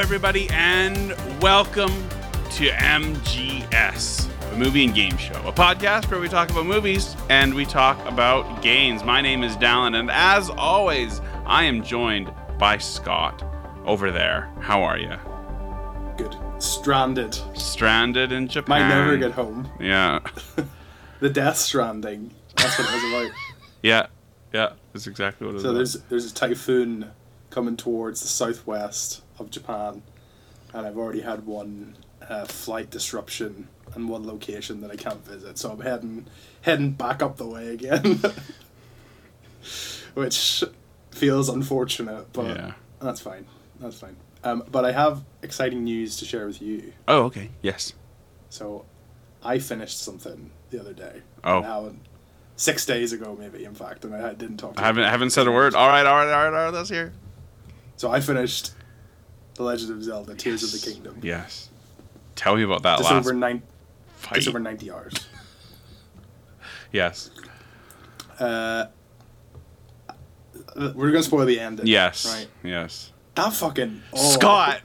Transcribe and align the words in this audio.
everybody, 0.00 0.48
and 0.50 1.14
welcome 1.42 1.92
to 2.52 2.70
MGS, 2.70 4.30
the 4.50 4.56
movie 4.56 4.86
and 4.86 4.94
game 4.94 5.14
show, 5.18 5.34
a 5.46 5.52
podcast 5.52 6.10
where 6.10 6.18
we 6.18 6.26
talk 6.26 6.50
about 6.50 6.64
movies 6.64 7.14
and 7.28 7.52
we 7.52 7.66
talk 7.66 8.02
about 8.06 8.62
games. 8.62 9.04
My 9.04 9.20
name 9.20 9.42
is 9.42 9.56
Dallin, 9.58 10.00
and 10.00 10.10
as 10.10 10.48
always, 10.48 11.20
I 11.44 11.64
am 11.64 11.84
joined 11.84 12.32
by 12.58 12.78
Scott 12.78 13.44
over 13.84 14.10
there. 14.10 14.50
How 14.60 14.82
are 14.82 14.96
you? 14.96 15.14
Good. 16.16 16.34
Stranded. 16.62 17.38
Stranded 17.54 18.32
in 18.32 18.48
Japan. 18.48 18.80
Might 18.80 18.88
never 18.88 19.18
get 19.18 19.32
home. 19.32 19.68
Yeah, 19.78 20.20
The 21.20 21.28
Death 21.28 21.58
Stranding. 21.58 22.30
That's 22.56 22.78
what 22.78 22.88
it 22.88 22.94
was 22.94 23.04
about. 23.04 23.38
yeah, 23.82 24.06
yeah. 24.54 24.72
That's 24.94 25.06
exactly 25.06 25.46
what 25.46 25.56
it 25.56 25.58
it 25.58 25.58
is. 25.58 25.62
So 25.62 25.74
there's 25.74 25.92
there's 26.08 26.32
a 26.32 26.34
typhoon 26.34 27.10
coming 27.50 27.76
towards 27.76 28.22
the 28.22 28.28
southwest 28.28 29.20
of 29.40 29.50
Japan, 29.50 30.02
and 30.74 30.86
I've 30.86 30.96
already 30.98 31.20
had 31.22 31.46
one 31.46 31.96
uh, 32.28 32.44
flight 32.44 32.90
disruption 32.90 33.68
and 33.94 34.08
one 34.08 34.26
location 34.26 34.80
that 34.82 34.90
I 34.90 34.96
can't 34.96 35.24
visit. 35.26 35.58
So 35.58 35.72
I'm 35.72 35.80
heading 35.80 36.26
heading 36.62 36.92
back 36.92 37.22
up 37.22 37.36
the 37.38 37.46
way 37.46 37.68
again, 37.68 38.20
which 40.14 40.64
feels 41.10 41.48
unfortunate, 41.48 42.32
but 42.32 42.56
Yeah. 42.56 42.72
that's 43.00 43.20
fine. 43.20 43.46
That's 43.80 43.98
fine. 43.98 44.16
Um, 44.44 44.64
but 44.70 44.84
I 44.84 44.92
have 44.92 45.22
exciting 45.42 45.84
news 45.84 46.16
to 46.18 46.24
share 46.24 46.46
with 46.46 46.62
you. 46.62 46.92
Oh, 47.08 47.24
okay. 47.24 47.50
Yes. 47.62 47.92
So, 48.48 48.84
I 49.44 49.58
finished 49.58 50.02
something 50.02 50.50
the 50.70 50.80
other 50.80 50.92
day. 50.92 51.22
Oh. 51.44 51.60
Now, 51.60 51.92
six 52.56 52.84
days 52.86 53.12
ago, 53.12 53.36
maybe, 53.38 53.64
in 53.64 53.74
fact, 53.74 54.04
and 54.04 54.14
I 54.14 54.32
didn't 54.34 54.56
talk 54.58 54.78
I 54.80 54.82
haven't 54.86 55.04
I 55.04 55.10
haven't 55.10 55.30
said 55.30 55.46
a 55.46 55.52
word. 55.52 55.74
All 55.74 55.88
right, 55.88 56.04
all 56.06 56.14
right, 56.16 56.32
all 56.32 56.44
right, 56.50 56.58
all 56.58 56.64
right. 56.66 56.72
Let's 56.74 56.88
hear. 56.90 57.12
So, 57.96 58.10
I 58.10 58.20
finished 58.20 58.72
The 59.60 59.66
Legend 59.66 59.90
of 59.90 60.02
Zelda 60.02 60.34
Tears 60.34 60.62
of 60.62 60.72
the 60.72 60.90
Kingdom. 60.90 61.20
Yes. 61.22 61.68
Tell 62.34 62.56
me 62.56 62.62
about 62.62 62.82
that 62.84 62.96
Just 62.96 63.10
last 63.10 63.26
over, 63.26 63.34
nine, 63.34 63.62
fight. 64.16 64.36
just 64.36 64.48
over 64.48 64.58
90 64.58 64.90
hours. 64.90 65.12
Yes. 66.92 67.30
Uh, 68.38 68.86
we're 70.74 71.10
going 71.10 71.16
to 71.16 71.22
spoil 71.24 71.44
the 71.44 71.60
ending. 71.60 71.86
Yes. 71.86 72.24
Right. 72.24 72.48
Yes. 72.64 73.12
That 73.34 73.52
fucking. 73.52 74.00
oh. 74.14 74.32
Scott. 74.32 74.80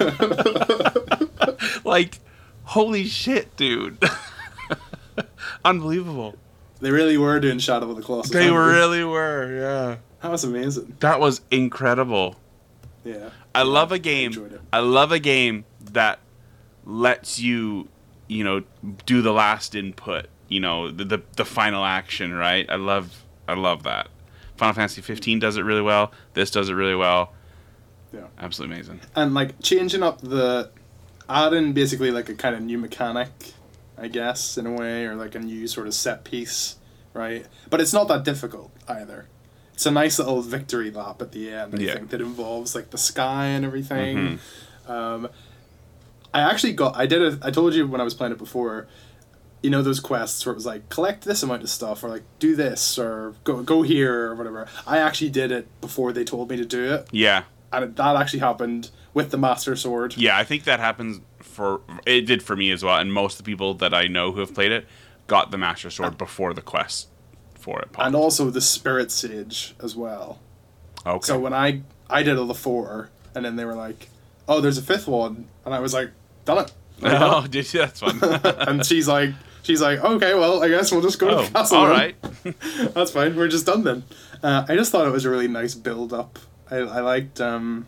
like, 1.84 2.18
holy 2.64 3.04
shit, 3.04 3.54
dude. 3.58 4.02
Unbelievable. 5.66 6.34
They 6.80 6.92
really 6.92 7.18
were 7.18 7.38
doing 7.40 7.58
Shadow 7.58 7.90
of 7.90 7.96
the 7.96 8.02
Colossus. 8.02 8.32
They 8.32 8.50
really 8.50 9.04
were, 9.04 9.54
yeah. 9.54 9.96
That 10.22 10.30
was 10.30 10.44
amazing. 10.44 10.96
That 11.00 11.20
was 11.20 11.42
incredible. 11.50 12.36
Yeah. 13.04 13.28
I 13.58 13.62
love 13.62 13.92
a 13.92 13.96
I 13.96 13.98
game. 13.98 14.32
it. 14.32 14.60
I 14.72 14.78
love 14.80 15.12
a 15.12 15.18
game 15.18 15.64
that 15.92 16.18
lets 16.84 17.38
you, 17.38 17.88
you 18.28 18.44
know, 18.44 18.62
do 19.06 19.22
the 19.22 19.32
last 19.32 19.74
input. 19.74 20.26
You 20.48 20.60
know, 20.60 20.90
the 20.90 21.04
the, 21.04 21.22
the 21.36 21.44
final 21.44 21.84
action. 21.84 22.32
Right. 22.34 22.68
I 22.70 22.76
love 22.76 23.24
I 23.46 23.54
love 23.54 23.82
that. 23.84 24.08
Final 24.56 24.74
Fantasy 24.74 25.00
15 25.02 25.38
does 25.38 25.56
it 25.56 25.62
really 25.62 25.82
well. 25.82 26.10
This 26.34 26.50
does 26.50 26.68
it 26.68 26.74
really 26.74 26.96
well. 26.96 27.32
Yeah. 28.12 28.26
Absolutely 28.38 28.76
amazing. 28.76 29.00
and 29.14 29.34
like 29.34 29.60
changing 29.62 30.02
up 30.02 30.20
the 30.22 30.70
adding 31.28 31.74
basically 31.74 32.10
like 32.10 32.28
a 32.30 32.34
kind 32.34 32.54
of 32.56 32.62
new 32.62 32.78
mechanic 32.78 33.28
i 33.98 34.08
guess 34.08 34.56
in 34.56 34.66
a 34.66 34.72
way 34.72 35.04
or 35.04 35.14
like 35.14 35.34
a 35.34 35.38
new 35.38 35.66
sort 35.66 35.86
of 35.86 35.92
set 35.92 36.24
piece 36.24 36.76
right 37.12 37.44
but 37.68 37.82
it's 37.82 37.92
not 37.92 38.08
that 38.08 38.24
difficult 38.24 38.70
either 38.88 39.26
it's 39.78 39.86
a 39.86 39.92
nice 39.92 40.18
little 40.18 40.42
victory 40.42 40.90
lap 40.90 41.22
at 41.22 41.30
the 41.30 41.48
end 41.52 41.72
i 41.72 41.78
Yeah. 41.78 41.94
think 41.94 42.10
that 42.10 42.20
involves 42.20 42.74
like 42.74 42.90
the 42.90 42.98
sky 42.98 43.44
and 43.46 43.64
everything 43.64 44.16
Mm-hmm. 44.88 44.90
um, 44.90 45.28
i 46.34 46.40
actually 46.40 46.72
got 46.72 46.96
i 46.96 47.06
did 47.06 47.22
it 47.22 47.38
i 47.42 47.52
told 47.52 47.74
you 47.74 47.86
when 47.86 48.00
i 48.00 48.04
was 48.04 48.12
playing 48.14 48.32
it 48.32 48.38
before 48.38 48.88
you 49.62 49.70
know 49.70 49.80
those 49.80 50.00
quests 50.00 50.44
where 50.44 50.52
it 50.52 50.56
was 50.56 50.66
like 50.66 50.88
collect 50.88 51.24
this 51.24 51.44
amount 51.44 51.62
of 51.62 51.70
stuff 51.70 52.02
or 52.02 52.08
like 52.08 52.24
do 52.40 52.56
this 52.56 52.98
or 52.98 53.34
go 53.44 53.62
go 53.62 53.82
here 53.82 54.30
or 54.30 54.34
whatever 54.34 54.66
i 54.84 54.98
actually 54.98 55.30
did 55.30 55.52
it 55.52 55.68
before 55.80 56.12
they 56.12 56.24
told 56.24 56.50
me 56.50 56.56
to 56.56 56.64
do 56.64 56.92
it 56.94 57.06
Yeah. 57.12 57.44
and 57.72 57.94
that 57.94 58.16
actually 58.16 58.40
happened 58.40 58.90
with 59.14 59.30
the 59.30 59.38
master 59.38 59.74
sword. 59.76 60.16
Yeah, 60.16 60.36
I 60.36 60.44
think 60.44 60.64
that 60.64 60.80
happens 60.80 61.20
for 61.40 61.80
it 62.04 62.20
did 62.22 62.40
for 62.42 62.54
me 62.54 62.70
as 62.70 62.84
well, 62.84 62.98
and 62.98 63.12
most 63.12 63.32
of 63.38 63.44
the 63.44 63.50
people 63.50 63.74
that 63.74 63.92
I 63.94 64.06
know 64.06 64.30
who 64.32 64.40
have 64.40 64.54
played 64.54 64.70
it 64.70 64.86
got 65.26 65.50
the 65.50 65.58
Master 65.58 65.90
Sword 65.90 66.16
before 66.18 66.52
the 66.54 66.60
quest 66.62 67.08
for 67.58 67.80
it. 67.80 67.88
And 67.98 68.14
also 68.14 68.50
the 68.50 68.60
spirit 68.60 69.10
sage 69.10 69.74
as 69.82 69.94
well. 69.96 70.40
okay. 71.06 71.26
So 71.26 71.38
when 71.38 71.52
I 71.52 71.82
I 72.10 72.22
did 72.22 72.38
all 72.38 72.46
the 72.46 72.54
four, 72.54 73.10
and 73.34 73.44
then 73.44 73.56
they 73.56 73.64
were 73.64 73.74
like, 73.74 74.08
"Oh, 74.48 74.60
there's 74.60 74.78
a 74.78 74.82
fifth 74.82 75.06
one," 75.08 75.46
and 75.64 75.74
I 75.74 75.80
was 75.80 75.92
like, 75.94 76.10
"Done 76.44 76.58
it." 76.64 76.72
Oh, 77.02 77.46
did 77.46 77.72
you? 77.72 77.80
That's 77.80 78.00
fun. 78.00 78.18
and 78.68 78.84
she's 78.84 79.06
like, 79.06 79.30
she's 79.62 79.80
like, 79.80 80.00
"Okay, 80.00 80.34
well, 80.34 80.62
I 80.64 80.68
guess 80.68 80.90
we'll 80.90 81.02
just 81.02 81.18
go 81.18 81.28
to 81.28 81.36
oh, 81.36 81.44
the 81.44 81.50
castle." 81.50 81.78
all 81.78 81.86
then." 81.94 82.14
That's 82.94 83.10
fine. 83.12 83.36
We're 83.36 83.48
just 83.48 83.66
done 83.66 83.84
then. 83.84 84.02
Uh, 84.42 84.64
I 84.68 84.74
just 84.74 84.90
thought 84.90 85.06
it 85.06 85.10
was 85.12 85.24
a 85.24 85.30
really 85.30 85.48
nice 85.48 85.74
build 85.74 86.12
up. 86.12 86.38
I, 86.70 86.76
I 86.78 87.00
liked 87.00 87.40
um, 87.40 87.86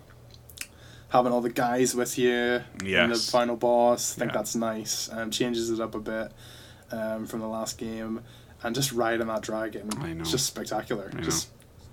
having 1.10 1.32
all 1.32 1.41
the 1.41 1.50
guys 1.50 1.94
with 1.94 2.19
you 2.19 2.62
in 2.84 3.10
the 3.10 3.14
final 3.30 3.56
boss. 3.56 4.16
I 4.16 4.20
think 4.20 4.30
Yeah. 4.32 4.36
that's 4.38 4.54
nice. 4.54 5.09
Um, 5.12 5.30
changes 5.30 5.70
it 5.70 5.80
up 5.80 5.94
a 5.94 6.00
bit 6.00 6.32
um, 6.92 7.26
from 7.26 7.41
the 7.41 7.48
last 7.48 7.78
game, 7.78 8.20
and 8.62 8.75
just 8.75 8.93
riding 8.93 9.26
that 9.28 9.43
dragon. 9.43 9.91
I 9.98 10.12
know. 10.12 10.21
It's 10.22 10.31
just 10.31 10.47
spectacular. 10.47 11.10
I 11.16 11.21
Just 11.21 11.48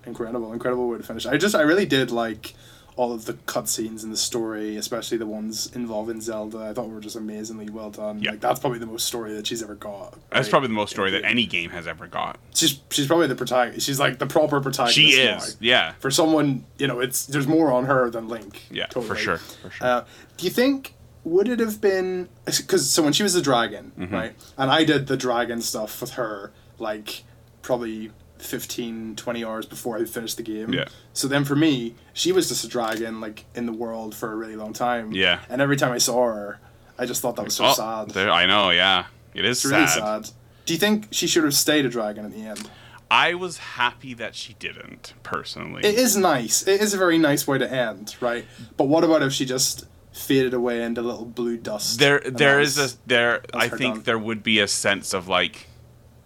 incredible, 0.06 0.54
incredible 0.54 0.88
way 0.88 0.98
to 0.98 1.04
finish. 1.04 1.26
I 1.26 1.38
just, 1.38 1.56
I 1.56 1.62
really 1.62 1.86
did 1.86 2.12
like 2.12 2.54
all 2.98 3.14
of 3.14 3.26
the 3.26 3.34
cutscenes 3.34 4.04
in 4.04 4.10
the 4.10 4.18
story, 4.18 4.76
especially 4.76 5.18
the 5.18 5.26
ones 5.28 5.72
involving 5.76 6.20
Zelda. 6.20 6.58
I 6.60 6.74
thought 6.74 6.90
were 6.90 7.00
just 7.00 7.16
amazingly 7.16 7.70
well 7.70 7.92
done. 7.92 8.20
Yeah. 8.20 8.32
Like 8.32 8.40
that's 8.40 8.60
probably 8.60 8.80
the 8.80 8.88
most 8.88 9.06
story 9.06 9.34
that 9.34 9.46
she's 9.46 9.62
ever 9.62 9.76
got. 9.76 10.18
That's 10.32 10.50
probably 10.50 10.70
the 10.70 10.74
most 10.74 10.90
story 10.92 11.12
that 11.12 11.24
any 11.24 11.46
game 11.46 11.70
has 11.70 11.88
ever 11.88 12.08
got. 12.08 12.40
She's 12.56 12.82
she's 12.90 13.06
probably 13.06 13.28
the 13.28 13.36
protagonist. 13.36 13.86
She's 13.86 14.00
like 14.00 14.18
the 14.18 14.26
proper 14.26 14.60
protagonist. 14.60 14.96
She 14.96 15.24
now. 15.24 15.38
is. 15.38 15.58
Yeah. 15.60 15.94
For 16.00 16.10
someone, 16.10 16.66
you 16.80 16.88
know, 16.88 17.00
it's 17.00 17.28
there's 17.28 17.48
more 17.48 17.72
on 17.72 17.86
her 17.86 18.10
than 18.10 18.28
Link. 18.28 18.64
Yeah, 18.72 18.88
totally. 18.88 19.08
for 19.08 19.16
sure. 19.16 19.38
For 19.38 19.70
sure. 19.70 19.88
Uh, 19.88 20.06
do 20.38 20.46
you 20.46 20.52
think 20.52 20.96
would 21.24 21.48
it 21.50 21.60
have 21.60 21.82
been 21.82 22.30
because 22.46 22.90
so 22.90 23.04
when 23.04 23.14
she 23.14 23.24
was 23.24 23.36
a 23.36 23.42
dragon, 23.42 23.92
Mm-hmm. 23.98 24.14
right? 24.14 24.36
And 24.58 24.72
I 24.72 24.84
did 24.84 25.08
the 25.08 25.18
dragon 25.18 25.62
stuff 25.62 26.00
with 26.02 26.12
her 26.12 26.52
like 26.80 27.24
probably 27.62 28.12
15 28.40 29.16
20 29.16 29.44
hours 29.44 29.66
before 29.66 29.98
I 29.98 30.06
finished 30.06 30.38
the 30.38 30.44
game. 30.44 30.74
Yeah. 30.74 30.86
So 31.14 31.28
then 31.28 31.44
for 31.44 31.56
me, 31.56 31.96
she 32.14 32.32
was 32.32 32.48
just 32.48 32.64
a 32.64 32.68
dragon 32.68 33.20
like 33.20 33.46
in 33.56 33.66
the 33.66 33.74
world 33.74 34.16
for 34.16 34.32
a 34.32 34.36
really 34.36 34.56
long 34.56 34.74
time. 34.74 35.12
Yeah. 35.12 35.40
And 35.50 35.62
every 35.62 35.76
time 35.76 35.92
I 35.92 35.98
saw 35.98 36.26
her, 36.28 36.60
I 37.00 37.06
just 37.06 37.22
thought 37.22 37.36
that 37.36 37.46
was 37.46 37.56
so 37.56 37.66
oh, 37.66 37.74
sad. 37.74 38.12
there- 38.12 38.32
I 38.32 38.46
know. 38.46 38.70
Yeah. 38.70 39.06
It 39.34 39.44
is 39.46 39.60
sad. 39.62 39.72
really 39.72 39.88
sad. 39.88 40.30
Do 40.66 40.74
you 40.74 40.80
think 40.80 41.08
she 41.12 41.28
should 41.28 41.44
have 41.44 41.54
stayed 41.54 41.86
a 41.86 41.90
dragon 41.90 42.26
at 42.26 42.32
the 42.32 42.42
end? 42.46 42.70
I 43.10 43.36
was 43.36 43.58
happy 43.58 44.14
that 44.16 44.36
she 44.36 44.54
didn't 44.56 45.14
personally. 45.24 45.84
It 45.86 45.96
is 45.96 46.18
nice. 46.18 46.68
It 46.68 46.82
is 46.82 46.94
a 46.94 46.98
very 46.98 47.18
nice 47.18 47.48
way 47.48 47.58
to 47.58 47.72
end, 47.72 48.16
right? 48.20 48.46
But 48.76 48.86
what 48.90 49.04
about 49.06 49.22
if 49.24 49.32
she 49.32 49.46
just 49.46 49.86
faded 50.18 50.54
away 50.54 50.84
into 50.84 51.02
little 51.02 51.26
blue 51.26 51.58
dust? 51.58 52.00
there 52.00 52.20
there 52.20 52.60
is 52.60 52.78
a 52.78 52.90
there 53.06 53.42
i 53.54 53.68
think 53.68 53.96
done. 53.96 54.04
there 54.04 54.20
would 54.20 54.44
be 54.44 54.60
a 54.60 54.68
sense 54.68 55.14
of 55.14 55.28
like 55.28 55.68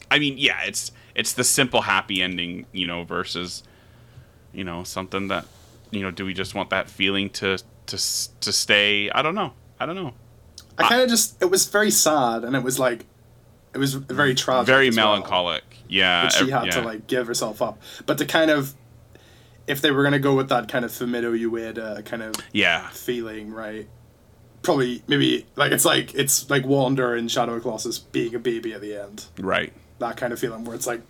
i 0.10 0.18
mean 0.18 0.38
yeah 0.38 0.62
it's 0.64 0.92
it's 1.16 1.34
the 1.34 1.44
simple 1.44 1.82
happy 1.82 2.22
ending 2.22 2.66
you 2.72 2.88
know 2.88 3.04
versus 3.04 3.64
you 4.54 4.64
know 4.64 4.84
something 4.84 5.28
that 5.28 5.46
you 5.92 6.02
know 6.02 6.12
do 6.12 6.26
we 6.26 6.34
just 6.34 6.56
want 6.56 6.70
that 6.70 6.90
feeling 6.90 7.30
to 7.30 7.58
to 7.86 7.98
to 8.40 8.52
stay 8.52 9.10
i 9.12 9.22
don't 9.22 9.36
know 9.36 9.54
i 9.80 9.86
don't 9.86 9.96
know 9.96 10.14
I 10.78 10.90
kind 10.90 11.02
of 11.02 11.10
just 11.10 11.42
it 11.42 11.50
was 11.50 11.68
very 11.68 11.92
sad, 11.92 12.44
and 12.44 12.56
it 12.56 12.64
was 12.64 12.80
like 12.80 13.06
it 13.74 13.78
was 13.78 13.94
very 13.94 14.36
tragic, 14.36 14.68
very 14.68 14.88
as 14.90 14.98
well, 14.98 15.16
melancholic 15.16 15.64
yeah 15.88 16.30
she 16.30 16.50
had 16.50 16.72
to 16.72 16.82
like 16.82 17.08
give 17.08 17.28
herself 17.28 17.62
up. 17.62 17.82
But 18.06 18.18
to 18.18 18.26
kind 18.26 18.52
of, 18.52 18.74
if 19.68 19.82
they 19.82 19.92
were 19.92 20.04
gonna 20.04 20.20
go 20.20 20.36
with 20.36 20.50
that 20.50 20.68
kind 20.68 20.84
of 20.86 20.92
Fumito 20.92 21.32
Ueda 21.40 22.04
kind 22.06 22.24
of 22.24 22.36
yeah 22.52 22.88
feeling, 22.90 23.52
right? 23.52 23.88
Probably 24.64 25.02
maybe 25.08 25.46
like 25.56 25.72
it's 25.72 25.86
like 25.86 26.14
it's 26.14 26.50
like 26.50 26.66
Wander 26.66 27.16
in 27.16 27.28
Shadow 27.28 27.54
of 27.56 27.62
Colossus 27.64 27.98
being 27.98 28.36
a 28.36 28.40
baby 28.40 28.74
at 28.74 28.82
the 28.82 28.96
end. 28.96 29.26
right 29.40 29.74
That 30.00 30.18
kind 30.18 30.34
of 30.34 30.40
feeling 30.40 30.66
where 30.66 30.76
it's 30.76 30.86
like 30.88 31.02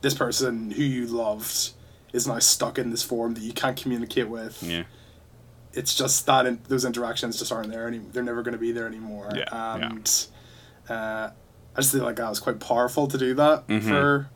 this 0.00 0.14
person 0.14 0.70
who 0.70 0.82
you 0.82 1.06
loved 1.06 1.70
is 2.12 2.26
now 2.26 2.38
stuck 2.38 2.78
in 2.78 2.90
this 2.90 3.02
form 3.02 3.34
that 3.34 3.42
you 3.42 3.52
can't 3.52 3.76
communicate 3.76 4.28
with. 4.28 4.62
yeah 4.62 4.84
it's 5.76 5.96
just 5.96 6.24
that 6.26 6.46
in, 6.46 6.60
those 6.68 6.84
interactions 6.84 7.36
just 7.36 7.50
aren't 7.50 7.68
there 7.72 7.88
anymore. 7.88 8.08
They're 8.12 8.22
never 8.22 8.42
going 8.44 8.52
to 8.52 8.58
be 8.60 8.70
there 8.70 8.86
anymore. 8.86 9.28
Yeah, 9.34 9.44
yeah. 9.50 9.74
and 9.90 10.26
uh, 10.88 11.30
I 11.74 11.80
just 11.80 11.90
feel 11.92 12.04
like 12.04 12.14
that 12.14 12.28
was 12.28 12.38
quite 12.38 12.60
powerful 12.60 13.08
to 13.08 13.18
do 13.18 13.34
that 13.34 13.66
Mhm. 13.66 13.82
for 13.82 14.30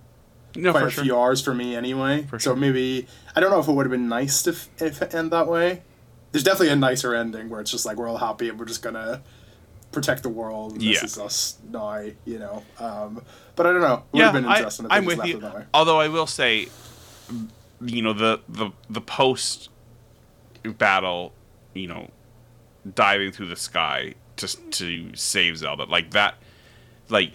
no 0.58 0.72
quite 0.72 0.80
for 0.82 0.86
a 0.86 0.90
sure 0.90 1.04
few 1.04 1.16
hours 1.18 1.42
for 1.42 1.54
me 1.54 1.74
anyway. 1.76 2.24
For 2.24 2.38
so 2.38 2.50
sure. 2.50 2.56
maybe 2.56 3.06
I 3.34 3.40
don't 3.40 3.50
know 3.50 3.60
if 3.60 3.68
it 3.68 3.72
would 3.72 3.86
have 3.86 3.90
been 3.90 4.08
nice 4.08 4.42
to 4.42 4.50
f- 4.50 4.68
if 4.78 5.00
it 5.02 5.14
end 5.14 5.30
that 5.32 5.46
way. 5.48 5.82
There's 6.32 6.44
definitely 6.44 6.70
a 6.70 6.76
nicer 6.76 7.14
ending 7.14 7.48
where 7.48 7.60
it's 7.60 7.70
just 7.70 7.86
like 7.86 7.96
we're 7.96 8.08
all 8.08 8.18
happy 8.18 8.48
and 8.48 8.58
we're 8.58 8.66
just 8.66 8.82
gonna 8.82 9.22
protect 9.92 10.22
the 10.22 10.28
world. 10.28 10.72
And 10.72 10.82
Yeah. 10.82 11.00
This 11.00 11.12
is 11.12 11.18
us 11.18 11.56
now, 11.70 12.04
you 12.26 12.38
know. 12.38 12.62
Um, 12.78 13.22
but 13.56 13.66
I 13.66 13.72
don't 13.72 13.80
know. 13.80 13.94
It 13.94 14.02
would 14.12 14.18
yeah 14.18 14.24
have 14.26 14.34
been 14.34 14.44
I, 14.44 14.56
interesting 14.58 14.86
if 14.86 14.92
i'm 14.92 15.04
with 15.04 15.18
left 15.18 15.30
you 15.30 15.40
that 15.40 15.54
way. 15.54 15.64
although 15.74 15.98
i 16.00 16.08
will 16.08 16.26
say 16.26 16.68
you 17.80 18.02
know 18.02 18.12
the 18.12 18.40
the 18.48 18.70
the 18.90 19.00
post 19.00 19.68
battle 20.78 21.32
you 21.74 21.86
know 21.88 22.10
diving 22.94 23.32
through 23.32 23.46
the 23.46 23.56
sky 23.56 24.14
just 24.36 24.70
to 24.70 25.10
save 25.14 25.56
Zelda. 25.58 25.84
Like 25.84 26.12
that, 26.12 26.36
like 27.08 27.32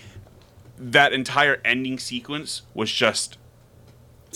that 0.78 1.14
entire 1.14 1.62
ending 1.64 2.00
sequence 2.00 2.64
was 2.74 2.92
just 2.92 3.38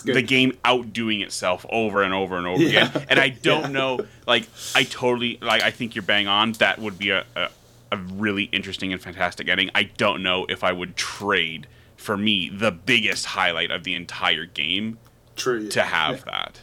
the 0.06 0.22
game 0.22 0.56
outdoing 0.64 1.22
itself 1.22 1.66
over 1.70 2.04
and 2.04 2.14
over 2.14 2.38
and 2.38 2.46
over 2.46 2.62
Yeah. 2.62 2.90
again. 2.90 3.06
And 3.10 3.20
I 3.20 3.30
don't 3.42 3.64
Yeah. 3.64 3.68
know, 3.70 4.00
like 4.28 4.48
I 4.76 4.84
totally 4.84 5.40
like. 5.42 5.64
I 5.64 5.72
think 5.72 5.96
you're 5.96 6.04
bang 6.04 6.28
on. 6.28 6.52
That 6.54 6.80
would 6.80 6.98
be 7.00 7.10
a, 7.10 7.26
a 7.36 7.50
a 7.92 7.98
really 7.98 8.44
interesting 8.52 8.92
and 8.94 9.02
fantastic 9.02 9.48
ending. 9.48 9.72
I 9.74 9.84
don't 9.84 10.22
know 10.22 10.46
if 10.50 10.62
I 10.64 10.72
would 10.74 10.96
trade 10.98 11.68
for 11.96 12.18
me 12.18 12.50
the 12.50 12.70
biggest 12.72 13.26
highlight 13.28 13.72
of 13.72 13.86
the 13.86 13.94
entire 13.96 14.46
game 14.46 15.00
True. 15.38 15.62
yeah. 15.62 15.70
to 15.72 15.82
have 15.84 16.26
that. 16.26 16.60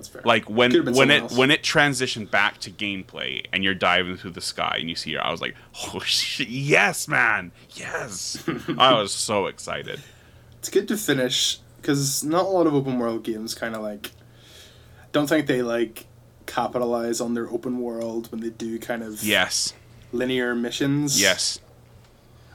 That's 0.00 0.08
fair. 0.08 0.22
Like 0.24 0.48
when 0.50 0.72
when 0.94 1.10
it 1.10 1.22
else. 1.22 1.36
when 1.36 1.50
it 1.50 1.62
transitioned 1.62 2.30
back 2.30 2.58
to 2.60 2.70
gameplay 2.70 3.44
and 3.52 3.62
you're 3.62 3.74
diving 3.74 4.16
through 4.16 4.30
the 4.32 4.40
sky 4.40 4.76
and 4.80 4.88
you 4.88 4.96
see 4.96 5.12
her, 5.14 5.24
I 5.24 5.30
was 5.30 5.40
like, 5.40 5.54
oh 5.94 6.00
shit, 6.04 6.48
yes, 6.48 7.06
man, 7.08 7.52
yes. 7.74 8.42
I 8.78 8.94
was 8.94 9.12
so 9.12 9.46
excited. 9.46 10.00
it's 10.58 10.68
good 10.68 10.88
to 10.88 10.96
finish 10.96 11.58
because 11.80 12.22
not 12.24 12.44
a 12.44 12.48
lot 12.48 12.66
of 12.66 12.74
open 12.74 12.98
world 12.98 13.22
games 13.24 13.54
kind 13.54 13.74
of 13.74 13.82
like 13.82 14.10
don't 15.12 15.26
think 15.28 15.46
they 15.46 15.62
like 15.62 16.06
capitalize 16.46 17.20
on 17.20 17.34
their 17.34 17.48
open 17.48 17.78
world 17.80 18.30
when 18.32 18.40
they 18.40 18.50
do 18.50 18.78
kind 18.78 19.02
of 19.02 19.22
Yes, 19.22 19.72
linear 20.12 20.54
missions. 20.54 21.20
yes, 21.20 21.60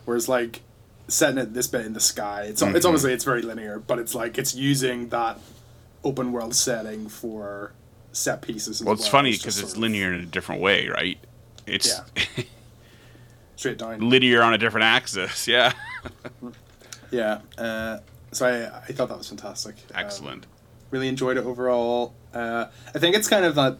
Whereas 0.05 0.27
like 0.29 0.61
setting 1.07 1.37
it 1.37 1.53
this 1.53 1.67
bit 1.67 1.85
in 1.85 1.93
the 1.93 1.99
sky, 1.99 2.43
it's 2.43 2.61
Mm-hmm. 2.61 2.75
it's 2.75 2.85
obviously 2.85 3.13
it's 3.13 3.23
very 3.23 3.41
linear, 3.41 3.79
but 3.79 3.99
it's 3.99 4.13
like 4.15 4.37
it's 4.37 4.53
using 4.55 5.09
that 5.09 5.39
open 6.05 6.31
world 6.31 6.55
setting 6.55 7.09
for 7.09 7.73
set 8.13 8.41
pieces. 8.41 8.81
Well, 8.81 8.93
it's 8.93 9.07
funny 9.07 9.31
because 9.33 9.59
it's 9.59 9.73
of 9.73 9.79
linear 9.79 10.13
in 10.13 10.21
a 10.21 10.25
different 10.25 10.61
way, 10.61 10.87
right? 10.87 11.17
It's 11.67 11.99
straight 13.55 13.77
down. 13.77 14.07
linear 14.09 14.41
on 14.41 14.53
a 14.53 14.57
different 14.57 14.85
axis. 14.85 15.47
Yeah, 15.47 15.73
Yeah. 17.11 17.39
Uh, 17.57 17.99
so 18.31 18.45
I 18.45 18.77
I 18.87 18.93
thought 18.93 19.09
that 19.09 19.17
was 19.17 19.27
fantastic. 19.27 19.75
Um, 19.93 19.95
excellent. 20.05 20.45
really 20.91 21.07
enjoyed 21.07 21.37
it 21.37 21.45
overall. 21.45 22.13
Uh, 22.33 22.65
I 22.93 22.99
think 22.99 23.15
it's 23.15 23.27
kind 23.27 23.45
of 23.45 23.55
that 23.55 23.77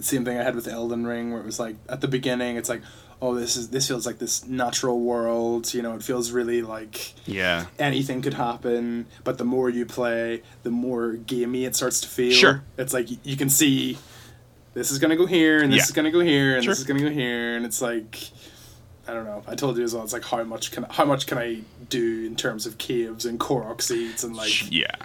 same 0.00 0.24
thing 0.24 0.36
I 0.38 0.42
had 0.42 0.54
with 0.54 0.66
Elden 0.68 1.06
Ring, 1.06 1.30
where 1.30 1.40
it 1.40 1.46
was 1.46 1.58
like 1.58 1.76
at 1.88 2.00
the 2.00 2.08
beginning, 2.08 2.56
it's 2.56 2.68
like, 2.68 2.82
oh, 3.24 3.34
this 3.34 3.56
is 3.56 3.68
this 3.70 3.88
feels 3.88 4.04
like 4.06 4.18
this 4.18 4.46
natural 4.46 5.00
world. 5.00 5.72
You 5.72 5.82
know, 5.82 5.94
it 5.94 6.02
feels 6.02 6.30
really 6.30 6.60
like 6.62 7.14
Yeah, 7.26 7.66
anything 7.78 8.20
could 8.22 8.34
happen. 8.34 9.06
But 9.24 9.38
the 9.38 9.44
more 9.44 9.70
you 9.70 9.86
play, 9.86 10.42
the 10.62 10.70
more 10.70 11.12
gamey 11.12 11.64
it 11.64 11.74
starts 11.74 12.00
to 12.02 12.08
feel. 12.08 12.32
Sure. 12.32 12.62
It's 12.76 12.92
like 12.92 13.08
you 13.24 13.36
can 13.36 13.48
see 13.48 13.96
this 14.74 14.90
is 14.90 14.98
gonna 14.98 15.16
go 15.16 15.26
here, 15.26 15.62
and 15.62 15.72
this 15.72 15.78
Yeah. 15.78 15.84
is 15.84 15.90
gonna 15.92 16.10
go 16.10 16.20
here, 16.20 16.54
and 16.56 16.64
Sure. 16.64 16.72
this 16.72 16.80
is 16.80 16.84
gonna 16.86 17.00
go 17.00 17.10
here, 17.10 17.56
and 17.56 17.64
it's 17.64 17.80
like. 17.80 18.18
I 19.06 19.12
don't 19.12 19.26
know. 19.26 19.42
I 19.46 19.54
told 19.54 19.76
you 19.76 19.84
as 19.84 19.92
well. 19.94 20.02
It's 20.02 20.14
like 20.14 20.24
how 20.24 20.42
much 20.44 20.70
can 20.72 20.84
how 20.88 21.04
much 21.04 21.26
can 21.26 21.36
I 21.36 21.60
do 21.90 22.24
in 22.24 22.36
terms 22.36 22.64
of 22.64 22.78
caves 22.78 23.26
and 23.26 23.38
Korok 23.38 23.82
seeds 23.82 24.24
and 24.24 24.34
like 24.34 24.72
yeah, 24.72 24.96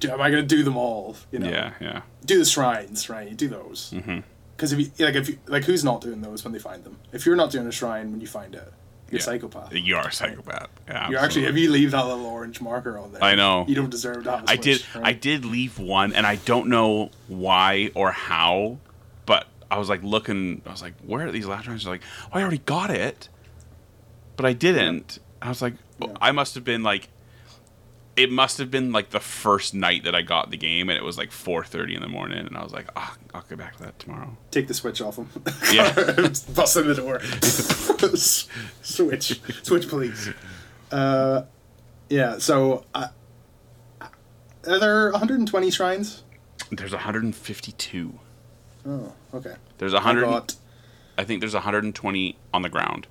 do, 0.00 0.10
am 0.10 0.20
I 0.20 0.30
gonna 0.30 0.42
do 0.42 0.64
them 0.64 0.76
all? 0.76 1.14
You 1.30 1.38
know, 1.38 1.48
yeah, 1.48 1.70
yeah. 1.80 2.00
do 2.24 2.40
the 2.40 2.44
shrines, 2.44 3.08
right? 3.08 3.36
Do 3.36 3.46
those 3.46 3.92
Mhm. 3.94 4.24
Because 4.56 4.72
if 4.72 4.78
you 4.78 5.04
like 5.04 5.14
if 5.14 5.28
you 5.28 5.38
like 5.46 5.64
who's 5.64 5.84
not 5.84 6.00
doing 6.00 6.20
those 6.22 6.42
when 6.44 6.52
they 6.52 6.58
find 6.58 6.82
them? 6.84 6.98
If 7.12 7.26
you're 7.26 7.36
not 7.36 7.50
doing 7.50 7.66
a 7.66 7.72
shrine 7.72 8.10
when 8.12 8.20
you 8.20 8.26
find 8.26 8.54
it, 8.54 8.72
you're 9.10 9.18
a 9.20 9.22
psychopath. 9.22 9.72
You 9.72 9.96
are 9.96 10.08
a 10.08 10.12
psychopath. 10.12 10.68
Yeah, 10.88 11.08
You 11.10 11.16
actually, 11.18 11.44
if 11.44 11.56
you 11.56 11.70
leave 11.70 11.92
that 11.92 12.06
little 12.06 12.26
orange 12.26 12.60
marker 12.60 12.98
on 12.98 13.12
there, 13.12 13.22
I 13.22 13.34
know. 13.34 13.64
you 13.68 13.74
don't 13.74 13.90
deserve 13.90 14.24
that. 14.24 14.44
I 14.48 14.54
much, 14.56 14.60
did. 14.62 14.84
right? 14.94 15.04
I 15.06 15.12
did 15.12 15.44
leave 15.44 15.78
one, 15.78 16.12
and 16.12 16.26
I 16.26 16.36
don't 16.36 16.68
know 16.68 17.10
why 17.28 17.90
or 17.94 18.10
how, 18.12 18.78
but 19.26 19.46
I 19.70 19.78
was 19.78 19.88
like 19.88 20.02
looking. 20.02 20.62
I 20.66 20.70
was 20.70 20.82
like, 20.82 20.94
"Where 21.04 21.26
are 21.26 21.32
these 21.32 21.46
last 21.46 21.66
rounds?" 21.68 21.86
Like, 21.86 22.02
oh, 22.32 22.38
I 22.38 22.42
already 22.42 22.58
got 22.58 22.90
it, 22.90 23.28
but 24.36 24.44
I 24.46 24.52
didn't. 24.52 25.18
I 25.40 25.50
was 25.50 25.60
like, 25.62 25.74
well, 26.00 26.10
Yeah. 26.10 26.16
I 26.20 26.32
must 26.32 26.54
have 26.56 26.64
been 26.64 26.82
like, 26.82 27.08
it 28.16 28.30
must 28.30 28.56
have 28.58 28.70
been 28.70 28.92
like 28.92 29.10
the 29.10 29.20
first 29.20 29.74
night 29.74 30.04
that 30.04 30.14
I 30.14 30.22
got 30.22 30.50
the 30.50 30.56
game, 30.56 30.88
and 30.88 30.96
it 30.96 31.04
was 31.04 31.18
like 31.18 31.30
four 31.30 31.62
thirty 31.64 31.94
in 31.94 32.00
the 32.00 32.08
morning, 32.08 32.38
and 32.46 32.56
I 32.56 32.62
was 32.62 32.72
like, 32.72 32.88
ah, 32.96 33.14
I'll 33.34 33.42
get 33.42 33.58
back 33.58 33.76
to 33.76 33.82
that 33.84 33.98
tomorrow. 33.98 34.36
Take 34.50 34.68
the 34.68 34.74
switch 34.74 35.00
off 35.02 35.16
them. 35.16 35.30
Yeah. 35.72 35.92
bust 36.54 36.76
in 36.76 36.88
the 36.88 36.94
door. 36.94 37.20
switch, 38.82 39.40
switch, 39.62 39.88
please. 39.88 40.30
Uh, 40.90 41.42
yeah. 42.08 42.38
So, 42.38 42.84
uh, 42.94 43.08
are 44.00 44.78
there 44.78 45.10
120 45.10 45.70
shrines? 45.70 46.22
There's 46.70 46.92
152. 46.92 48.18
Oh, 48.86 49.12
okay. 49.34 49.54
There's 49.78 49.94
I 49.94 49.98
100. 49.98 50.20
got. 50.22 50.54
I 51.18 51.24
think 51.24 51.40
there's 51.40 51.54
120 51.54 52.38
on 52.54 52.62
the 52.62 52.68
ground. 52.68 53.06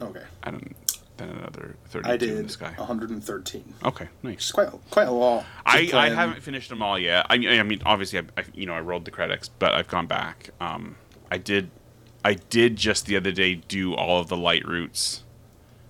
Okay. 0.00 0.22
I 0.42 0.50
don't. 0.50 0.76
Then 1.18 1.28
another 1.28 1.76
32 1.88 2.08
I 2.10 2.12
in 2.14 2.18
did 2.18 2.46
the 2.46 2.52
sky. 2.52 2.72
113. 2.76 3.74
Okay, 3.84 4.08
nice. 4.22 4.46
Is 4.46 4.52
quite 4.52 4.70
quite 4.90 5.08
a 5.08 5.12
lot. 5.12 5.44
I, 5.66 5.90
I 5.92 6.08
haven't 6.08 6.42
finished 6.42 6.70
them 6.70 6.82
all 6.82 6.98
yet. 6.98 7.26
I 7.28 7.36
mean, 7.38 7.48
I 7.60 7.62
mean, 7.62 7.82
obviously, 7.84 8.18
I, 8.20 8.22
I 8.38 8.44
you 8.54 8.66
know 8.66 8.72
I 8.74 8.80
rolled 8.80 9.04
the 9.04 9.10
credits, 9.10 9.48
but 9.48 9.72
I've 9.74 9.88
gone 9.88 10.06
back. 10.06 10.50
Um, 10.60 10.96
I 11.30 11.36
did, 11.38 11.70
I 12.24 12.34
did 12.34 12.76
just 12.76 13.06
the 13.06 13.16
other 13.16 13.30
day 13.32 13.56
do 13.56 13.94
all 13.94 14.20
of 14.20 14.28
the 14.28 14.36
light 14.36 14.66
routes, 14.66 15.22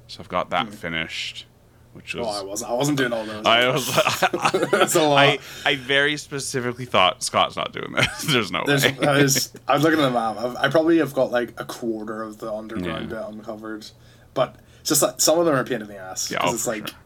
so 0.09 0.21
I've 0.21 0.29
got 0.29 0.51
that 0.51 0.75
finished, 0.75 1.47
which 1.93 2.15
was. 2.17 2.27
Oh, 2.27 2.31
I 2.31 2.43
wasn't. 2.43 2.71
I 2.73 2.75
wasn't 2.75 2.99
doing 2.99 3.13
all 3.13 3.25
those. 3.25 3.47
I 3.47 3.69
was. 3.69 3.87
That's 4.73 4.97
a 4.97 5.05
lot. 5.05 5.19
I, 5.19 5.39
I 5.65 5.77
very 5.77 6.17
specifically 6.17 6.85
thought 6.85 7.23
Scott's 7.23 7.55
not 7.55 7.73
doing 7.73 7.93
this. 7.93 8.23
There's 8.29 8.51
no 8.51 8.65
There's, 8.67 8.85
way. 8.85 8.97
I, 9.07 9.23
was, 9.23 9.53
I 9.69 9.75
was 9.75 9.85
looking 9.85 10.01
at 10.01 10.03
the 10.03 10.11
map. 10.11 10.37
I've, 10.37 10.57
I 10.57 10.69
probably 10.69 10.99
have 10.99 11.15
got 11.15 11.31
like 11.31 11.59
a 11.61 11.65
quarter 11.65 12.23
of 12.25 12.39
the 12.39 12.53
underground 12.53 13.11
Yeah. 13.11 13.19
bit 13.21 13.29
uncovered, 13.29 13.87
but 14.35 14.57
it's 14.57 14.61
just 14.85 15.03
like 15.03 15.21
some 15.21 15.39
of 15.39 15.47
them 15.47 15.55
are 15.55 15.61
a 15.61 15.65
pain 15.65 15.81
in 15.83 15.89
the 15.89 15.97
ass. 15.99 16.31
Yeah, 16.31 16.39
oh, 16.43 16.53
it's 16.55 16.67
like 16.67 16.89
sure. 16.89 16.97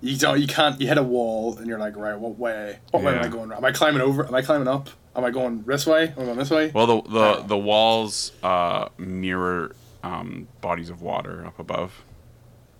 you 0.00 0.16
don't, 0.16 0.40
you 0.40 0.46
can't, 0.46 0.80
you 0.80 0.86
hit 0.88 0.98
a 0.98 1.02
wall 1.02 1.56
and 1.58 1.66
you're 1.66 1.78
like, 1.78 1.96
right, 1.96 2.18
what 2.18 2.38
way? 2.38 2.78
What 2.90 3.02
way 3.02 3.12
am 3.14 3.18
I 3.20 3.22
Yeah. 3.24 3.28
going? 3.28 3.52
Am 3.52 3.64
I 3.64 3.72
climbing 3.72 4.00
over? 4.02 4.26
Am 4.26 4.34
I 4.34 4.42
climbing 4.42 4.68
up? 4.68 4.88
Am 5.16 5.24
I 5.24 5.30
going 5.30 5.62
this 5.64 5.86
way? 5.86 6.08
Am 6.08 6.18
I 6.20 6.24
going 6.26 6.38
this 6.38 6.50
way? 6.50 6.70
Well, 6.72 6.86
the 6.86 7.02
the, 7.10 7.42
the 7.48 7.58
walls 7.58 8.32
uh, 8.42 8.88
mirror 8.98 9.74
um, 10.04 10.46
bodies 10.60 10.90
of 10.90 11.02
water 11.02 11.44
up 11.44 11.58
above, 11.58 12.04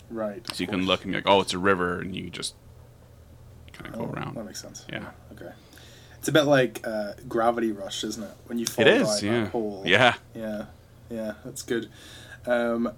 right. 0.09 0.47
so 0.55 0.61
you 0.62 0.69
can 0.69 0.87
look 0.87 1.03
and 1.03 1.12
be 1.12 1.19
like, 1.19 1.27
oh, 1.27 1.41
it's 1.41 1.53
a 1.53 1.59
river, 1.59 1.99
and 1.99 2.15
you 2.15 2.31
just 2.31 2.55
kind 3.73 3.93
of 3.93 3.99
go 4.01 4.07
Oh, 4.07 4.12
around. 4.15 4.37
That 4.37 4.45
makes 4.45 4.61
sense. 4.62 4.87
Yeah. 4.89 5.07
Okay. 5.33 5.51
It's 6.19 6.29
a 6.29 6.33
bit 6.33 6.45
like 6.45 6.81
uh, 6.87 7.15
Gravity 7.29 7.73
Rush, 7.73 8.05
isn't 8.05 8.23
it? 8.23 8.31
When 8.47 8.59
you 8.59 8.67
fall 8.67 8.87
It 8.87 8.91
down 8.91 9.01
is, 9.03 9.21
that 9.21 9.27
yeah, 9.27 9.47
hole. 9.47 9.83
yeah. 9.85 10.15
Yeah, 10.35 10.65
yeah, 11.11 11.33
that's 11.45 11.62
good. 11.62 11.89
Um, 12.47 12.93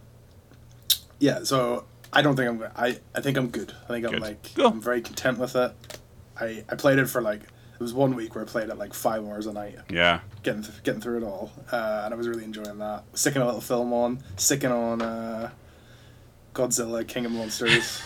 yeah, 1.20 1.44
so 1.44 1.84
I 2.12 2.22
don't 2.22 2.34
think 2.34 2.48
I'm. 2.48 2.70
I 2.76 2.98
I 3.14 3.20
think 3.20 3.36
I'm 3.38 3.48
good. 3.50 3.72
I 3.84 3.86
think 3.88 4.06
I'm 4.06 4.18
like 4.20 4.54
Cool. 4.56 4.66
I'm 4.66 4.80
very 4.80 5.00
content 5.00 5.38
with 5.38 5.54
it. 5.54 5.72
I 6.40 6.64
I 6.68 6.74
played 6.74 6.98
it 6.98 7.06
for 7.06 7.22
like 7.22 7.42
it 7.42 7.80
was 7.82 7.94
one 7.94 8.14
week 8.16 8.34
where 8.34 8.42
I 8.44 8.46
played 8.46 8.68
it 8.68 8.76
like 8.76 8.92
five 8.92 9.24
hours 9.24 9.46
a 9.46 9.52
night, 9.52 9.76
Yeah. 9.88 10.20
getting 10.42 10.62
th- 10.62 10.82
getting 10.82 11.00
through 11.00 11.18
it 11.18 11.22
all, 11.22 11.50
uh, 11.72 12.02
and 12.04 12.12
I 12.12 12.16
was 12.16 12.26
really 12.28 12.44
enjoying 12.44 12.78
that. 12.78 13.04
Sticking 13.14 13.40
a 13.42 13.46
little 13.46 13.60
film 13.62 13.92
on, 13.94 14.22
sticking 14.36 14.70
on 14.72 15.00
uh, 15.00 15.50
Godzilla 16.52 17.06
King 17.08 17.24
of 17.26 17.32
Monsters, 17.32 18.02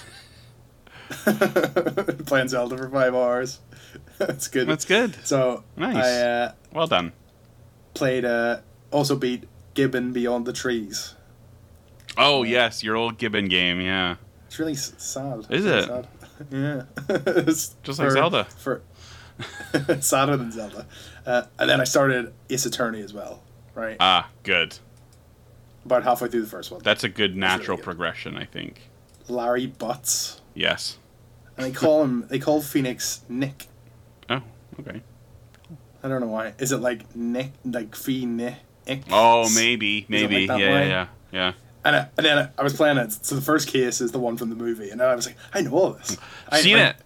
playing 2.27 2.49
Zelda 2.49 2.77
for 2.77 2.89
five 2.91 3.15
hours. 3.15 3.61
That's 4.19 4.49
good. 4.49 4.69
That's 4.69 4.85
good. 4.85 5.17
so 5.27 5.65
Nice. 5.77 5.97
I 5.97 6.21
uh, 6.23 6.53
Well 6.73 6.87
done. 6.87 7.13
played 7.95 8.25
uh, 8.25 8.61
also 8.93 9.17
beat 9.17 9.45
Gibbon 9.75 10.13
Beyond 10.13 10.47
the 10.47 10.53
Trees. 10.53 11.15
Oh 12.17 12.43
yes, 12.43 12.83
your 12.83 12.97
old 12.97 13.19
Gibbon 13.19 13.49
game. 13.49 13.81
Yeah. 13.81 14.17
It's 14.47 14.59
really 14.59 14.75
sad. 14.77 15.41
Is 15.51 15.65
Really 15.65 15.79
it? 15.79 15.85
Sad. 15.87 16.09
Yeah. 16.51 16.83
It's 17.49 17.77
Just 17.85 17.99
like 18.01 18.11
Zelda. 18.11 18.45
For 18.45 18.83
sadder 20.01 20.37
than 20.37 20.51
Zelda. 20.53 20.87
Uh, 21.25 21.43
and 21.59 21.71
then 21.71 21.81
I 21.81 21.85
started 21.85 22.33
Ace 22.51 22.67
Attorney 22.67 23.01
as 23.03 23.13
well. 23.13 23.43
Right. 23.75 23.97
Ah, 24.01 24.29
good. 24.43 24.77
About 25.85 26.03
halfway 26.05 26.29
through 26.29 26.43
the 26.43 26.49
first 26.49 26.71
one. 26.71 26.81
That's 26.83 27.05
a 27.05 27.09
good 27.09 27.37
natural 27.37 27.77
good. 27.77 27.85
progression, 27.85 28.37
I 28.37 28.45
think. 28.45 28.83
Larry 29.29 29.67
Butts. 29.67 30.41
Yes. 30.55 30.99
And 31.57 31.67
they 31.67 31.73
call 31.73 32.03
him. 32.03 32.27
They 32.29 32.39
call 32.39 32.61
Phoenix 32.63 33.23
Nick. 33.29 33.67
Oh, 34.29 34.41
okay. 34.81 35.03
I 36.03 36.09
don't 36.09 36.21
know 36.21 36.27
why. 36.29 36.55
Is 36.59 36.73
it 36.73 36.79
like 36.79 37.15
Nick? 37.17 37.53
Like 37.65 37.95
Phoenix? 37.95 38.59
Oh, 39.11 39.49
maybe, 39.55 40.05
maybe. 40.09 40.47
like 40.47 40.61
yeah, 40.61 40.69
yeah, 40.69 40.85
yeah, 40.87 41.07
yeah. 41.33 41.53
And, 41.85 41.97
I, 41.97 42.09
and 42.17 42.25
then 42.27 42.49
I 42.57 42.63
was 42.63 42.73
playing 42.75 42.97
it. 42.97 43.13
So 43.13 43.35
the 43.35 43.43
first 43.43 43.69
case 43.69 44.01
is 44.01 44.13
the 44.13 44.19
one 44.19 44.37
from 44.37 44.49
the 44.51 44.57
movie, 44.57 44.91
and 44.91 45.03
I 45.03 45.15
was 45.15 45.27
like, 45.27 45.37
I 45.53 45.61
know 45.61 45.73
all 45.73 45.91
this. 45.93 46.17
I, 46.49 46.61
Seen 46.63 46.79
like, 46.79 46.91
it. 46.91 46.97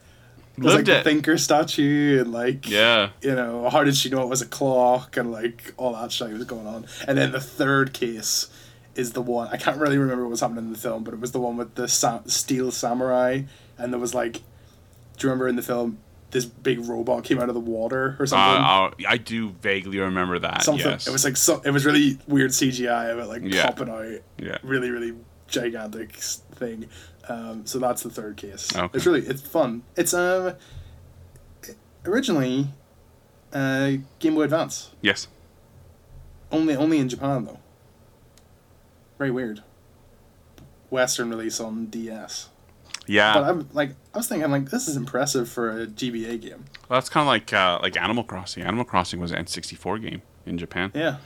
There's 0.57 0.67
like 0.67 0.75
Lived 0.77 0.87
the 0.89 0.99
it. 0.99 1.05
thinker 1.05 1.39
statue 1.39 2.21
and 2.21 2.33
like 2.33 2.69
Yeah. 2.69 3.11
you 3.23 3.35
know 3.35 3.69
how 3.71 3.85
did 3.85 3.97
she 3.97 4.09
know 4.11 4.23
it 4.23 4.29
was 4.29 4.43
a 4.43 4.47
clock 4.47 5.17
and 5.17 5.31
like 5.31 5.73
all 5.77 5.93
that 5.93 6.11
shit 6.11 6.31
was 6.33 6.45
going 6.47 6.67
on 6.67 6.85
and 7.07 7.17
then 7.17 7.31
the 7.31 7.41
third 7.41 7.93
case 7.93 8.49
is 8.97 9.13
the 9.13 9.23
one 9.23 9.47
i 9.53 9.57
can't 9.57 9.77
really 9.79 9.99
remember 9.99 10.25
what 10.25 10.31
was 10.31 10.41
happening 10.41 10.65
in 10.65 10.73
the 10.73 10.79
film 10.79 11.05
but 11.05 11.15
it 11.15 11.21
was 11.21 11.31
the 11.31 11.39
one 11.39 11.57
with 11.57 11.77
the 11.77 11.87
sa- 11.87 12.23
steel 12.27 12.73
samurai 12.73 13.43
and 13.79 13.93
there 13.93 14.01
was 14.01 14.17
like 14.17 14.33
do 14.33 14.41
you 15.21 15.29
remember 15.29 15.47
in 15.47 15.55
the 15.55 15.63
film 15.63 15.99
this 16.31 16.45
big 16.45 16.81
robot 16.87 17.25
came 17.25 17.39
out 17.41 17.49
of 17.49 17.55
the 17.55 17.61
water 17.61 18.17
or 18.19 18.25
Uh, 18.25 18.27
something. 18.27 19.07
uh, 19.07 19.11
I 19.11 19.17
do 19.17 19.51
vaguely 19.63 19.99
remember 19.99 20.39
that. 20.39 20.63
something. 20.63 20.85
Yes. 20.87 21.07
It 21.07 21.11
was 21.13 21.25
like 21.25 21.37
so. 21.37 21.61
It 21.65 21.71
was 21.71 21.87
really 21.87 22.19
weird 22.27 22.51
CGI 22.51 23.11
of 23.11 23.19
it 23.19 23.27
like 23.27 23.43
Yeah. 23.45 23.65
popping 23.67 23.89
out. 23.89 24.21
Yeah. 24.39 24.59
Really, 24.63 24.91
really 24.91 25.15
gigantic 25.47 26.13
thing. 26.17 26.87
Um, 27.29 27.65
so 27.67 27.79
that's 27.79 28.03
the 28.03 28.11
third 28.11 28.37
case. 28.37 28.69
Okay. 28.77 28.89
It's 28.97 29.07
really 29.07 29.21
it's 29.27 29.41
fun. 29.43 29.83
It's 29.97 30.13
um 30.15 30.55
originally 32.07 32.69
uh, 33.53 33.93
Game 34.19 34.35
Boy 34.35 34.43
Advance. 34.43 34.91
Yes. 35.01 35.29
Only 36.53 36.77
only 36.77 36.99
in 36.99 37.09
Japan 37.09 37.45
though. 37.45 37.59
Very 39.19 39.31
weird. 39.31 39.63
Western 40.91 41.29
release 41.31 41.61
on 41.61 41.87
DS. 41.87 42.49
Yeah. 43.09 43.35
But 43.35 43.45
I'm 43.45 43.69
like 43.73 43.91
I 44.15 44.19
was 44.19 44.29
thinking 44.29 44.45
I'm 44.45 44.51
like 44.53 44.71
this 44.71 44.87
is 44.89 44.97
impressive 44.97 45.49
for 45.49 45.83
a 45.83 45.87
GBA 45.87 46.41
game. 46.41 46.65
Well, 46.89 46.99
that's 46.99 47.09
kind 47.09 47.23
of 47.23 47.29
like 47.29 47.53
uh, 47.53 47.79
like 47.83 47.97
Animal 47.97 48.25
Crossing. 48.25 48.63
Animal 48.63 48.85
Crossing 48.85 49.19
was 49.21 49.33
an 49.33 49.45
N64 49.45 50.03
game 50.03 50.23
in 50.47 50.59
Japan. 50.59 50.93
Yeah. 50.95 51.17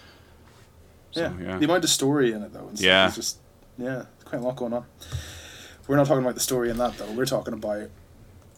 So, 1.11 1.21
yeah. 1.21 1.33
yeah. 1.41 1.59
The 1.59 1.65
amount 1.65 1.85
of 1.85 1.91
story 1.91 2.33
in 2.33 2.43
it 2.43 2.53
though. 2.53 2.71
Yeah. 2.75 3.09
is 3.09 3.17
just 3.17 3.39
yeah, 3.79 4.05
quite 4.25 4.41
a 4.41 4.45
lot 4.45 4.57
going 4.57 4.73
on. 4.73 4.85
We're 5.89 5.97
not 5.97 6.07
talking 6.07 6.23
about 6.23 6.35
the 6.35 6.41
story 6.41 6.71
in 6.71 6.79
that 6.79 6.97
though. 6.97 7.11
We're 7.13 7.27
talking 7.27 7.55
about 7.55 7.89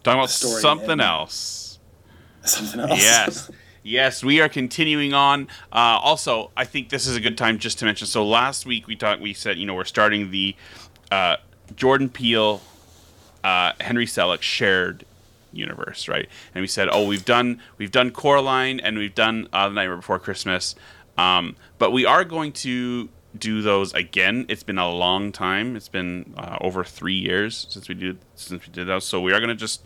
Talking 0.03 0.19
about 0.21 0.31
story 0.31 0.61
something 0.61 0.91
in- 0.91 1.01
else. 1.01 1.79
something 2.45 2.81
else. 2.81 3.01
Yes. 3.01 3.51
Yes, 3.87 4.25
we 4.25 4.41
are 4.41 4.49
continuing 4.49 5.13
on. 5.13 5.49
Uh, 5.71 5.99
also, 6.01 6.51
I 6.57 6.65
think 6.65 6.89
this 6.89 7.07
is 7.07 7.17
a 7.17 7.21
good 7.21 7.37
time 7.37 7.59
just 7.59 7.79
to 7.81 7.85
mention. 7.85 8.07
So 8.07 8.27
last 8.27 8.65
week 8.65 8.87
we 8.87 8.97
talked. 8.97 9.21
We 9.21 9.35
said 9.35 9.59
you 9.59 9.67
know 9.67 9.75
we're 9.75 9.85
starting 9.85 10.31
the 10.31 10.57
uh, 11.11 11.37
Jordan 11.77 12.09
Peele, 12.09 12.63
uh, 13.45 13.73
Henry 13.81 14.07
Selick 14.07 14.43
shared 14.43 15.05
universe, 15.53 16.09
right? 16.09 16.29
And 16.55 16.63
we 16.63 16.67
said, 16.67 16.89
oh, 16.91 17.07
we've 17.07 17.25
done 17.25 17.61
we've 17.79 17.93
done 17.93 18.11
Coraline 18.11 18.81
and 18.81 18.99
we've 18.99 19.15
done 19.15 19.49
uh, 19.53 19.69
The 19.69 19.75
Nightmare 19.75 19.97
Before 19.97 20.19
Christmas, 20.19 20.75
um, 21.17 21.55
but 21.79 21.93
we 21.93 22.05
are 22.05 22.25
going 22.25 22.53
to 22.53 23.09
do 23.39 23.63
those 23.63 23.93
again. 23.95 24.47
It's 24.49 24.63
been 24.63 24.79
a 24.79 24.91
long 24.91 25.31
time. 25.31 25.77
It's 25.77 25.89
been 25.89 26.35
uh, 26.37 26.59
over 26.61 26.85
three 26.85 27.19
years 27.19 27.67
since 27.69 27.89
we 27.89 27.95
did 27.95 28.19
since 28.35 28.67
we 28.67 28.73
did 28.73 28.87
those. 28.89 29.05
So 29.05 29.21
we 29.21 29.33
are 29.33 29.39
going 29.39 29.49
to 29.49 29.55
just 29.55 29.83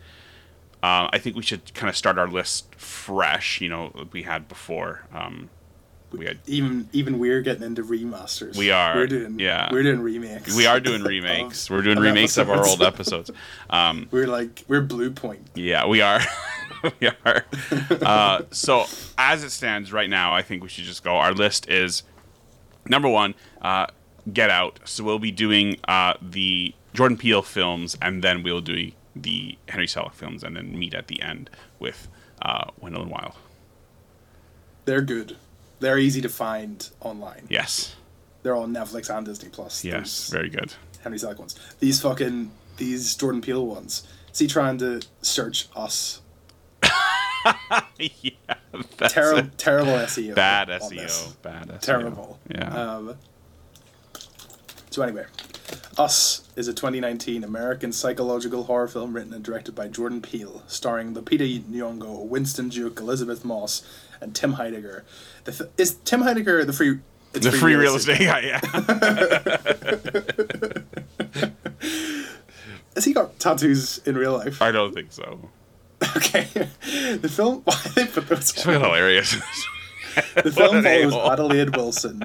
uh, 0.83 1.09
I 1.13 1.19
think 1.19 1.35
we 1.35 1.43
should 1.43 1.75
kind 1.75 1.89
of 1.89 1.97
start 1.97 2.19
our 2.19 2.29
list 2.29 2.75
fresh. 2.77 3.61
You 3.61 3.69
know, 3.69 4.07
we 4.13 4.23
had 4.23 4.49
before. 4.49 5.07
Um, 5.13 5.51
we 6.13 6.29
even 6.47 6.89
even 6.93 7.19
we're 7.19 7.43
getting 7.43 7.63
into 7.63 7.83
remasters. 7.83 8.57
We 8.57 8.71
are, 8.71 8.97
We're 8.97 9.07
doing 9.07 9.39
yeah. 9.39 9.69
We're 9.71 9.83
doing 9.83 10.01
remakes. 10.01 10.57
we 10.57 10.67
are 10.67 10.81
doing 10.81 11.03
remakes. 11.03 11.69
We're 11.69 11.83
doing 11.83 11.99
remakes 11.99 12.39
of 12.39 12.49
our 12.51 12.67
old 12.67 12.83
episodes. 12.83 13.31
Um, 13.71 14.09
We're 14.11 14.27
like 14.27 14.65
we're 14.67 14.83
Bluepoint. 14.83 15.41
yeah, 15.55 15.87
we 15.87 16.01
are. 16.01 16.21
we 17.01 17.09
are. 17.25 17.45
Uh, 18.03 18.43
so 18.51 18.87
as 19.19 19.45
it 19.45 19.51
stands 19.51 19.93
right 19.93 20.09
now, 20.09 20.33
I 20.33 20.41
think 20.41 20.63
we 20.63 20.69
should 20.71 20.85
just 20.85 21.05
go. 21.05 21.17
Our 21.17 21.33
list 21.33 21.69
is 21.69 22.03
number 22.89 23.09
one, 23.09 23.35
uh, 23.61 23.89
Get 24.33 24.49
Out. 24.49 24.81
So 24.85 25.05
we'll 25.05 25.19
be 25.19 25.31
doing 25.31 25.77
uh, 25.87 26.15
the 26.23 26.75
Jordan 26.95 27.19
Peele 27.19 27.43
films, 27.43 27.99
and 28.01 28.25
then 28.25 28.43
we'll 28.43 28.63
do 28.63 28.93
the 29.15 29.59
Henry 29.69 29.87
Selick 29.87 30.15
films, 30.15 30.43
and 30.43 30.57
then 30.57 30.79
meet 30.79 30.95
at 30.95 31.09
the 31.09 31.21
end 31.21 31.51
with 31.79 32.09
uh, 32.41 32.71
Wendell 32.81 33.03
and 33.03 33.11
Wild. 33.11 33.35
They're 34.87 35.03
good. 35.03 35.37
They're 35.81 35.99
easy 35.99 36.21
to 36.23 36.29
find 36.29 36.89
online. 37.01 37.47
Yes. 37.49 37.95
They're 38.43 38.57
on 38.57 38.73
Netflix 38.75 39.15
and 39.15 39.27
Disney 39.27 39.49
Plus. 39.49 39.85
Yes. 39.85 39.95
There's 39.95 40.29
Very 40.31 40.49
good. 40.51 40.75
Henry 41.03 41.19
Selick 41.19 41.39
ones. 41.39 41.59
These 41.81 42.01
fucking 42.01 42.51
these 42.77 43.15
Jordan 43.17 43.41
Peele 43.41 43.67
ones. 43.67 44.07
Is 44.33 44.39
he 44.39 44.47
trying 44.47 44.79
to 44.79 45.01
search 45.23 45.69
us? 45.75 46.21
yeah. 47.99 48.31
That's 48.97 49.13
Terrible, 49.15 49.39
it. 49.41 49.59
terrible 49.59 49.93
SEO. 49.93 50.35
Bad 50.35 50.69
SEO. 50.69 50.89
this. 50.91 51.27
Bad 51.43 51.69
SEO. 51.69 51.81
Terrible. 51.81 52.39
Yeah. 52.49 52.69
Um, 52.97 53.17
so 54.91 55.03
anyway, 55.03 55.25
Us 55.97 56.43
is 56.57 56.69
a 56.69 56.73
2019 56.73 57.45
American 57.45 57.93
psychological 57.93 58.65
horror 58.65 58.89
film 58.89 59.13
written 59.15 59.33
and 59.35 59.45
directed 59.45 59.75
by 59.75 59.89
Jordan 59.89 60.23
Peele, 60.23 60.63
starring 60.67 61.15
Lupita 61.15 61.61
Nyong'o, 61.63 62.27
Winston 62.27 62.69
Duke, 62.69 63.01
Elisabeth 63.01 63.45
Moss, 63.45 63.83
and 64.21 64.35
Tim 64.35 64.55
Heidecker. 64.55 65.03
Is 65.77 65.95
Tim 66.05 66.23
Heidecker 66.23 66.65
the 66.67 66.73
free? 66.73 66.99
It's 67.35 67.45
the 67.45 67.53
free 67.53 67.75
real 67.75 67.95
estate 67.97 68.21
guy, 68.21 68.41
yeah. 68.41 68.61
Has 72.95 73.05
he 73.05 73.13
got 73.13 73.39
tattoos 73.39 73.99
in 73.99 74.17
real 74.17 74.33
life? 74.33 74.63
I 74.63 74.73
don't 74.73 74.93
think 74.93 75.13
so. 75.13 75.51
Okay. 76.17 76.45
the 77.17 77.29
film. 77.29 77.63
Why 77.65 77.77
they 77.95 78.07
put 78.07 78.29
those? 78.29 78.39
It's 78.39 78.63
fucking 78.63 78.81
hilarious. 78.81 79.37
The 80.35 80.51
film 80.51 80.83
follows. 80.83 81.33
Adelaide 81.33 81.77
Wilson 81.77 82.25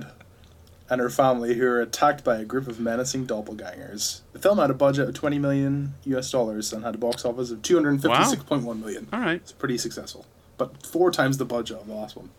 and 0.93 1.01
her 1.01 1.09
family 1.09 1.55
who 1.55 1.65
are 1.65 1.81
attacked 1.81 2.23
by 2.23 2.38
a 2.38 2.45
group 2.45 2.67
of 2.67 2.79
menacing 2.79 3.25
doppelgangers. 3.25 4.21
The 4.31 4.38
film 4.39 4.59
had 4.59 4.69
a 4.69 4.75
budget 4.75 5.09
of 5.09 5.15
20 5.15 5.39
million 5.39 5.95
US 6.05 6.29
dollars 6.29 6.71
and 6.71 6.83
had 6.83 6.93
a 6.93 6.97
box 7.00 7.25
office 7.25 7.50
of 7.50 7.63
256.1 7.63 8.79
million. 8.79 9.07
All 9.12 9.19
right. 9.19 9.38
It's 9.41 9.51
pretty 9.51 9.79
successful. 9.79 10.27
But 10.57 10.85
four 10.85 11.09
times 11.09 11.39
the 11.39 11.45
budget 11.45 11.77
of 11.79 11.88
the 11.88 11.95
last 11.95 12.15
one. 12.15 12.29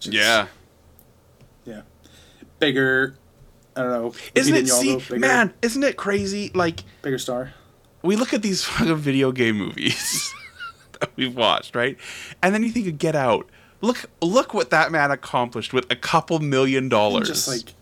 Is- 0.00 0.08
Yeah. 0.08 0.46
Yeah. 1.66 1.82
Bigger, 2.58 3.14
I 3.76 3.82
don't 3.82 3.90
know. 3.90 4.14
Isn't 4.34 4.54
it, 4.54 4.68
see, 4.68 4.96
bigger, 4.96 5.18
man, 5.18 5.52
isn't 5.60 5.82
it 5.82 5.96
crazy? 5.98 6.50
Like, 6.54 6.80
Bigger 7.02 7.18
star. 7.18 7.52
we 8.02 8.16
look 8.16 8.32
at 8.32 8.40
these 8.40 8.64
fucking 8.66 8.96
video 8.96 9.32
game 9.32 9.56
movies 9.58 10.32
that 11.00 11.10
we've 11.16 11.36
watched, 11.36 11.74
right? 11.76 11.98
And 12.42 12.54
then 12.54 12.62
you 12.62 12.70
think 12.70 12.86
of 12.86 12.96
Get 12.98 13.14
Out. 13.14 13.50
Look, 13.82 14.06
look 14.22 14.54
what 14.54 14.70
that 14.70 14.90
man 14.90 15.10
accomplished 15.10 15.72
with 15.72 15.90
a 15.90 15.96
couple 15.96 16.38
million 16.38 16.88
dollars. 16.88 17.28
Even 17.28 17.34
just 17.34 17.48
like, 17.48 17.74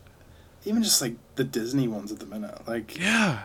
even 0.65 0.83
just 0.83 1.01
like 1.01 1.15
the 1.37 1.45
Disney 1.45 1.87
ones 1.87 2.11
at 2.11 2.19
the 2.19 2.27
minute. 2.27 2.67
Like, 2.67 2.99
yeah. 2.99 3.45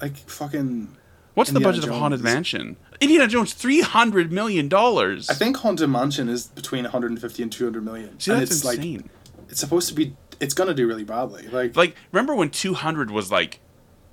like 0.00 0.16
fucking. 0.16 0.96
What's 1.34 1.50
the 1.50 1.56
Indiana 1.58 1.76
budget 1.76 1.90
of 1.90 1.98
Haunted 1.98 2.22
Mansion? 2.22 2.76
Indiana 3.00 3.28
Jones, 3.28 3.52
three 3.52 3.82
hundred 3.82 4.32
million 4.32 4.68
dollars. 4.68 5.28
I 5.28 5.34
think 5.34 5.58
Haunted 5.58 5.90
Mansion 5.90 6.30
is 6.30 6.46
between 6.46 6.84
150 6.84 7.42
and 7.42 7.52
200 7.52 7.84
million. 7.84 8.18
See, 8.18 8.30
and 8.30 8.40
that's 8.40 8.50
it's 8.50 8.64
like 8.64 8.78
insane. 8.78 9.10
it's 9.50 9.60
supposed 9.60 9.88
to 9.88 9.94
be 9.94 10.16
it's 10.40 10.54
gonna 10.54 10.74
do 10.74 10.86
really 10.86 11.04
badly 11.04 11.46
like, 11.48 11.76
like 11.76 11.94
remember 12.12 12.34
when 12.34 12.50
200 12.50 13.10
was 13.10 13.30
like 13.30 13.60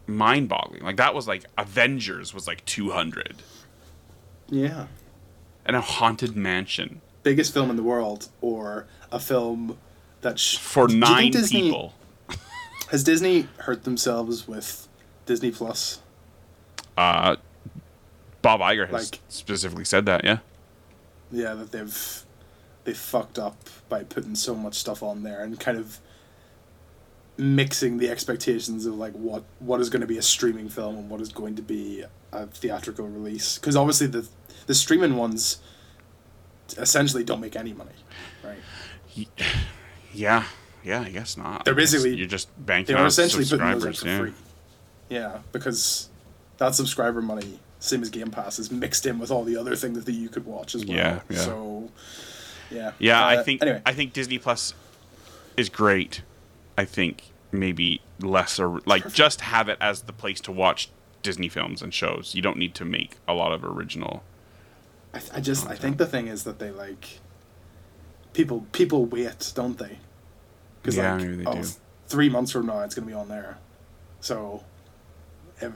mind-boggling 0.08 0.84
like 0.84 0.98
that 0.98 1.14
was 1.14 1.28
like 1.28 1.46
avengers 1.58 2.34
was 2.34 2.48
like 2.48 2.64
200 2.66 3.36
yeah 4.50 4.88
and 5.66 5.76
a 5.76 5.82
haunted 5.82 6.36
mansion 6.36 7.02
biggest 7.24 7.54
film 7.54 7.70
in 7.70 7.76
the 7.76 7.84
world 7.84 8.30
or 8.42 8.86
a 9.12 9.20
film 9.20 9.78
that 10.22 10.38
sh- 10.40 10.58
for 10.58 10.88
Do 10.88 10.96
you 10.96 11.02
think 11.02 11.12
nine 11.12 11.32
Disney- 11.32 11.62
people. 11.64 11.94
Has 12.92 13.04
disney 13.04 13.48
hurt 13.60 13.84
themselves 13.86 14.48
with 14.48 14.88
disney 15.26 15.52
plus? 15.52 16.00
Uh 16.98 17.38
bob 18.42 18.60
Iger 18.60 18.88
has 18.90 19.12
Like- 19.12 19.20
specifically 19.30 19.86
said 19.86 20.06
that 20.06 20.24
yeah. 20.24 20.40
Yeah 21.32 21.54
that 21.56 21.72
they've 21.72 22.24
they 22.84 22.94
fucked 22.94 23.40
up 23.40 23.56
by 23.90 24.04
putting 24.04 24.36
so 24.36 24.54
much 24.54 24.76
stuff 24.76 25.02
on 25.02 25.24
there 25.24 25.42
and 25.42 25.60
kind 25.60 25.78
of 25.78 26.00
mixing 27.38 27.98
the 27.98 28.10
expectations 28.10 28.86
of 28.86 28.96
like 28.96 29.14
what 29.14 29.44
what 29.60 29.80
is 29.82 29.90
going 29.90 30.02
to 30.02 30.08
be 30.08 30.18
a 30.18 30.22
streaming 30.22 30.70
film 30.70 30.98
and 30.98 31.10
what 31.10 31.20
is 31.22 31.30
going 31.30 31.56
to 31.56 31.62
be 31.62 32.04
a 32.32 32.46
theatrical 32.48 33.08
release. 33.08 33.58
Because 33.58 33.76
obviously 33.76 34.08
the 34.08 34.28
the 34.68 34.76
streaming 34.76 35.16
ones 35.16 35.58
essentially 36.78 37.24
don't 37.24 37.40
make 37.42 37.56
any 37.56 37.74
money 37.74 37.92
right? 38.44 39.28
Yeah 40.14 40.44
yeah 40.84 41.02
i 41.02 41.10
guess 41.10 41.38
not. 41.38 41.64
They're 41.66 41.74
basically- 41.76 42.16
you're 42.16 42.28
just 42.28 42.50
banking 42.66 42.94
they 42.94 43.00
were 43.00 43.02
on 43.02 43.08
essentially 43.08 43.46
putting 43.46 43.60
those 43.80 43.82
subscribers 43.84 44.00
for 44.02 44.08
yeah 44.08 44.18
free. 44.20 44.34
yeah. 45.10 45.38
Because 45.52 46.10
that 46.58 46.76
subscriber 46.76 47.22
money 47.22 47.60
same 47.80 48.02
as 48.02 48.10
game 48.10 48.32
pass 48.32 48.60
is 48.60 48.72
mixed 48.72 49.06
in 49.06 49.20
with 49.20 49.30
all 49.32 49.44
the 49.44 49.58
other 49.58 49.76
things 49.76 50.04
that 50.06 50.12
you 50.14 50.30
could 50.30 50.46
watch 50.46 50.74
as 50.76 50.86
well. 50.86 50.96
Yeah, 50.98 51.20
yeah. 51.30 51.38
so 51.38 51.90
yeah. 52.72 52.92
Yeah 53.00 53.24
i 53.26 53.38
Uh, 53.38 53.44
think 53.44 53.62
anyway. 53.62 53.82
I 53.86 53.94
think 53.94 54.14
disney 54.14 54.38
plus 54.40 54.74
is 55.58 55.70
great. 55.70 56.22
I 56.78 56.86
think 56.86 57.32
maybe 57.52 58.02
lesser 58.22 58.80
like 58.86 59.14
just 59.14 59.42
have 59.42 59.70
it 59.70 59.78
as 59.80 60.04
the 60.04 60.14
place 60.14 60.42
to 60.42 60.52
watch 60.52 60.90
disney 61.22 61.48
films 61.50 61.82
and 61.82 61.94
shows. 61.94 62.34
You 62.36 62.42
don't 62.42 62.58
need 62.58 62.74
to 62.76 62.84
make 62.86 63.16
a 63.28 63.34
lot 63.34 63.52
of 63.54 63.64
original 63.64 64.24
I, 65.14 65.22
I 65.36 65.40
just 65.42 65.68
I 65.68 65.76
think 65.76 65.98
the 65.98 66.06
thing 66.08 66.28
is 66.28 66.44
that 66.46 66.60
they 66.60 66.72
like 66.72 67.20
people 68.34 68.66
people 68.72 69.06
wait, 69.06 69.52
don't 69.56 69.78
they? 69.78 70.00
Because 70.82 70.98
Yeah, 70.98 71.14
like 71.14 71.22
maybe 71.22 71.36
they 71.38 71.46
oh, 71.46 71.62
do. 71.62 71.68
three 72.08 72.30
months 72.30 72.52
from 72.52 72.66
now 72.66 72.80
it's 72.82 72.96
gonna 72.96 73.08
be 73.08 73.14
on 73.14 73.30
there, 73.30 73.58
so 74.22 74.64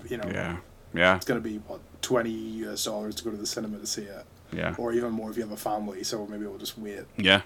you 0.09 0.17
know 0.17 0.27
yeah 0.29 0.57
yeah 0.93 1.15
it's 1.15 1.25
gonna 1.25 1.39
be 1.39 1.57
what 1.67 1.79
twenty 2.01 2.31
US 2.31 2.83
dollars 2.85 3.15
to 3.15 3.23
go 3.23 3.31
to 3.31 3.37
the 3.37 3.45
cinema 3.47 3.77
to 3.79 3.85
see 3.87 4.03
it, 4.03 4.25
yeah 4.51 4.75
or 4.77 4.91
even 4.93 5.11
more 5.11 5.29
if 5.29 5.37
you 5.37 5.43
have 5.43 5.51
a 5.51 5.57
family. 5.57 6.03
So 6.03 6.25
maybe 6.27 6.45
we'll 6.45 6.57
just 6.57 6.77
wait, 6.77 7.03
yeah 7.17 7.41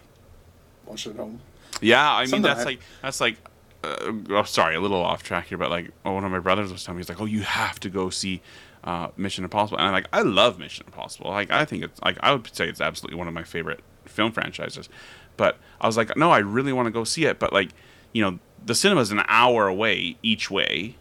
watch 0.86 1.06
it 1.06 1.12
at 1.12 1.16
home. 1.18 1.42
Yeah, 1.82 2.12
I 2.12 2.22
mean 2.22 2.28
Something 2.30 2.44
that's 2.44 2.62
I- 2.62 2.66
like 2.66 2.80
that's 3.02 3.22
like. 3.22 3.38
Uh, 3.84 4.12
oh, 4.30 4.44
sorry, 4.44 4.76
a 4.76 4.80
little 4.80 5.02
off 5.02 5.24
track 5.24 5.48
here, 5.48 5.58
but 5.58 5.72
like 5.72 5.90
oh, 6.06 6.12
one 6.12 6.24
of 6.24 6.32
my 6.32 6.38
brothers 6.38 6.72
was 6.72 6.84
telling 6.84 6.98
me, 6.98 7.02
he's 7.02 7.10
like, 7.10 7.20
"Oh, 7.20 7.26
you 7.26 7.42
have 7.42 7.80
to 7.80 7.90
go 7.90 8.12
see 8.12 8.40
uh, 8.84 9.10
Mission 9.18 9.44
Impossible, 9.44 9.78
and 9.78 9.88
I'm 9.88 9.94
like, 9.94 10.08
I 10.12 10.22
love 10.22 10.60
Mission 10.60 10.86
Impossible. 10.88 11.30
Like, 11.30 11.52
I 11.52 11.66
think 11.66 11.84
it's 11.84 12.02
like 12.02 12.18
I 12.22 12.34
would 12.34 12.56
say 12.56 12.68
it's 12.68 12.82
absolutely 12.82 13.18
one 13.18 13.28
of 13.28 13.34
my 13.34 13.44
favorite 13.44 13.82
film 14.06 14.32
franchises. 14.32 14.90
But 15.38 15.58
I 15.80 15.88
was 15.88 15.98
like, 15.98 16.16
no, 16.18 16.32
I 16.32 16.40
really 16.40 16.74
want 16.74 16.88
to 16.88 16.92
go 16.92 17.04
see 17.04 17.26
it. 17.26 17.40
But 17.40 17.54
like, 17.54 17.70
you 18.12 18.22
know, 18.22 18.40
the 18.64 18.76
cinema's 18.76 19.12
an 19.12 19.24
hour 19.28 19.68
away 19.68 20.18
each 20.22 20.52
way, 20.52 20.96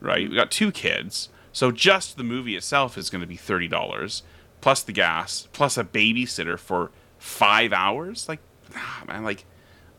right? 0.00 0.28
We 0.28 0.36
got 0.36 0.50
two 0.50 0.70
kids, 0.70 1.28
so 1.52 1.70
just 1.70 2.16
the 2.16 2.24
movie 2.24 2.56
itself 2.56 2.96
is 2.96 3.10
going 3.10 3.20
to 3.20 3.26
be 3.26 3.36
thirty 3.36 3.68
dollars 3.68 4.22
plus 4.60 4.82
the 4.82 4.92
gas 4.92 5.48
plus 5.52 5.78
a 5.78 5.84
babysitter 5.84 6.58
for 6.58 6.90
five 7.18 7.72
hours. 7.72 8.28
Like, 8.28 8.40
ah, 8.74 9.04
man, 9.06 9.24
like, 9.24 9.44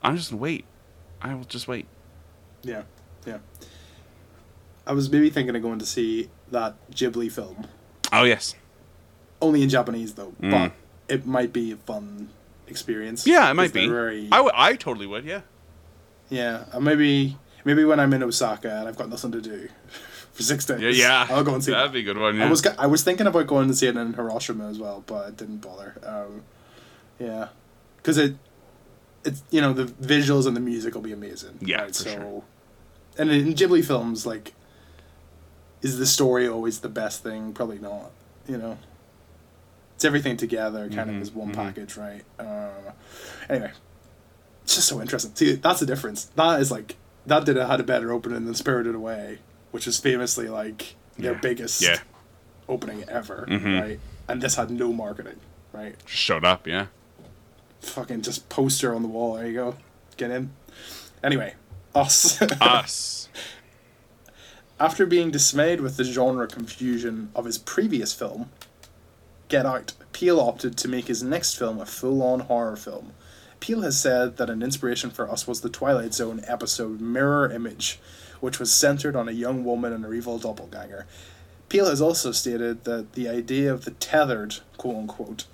I'm 0.04 0.16
just 0.16 0.32
gonna 0.32 0.42
wait. 0.42 0.66
I 1.22 1.34
will 1.34 1.44
just 1.44 1.68
wait. 1.68 1.86
Yeah, 2.64 2.84
yeah. 3.26 3.40
I 4.86 4.94
was 4.94 5.12
maybe 5.12 5.30
thinking 5.30 5.56
of 5.56 5.62
going 5.62 5.80
to 5.80 5.86
see 5.86 6.30
that 6.52 6.76
Ghibli 6.92 7.32
film, 7.32 7.68
Oh 8.12 8.24
yes, 8.24 8.56
only 9.42 9.62
in 9.64 9.70
Japanese 9.70 10.14
though, 10.16 10.34
Mm. 10.42 10.52
but 10.52 10.72
it 11.08 11.26
might 11.26 11.52
be 11.54 11.72
a 11.72 11.76
fun 11.78 12.30
experience. 12.68 13.26
yeah, 13.28 13.50
it 13.50 13.54
might 13.56 13.74
be. 13.74 13.88
Very, 13.88 14.28
I, 14.32 14.38
w- 14.38 14.52
I 14.56 14.76
totally 14.76 15.08
would. 15.08 15.26
Yeah. 15.26 15.42
yeah, 16.30 16.66
uh, 16.74 16.80
maybe 16.80 17.38
maybe 17.66 17.84
when 17.84 18.00
I'm 18.00 18.14
in 18.14 18.24
Osaka 18.24 18.72
and 18.80 18.88
I've 18.88 18.98
got 18.98 19.10
nothing 19.10 19.32
to 19.34 19.42
do 19.42 19.70
for 20.34 20.44
six 20.44 20.66
days. 20.66 20.82
Yeah, 20.98 21.26
yeah. 21.28 21.36
I'll 21.36 21.44
go 21.44 21.54
and 21.54 21.64
see 21.64 21.72
That'd 21.72 21.90
that. 21.90 21.94
be 21.94 22.00
a 22.02 22.04
good 22.04 22.18
one. 22.18 22.38
Yeah. 22.38 22.46
I 22.46 22.50
was 22.50 22.66
I 22.66 22.88
was 22.88 23.04
thinking 23.04 23.28
about 23.28 23.48
going 23.48 23.68
to 23.68 23.76
see 23.76 23.88
it 23.88 23.96
in 23.98 24.14
Hiroshima 24.14 24.68
as 24.70 24.80
well, 24.80 25.04
but 25.06 25.26
I 25.28 25.32
didn't 25.32 25.58
bother. 25.58 25.96
Um, 26.06 26.44
yeah, 27.20 27.48
because 27.98 28.18
it 28.18 28.36
it's 29.26 29.44
you 29.52 29.62
know 29.62 29.74
the 29.74 29.86
visuals 29.86 30.48
and 30.48 30.56
the 30.56 30.62
music 30.62 30.94
will 30.96 31.02
be 31.02 31.12
amazing. 31.12 31.58
Yeah, 31.62 31.82
right? 31.82 31.88
for 31.88 31.94
so, 32.04 32.10
sure. 32.12 32.44
and 33.18 33.30
in 33.32 33.54
Ghibli 33.54 33.84
films, 33.86 34.26
like, 34.26 34.54
is 35.82 35.98
the 35.98 36.06
story 36.06 36.48
always 36.48 36.80
the 36.82 36.90
best 36.90 37.24
thing? 37.24 37.54
Probably 37.54 37.80
not. 37.80 38.12
You 38.48 38.58
know, 38.58 38.78
it's 39.96 40.06
everything 40.06 40.38
together, 40.38 40.90
kind 40.90 41.10
Mhm, 41.10 41.18
of 41.18 41.22
as 41.22 41.32
one 41.32 41.52
mhm. 41.52 41.56
package, 41.56 41.96
right? 41.98 42.24
Uh, 42.40 42.92
anyway, 43.50 43.72
it's 44.64 44.76
just 44.76 44.88
so 44.88 45.02
interesting. 45.02 45.32
See, 45.36 45.54
that's 45.56 45.80
the 45.80 45.86
difference. 45.86 46.26
That 46.36 46.60
is 46.62 46.72
like 46.72 46.96
that 47.26 47.46
did 47.46 47.58
had 47.58 47.80
a 47.80 47.84
better 47.84 48.12
opening 48.12 48.46
than 48.46 48.56
Spirited 48.56 48.96
Away, 48.96 49.40
which 49.72 49.86
is 49.88 50.00
famously 50.00 50.48
like 50.48 50.96
their 51.18 51.34
Yeah. 51.34 51.40
biggest 51.40 51.82
Yeah. 51.82 52.00
opening 52.68 53.04
ever, 53.08 53.46
Mhm. 53.48 53.80
right? 53.82 54.00
And 54.28 54.42
this 54.42 54.56
had 54.56 54.72
no 54.72 54.92
marketing, 54.94 55.40
right? 55.74 55.96
Just 56.06 56.18
showed 56.18 56.46
up. 56.46 56.66
Yeah. 56.66 56.88
Fucking 57.82 58.22
just 58.24 58.50
poster 58.50 58.94
on 58.96 59.02
the 59.04 59.08
wall. 59.08 59.36
There 59.36 59.48
you 59.48 59.54
go. 59.54 59.76
Get 60.18 60.32
in. 60.32 60.52
Anyway, 61.24 61.56
us. 61.94 62.42
Us. 62.42 63.30
After 64.80 65.06
being 65.06 65.30
dismayed 65.30 65.82
with 65.82 65.98
the 65.98 66.06
genre 66.06 66.48
confusion 66.48 67.32
of 67.36 67.44
his 67.44 67.58
previous 67.58 68.14
film, 68.14 68.50
Get 69.50 69.66
Out, 69.66 69.92
Peele 70.14 70.40
opted 70.40 70.78
to 70.78 70.88
make 70.88 71.08
his 71.08 71.22
next 71.22 71.56
film 71.56 71.82
a 71.82 71.86
full 71.86 72.24
on 72.24 72.42
horror 72.42 72.78
film. 72.78 73.12
Peele 73.60 73.82
has 73.82 74.00
said 74.00 74.38
that 74.38 74.50
an 74.50 74.64
inspiration 74.64 75.10
for 75.10 75.30
us 75.30 75.46
was 75.46 75.60
the 75.60 75.70
Twilight 75.70 76.14
Zone 76.14 76.42
episode 76.48 77.02
Mirror 77.02 77.52
Image, 77.52 78.00
which 78.40 78.58
was 78.58 78.72
centered 78.72 79.18
on 79.18 79.28
a 79.28 79.34
young 79.34 79.66
woman 79.66 79.92
and 79.92 80.06
her 80.06 80.14
evil 80.14 80.40
doppelganger. 80.40 81.06
Peele 81.68 81.90
has 81.90 82.02
also 82.02 82.32
stated 82.32 82.86
that 82.86 83.14
the 83.14 83.28
idea 83.28 83.74
of 83.74 83.84
the 83.84 83.92
tethered, 83.92 84.60
quote 84.78 84.96
unquote, 84.96 85.46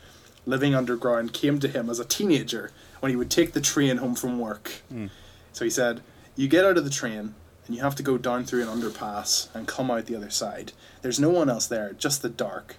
living 0.46 0.76
underground 0.76 1.34
came 1.34 1.58
to 1.60 1.68
him 1.68 1.90
as 1.90 2.00
a 2.00 2.06
teenager 2.06 2.72
when 3.00 3.10
he 3.10 3.16
would 3.16 3.32
take 3.32 3.54
the 3.54 3.62
train 3.62 3.98
home 3.98 4.14
from 4.14 4.40
work. 4.40 4.84
Hmm. 4.90 5.08
So 5.52 5.66
he 5.66 5.72
said, 5.72 6.02
You 6.36 6.48
get 6.48 6.64
out 6.64 6.78
of 6.78 6.84
the 6.84 6.92
train 6.92 7.34
and 7.66 7.76
you 7.76 7.82
have 7.82 7.96
to 7.96 8.04
go 8.04 8.18
down 8.18 8.44
through 8.46 8.62
an 8.62 8.68
underpass 8.82 9.48
and 9.56 9.68
come 9.68 9.90
out 9.92 10.06
the 10.06 10.16
other 10.16 10.30
side. 10.30 10.72
There's 11.02 11.20
no 11.20 11.30
one 11.30 11.50
else 11.50 11.68
there, 11.68 11.94
just 11.94 12.22
the 12.22 12.30
dark. 12.30 12.76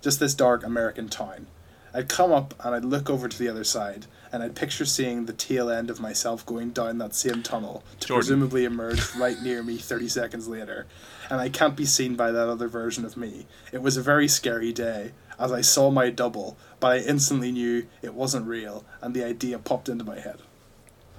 Just 0.00 0.20
this 0.20 0.34
dark 0.34 0.64
American 0.64 1.08
town. 1.08 1.46
I'd 1.94 2.08
come 2.08 2.30
up 2.32 2.54
and 2.64 2.74
I'd 2.74 2.84
look 2.84 3.08
over 3.10 3.28
to 3.28 3.38
the 3.38 3.48
other 3.48 3.64
side 3.64 4.06
and 4.30 4.42
I'd 4.42 4.54
picture 4.54 4.84
seeing 4.84 5.24
the 5.24 5.32
tail 5.32 5.70
end 5.70 5.88
of 5.90 6.00
myself 6.00 6.44
going 6.44 6.70
down 6.70 6.98
that 6.98 7.14
same 7.14 7.42
tunnel 7.42 7.82
to 8.00 8.06
Jordan. 8.08 8.18
presumably 8.20 8.64
emerge 8.64 9.14
right 9.16 9.40
near 9.42 9.62
me 9.62 9.78
30 9.78 10.06
seconds 10.08 10.46
later. 10.46 10.86
And 11.30 11.40
I 11.40 11.48
can't 11.48 11.74
be 11.76 11.86
seen 11.86 12.14
by 12.14 12.30
that 12.30 12.48
other 12.48 12.68
version 12.68 13.04
of 13.06 13.16
me. 13.16 13.46
It 13.72 13.80
was 13.82 13.96
a 13.96 14.02
very 14.02 14.28
scary 14.28 14.72
day 14.72 15.12
as 15.38 15.50
I 15.50 15.62
saw 15.62 15.90
my 15.90 16.10
double, 16.10 16.56
but 16.78 16.92
I 16.92 16.98
instantly 16.98 17.50
knew 17.52 17.86
it 18.02 18.12
wasn't 18.14 18.46
real 18.46 18.84
and 19.00 19.14
the 19.14 19.24
idea 19.24 19.58
popped 19.58 19.88
into 19.88 20.04
my 20.04 20.20
head. 20.20 20.38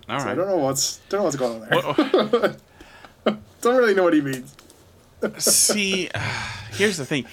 All 0.07 0.19
So 0.19 0.27
I 0.29 0.35
don't 0.35 0.47
know 0.47 0.57
what's 0.57 0.97
don't 1.09 1.19
know 1.19 1.23
what's 1.25 1.35
going 1.35 1.61
on 1.63 1.69
there. 1.69 1.81
What- 1.81 2.57
don't 3.61 3.75
really 3.77 3.93
know 3.93 4.03
what 4.03 4.13
he 4.13 4.21
means. 4.21 4.55
See, 5.37 6.09
here's 6.71 6.97
the 6.97 7.05
thing. 7.05 7.25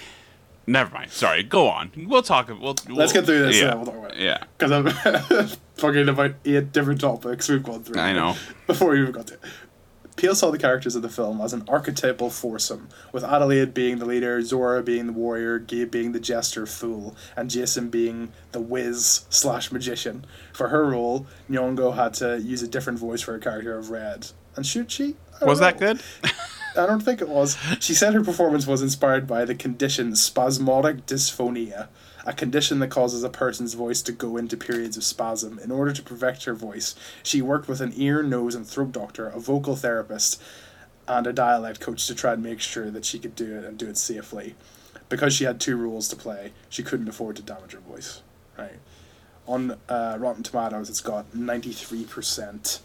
Never 0.66 0.92
mind. 0.92 1.12
Sorry. 1.12 1.42
Go 1.44 1.68
on. 1.68 1.92
We'll 1.96 2.22
talk. 2.22 2.48
We'll, 2.48 2.58
we'll 2.60 2.96
Let's 2.96 3.12
get 3.12 3.24
through 3.24 3.46
this. 3.46 3.56
Yeah. 3.56 3.66
Yeah, 3.66 3.74
we'll 3.74 3.86
talk 3.86 3.96
about 3.96 4.12
it. 4.14 4.18
yeah. 4.18 4.42
Because 4.58 4.72
I'm 4.72 5.46
fucking 5.76 6.08
about 6.08 6.34
eight 6.44 6.72
different 6.72 7.00
topics 7.00 7.48
we've 7.48 7.62
gone 7.62 7.84
through. 7.84 8.00
I 8.00 8.12
know. 8.12 8.34
Before 8.66 8.90
we 8.90 9.00
even 9.00 9.12
got 9.12 9.28
to 9.28 9.34
it. 9.34 9.40
Peele 10.16 10.34
saw 10.34 10.50
the 10.50 10.58
characters 10.58 10.96
of 10.96 11.02
the 11.02 11.10
film 11.10 11.42
as 11.42 11.52
an 11.52 11.62
archetypal 11.68 12.30
foursome, 12.30 12.88
with 13.12 13.22
Adelaide 13.22 13.74
being 13.74 13.98
the 13.98 14.06
leader, 14.06 14.40
Zora 14.40 14.82
being 14.82 15.06
the 15.08 15.12
warrior, 15.12 15.58
Gabe 15.58 15.90
being 15.90 16.12
the 16.12 16.20
jester 16.20 16.64
fool, 16.64 17.14
and 17.36 17.50
Jason 17.50 17.90
being 17.90 18.32
the 18.52 18.60
whiz 18.60 19.26
slash 19.28 19.70
magician. 19.70 20.24
For 20.54 20.68
her 20.68 20.86
role, 20.86 21.26
Nyong'o 21.50 21.94
had 21.94 22.14
to 22.14 22.40
use 22.40 22.62
a 22.62 22.66
different 22.66 22.98
voice 22.98 23.20
for 23.20 23.32
her 23.32 23.38
character 23.38 23.76
of 23.76 23.90
Red. 23.90 24.28
And 24.56 24.64
should 24.66 24.90
she? 24.90 25.16
Was 25.42 25.60
that 25.60 25.78
good? 25.78 26.00
I 26.76 26.86
don't 26.86 27.02
think 27.02 27.20
it 27.20 27.28
was. 27.28 27.56
She 27.80 27.94
said 27.94 28.12
her 28.14 28.22
performance 28.22 28.66
was 28.66 28.82
inspired 28.82 29.26
by 29.26 29.44
the 29.44 29.54
condition 29.54 30.14
spasmodic 30.14 31.06
dysphonia, 31.06 31.88
a 32.26 32.32
condition 32.32 32.80
that 32.80 32.88
causes 32.88 33.24
a 33.24 33.30
person's 33.30 33.74
voice 33.74 34.02
to 34.02 34.12
go 34.12 34.36
into 34.36 34.56
periods 34.56 34.96
of 34.96 35.04
spasm. 35.04 35.58
In 35.58 35.70
order 35.70 35.92
to 35.92 36.02
perfect 36.02 36.44
her 36.44 36.54
voice, 36.54 36.94
she 37.22 37.40
worked 37.40 37.68
with 37.68 37.80
an 37.80 37.92
ear, 37.96 38.22
nose, 38.22 38.54
and 38.54 38.66
throat 38.66 38.92
doctor, 38.92 39.28
a 39.28 39.40
vocal 39.40 39.76
therapist, 39.76 40.42
and 41.08 41.26
a 41.26 41.32
dialect 41.32 41.80
coach 41.80 42.06
to 42.06 42.14
try 42.14 42.34
and 42.34 42.42
make 42.42 42.60
sure 42.60 42.90
that 42.90 43.04
she 43.04 43.18
could 43.18 43.34
do 43.34 43.56
it 43.56 43.64
and 43.64 43.78
do 43.78 43.88
it 43.88 43.96
safely. 43.96 44.54
Because 45.08 45.32
she 45.32 45.44
had 45.44 45.60
two 45.60 45.76
roles 45.76 46.08
to 46.08 46.16
play, 46.16 46.52
she 46.68 46.82
couldn't 46.82 47.08
afford 47.08 47.36
to 47.36 47.42
damage 47.42 47.72
her 47.72 47.80
voice. 47.80 48.22
Right. 48.58 48.78
On 49.46 49.76
uh, 49.88 50.16
Rotten 50.18 50.42
Tomatoes, 50.42 50.90
it's 50.90 51.00
got 51.00 51.30
93% 51.32 52.80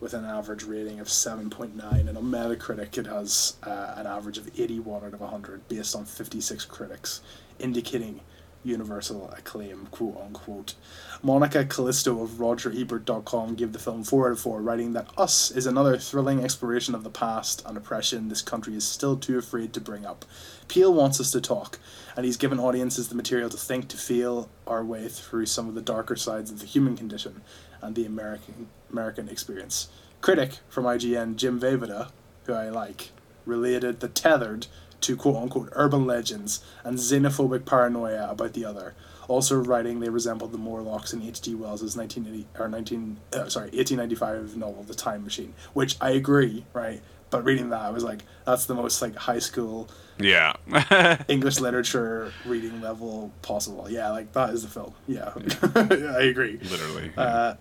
with 0.00 0.14
an 0.14 0.24
average 0.24 0.64
rating 0.64 0.98
of 0.98 1.06
7.9 1.06 2.08
and 2.08 2.16
on 2.16 2.24
metacritic 2.24 2.96
it 2.98 3.06
has 3.06 3.56
uh, 3.62 3.94
an 3.96 4.06
average 4.06 4.38
of 4.38 4.48
81 4.58 5.04
out 5.04 5.14
of 5.14 5.20
100 5.20 5.68
based 5.68 5.94
on 5.94 6.04
56 6.04 6.64
critics 6.64 7.20
indicating 7.58 8.20
universal 8.62 9.30
acclaim 9.30 9.86
quote 9.90 10.20
unquote. 10.20 10.74
Monica 11.22 11.64
Castillo 11.64 12.22
of 12.22 12.32
rogerebert.com 12.32 13.54
gave 13.54 13.72
the 13.72 13.78
film 13.78 14.04
4 14.04 14.26
out 14.26 14.32
of 14.32 14.40
4 14.40 14.60
writing 14.60 14.92
that 14.92 15.08
us 15.16 15.50
is 15.50 15.66
another 15.66 15.96
thrilling 15.96 16.42
exploration 16.44 16.94
of 16.94 17.04
the 17.04 17.10
past 17.10 17.62
and 17.64 17.76
oppression 17.76 18.28
this 18.28 18.42
country 18.42 18.74
is 18.74 18.84
still 18.84 19.16
too 19.16 19.38
afraid 19.38 19.72
to 19.72 19.80
bring 19.80 20.04
up. 20.04 20.24
Peele 20.68 20.92
wants 20.92 21.20
us 21.20 21.30
to 21.32 21.40
talk 21.40 21.78
and 22.16 22.26
he's 22.26 22.36
given 22.36 22.58
audiences 22.58 23.08
the 23.08 23.14
material 23.14 23.48
to 23.48 23.56
think 23.56 23.88
to 23.88 23.96
feel 23.96 24.50
our 24.66 24.84
way 24.84 25.08
through 25.08 25.46
some 25.46 25.68
of 25.68 25.74
the 25.74 25.82
darker 25.82 26.16
sides 26.16 26.50
of 26.50 26.60
the 26.60 26.66
human 26.66 26.96
condition 26.96 27.40
and 27.82 27.94
the 27.94 28.04
American 28.06 28.68
American 28.90 29.28
experience. 29.28 29.88
Critic 30.20 30.58
from 30.68 30.84
IGN 30.84 31.36
Jim 31.36 31.58
Vejvoda, 31.60 32.10
who 32.44 32.52
I 32.52 32.68
like, 32.68 33.10
related 33.46 34.00
the 34.00 34.08
tethered 34.08 34.66
to 35.02 35.16
quote 35.16 35.36
unquote 35.36 35.70
urban 35.72 36.06
legends 36.06 36.62
and 36.84 36.98
xenophobic 36.98 37.64
paranoia 37.64 38.28
about 38.30 38.52
the 38.52 38.64
other. 38.64 38.94
Also 39.28 39.56
writing 39.56 40.00
they 40.00 40.08
resembled 40.08 40.52
the 40.52 40.58
Morlocks 40.58 41.12
in 41.12 41.22
H.G. 41.22 41.54
Wells' 41.54 41.96
1980 41.96 42.48
or 42.58 42.68
19 42.68 43.16
uh, 43.32 43.48
sorry 43.48 43.70
1895 43.70 44.56
novel 44.56 44.82
The 44.82 44.94
Time 44.94 45.24
Machine, 45.24 45.54
which 45.72 45.96
I 46.00 46.10
agree, 46.10 46.64
right? 46.72 47.00
But 47.30 47.44
reading 47.44 47.70
that, 47.70 47.80
I 47.80 47.90
was 47.90 48.02
like, 48.02 48.24
that's 48.44 48.66
the 48.66 48.74
most 48.74 49.00
like 49.00 49.14
high 49.14 49.38
school 49.38 49.88
Yeah. 50.18 50.54
English 51.28 51.60
literature 51.60 52.32
reading 52.44 52.82
level 52.82 53.30
possible. 53.42 53.88
Yeah, 53.88 54.10
like 54.10 54.32
that 54.32 54.50
is 54.50 54.62
the 54.62 54.68
film. 54.68 54.94
Yeah, 55.06 55.32
I 55.76 56.22
agree. 56.24 56.58
Literally. 56.58 57.12
Uh, 57.16 57.54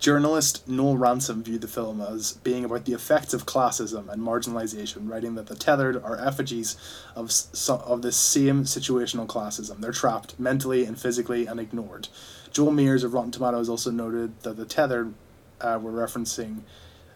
journalist 0.00 0.66
Noel 0.66 0.96
Ransome 0.96 1.44
viewed 1.44 1.60
the 1.60 1.68
film 1.68 2.00
as 2.00 2.32
being 2.32 2.64
about 2.64 2.86
the 2.86 2.94
effects 2.94 3.34
of 3.34 3.44
classism 3.44 4.08
and 4.08 4.22
marginalization, 4.22 5.08
writing 5.08 5.34
that 5.34 5.46
the 5.46 5.54
tethered 5.54 6.02
are 6.02 6.18
effigies 6.18 6.76
of 7.14 7.30
of 7.68 8.02
the 8.02 8.10
same 8.10 8.64
situational 8.64 9.26
classism. 9.26 9.80
They're 9.80 9.92
trapped 9.92 10.40
mentally 10.40 10.84
and 10.84 10.98
physically 10.98 11.46
and 11.46 11.60
ignored. 11.60 12.08
Joel 12.50 12.72
Meares 12.72 13.04
of 13.04 13.12
Rotten 13.12 13.30
Tomatoes 13.30 13.68
also 13.68 13.90
noted 13.90 14.40
that 14.42 14.56
the 14.56 14.64
tethered 14.64 15.14
uh, 15.60 15.78
were 15.80 15.92
referencing. 15.92 16.62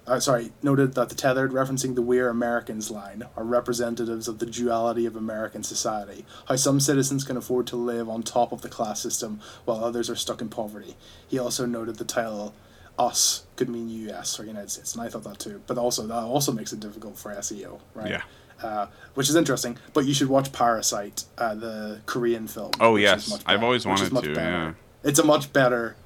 Uh, 0.07 0.21
sorry, 0.21 0.53
noted 0.63 0.93
that 0.95 1.09
the 1.09 1.15
tethered, 1.15 1.51
referencing 1.51 1.95
the 1.95 2.03
We're 2.03 2.29
Americans 2.29 2.91
line, 2.91 3.25
are 3.39 3.43
representatives 3.43 4.29
of 4.29 4.39
the 4.39 4.45
duality 4.45 5.07
of 5.07 5.17
American 5.17 5.63
society. 5.63 6.27
How 6.47 6.57
some 6.57 6.79
citizens 6.79 7.25
can 7.25 7.39
afford 7.39 7.67
to 7.69 7.77
live 7.77 8.07
on 8.07 8.23
top 8.23 8.53
of 8.53 8.61
the 8.61 8.69
class 8.69 9.01
system 9.01 9.41
while 9.65 9.83
others 9.83 10.11
are 10.11 10.15
stuck 10.15 10.43
in 10.43 10.51
poverty. 10.51 10.95
He 11.27 11.39
also 11.39 11.65
noted 11.65 11.97
the 11.97 12.05
title 12.05 12.55
us 12.99 13.45
could 13.57 13.69
mean 13.69 13.89
US 14.09 14.39
or 14.39 14.45
United 14.45 14.71
States, 14.71 14.95
and 14.95 15.03
I 15.03 15.09
thought 15.09 15.25
that 15.25 15.39
too. 15.39 15.61
But 15.67 15.79
also, 15.79 16.07
that 16.07 16.15
also 16.15 16.53
makes 16.53 16.73
it 16.73 16.81
difficult 16.81 17.17
for 17.19 17.33
SEO, 17.35 17.81
right? 17.95 18.11
Yeah. 18.11 18.23
uh, 18.63 18.87
which 19.15 19.29
is 19.29 19.35
interesting. 19.37 19.77
But 19.93 20.05
you 20.07 20.15
should 20.15 20.29
watch 20.29 20.53
Parasite, 20.53 21.25
uh, 21.39 21.55
the 21.55 22.01
Korean 22.07 22.47
film. 22.47 22.71
Oh, 22.81 22.97
yes. 22.97 23.29
much 23.31 23.43
I've 23.47 23.63
always 23.65 23.85
wanted 23.85 24.09
to, 24.11 24.15
better. 24.15 24.33
yeah. 24.41 24.73
It's 25.03 25.19
a 25.19 25.25
much 25.25 25.53
better 25.53 25.97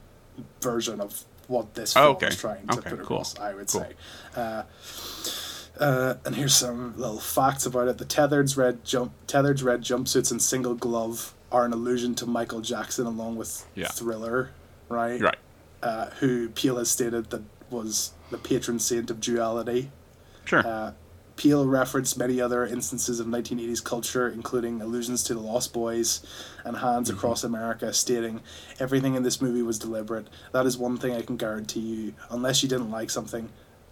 version 0.63 1.01
of 1.01 1.25
what 1.47 1.75
this 1.75 1.97
Oh, 1.97 2.01
film 2.01 2.17
okay. 2.17 2.27
is 2.29 2.37
trying 2.41 2.67
to 2.67 2.79
Okay, 2.79 2.91
put 2.91 2.99
cool. 3.01 3.19
across. 3.19 3.39
I 3.39 3.55
would 3.55 3.69
Cool. 3.69 3.83
say. 3.83 3.93
Uh, 4.35 4.63
uh, 5.81 6.15
and 6.25 6.35
here's 6.35 6.55
some 6.55 6.95
little 6.97 7.21
facts 7.21 7.65
about 7.67 7.87
it. 7.89 7.99
The 7.99 8.05
tethered's 8.05 8.57
red 8.57 8.85
jump, 8.85 9.13
tethered's 9.27 9.63
red 9.63 9.83
jumpsuits 9.83 10.31
and 10.31 10.43
single 10.43 10.75
glove 10.75 11.35
are 11.53 11.65
an 11.65 11.73
allusion 11.73 12.15
to 12.17 12.27
Michael 12.27 12.61
Jackson, 12.61 13.07
along 13.07 13.37
with 13.37 13.65
Yeah. 13.75 13.89
Thriller, 13.89 14.51
right? 14.89 15.21
Right. 15.21 15.37
Uh, 15.83 16.11
who 16.21 16.49
Peele 16.51 16.77
has 16.79 16.91
stated 16.91 17.31
that 17.31 17.43
was 17.71 18.13
the 18.31 18.39
patron 18.39 18.79
saint 18.79 19.11
of 19.11 19.21
duality. 19.21 19.91
Sure. 20.45 20.67
Uh, 20.67 20.93
Peele 21.37 21.65
referenced 21.67 22.19
many 22.19 22.41
other 22.41 22.67
instances 22.67 23.21
of 23.21 23.29
1980s 23.29 23.85
culture, 23.85 24.29
including 24.29 24.83
allusions 24.83 25.23
to 25.23 25.35
the 25.35 25.41
Lost 25.41 25.73
Boys 25.73 26.21
and 26.65 26.79
Hands 26.79 27.09
Across 27.09 27.45
America, 27.45 27.93
stating, 27.93 28.41
Everything 28.81 29.15
in 29.15 29.23
this 29.23 29.41
movie 29.41 29.63
was 29.63 29.79
deliberate. 29.79 30.27
That 30.53 30.67
is 30.67 30.77
one 30.77 30.97
thing 30.97 31.15
I 31.15 31.23
can 31.23 31.37
guarantee 31.37 31.79
you. 31.79 32.15
Unless 32.31 32.65
you 32.65 32.69
didn't 32.69 32.91
like 32.91 33.09
something, 33.11 33.49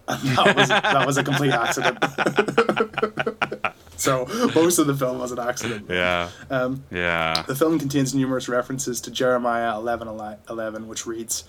and 0.09 0.20
that 0.37 0.57
was, 0.57 0.68
that 0.70 1.07
was 1.07 1.16
a 1.18 1.22
complete 1.22 1.53
accident. 1.53 1.99
so, 3.96 4.27
most 4.55 4.79
of 4.79 4.87
the 4.88 4.94
film 4.96 5.18
was 5.20 5.33
an 5.33 5.38
accident. 5.38 5.87
yeah. 5.88 6.31
Um, 6.51 6.85
Yeah. 6.90 7.44
the 7.46 7.55
film 7.55 7.79
contains 7.79 8.14
numerous 8.14 8.49
references 8.49 9.01
to 9.03 9.11
Jeremiah 9.11 9.77
11, 9.79 10.09
11 10.49 10.88
which 10.88 11.07
reads, 11.07 11.44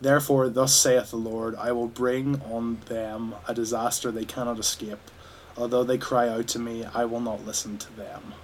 Therefore, 0.00 0.48
thus 0.48 0.74
saith 0.74 1.10
the 1.10 1.16
Lord, 1.16 1.54
I 1.56 1.72
will 1.72 1.88
bring 1.88 2.40
on 2.42 2.78
them 2.86 3.34
a 3.48 3.54
disaster 3.54 4.10
they 4.10 4.24
cannot 4.24 4.58
escape. 4.58 4.98
Although 5.56 5.84
they 5.84 5.98
cry 5.98 6.28
out 6.28 6.48
to 6.48 6.58
me, 6.58 6.84
I 6.84 7.06
will 7.06 7.20
not 7.20 7.46
listen 7.46 7.78
to 7.78 7.96
them. 7.96 8.34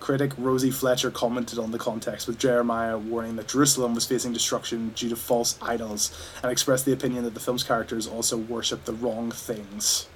Critic 0.00 0.32
Rosie 0.36 0.70
Fletcher 0.70 1.12
commented 1.12 1.58
on 1.60 1.70
the 1.70 1.78
context, 1.78 2.26
with 2.26 2.38
Jeremiah 2.38 2.98
warning 2.98 3.36
that 3.36 3.48
Jerusalem 3.48 3.94
was 3.94 4.04
facing 4.04 4.32
destruction 4.32 4.88
due 4.96 5.08
to 5.10 5.14
false 5.14 5.56
idols, 5.62 6.10
and 6.42 6.50
expressed 6.50 6.86
the 6.86 6.92
opinion 6.92 7.22
that 7.24 7.34
the 7.34 7.40
film's 7.40 7.62
characters 7.62 8.08
also 8.08 8.36
worship 8.36 8.84
the 8.84 8.94
wrong 8.94 9.30
things. 9.30 10.08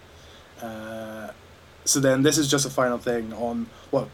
Uh, 0.61 1.31
so 1.85 2.01
then, 2.01 2.23
this 2.23 2.37
is 2.37 2.51
just 2.51 2.67
a 2.67 2.71
final 2.71 2.99
thing 2.99 3.33
on 3.35 3.69
what 3.91 4.09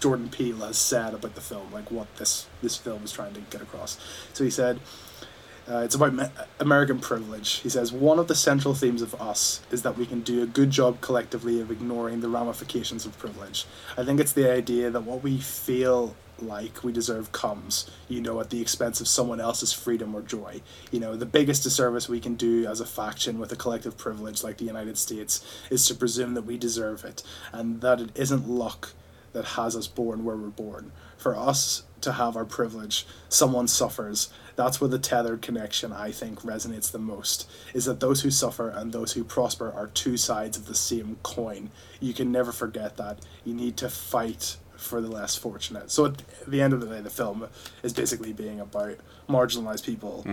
Jordan 0.00 0.28
Peele 0.28 0.58
has 0.58 0.76
said 0.76 1.14
about 1.14 1.34
the 1.34 1.40
film, 1.40 1.72
like 1.72 1.90
what 1.90 2.14
this 2.16 2.46
this 2.62 2.76
film 2.76 3.02
is 3.04 3.12
trying 3.12 3.32
to 3.32 3.40
get 3.40 3.62
across. 3.62 3.98
So 4.34 4.44
he 4.44 4.50
said, 4.50 4.78
uh, 5.70 5.78
it's 5.78 5.94
about 5.94 6.14
me- 6.14 6.24
American 6.60 6.98
privilege. 6.98 7.56
He 7.56 7.68
says 7.68 7.92
one 7.92 8.18
of 8.18 8.28
the 8.28 8.34
central 8.34 8.74
themes 8.74 9.02
of 9.02 9.14
us 9.20 9.60
is 9.70 9.82
that 9.82 9.98
we 9.98 10.06
can 10.06 10.20
do 10.22 10.42
a 10.42 10.46
good 10.46 10.70
job 10.70 11.00
collectively 11.00 11.60
of 11.60 11.70
ignoring 11.70 12.20
the 12.20 12.28
ramifications 12.28 13.04
of 13.04 13.18
privilege. 13.18 13.66
I 13.96 14.04
think 14.04 14.18
it's 14.20 14.32
the 14.32 14.50
idea 14.50 14.90
that 14.90 15.02
what 15.02 15.22
we 15.22 15.38
feel 15.38 16.16
like 16.40 16.84
we 16.84 16.92
deserve 16.92 17.32
comes, 17.32 17.90
you 18.08 18.20
know, 18.20 18.40
at 18.40 18.50
the 18.50 18.60
expense 18.60 19.00
of 19.00 19.08
someone 19.08 19.40
else's 19.40 19.72
freedom 19.72 20.14
or 20.14 20.22
joy. 20.22 20.62
You 20.90 21.00
know, 21.00 21.16
the 21.16 21.26
biggest 21.26 21.64
disservice 21.64 22.08
we 22.08 22.20
can 22.20 22.36
do 22.36 22.66
as 22.66 22.80
a 22.80 22.86
faction 22.86 23.38
with 23.38 23.52
a 23.52 23.56
collective 23.56 23.98
privilege 23.98 24.42
like 24.42 24.58
the 24.58 24.64
United 24.64 24.96
States 24.96 25.44
is 25.68 25.86
to 25.86 25.94
presume 25.94 26.34
that 26.34 26.42
we 26.42 26.56
deserve 26.56 27.04
it 27.04 27.22
and 27.52 27.80
that 27.80 28.00
it 28.00 28.10
isn't 28.14 28.48
luck 28.48 28.92
that 29.32 29.44
has 29.44 29.76
us 29.76 29.86
born 29.86 30.24
where 30.24 30.36
we're 30.36 30.48
born. 30.48 30.92
For 31.16 31.36
us 31.36 31.82
to 32.00 32.12
have 32.12 32.36
our 32.36 32.44
privilege, 32.44 33.06
someone 33.28 33.68
suffers. 33.68 34.30
That's 34.58 34.80
where 34.80 34.88
the 34.88 34.98
tethered 34.98 35.40
connection, 35.40 35.92
I 35.92 36.10
think, 36.10 36.40
resonates 36.40 36.90
the 36.90 36.98
most. 36.98 37.48
Is 37.74 37.84
that 37.84 38.00
those 38.00 38.22
who 38.22 38.30
suffer 38.32 38.68
and 38.70 38.92
those 38.92 39.12
who 39.12 39.22
prosper 39.22 39.72
are 39.72 39.86
two 39.86 40.16
sides 40.16 40.56
of 40.56 40.66
the 40.66 40.74
same 40.74 41.16
coin. 41.22 41.70
You 42.00 42.12
can 42.12 42.32
never 42.32 42.50
forget 42.50 42.96
that. 42.96 43.20
You 43.44 43.54
need 43.54 43.76
to 43.76 43.88
fight 43.88 44.56
for 44.76 45.00
the 45.00 45.06
less 45.06 45.36
fortunate. 45.36 45.92
So 45.92 46.06
at 46.06 46.24
the 46.44 46.60
end 46.60 46.72
of 46.72 46.80
the 46.80 46.88
day, 46.88 47.00
the 47.00 47.08
film 47.08 47.46
is 47.84 47.92
basically 47.92 48.32
being 48.32 48.58
about 48.58 48.96
marginalized 49.28 49.84
people 49.86 50.24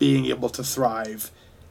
being 0.00 0.26
able 0.26 0.48
to 0.48 0.64
thrive 0.64 1.30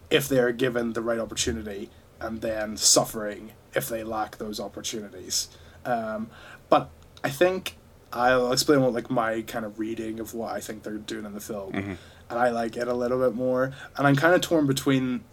if 0.10 0.30
they 0.30 0.40
are 0.40 0.54
given 0.54 0.94
the 0.94 1.02
right 1.02 1.20
opportunity 1.20 1.90
and 2.22 2.40
then 2.40 2.78
suffering 2.78 3.52
if 3.76 3.90
they 3.90 4.06
lack 4.06 4.38
those 4.38 4.62
opportunities. 4.62 5.50
Um, 5.84 6.30
but 6.70 6.90
I 7.26 7.30
think 7.30 7.76
I'll 8.13 8.52
explain 8.52 8.82
what 8.82 8.93
like 8.93 9.10
my 9.10 9.41
kind 9.41 9.65
of 9.65 9.80
reading 9.80 10.20
of 10.20 10.34
what 10.34 10.54
I 10.54 10.60
think 10.60 10.84
they're 10.84 10.98
doing 10.98 11.26
in 11.26 11.34
the 11.34 11.39
film, 11.39 11.74
mm-hmm. 11.74 11.93
and 12.30 12.39
I 12.39 12.50
like 12.50 12.78
it 12.78 12.88
a 12.88 12.93
little 12.93 13.20
bit 13.20 13.36
more. 13.36 13.74
And 13.98 14.08
I'm 14.08 14.15
kind 14.15 14.34
of 14.34 14.41
torn 14.41 14.67
between. 14.67 15.24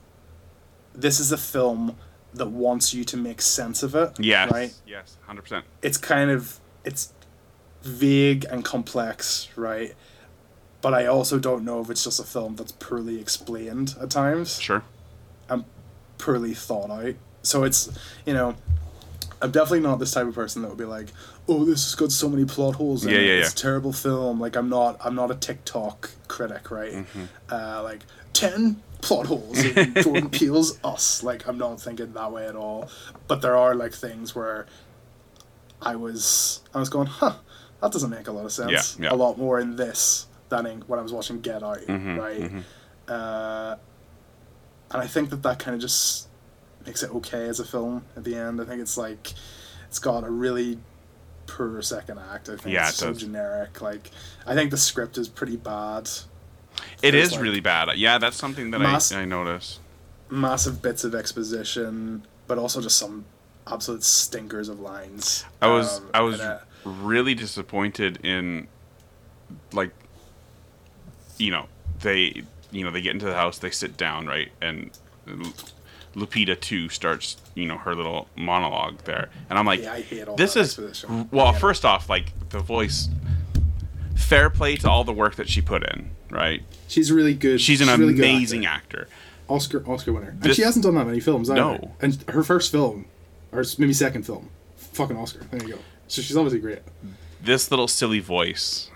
This 0.97 1.19
is 1.19 1.33
a 1.33 1.37
film 1.37 1.97
that 2.35 2.49
wants 2.51 2.95
you 2.95 3.05
to 3.05 3.17
make 3.17 3.41
sense 3.41 3.83
of 3.83 3.95
it, 3.95 4.13
Yes. 4.21 4.51
right? 4.51 4.73
Yes. 4.87 5.17
Hundred 5.27 5.43
percent. 5.43 5.65
It's 5.83 5.97
kind 5.97 6.31
of 6.31 6.61
it's 6.85 7.13
vague 7.83 8.45
and 8.51 8.65
complex, 8.65 9.49
right? 9.57 9.95
But 10.81 10.95
I 10.95 11.07
also 11.07 11.39
don't 11.39 11.65
know 11.65 11.81
if 11.81 11.91
it's 11.91 12.05
just 12.05 12.21
a 12.21 12.25
film 12.25 12.57
that's 12.57 12.73
poorly 12.73 13.21
explained 13.21 13.95
at 14.01 14.11
times 14.11 14.61
Sure. 14.61 14.83
And 15.49 15.65
poorly 16.19 16.55
thought 16.55 16.91
out. 16.91 17.15
So 17.43 17.65
it's, 17.65 17.91
you 18.27 18.35
know, 18.35 18.55
I'm 19.41 19.51
definitely 19.51 19.81
not 19.81 19.99
this 19.99 20.13
type 20.13 20.27
of 20.27 20.35
person 20.35 20.63
that 20.63 20.69
would 20.69 20.79
be 20.79 20.85
like, 20.85 21.09
"Oh, 21.49 21.65
this 21.65 21.85
has 21.85 21.95
got 21.95 22.13
so 22.13 22.29
many 22.29 22.45
plot 22.45 22.77
holes 22.77 23.05
in 23.05 23.11
Yeah, 23.11 23.19
it. 23.19 23.27
yeah, 23.27 23.35
It's 23.45 23.53
a 23.53 23.57
terrible 23.57 23.93
film." 23.93 24.41
Like 24.41 24.57
I'm 24.57 24.69
not, 24.69 24.97
I'm 25.05 25.15
not 25.15 25.31
a 25.31 25.35
TikTok 25.35 26.11
critic, 26.29 26.71
right? 26.71 26.93
Mm-hmm. 26.95 27.25
Uh, 27.51 27.83
like 27.83 28.05
ten 28.33 28.83
plot 29.03 29.27
holes 29.27 29.63
in 29.63 29.95
Jordan 30.03 30.31
Peele's 30.31 30.79
Us. 30.83 31.23
Like 31.23 31.47
I'm 31.47 31.59
not 31.59 31.81
thinking 31.81 32.13
that 32.15 32.33
way 32.33 32.47
at 32.47 32.57
all. 32.57 32.89
But 33.29 33.43
there 33.43 33.57
are 33.57 33.75
like 33.75 33.93
things 33.93 34.35
where 34.35 34.67
I 35.83 35.97
was, 35.97 36.61
I 36.75 36.79
was 36.79 36.89
going, 36.89 37.07
"Huh, 37.09 37.35
that 37.81 37.93
doesn't 37.93 38.11
make 38.11 38.27
a 38.29 38.33
lot 38.33 38.45
of 38.47 38.53
sense." 38.53 38.97
Yeah, 38.99 39.05
yeah. 39.09 39.15
A 39.15 39.17
lot 39.17 39.37
more 39.39 39.61
in 39.61 39.77
this 39.77 40.27
than 40.49 40.67
in 40.67 40.81
when 40.83 40.99
I 40.99 41.03
was 41.03 41.13
watching 41.13 41.41
Get 41.41 41.63
Out, 41.63 41.79
Mm-hmm, 41.81 42.19
right? 42.19 42.53
Uh, 43.09 43.77
and 44.91 45.03
I 45.03 45.07
think 45.07 45.31
that 45.31 45.43
that 45.43 45.59
kind 45.59 45.75
of 45.75 45.81
just 45.81 46.29
makes 46.87 47.03
it 47.03 47.11
okay 47.11 47.49
as 47.49 47.61
a 47.61 47.65
film 47.65 48.05
at 48.17 48.25
the 48.25 48.35
end. 48.37 48.61
I 48.61 48.65
think 48.65 48.81
it's 48.81 48.97
like 48.97 49.33
it's 49.89 49.99
got 49.99 50.25
a 50.25 50.31
really 50.31 50.79
poor 51.47 51.81
second 51.83 52.19
act. 52.33 52.49
I 52.49 52.57
think 52.57 52.75
Yeah, 52.75 52.89
it's 52.89 52.97
it 52.97 53.01
so 53.01 53.09
does. 53.13 53.21
generic. 53.21 53.81
Like 53.81 54.11
I 54.47 54.55
think 54.55 54.71
the 54.71 54.77
script 54.77 55.19
is 55.19 55.29
pretty 55.29 55.57
bad. 55.57 56.09
It 57.03 57.15
is 57.15 57.33
like, 57.33 57.41
really 57.41 57.61
bad. 57.61 57.89
Yeah, 57.97 58.19
that's 58.19 58.37
something 58.37 58.71
that 58.73 58.81
mass- 58.81 59.13
I, 59.13 59.23
I 59.23 59.25
notice. 59.25 59.79
Massive 60.31 60.83
bits 60.83 61.05
of 61.05 61.15
exposition, 61.15 62.27
but 62.47 62.59
also 62.59 62.81
just 62.81 62.99
some 62.99 63.25
absolute 63.67 64.03
stinkers 64.03 64.69
of 64.69 64.81
lines. 64.81 65.45
I 65.63 65.69
was 65.69 65.99
Um, 65.99 66.11
I 66.15 66.21
was 66.23 66.41
and, 66.41 66.51
uh, 66.51 66.59
really 66.85 67.35
disappointed 67.35 68.19
in 68.25 68.69
like 69.73 69.93
you 71.39 71.51
know 71.51 71.67
they 72.01 72.43
you 72.71 72.85
know 72.85 72.91
they 72.91 73.01
get 73.01 73.13
into 73.13 73.27
the 73.27 73.35
house 73.35 73.59
they 73.59 73.71
sit 73.71 73.97
down 73.97 74.27
right 74.27 74.51
and 74.61 74.91
Lupita 76.15 76.59
too 76.61 76.89
starts 76.89 77.37
you 77.55 77.67
know 77.67 77.77
her 77.79 77.95
little 77.95 78.29
monologue 78.37 78.99
there 79.05 79.29
and 79.51 79.59
I'm 79.59 79.67
like 79.67 79.83
Yeah, 79.83 79.95
I 79.95 80.01
hate 80.01 80.29
all 80.29 80.37
this 80.37 80.57
is 80.57 80.79
well 81.33 81.53
first 81.53 81.85
off 81.85 82.09
like 82.09 82.33
the 82.51 82.61
voice 82.61 83.09
fair 84.17 84.49
play 84.51 84.77
to 84.77 84.89
all 84.91 85.05
the 85.05 85.13
work 85.13 85.35
that 85.37 85.49
she 85.49 85.61
put 85.61 85.83
in 85.93 86.11
right 86.31 86.63
she's 86.89 87.11
really 87.13 87.35
good. 87.35 87.61
she's 87.61 87.81
an 87.81 87.89
a 87.89 87.97
really 87.97 88.15
amazing 88.15 88.65
actor. 88.67 89.03
actor 89.03 89.09
Oscar 89.49 89.85
Oscar 89.91 90.13
winner. 90.13 90.31
and 90.31 90.41
This- 90.43 90.57
she 90.57 90.63
hasn't 90.63 90.85
done 90.85 90.95
that 90.95 91.05
many 91.07 91.21
films 91.21 91.51
either. 91.51 91.61
No. 91.61 91.91
And 92.01 92.25
her 92.29 92.43
first 92.43 92.73
film, 92.73 93.05
or 93.53 93.63
maybe 93.77 93.93
second 93.93 94.25
film, 94.25 94.49
fucking 94.77 95.19
Oscar. 95.19 95.41
There 95.51 95.63
you 95.63 95.75
go. 95.75 95.79
So 96.09 96.23
she's 96.23 96.35
obviously 96.35 96.61
great. 96.61 96.79
this 97.43 97.71
little 97.71 97.87
silly 97.87 98.21
voice 98.21 98.89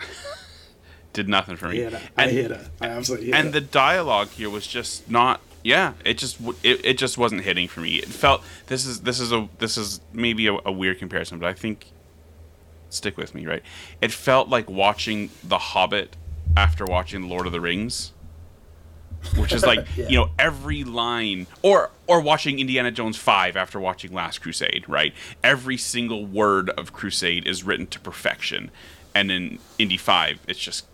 did 1.12 1.28
nothing 1.28 1.56
for 1.56 1.66
I 1.66 1.70
me 1.72 1.76
hate 1.76 1.92
it. 1.92 2.00
I 2.16 2.22
And- 2.24 2.32
hate 2.32 2.50
it. 2.50 2.66
I 2.80 2.86
absolutely 2.86 3.26
hate 3.26 3.34
and 3.34 3.48
it. 3.48 3.52
the 3.52 3.60
dialogue 3.60 4.28
here 4.30 4.48
was 4.48 4.66
just 4.66 5.10
not 5.10 5.42
yeah 5.68 5.92
it 6.02 6.16
just 6.16 6.40
it, 6.62 6.82
it 6.82 6.96
just 6.96 7.18
wasn't 7.18 7.42
hitting 7.42 7.68
for 7.68 7.80
me 7.80 7.96
it 7.96 8.08
felt 8.08 8.42
this 8.68 8.86
is 8.86 9.02
this 9.02 9.20
is 9.20 9.32
a 9.32 9.48
this 9.58 9.76
is 9.76 10.00
maybe 10.14 10.46
a, 10.46 10.56
a 10.64 10.72
weird 10.72 10.98
comparison 10.98 11.38
but 11.38 11.46
i 11.46 11.52
think 11.52 11.92
stick 12.88 13.18
with 13.18 13.34
me 13.34 13.44
right 13.44 13.62
it 14.00 14.10
felt 14.10 14.48
like 14.48 14.70
watching 14.70 15.28
the 15.44 15.58
hobbit 15.58 16.16
after 16.56 16.86
watching 16.86 17.28
lord 17.28 17.44
of 17.46 17.52
the 17.52 17.60
rings 17.60 18.12
which 19.36 19.52
is 19.52 19.62
like 19.62 19.86
Yeah. 19.96 20.08
you 20.08 20.16
know 20.16 20.30
every 20.38 20.84
line 20.84 21.46
or 21.60 21.90
or 22.06 22.22
watching 22.22 22.58
indiana 22.58 22.90
jones 22.90 23.18
5 23.18 23.54
after 23.54 23.78
watching 23.78 24.12
last 24.12 24.40
crusade 24.40 24.84
right 24.88 25.12
every 25.44 25.76
single 25.76 26.24
word 26.24 26.70
of 26.70 26.94
crusade 26.94 27.46
is 27.46 27.62
written 27.62 27.86
to 27.88 28.00
perfection 28.00 28.70
and 29.14 29.30
in 29.30 29.58
indy 29.78 29.98
5 29.98 30.40
it's 30.48 30.58
just 30.58 30.86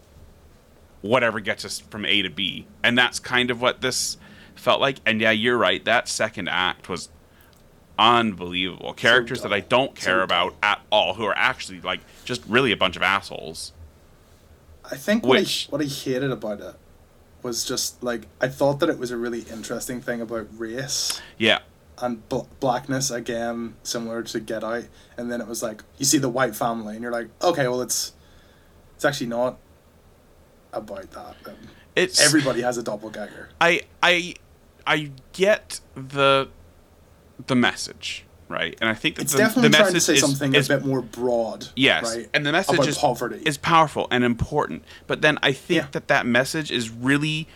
whatever 1.05 1.39
gets 1.39 1.67
us 1.67 1.81
from 1.81 2.07
A 2.07 2.23
to 2.23 2.31
B. 2.31 2.67
And 2.83 2.97
that's 2.97 3.21
kind 3.21 3.51
of 3.51 3.61
what 3.61 3.83
this 3.83 4.17
felt 4.57 4.81
like. 4.81 4.99
And 5.07 5.21
yeah, 5.21 5.31
you're 5.31 5.59
right. 5.59 5.85
That 5.85 6.09
second 6.09 6.49
act 6.49 6.89
was 6.89 7.09
unbelievable. 7.99 8.93
Characters 8.95 9.43
that 9.43 9.53
I 9.53 9.61
don't 9.61 9.95
care 9.95 10.19
So 10.19 10.23
about 10.25 10.55
at 10.63 10.81
all, 10.91 11.15
who 11.15 11.25
are 11.25 11.37
actually 11.37 11.81
like 11.81 12.01
just 12.25 12.43
really 12.47 12.73
a 12.73 12.77
bunch 12.77 12.97
of 12.97 13.03
assholes. 13.03 13.73
I 14.91 14.97
think 14.97 15.25
what, 15.25 15.39
Which- 15.41 15.69
I, 15.69 15.73
what 15.73 15.81
I 15.83 15.85
hated 15.87 16.31
about 16.31 16.61
it 16.61 16.75
was 17.43 17.65
just 17.65 18.03
like 18.03 18.27
I 18.41 18.49
thought 18.49 18.81
that 18.81 18.89
it 18.89 18.99
was 18.99 19.11
a 19.11 19.17
really 19.17 19.41
interesting 19.43 20.01
thing 20.01 20.21
about 20.21 20.47
race, 20.59 21.21
Yeah. 21.39 21.59
and 21.99 22.27
bl- 22.29 22.47
blackness 22.59 23.11
again, 23.11 23.75
similar 23.83 24.23
to 24.23 24.41
Get 24.41 24.65
Out, 24.65 24.85
and 25.19 25.31
then 25.31 25.41
it 25.41 25.47
was 25.47 25.63
like 25.63 25.83
you 25.99 26.05
see 26.07 26.19
the 26.19 26.29
white 26.31 26.57
family, 26.57 26.95
and 26.95 27.03
you're 27.03 27.13
like, 27.13 27.29
okay, 27.43 27.69
well 27.69 27.83
it's 27.83 28.13
it's 28.97 29.05
actually 29.05 29.27
not 29.29 29.59
about 30.73 31.11
that. 31.13 31.37
It's 31.95 32.21
Everybody 32.21 32.63
has 32.63 32.77
a 32.79 32.83
doppelganger. 32.83 33.51
I 33.61 33.83
I 34.03 34.35
I 34.87 35.11
get 35.33 35.81
the 35.95 36.49
the 37.47 37.55
message, 37.57 38.25
right? 38.49 38.77
And 38.81 38.89
I 38.89 38.95
think 38.95 39.17
that 39.17 39.23
It's 39.23 39.33
the, 39.33 39.39
definitely 39.39 39.71
the 39.71 39.77
trying 39.77 39.89
to 39.89 39.93
message 39.95 40.03
say 40.07 40.15
is, 40.15 40.21
something 40.21 40.55
is 40.55 40.71
a 40.71 40.77
bit 40.79 40.87
more 40.87 41.03
broad. 41.03 41.69
Yes, 41.77 42.17
right? 42.17 42.29
and 42.33 42.47
the 42.47 42.53
message 42.53 42.87
is 42.87 42.99
poverty. 42.99 43.43
is 43.45 43.57
powerful 43.59 44.07
and 44.11 44.23
important. 44.25 44.85
But 45.07 45.21
then 45.23 45.39
I 45.43 45.53
think 45.53 45.83
Yeah. 45.83 45.89
that 45.93 46.09
that 46.09 46.27
message 46.27 46.71
is 46.71 46.91
really, 46.91 47.49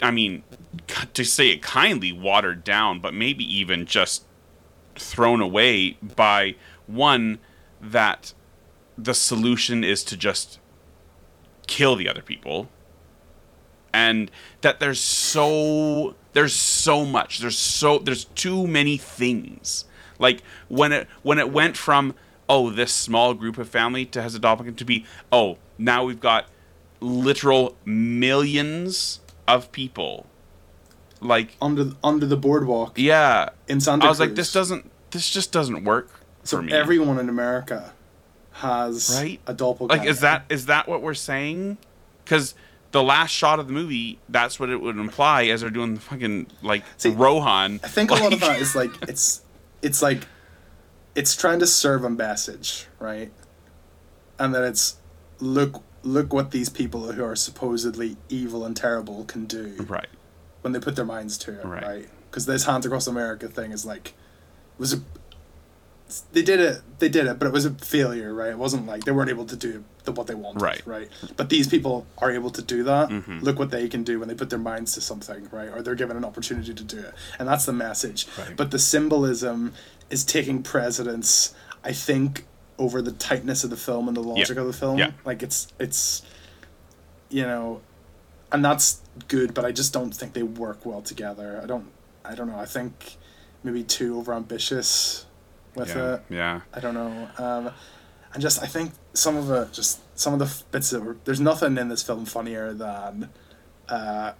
I 0.00 0.10
mean, 0.10 0.42
to 1.14 1.24
say 1.24 1.48
it 1.50 1.62
kindly, 1.62 2.12
watered 2.12 2.64
down, 2.64 2.98
but 3.00 3.14
maybe 3.14 3.44
even 3.44 3.86
just 3.86 4.24
thrown 4.96 5.40
away 5.40 5.96
by 6.02 6.54
one 6.86 7.38
that 7.80 8.32
the 8.98 9.14
solution 9.14 9.84
is 9.84 10.04
to 10.04 10.16
just 10.16 10.58
kill 11.66 11.96
the 11.96 12.08
other 12.08 12.22
people 12.22 12.68
and 13.92 14.30
that 14.62 14.80
there's 14.80 15.00
so 15.00 16.14
there's 16.32 16.54
so 16.54 17.04
much. 17.04 17.38
There's 17.40 17.58
so 17.58 17.98
there's 17.98 18.24
too 18.26 18.66
many 18.66 18.96
things. 18.96 19.84
Like 20.18 20.42
when 20.68 20.92
it 20.92 21.08
when 21.22 21.38
it 21.38 21.50
went 21.52 21.76
from 21.76 22.14
oh 22.48 22.70
this 22.70 22.92
small 22.92 23.34
group 23.34 23.58
of 23.58 23.68
family 23.68 24.04
to 24.06 24.22
has 24.22 24.34
a 24.34 24.38
doppelganger 24.38 24.76
to 24.78 24.84
be 24.84 25.04
oh 25.30 25.58
now 25.78 26.04
we've 26.04 26.20
got 26.20 26.46
literal 27.00 27.76
millions 27.84 29.20
of 29.48 29.70
people. 29.72 30.26
Like 31.20 31.56
under 31.60 31.92
under 32.02 32.26
the 32.26 32.36
boardwalk. 32.36 32.94
Yeah. 32.98 33.50
In 33.68 33.80
Santa 33.80 34.06
i 34.06 34.08
was 34.08 34.18
like 34.20 34.34
this 34.34 34.52
doesn't 34.52 34.90
this 35.12 35.28
just 35.30 35.52
doesn't 35.52 35.84
work 35.84 36.10
So 36.44 36.56
for 36.56 36.62
me. 36.62 36.72
everyone 36.72 37.18
in 37.18 37.28
America 37.28 37.92
has 38.54 39.14
Right? 39.20 39.40
a 39.46 39.54
doppelganger. 39.54 40.00
like 40.02 40.08
is 40.08 40.20
that 40.20 40.44
is 40.48 40.66
that 40.66 40.88
what 40.88 41.00
we're 41.02 41.14
saying? 41.14 41.78
Because 42.24 42.54
the 42.92 43.02
last 43.02 43.30
shot 43.30 43.58
of 43.58 43.66
the 43.66 43.72
movie 43.72 44.18
that's 44.28 44.60
what 44.60 44.68
it 44.70 44.80
would 44.80 44.96
imply 44.96 45.44
as 45.46 45.60
they're 45.62 45.70
doing 45.70 45.94
the 45.94 46.00
fucking 46.00 46.46
like 46.62 46.84
See, 46.98 47.10
rohan 47.10 47.80
I 47.82 47.88
think 47.88 48.10
a 48.10 48.14
lot 48.14 48.32
of 48.32 48.40
that 48.40 48.60
is 48.60 48.74
like 48.74 48.90
it's 49.08 49.42
it's 49.82 50.00
like 50.02 50.26
it's 51.14 51.34
trying 51.36 51.58
to 51.58 51.66
serve 51.66 52.04
a 52.04 52.10
message, 52.10 52.86
right? 52.98 53.30
And 54.38 54.54
that 54.54 54.64
it's 54.64 54.96
look 55.40 55.82
look 56.02 56.32
what 56.32 56.50
these 56.50 56.68
people 56.68 57.12
who 57.12 57.22
are 57.24 57.36
supposedly 57.36 58.16
evil 58.28 58.64
and 58.64 58.76
terrible 58.76 59.24
can 59.24 59.44
do 59.46 59.76
right 59.88 60.08
when 60.62 60.72
they 60.72 60.80
put 60.80 60.96
their 60.96 61.04
minds 61.04 61.36
to 61.38 61.58
it, 61.60 61.64
Right. 61.64 61.82
right? 61.82 62.08
Because 62.30 62.46
this 62.46 62.64
hands 62.64 62.86
across 62.86 63.06
America 63.06 63.48
thing 63.48 63.72
is 63.72 63.84
like 63.84 64.14
was 64.78 64.92
a 64.94 65.02
they 66.32 66.42
did 66.42 66.60
it 66.60 66.82
they 66.98 67.08
did 67.08 67.26
it 67.26 67.38
but 67.38 67.46
it 67.46 67.52
was 67.52 67.64
a 67.64 67.70
failure 67.70 68.32
right? 68.34 68.50
It 68.50 68.58
wasn't 68.58 68.86
like 68.86 69.04
they 69.04 69.12
weren't 69.12 69.30
able 69.30 69.44
to 69.46 69.56
do 69.56 69.84
the, 70.04 70.12
what 70.12 70.26
they 70.26 70.34
wanted 70.34 70.62
Right. 70.62 70.82
right? 70.86 71.08
But 71.36 71.48
these 71.48 71.68
people 71.68 72.06
are 72.18 72.30
able 72.30 72.50
to 72.50 72.62
do 72.62 72.82
that. 72.84 73.08
Mhm. 73.08 73.42
look 73.42 73.58
what 73.58 73.70
they 73.70 73.88
can 73.88 74.02
do 74.04 74.18
when 74.20 74.28
they 74.28 74.34
put 74.34 74.50
their 74.50 74.58
minds 74.58 74.92
to 74.94 75.00
something 75.00 75.48
right? 75.50 75.68
Or 75.68 75.82
they're 75.82 75.94
given 75.94 76.16
an 76.16 76.24
opportunity 76.24 76.74
to 76.74 76.84
do 76.84 76.98
it. 76.98 77.14
And 77.38 77.48
that's 77.48 77.64
the 77.66 77.72
message. 77.72 78.26
Right. 78.38 78.56
but 78.56 78.70
the 78.70 78.78
symbolism 78.78 79.72
is 80.10 80.24
taking 80.24 80.62
precedence 80.62 81.54
i 81.84 81.92
think 81.92 82.46
over 82.78 83.00
the 83.02 83.12
tightness 83.12 83.64
of 83.64 83.70
the 83.70 83.76
film 83.76 84.08
and 84.08 84.16
the 84.16 84.22
logic 84.22 84.56
of 84.58 84.66
the 84.66 84.72
film. 84.72 84.98
Yeah. 84.98 85.12
like 85.24 85.42
it's 85.42 85.68
it's 85.78 86.22
you 87.30 87.42
know 87.42 87.80
and 88.50 88.64
that's 88.64 89.00
good 89.28 89.54
but 89.54 89.64
i 89.64 89.72
just 89.72 89.92
don't 89.92 90.14
think 90.14 90.32
they 90.34 90.42
work 90.42 90.84
well 90.84 91.00
together. 91.02 91.60
I 91.62 91.66
don't 91.66 91.86
i 92.24 92.34
don't 92.34 92.48
know. 92.48 92.58
I 92.58 92.66
think 92.66 93.16
maybe 93.64 93.82
too 93.84 94.18
over 94.18 94.32
ambitious 94.34 95.26
with 95.74 95.88
yeah. 95.88 96.14
it. 96.14 96.22
Yeah. 96.30 96.60
I 96.72 96.80
don't 96.80 96.94
know 96.94 97.28
um 97.38 97.70
and 98.34 98.42
just 98.42 98.62
i 98.62 98.66
think 98.66 98.92
some 99.14 99.36
of 99.36 99.50
it 99.50 99.72
just 99.72 100.00
some 100.18 100.32
of 100.32 100.38
the 100.38 100.62
bits 100.70 100.90
that 100.90 101.02
were 101.02 101.16
there's 101.24 101.40
nothing 101.40 101.76
in 101.78 101.88
this 101.88 102.02
film 102.02 102.24
funnier 102.24 102.72
than 102.72 103.28
uh 103.88 104.32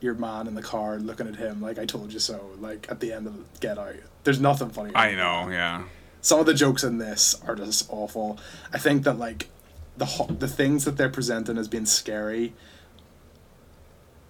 your 0.00 0.14
man 0.14 0.46
in 0.46 0.54
the 0.54 0.62
car 0.62 0.98
looking 0.98 1.26
at 1.26 1.36
him 1.36 1.60
like 1.60 1.78
i 1.78 1.84
told 1.84 2.12
you 2.12 2.18
so 2.18 2.50
like 2.60 2.86
at 2.90 3.00
the 3.00 3.12
end 3.12 3.26
of 3.26 3.60
get 3.60 3.78
out. 3.78 3.94
There's 4.24 4.40
nothing 4.40 4.70
funny 4.70 4.92
i 4.94 5.14
know 5.14 5.48
yeah. 5.50 5.84
Some 6.24 6.38
of 6.38 6.46
the 6.46 6.54
jokes 6.54 6.84
in 6.84 6.98
this 6.98 7.34
are 7.48 7.56
just 7.56 7.86
awful. 7.90 8.38
I 8.72 8.78
think 8.78 9.02
that 9.02 9.18
like 9.18 9.48
the 9.96 10.04
ho- 10.04 10.26
the 10.28 10.46
things 10.46 10.84
that 10.84 10.96
they're 10.96 11.08
presenting 11.08 11.58
as 11.58 11.66
being 11.66 11.84
scary, 11.84 12.54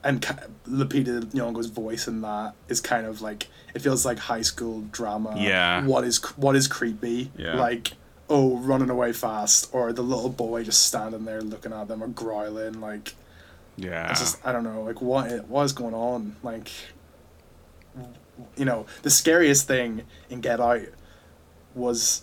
and 0.05 0.21
Lupita 0.69 1.23
Nyong'o's 1.33 1.67
voice 1.69 2.09
in 2.09 2.23
that 2.23 2.55
is 2.69 2.81
kind 2.81 3.07
of 3.07 3.21
like 3.23 3.49
it 3.75 3.81
feels 3.83 4.05
like 4.05 4.19
high 4.19 4.43
school 4.43 4.83
drama. 4.93 5.35
Yeah. 5.39 5.85
What 5.87 6.05
is 6.05 6.19
what 6.37 6.57
is 6.57 6.67
creepy? 6.69 7.31
Yeah. 7.37 7.55
Like 7.57 7.93
oh 8.29 8.57
running 8.59 8.89
away 8.91 9.13
fast 9.13 9.69
or 9.73 9.93
the 9.93 10.03
little 10.03 10.31
boy 10.31 10.65
just 10.65 10.87
standing 10.87 11.25
there 11.25 11.43
looking 11.43 11.73
at 11.73 11.89
them 11.89 12.03
or 12.03 12.07
growling 12.09 12.81
like 12.81 13.15
yeah 13.77 14.11
it's 14.11 14.21
just 14.21 14.47
I 14.47 14.53
don't 14.53 14.65
know 14.65 14.83
like 14.83 15.03
what 15.03 15.47
what 15.49 15.65
is 15.65 15.73
going 15.73 15.93
on 15.93 16.37
like 16.43 16.71
you 18.57 18.65
know 18.65 18.87
the 19.03 19.11
scariest 19.11 19.67
thing 19.67 20.03
in 20.31 20.41
Get 20.41 20.61
Out 20.61 20.81
was 21.75 22.23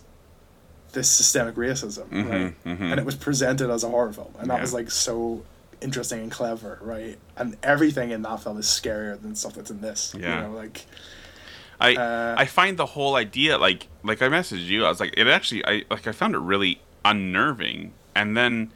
this 0.94 1.10
systemic 1.10 1.56
racism 1.56 2.08
Mhm, 2.10 2.30
right 2.30 2.64
mhm. 2.66 2.92
and 2.92 3.00
it 3.00 3.06
was 3.06 3.16
presented 3.16 3.70
as 3.70 3.84
a 3.84 3.90
horror 3.90 4.12
film 4.14 4.34
and 4.40 4.50
that 4.50 4.56
Yeah. 4.56 4.62
was 4.62 4.74
like 4.74 4.90
so 4.90 5.44
interesting 5.82 6.22
and 6.22 6.32
clever 6.32 6.80
right 6.82 7.18
and 7.40 7.58
everything 7.64 8.12
in 8.12 8.22
that 8.24 8.44
film 8.44 8.58
is 8.60 8.66
scarier 8.68 9.20
than 9.22 9.34
stuff 9.36 9.54
that's 9.54 9.72
in 9.72 9.82
this 9.82 10.14
Yeah. 10.18 10.36
you 10.36 10.48
know 10.50 10.56
like 10.56 10.86
I 11.82 11.96
Uh, 11.96 12.36
I 12.38 12.46
find 12.46 12.78
the 12.78 12.86
whole 12.86 13.16
idea 13.16 13.58
like 13.58 13.88
like 14.04 14.22
I 14.22 14.28
messaged 14.28 14.68
you. 14.68 14.86
I 14.86 14.90
was 14.90 15.00
like, 15.00 15.14
it 15.18 15.28
actually 15.28 15.66
I 15.66 15.84
like 15.90 16.06
I 16.08 16.12
found 16.12 16.36
it 16.36 16.40
really 16.40 16.82
unnerving, 17.06 17.94
and 18.14 18.36
then 18.36 18.72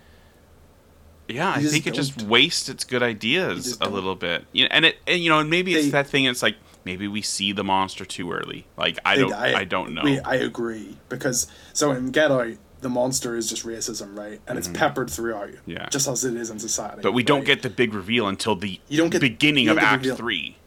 yeah, 1.27 1.51
I 1.55 1.63
think 1.63 1.87
it 1.87 1.93
just 1.93 2.21
wastes 2.21 2.67
its 2.69 2.83
good 2.83 3.01
ideas 3.03 3.75
a 3.75 3.79
don't. 3.85 3.93
little 3.93 4.15
bit. 4.15 4.45
You 4.51 4.63
know, 4.63 4.69
and 4.71 4.85
it 4.85 4.97
and 5.07 5.19
you 5.21 5.29
know 5.29 5.39
and 5.39 5.49
maybe 5.49 5.73
it's 5.75 5.85
They- 5.85 5.91
that 5.91 6.07
thing. 6.07 6.25
It's 6.25 6.41
like 6.41 6.55
maybe 6.85 7.07
we 7.07 7.21
see 7.21 7.51
the 7.53 7.63
monster 7.63 8.05
too 8.05 8.31
early. 8.31 8.67
Like 8.77 8.99
I 9.05 9.15
don't 9.17 9.33
I, 9.33 9.63
don't 9.65 9.93
know. 9.93 10.03
wait, 10.03 10.19
I 10.25 10.35
agree 10.35 10.97
because 11.09 11.47
so 11.73 11.91
in 11.91 12.11
Get 12.11 12.29
Out 12.31 12.47
the 12.83 12.89
monster 12.89 13.35
is 13.35 13.49
just 13.49 13.65
racism 13.65 14.15
right 14.17 14.39
and 14.47 14.57
it's 14.59 14.67
peppered 14.67 15.09
throughout 15.09 15.47
Mm-hmm. 15.49 15.71
Yeah. 15.71 15.89
just 15.89 16.07
as 16.07 16.23
it 16.23 16.35
is 16.35 16.49
in 16.51 16.59
society 16.59 17.01
but 17.01 17.13
we 17.13 17.23
don't 17.23 17.43
get 17.45 17.61
the 17.63 17.69
big 17.69 17.93
reveal 17.93 18.27
until 18.27 18.55
the 18.55 18.79
You 18.87 18.97
don't 18.97 19.09
get- 19.09 19.21
beginning 19.21 19.65
you 19.65 19.71
of 19.71 19.77
don't 19.77 19.83
get 19.85 19.93
Act 19.93 20.01
reveal. 20.03 20.15
Three. 20.17 20.57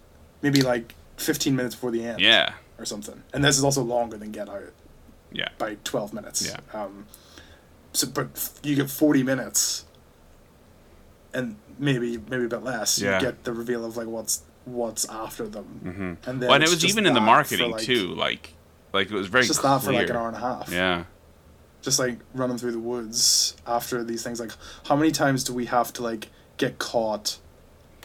maybe 0.42 0.62
like 0.62 0.94
15 1.18 1.54
minutes 1.56 1.74
before 1.76 1.90
the 1.92 2.04
end 2.04 2.20
Yeah, 2.20 2.54
or 2.78 2.84
something. 2.84 3.22
And 3.32 3.42
this 3.44 3.56
is 3.56 3.64
also 3.64 3.82
longer 3.82 4.16
than 4.18 4.32
Get 4.32 4.48
Out 4.50 4.72
yeah, 5.32 5.48
by 5.56 5.76
12 5.84 6.12
minutes. 6.12 6.46
Yeah. 6.46 6.58
Um, 6.78 7.06
so, 7.94 8.06
but 8.08 8.50
you 8.62 8.76
get 8.76 8.90
40 8.90 9.22
minutes 9.22 9.86
and 11.32 11.56
maybe 11.78 12.18
maybe 12.28 12.44
a 12.44 12.48
bit 12.48 12.62
less. 12.62 12.98
Yeah. 13.00 13.18
You 13.18 13.26
get 13.26 13.44
the 13.44 13.52
reveal 13.52 13.84
of 13.84 13.96
like 13.96 14.06
what's 14.06 14.42
what's 14.64 15.04
after 15.08 15.46
them. 15.48 15.64
hmm 15.82 16.28
And 16.28 16.40
then 16.42 16.48
Well, 16.48 16.54
and 16.54 16.64
it 16.64 16.70
was 16.70 16.84
even 16.84 17.06
in 17.06 17.14
the 17.14 17.20
marketing 17.20 17.70
like- 17.72 17.82
too. 17.82 18.08
Like 18.14 18.52
like 18.92 19.10
it 19.10 19.14
was 19.14 19.26
very 19.28 19.42
It's 19.42 19.48
just 19.48 19.62
that 19.62 19.82
for 19.82 19.92
like 19.92 20.08
an 20.10 20.16
hour 20.16 20.28
and 20.28 20.36
a 20.36 20.40
half. 20.40 20.70
Yeah, 20.72 21.04
Just 21.86 22.00
like 22.00 22.18
running 22.34 22.58
through 22.58 22.72
the 22.72 22.80
woods 22.80 23.54
after 23.64 24.02
these 24.02 24.24
things. 24.24 24.40
Like, 24.40 24.50
how 24.88 24.96
many 24.96 25.12
times 25.12 25.44
do 25.44 25.54
we 25.54 25.66
have 25.66 25.92
to 25.92 26.02
like 26.02 26.30
get 26.56 26.80
caught 26.80 27.38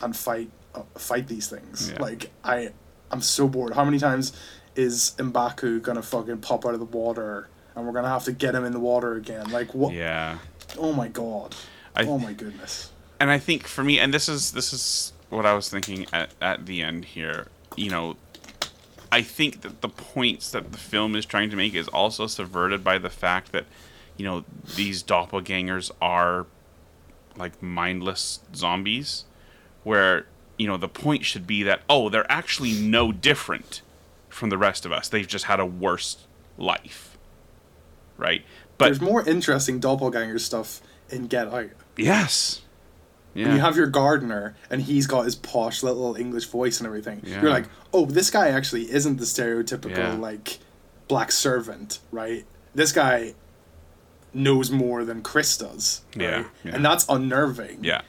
and 0.03 0.15
fight 0.15 0.51
uh, 0.75 0.83
fight 0.99 1.27
these 1.27 1.47
things? 1.49 1.89
Yeah. 1.91 1.99
Like, 1.99 2.29
I 2.43 2.69
I'm 3.09 3.21
so 3.21 3.47
bored. 3.47 3.73
How 3.73 3.83
many 3.83 3.97
times 3.97 4.33
is 4.75 5.15
Mbaku 5.17 5.81
gonna 5.81 6.03
fucking 6.03 6.37
pop 6.41 6.63
out 6.67 6.75
of 6.75 6.79
the 6.79 6.85
water 6.85 7.47
and 7.75 7.87
we're 7.87 7.91
gonna 7.93 8.07
have 8.09 8.25
to 8.25 8.31
get 8.31 8.53
him 8.53 8.65
in 8.65 8.71
the 8.71 8.79
water 8.79 9.15
again? 9.15 9.49
Like, 9.49 9.73
what? 9.73 9.95
yeah. 9.95 10.37
Oh 10.77 10.93
my 10.93 11.07
god. 11.07 11.55
I- 11.95 12.05
oh 12.05 12.19
my 12.19 12.33
goodness. 12.33 12.91
and 13.19 13.31
I 13.31 13.39
think 13.39 13.65
for 13.65 13.83
me, 13.83 13.97
and 13.97 14.13
this 14.13 14.29
is 14.29 14.51
this 14.51 14.73
is 14.73 15.11
what 15.29 15.47
I 15.47 15.53
was 15.55 15.69
thinking 15.69 16.05
at 16.13 16.29
at 16.39 16.67
the 16.67 16.83
end 16.83 17.03
here. 17.05 17.47
You 17.75 17.89
know, 17.89 18.15
I 19.11 19.21
think 19.21 19.61
that 19.61 19.81
the 19.81 19.89
points 19.89 20.51
that 20.51 20.71
the 20.71 20.77
film 20.77 21.15
is 21.15 21.25
trying 21.25 21.49
to 21.49 21.55
make 21.55 21.73
is 21.75 21.87
also 21.89 22.27
subverted 22.27 22.83
by 22.83 22.97
the 22.97 23.09
fact 23.09 23.51
that, 23.51 23.65
you 24.15 24.25
know, 24.25 24.45
these 24.75 25.03
doppelgangers 25.03 25.91
are 26.01 26.45
like 27.35 27.61
mindless 27.61 28.39
zombies, 28.55 29.25
where 29.83 30.25
you 30.57 30.67
know 30.67 30.77
the 30.77 30.87
point 30.87 31.25
should 31.25 31.47
be 31.47 31.63
that 31.63 31.81
oh 31.89 32.09
they're 32.09 32.29
actually 32.31 32.73
no 32.73 33.11
different 33.11 33.81
from 34.29 34.49
the 34.49 34.57
rest 34.57 34.85
of 34.85 34.91
us. 34.91 35.09
They've 35.09 35.27
just 35.27 35.45
had 35.45 35.59
a 35.59 35.65
worse 35.65 36.27
life, 36.57 37.17
right? 38.17 38.43
But 38.77 38.85
There's 38.85 39.01
more 39.01 39.27
interesting 39.27 39.79
doppelganger 39.79 40.39
stuff 40.39 40.81
in 41.09 41.27
Get 41.27 41.47
Out. 41.47 41.69
yes, 41.97 42.61
yeah, 43.33 43.47
When 43.47 43.55
you 43.55 43.61
have 43.61 43.77
your 43.77 43.87
gardener 43.87 44.55
and 44.69 44.81
he's 44.81 45.07
got 45.07 45.23
his 45.25 45.35
posh 45.35 45.83
little 45.83 46.15
English 46.15 46.45
voice 46.45 46.79
and 46.79 46.87
everything, 46.87 47.21
Yeah. 47.23 47.41
you're 47.41 47.51
like, 47.51 47.65
oh, 47.93 48.05
this 48.05 48.29
guy 48.29 48.49
actually 48.49 48.91
isn't 48.91 49.17
the 49.17 49.25
stereotypical 49.25 49.97
Yeah. 49.97 50.13
like 50.13 50.59
black 51.07 51.31
servant, 51.31 51.99
right? 52.11 52.45
This 52.75 52.91
guy 52.91 53.33
knows 54.33 54.71
more 54.71 55.03
than 55.03 55.21
Chris 55.21 55.57
does, 55.57 56.01
right? 56.15 56.23
Yeah, 56.23 56.43
yeah. 56.63 56.75
And 56.75 56.85
that's 56.85 57.05
unnerving 57.09 57.83
yeah, 57.83 58.01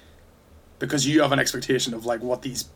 because 0.79 1.07
you 1.07 1.21
have 1.23 1.33
an 1.33 1.39
expectation 1.41 1.95
of 1.95 2.05
like 2.07 2.23
what 2.23 2.43
these 2.43 2.67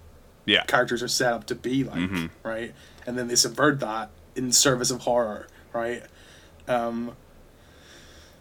Yeah. 0.44 0.64
characters 0.64 1.02
are 1.02 1.08
set 1.08 1.32
up 1.32 1.46
to 1.46 1.54
be 1.54 1.84
like, 1.84 1.98
Mhm. 1.98 2.30
right? 2.42 2.74
And 3.06 3.16
then 3.16 3.28
they 3.28 3.36
subvert 3.36 3.78
that 3.80 4.10
in 4.34 4.50
service 4.52 4.90
of 4.90 5.00
horror, 5.02 5.46
right? 5.72 6.02
Um. 6.68 7.12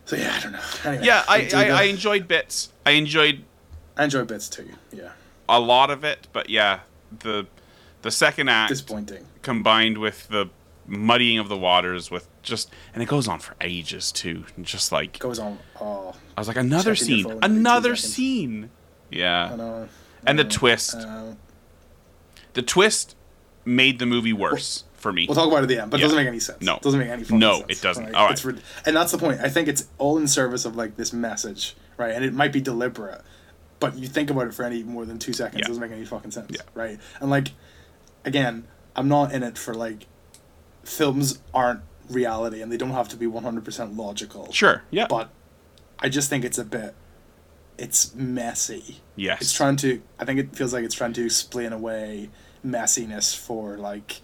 So 0.06 0.16
yeah, 0.16 0.36
I 0.38 0.40
don't 0.40 0.52
know. 0.52 0.60
Anyway, 0.86 1.06
Yeah, 1.06 1.24
I, 1.28 1.50
I, 1.54 1.70
I 1.70 1.84
enjoyed 1.84 2.28
bits. 2.28 2.70
I 2.86 2.92
enjoyed 2.92 3.44
I 3.98 4.04
enjoy 4.04 4.24
bits 4.26 4.50
too. 4.50 4.70
Yeah, 4.92 5.12
a 5.48 5.60
lot 5.60 5.90
of 5.92 6.04
it, 6.04 6.28
but 6.34 6.50
yeah, 6.50 6.82
the 7.20 7.48
the 8.02 8.12
second 8.12 8.50
act 8.50 8.70
disappointing. 8.70 9.26
combined 9.42 9.98
with 9.98 10.28
the 10.28 10.50
muddying 10.88 11.40
of 11.40 11.50
the 11.50 11.58
waters 11.58 12.12
with 12.12 12.28
just 12.44 12.70
and 12.94 13.02
it 13.02 13.08
goes 13.08 13.28
on 13.28 13.40
for 13.40 13.56
ages 13.62 14.12
too. 14.12 14.46
Just 14.62 14.92
like 14.92 15.18
Goes 15.20 15.40
on. 15.40 15.58
Oh, 15.82 16.14
I 16.38 16.42
was 16.42 16.48
like 16.48 16.58
another 16.58 16.96
scene, 16.96 17.24
phone 17.24 17.32
every 17.34 17.42
two 17.50 17.56
another 17.60 17.96
scene. 17.96 18.70
I 19.12 19.16
Yeah. 19.16 19.56
know. 19.56 19.90
And 20.28 20.38
the 20.40 20.44
twist. 20.44 20.96
Um, 20.96 21.38
The 22.54 22.62
twist 22.62 23.16
made 23.66 24.00
the 24.00 24.06
movie 24.06 24.32
worse 24.34 24.84
for 24.94 25.12
me. 25.12 25.26
We'll 25.28 25.36
talk 25.36 25.48
about 25.48 25.58
it 25.60 25.64
at 25.64 25.68
the 25.70 25.80
end, 25.82 25.92
but 25.92 26.00
Yeah. 26.00 26.06
it 26.06 26.10
doesn't 26.10 26.18
make 26.24 26.28
any 26.28 26.40
sense. 26.40 26.62
No. 26.62 26.76
it 26.78 26.82
doesn't 26.84 27.00
make 27.00 27.10
any 27.10 27.24
fucking 27.24 27.40
No, 27.40 27.58
sense. 27.60 27.66
it 27.70 27.82
doesn't. 27.82 28.06
Like, 28.06 28.16
All 28.16 28.24
right. 28.26 28.32
it's 28.32 28.46
rid- 28.46 28.62
and 28.86 28.96
that's 28.96 29.12
the 29.12 29.18
point. 29.18 29.42
I 29.42 29.50
think 29.50 29.68
it's 29.68 29.88
all 29.98 30.18
in 30.18 30.28
service 30.28 30.64
of 30.66 30.76
like 30.76 30.96
this 30.98 31.12
message, 31.12 31.76
right? 31.98 32.12
And 32.14 32.24
it 32.24 32.34
might 32.34 32.54
be 32.54 32.62
deliberate, 32.62 33.22
but 33.80 33.96
you 33.98 34.08
think 34.08 34.30
about 34.30 34.48
it 34.48 34.54
for 34.54 34.64
any 34.64 34.84
more 34.84 35.06
than 35.06 35.20
two 35.20 35.34
seconds, 35.34 35.60
Yeah. 35.60 35.66
it 35.66 35.68
doesn't 35.68 35.82
make 35.82 35.92
any 35.92 36.06
fucking 36.06 36.32
sense, 36.32 36.52
Yeah. 36.52 36.62
right? 36.74 37.00
And 37.20 37.30
like, 37.30 37.50
again, 38.24 38.68
I'm 38.96 39.08
not 39.08 39.32
in 39.34 39.44
it 39.44 39.58
for 39.58 39.74
like, 39.74 40.08
films 40.84 41.40
aren't 41.54 41.82
reality, 42.10 42.62
and 42.62 42.72
they 42.72 42.78
don't 42.78 42.92
have 42.92 43.10
to 43.10 43.18
be 43.18 43.26
100% 43.26 43.98
logical. 43.98 44.52
Sure. 44.52 44.84
Yeah. 44.92 45.08
But 45.10 45.30
I 46.00 46.10
just 46.10 46.30
think 46.30 46.46
it's 46.46 46.58
a 46.58 46.64
bit, 46.64 46.94
it's 47.78 48.14
messy. 48.16 49.02
yes. 49.16 49.42
It's 49.42 49.52
trying 49.54 49.76
to. 49.78 50.02
I 50.20 50.26
think 50.26 50.40
it 50.40 50.56
feels 50.56 50.72
like 50.74 50.84
it's 50.86 50.96
trying 50.96 51.14
to 51.14 51.26
explain 51.26 51.74
away 51.74 52.30
messiness 52.66 53.36
for 53.36 53.78
like 53.78 54.22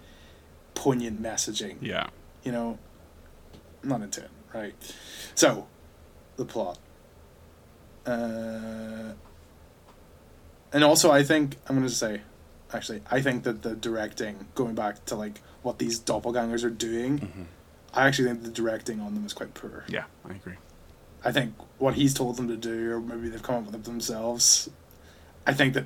poignant 0.76 1.22
messaging. 1.22 1.78
yeah. 1.82 2.08
You 2.44 2.52
know, 2.52 2.80
I'm 3.84 3.90
not 3.90 4.02
into 4.02 4.22
it. 4.22 4.30
Right. 4.54 4.74
So, 5.36 5.68
the 6.38 6.46
plot. 6.46 6.78
Uh, 8.06 9.14
and 10.74 10.84
also, 10.84 11.12
I 11.12 11.24
think 11.24 11.58
I'm 11.68 11.76
going 11.76 11.88
to 11.88 11.94
say, 11.94 12.22
actually, 12.74 13.02
I 13.12 13.22
think 13.22 13.44
that 13.44 13.62
the 13.64 13.76
directing, 13.76 14.48
going 14.56 14.76
back 14.76 15.06
to 15.06 15.16
like 15.16 15.42
what 15.62 15.78
these 15.80 16.00
doppelgangers 16.00 16.64
are 16.64 16.70
doing, 16.70 17.20
Mhm. 17.20 17.46
I 17.94 18.08
actually 18.08 18.30
think 18.30 18.44
the 18.44 18.50
directing 18.52 19.00
on 19.02 19.14
them 19.16 19.26
is 19.26 19.34
quite 19.34 19.54
poor. 19.54 19.84
Yeah. 19.90 20.06
I 20.26 20.32
agree. 20.32 20.56
I 21.26 21.32
think 21.32 21.54
what 21.78 21.96
he's 21.96 22.14
told 22.14 22.38
them 22.38 22.48
to 22.48 22.56
do, 22.58 22.92
or 22.94 23.00
maybe 23.02 23.30
they've 23.30 23.44
come 23.44 23.56
up 23.56 23.66
with 23.66 23.76
it 23.76 23.84
themselves. 23.84 24.70
I 25.46 25.54
think 25.54 25.74
that 25.74 25.86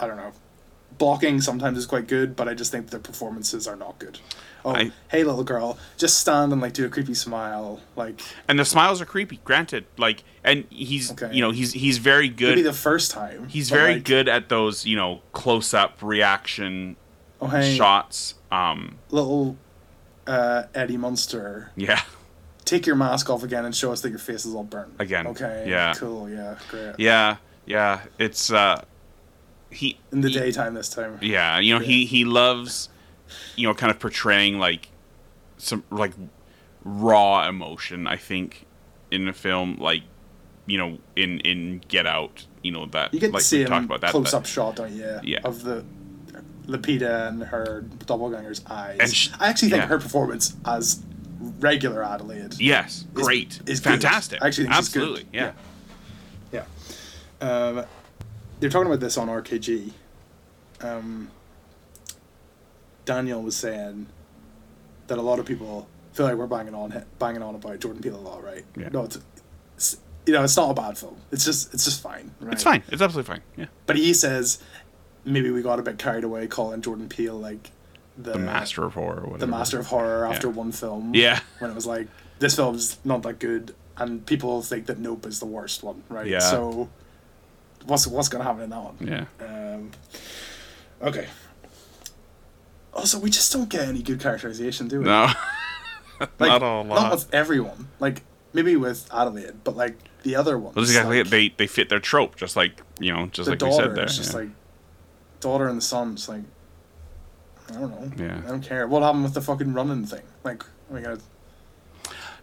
I 0.00 0.06
don't 0.06 0.16
know. 0.16 0.32
Blocking 0.96 1.40
sometimes 1.40 1.78
is 1.78 1.86
quite 1.86 2.08
good, 2.08 2.34
but 2.34 2.48
I 2.48 2.54
just 2.54 2.72
think 2.72 2.90
their 2.90 2.98
performances 3.00 3.68
are 3.68 3.76
not 3.76 3.98
good. 3.98 4.18
Oh, 4.64 4.70
I- 4.74 4.90
hey 5.08 5.22
little 5.22 5.44
girl, 5.44 5.78
just 5.96 6.18
stand 6.18 6.52
and 6.52 6.60
like 6.60 6.72
do 6.72 6.84
a 6.84 6.88
creepy 6.88 7.14
smile, 7.14 7.80
like 7.94 8.20
And 8.48 8.58
the 8.58 8.64
smiles 8.64 9.00
are 9.00 9.04
creepy. 9.04 9.38
Granted, 9.44 9.84
like, 9.96 10.24
and 10.42 10.64
he's 10.70 11.12
Okay. 11.12 11.30
you 11.32 11.40
know 11.40 11.52
he's 11.52 11.72
he's 11.72 11.98
very 11.98 12.28
maybe 12.28 12.36
good. 12.36 12.64
the 12.64 12.72
first 12.72 13.12
time. 13.12 13.46
He's 13.48 13.70
very 13.70 13.94
like, 13.94 14.04
good 14.04 14.28
at 14.28 14.48
those 14.48 14.84
you 14.86 14.96
know 14.96 15.20
close 15.32 15.72
up 15.72 16.02
reaction 16.02 16.96
Oh 17.40 17.46
hey, 17.46 17.76
shots. 17.76 18.34
Um. 18.50 18.96
little 19.10 19.56
uh, 20.26 20.64
Eddie 20.74 20.96
Munster, 20.96 21.70
Yeah. 21.76 22.00
take 22.64 22.84
your 22.86 22.96
mask 22.96 23.30
off 23.30 23.44
again 23.44 23.64
and 23.64 23.74
show 23.74 23.92
us 23.92 24.00
that 24.00 24.10
your 24.10 24.18
face 24.18 24.44
is 24.44 24.54
all 24.54 24.64
burnt. 24.64 24.94
Again, 24.98 25.28
Okay. 25.28 25.66
yeah. 25.68 25.94
Cool. 25.94 26.28
Yeah. 26.28 26.56
Great. 26.68 26.94
Yeah. 26.98 27.36
Yeah. 27.66 28.00
It's 28.18 28.50
uh. 28.50 28.82
He 29.70 29.98
In 30.12 30.20
the 30.22 30.28
he- 30.28 30.34
daytime 30.34 30.74
this 30.74 30.88
time. 30.88 31.18
Yeah, 31.20 31.58
you 31.58 31.74
know, 31.74 31.80
he 31.80 32.06
he 32.06 32.24
loves, 32.24 32.88
you 33.56 33.66
know, 33.66 33.74
kind 33.74 33.90
of 33.90 33.98
portraying 33.98 34.58
like 34.58 34.88
some 35.58 35.84
like 35.90 36.12
raw 36.84 37.48
emotion. 37.48 38.06
I 38.06 38.16
think 38.16 38.66
in 39.10 39.28
a 39.28 39.32
film 39.32 39.76
like, 39.78 40.02
you 40.66 40.78
know, 40.78 40.98
in 41.16 41.40
in 41.40 41.82
Get 41.88 42.06
Out, 42.06 42.46
you 42.62 42.72
know 42.72 42.86
that 42.86 43.12
You 43.12 43.20
get 43.20 43.32
like 43.32 43.42
to 43.42 43.46
see 43.48 43.58
we 43.58 43.64
him 43.70 43.84
about 43.84 44.00
that. 44.00 44.10
close 44.12 44.32
up 44.34 44.46
shot, 44.46 44.76
don't 44.76 44.92
you? 44.92 45.18
Yeah. 45.22 45.40
Of 45.44 45.62
the 45.62 45.84
Lupita 46.66 47.28
and 47.28 47.42
her 47.42 47.84
doppelganger's 48.04 48.62
eyes. 48.66 48.98
And 49.00 49.14
sh- 49.14 49.30
I 49.40 49.48
actually 49.48 49.70
think 49.70 49.82
yeah. 49.82 49.88
her 49.88 49.98
performance 49.98 50.54
as 50.66 51.02
regular 51.60 52.02
Adelaide. 52.04 52.54
Yes, 52.60 53.06
great, 53.14 53.60
is 53.66 53.80
good. 53.80 53.90
fantastic. 53.90 54.42
I 54.42 54.48
actually 54.48 54.64
think 54.64 54.74
good. 54.74 54.78
absolutely, 54.78 55.26
yeah. 55.32 55.52
Yeah. 56.52 56.64
Um, 57.40 57.84
they're 58.60 58.70
talking 58.70 58.86
about 58.88 59.00
this 59.00 59.16
on 59.16 59.28
RKG. 59.28 59.92
Um, 60.80 61.30
Daniel 63.04 63.42
was 63.42 63.56
saying 63.56 64.06
that 65.06 65.18
a 65.18 65.22
lot 65.22 65.38
of 65.38 65.46
people 65.46 65.88
feel 66.12 66.26
like 66.26 66.36
we're 66.36 66.46
banging 66.46 66.74
on 66.74 67.04
banging 67.18 67.42
on 67.42 67.54
about 67.54 67.78
Jordan 67.80 68.02
Peele 68.02 68.16
a 68.16 68.18
lot, 68.18 68.42
right? 68.44 68.64
Yeah. 68.76 68.88
No, 68.92 69.04
it's, 69.04 69.18
it's 69.76 69.96
you 70.26 70.32
know 70.32 70.44
it's 70.44 70.56
not 70.56 70.70
a 70.70 70.74
bad 70.74 70.98
film. 70.98 71.16
It's 71.32 71.44
just 71.44 71.72
it's 71.74 71.84
just 71.84 72.02
fine. 72.02 72.32
Right? 72.40 72.52
It's 72.54 72.62
fine. 72.62 72.82
It's 72.88 73.00
absolutely 73.02 73.32
fine. 73.34 73.42
Yeah, 73.56 73.66
But 73.86 73.96
he 73.96 74.12
says 74.12 74.62
maybe 75.24 75.50
we 75.50 75.62
got 75.62 75.78
a 75.78 75.82
bit 75.82 75.98
carried 75.98 76.24
away 76.24 76.46
calling 76.46 76.80
Jordan 76.82 77.08
Peele 77.08 77.34
like 77.38 77.70
the, 78.16 78.32
the 78.32 78.38
master 78.38 78.84
of 78.84 78.94
horror, 78.94 79.18
or 79.20 79.30
whatever. 79.30 79.38
the 79.38 79.46
master 79.46 79.78
of 79.78 79.86
horror 79.86 80.26
after 80.26 80.48
Yeah. 80.48 80.54
one 80.54 80.72
film. 80.72 81.14
Yeah. 81.14 81.40
When 81.60 81.70
it 81.70 81.74
was 81.74 81.86
like 81.86 82.08
this 82.40 82.56
film's 82.56 82.98
not 83.04 83.22
that 83.22 83.38
good, 83.38 83.74
and 83.96 84.24
people 84.26 84.60
think 84.62 84.86
that 84.86 84.98
Nope 84.98 85.26
is 85.26 85.40
the 85.40 85.46
worst 85.46 85.82
one, 85.82 86.02
right? 86.08 86.26
Yeah. 86.26 86.40
So 86.40 86.88
what's 87.88 88.06
what's 88.06 88.28
gonna 88.28 88.44
happen 88.44 88.62
in 88.62 88.70
that 88.70 88.82
one? 88.82 88.96
Yeah, 89.00 89.24
Um, 89.44 89.90
okay. 91.02 91.26
Also, 92.94 93.18
we 93.18 93.30
just 93.30 93.52
don't 93.52 93.68
get 93.68 93.82
any 93.82 94.02
good 94.02 94.20
characterization, 94.20 94.88
do 94.88 95.00
we? 95.00 95.04
no, 95.04 95.30
Like, 96.20 96.30
not 96.40 96.62
a 96.62 96.66
lot. 96.66 96.86
Not 96.88 97.12
with 97.12 97.34
everyone. 97.34 97.88
Like 98.00 98.22
maybe 98.52 98.76
with 98.76 99.08
Adelaide, 99.12 99.64
but 99.64 99.76
like 99.76 99.96
the 100.22 100.36
other 100.36 100.58
ones. 100.58 100.76
Well, 100.76 100.84
exactly 100.84 101.18
like. 101.18 101.30
They 101.30 101.48
they 101.50 101.66
fit 101.66 101.88
their 101.88 102.00
trope, 102.00 102.36
just 102.36 102.56
like 102.56 102.80
you 102.98 103.12
know, 103.12 103.26
just 103.26 103.48
like 103.48 103.62
we 103.62 103.72
said 103.72 103.94
there. 103.94 104.04
is 104.04 104.16
just 104.16 104.32
yeah. 104.32 104.40
like 104.40 104.48
daughter 105.40 105.68
and 105.68 105.78
the 105.78 105.82
son. 105.82 106.12
It's 106.12 106.28
like 106.28 106.42
I 107.70 107.74
don't 107.74 107.90
know. 107.90 108.24
Yeah. 108.24 108.40
I 108.44 108.48
don't 108.48 108.62
care. 108.62 108.86
What 108.86 109.02
happened 109.02 109.24
with 109.24 109.34
the 109.34 109.42
fucking 109.42 109.72
running 109.72 110.06
thing? 110.06 110.22
Like, 110.44 110.64
oh 110.64 110.94
my 110.94 111.00
god. 111.00 111.20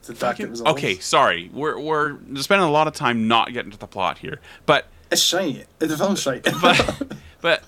Did 0.06 0.18
that 0.18 0.38
get 0.38 0.50
Fucking- 0.50 0.68
okay, 0.68 1.00
sorry. 1.00 1.50
We're 1.52 1.80
we're 1.80 2.18
spending 2.36 2.68
a 2.68 2.72
lot 2.72 2.88
of 2.88 2.94
time 2.94 3.28
not 3.28 3.52
getting 3.54 3.72
to 3.72 3.78
the 3.78 3.88
plot 3.88 4.20
here, 4.20 4.40
but 4.66 4.86
It's 5.16 5.24
shiny. 5.24 5.64
The 5.80 5.96
film's 5.96 6.22
shiny. 6.22 6.42
but 6.62 7.08
but 7.42 7.64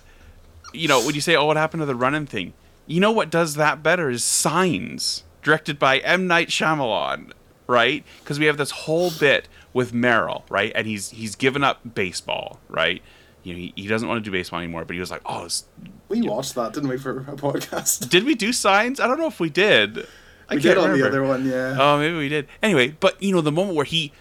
you 0.73 0.89
know 0.89 1.05
when 1.05 1.15
you 1.15 1.21
say 1.21 1.33
oh 1.33 1.45
what 1.45 1.55
happened 1.55 1.79
to 1.79 1.85
the 1.85 1.95
running 1.95 2.25
thing 2.25 2.51
you 2.87 2.99
know 2.99 3.11
what 3.11 3.29
does 3.29 3.55
that 3.55 3.81
better 3.81 4.09
is 4.09 4.21
signs 4.21 5.23
directed 5.41 5.79
by 5.79 5.99
m 5.99 6.27
night 6.27 6.49
Shyamalan, 6.49 7.31
right 7.65 8.03
because 8.19 8.37
we 8.37 8.47
have 8.47 8.57
this 8.57 8.71
whole 8.71 9.11
bit 9.11 9.47
with 9.71 9.93
Merrill, 9.93 10.43
right 10.49 10.73
and 10.75 10.85
he's 10.85 11.11
he's 11.11 11.35
given 11.35 11.63
up 11.63 11.95
baseball 11.95 12.59
right 12.67 13.01
you 13.43 13.53
know 13.53 13.59
he, 13.59 13.73
he 13.77 13.87
doesn't 13.87 14.09
want 14.09 14.21
to 14.21 14.29
do 14.29 14.31
baseball 14.31 14.59
anymore 14.59 14.83
but 14.83 14.93
he 14.93 14.99
was 14.99 15.09
like 15.09 15.21
oh 15.25 15.45
it's, 15.45 15.63
we 16.09 16.21
watched 16.21 16.53
that, 16.55 16.73
didn't 16.73 16.89
we, 16.89 16.97
for 16.97 17.19
a 17.19 17.23
podcast? 17.37 18.09
did 18.09 18.25
we 18.25 18.35
do 18.35 18.51
signs 18.51 18.99
i 18.99 19.07
don't 19.07 19.19
know 19.19 19.27
if 19.27 19.39
we 19.39 19.49
did 19.49 20.05
I 20.49 20.55
we 20.55 20.61
did 20.61 20.77
on 20.77 20.97
the 20.97 21.05
other 21.05 21.23
one, 21.23 21.45
yeah. 21.45 21.75
Oh, 21.77 21.99
maybe 21.99 22.15
we 22.15 22.29
did. 22.29 22.47
Anyway, 22.63 22.95
but 23.01 23.21
you 23.21 23.33
know 23.33 23.41
the 23.41 23.51
moment 23.51 23.75
where 23.75 23.83
he, 23.83 24.13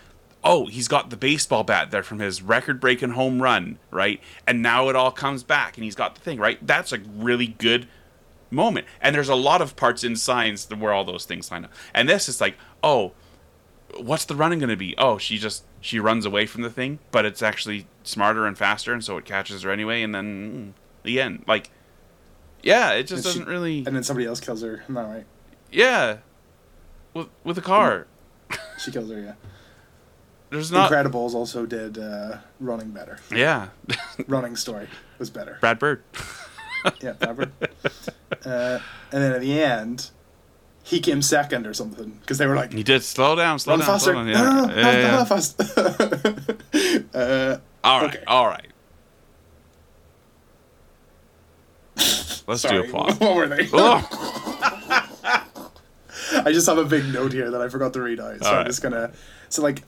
oh, 0.47 0.67
he's 0.67 0.87
got 0.87 1.11
the 1.11 1.17
baseball 1.17 1.65
bat 1.65 1.91
there 1.91 2.05
from 2.05 2.21
his 2.21 2.41
record-breaking 2.41 3.11
home 3.11 3.43
run, 3.43 3.79
right? 3.91 4.21
And 4.47 4.63
now 4.63 4.89
it 4.89 4.95
all 4.95 5.11
comes 5.11 5.43
back, 5.43 5.77
and 5.77 5.83
he's 5.83 5.97
got 5.97 6.15
the 6.15 6.21
thing, 6.21 6.39
right? 6.39 6.65
That's 6.65 6.93
a 6.93 6.99
really 6.99 7.49
good 7.49 7.89
moment. 8.49 8.87
And 9.01 9.13
there's 9.15 9.29
a 9.29 9.35
lot 9.35 9.61
of 9.61 9.75
parts 9.75 10.05
in 10.05 10.15
Signs 10.15 10.71
where 10.71 10.93
all 10.93 11.05
those 11.05 11.25
things 11.25 11.51
line 11.51 11.65
up. 11.65 11.73
And 11.93 12.09
this 12.09 12.29
is 12.29 12.41
like, 12.41 12.57
oh, 12.81 13.13
what's 13.99 14.25
the 14.25 14.37
running 14.37 14.61
going 14.61 14.71
to 14.71 14.77
be? 14.77 14.95
Oh, 14.97 15.19
she 15.19 15.37
just 15.37 15.65
she 15.81 15.99
runs 15.99 16.25
away 16.25 16.47
from 16.47 16.63
the 16.63 16.71
thing, 16.71 17.01
but 17.11 17.25
it's 17.25 17.43
actually 17.43 17.89
smarter 18.05 18.47
and 18.47 18.57
faster, 18.57 18.93
and 18.93 19.03
so 19.03 19.17
it 19.17 19.25
catches 19.25 19.63
her 19.63 19.71
anyway. 19.73 20.03
And 20.03 20.15
then 20.15 20.75
mm, 20.75 21.03
the 21.03 21.21
end, 21.21 21.43
like, 21.49 21.71
yeah, 22.63 22.93
it 22.93 23.09
just 23.09 23.25
And 23.27 23.35
doesn't 23.35 23.49
really, 23.49 23.79
And 23.85 23.97
then 23.97 24.05
somebody 24.05 24.27
else 24.27 24.39
kills 24.39 24.63
her. 24.63 24.83
Isn't 24.83 24.95
right? 24.95 25.27
yeah, 25.73 26.19
with 27.15 27.29
with 27.43 27.59
a 27.59 27.63
car. 27.63 28.07
She 28.79 28.93
kills 28.93 29.11
her, 29.11 29.21
yeah. 29.21 29.33
There's 30.51 30.71
not. 30.71 30.91
Incredibles 30.91 31.35
also 31.35 31.67
did 31.67 31.99
uh, 31.99 32.39
running 32.61 32.91
better. 32.91 33.19
Yeah, 33.35 33.69
running 34.29 34.57
story 34.57 34.89
was 35.19 35.29
better. 35.31 35.59
Brad 35.61 35.79
Bird. 35.79 36.03
Yeah, 37.03 37.15
Robert. 37.21 37.51
uh, 38.45 38.79
and 39.11 39.23
then 39.23 39.33
at 39.33 39.41
the 39.41 39.61
end, 39.61 40.11
he 40.85 41.01
came 41.01 41.21
second 41.21 41.67
or 41.67 41.75
something 41.75 42.19
because 42.21 42.39
they 42.39 42.47
were 42.47 42.55
like, 42.55 42.73
He 42.73 42.85
did 42.85 43.03
slow 43.03 43.35
down, 43.35 43.59
slow 43.59 43.77
down, 43.77 43.87
faster. 43.87 44.13
slow 44.13 44.25
down. 44.25 44.33
No, 44.33 44.45
no, 44.45 44.67
no, 44.67 44.75
Yeah, 44.77 44.93
yeah, 44.93 45.01
yeah. 45.01 45.25
fast. 45.25 45.61
uh, 47.17 47.59
All 47.83 48.03
right, 48.03 48.15
Okay. 48.15 48.25
all 48.29 48.47
right. 48.47 48.67
Let's 52.47 52.63
sorry, 52.63 52.83
do 52.83 52.89
a 52.89 52.91
plot. 52.91 53.19
What 53.21 53.35
were 53.35 53.49
they? 53.49 53.69
Oh, 53.73 54.09
I 56.45 56.53
just 56.53 56.67
have 56.69 56.79
a 56.79 56.85
big 56.85 57.07
note 57.13 57.33
here 57.33 57.51
that 57.51 57.61
I 57.61 57.69
forgot 57.69 57.93
to 57.95 58.01
read 58.03 58.21
out, 58.21 58.39
so 58.41 58.47
All 58.47 58.53
I'm 58.53 58.59
right. 58.59 58.67
just 58.67 58.83
gonna. 58.83 59.13
So 59.49 59.63
like, 59.63 59.83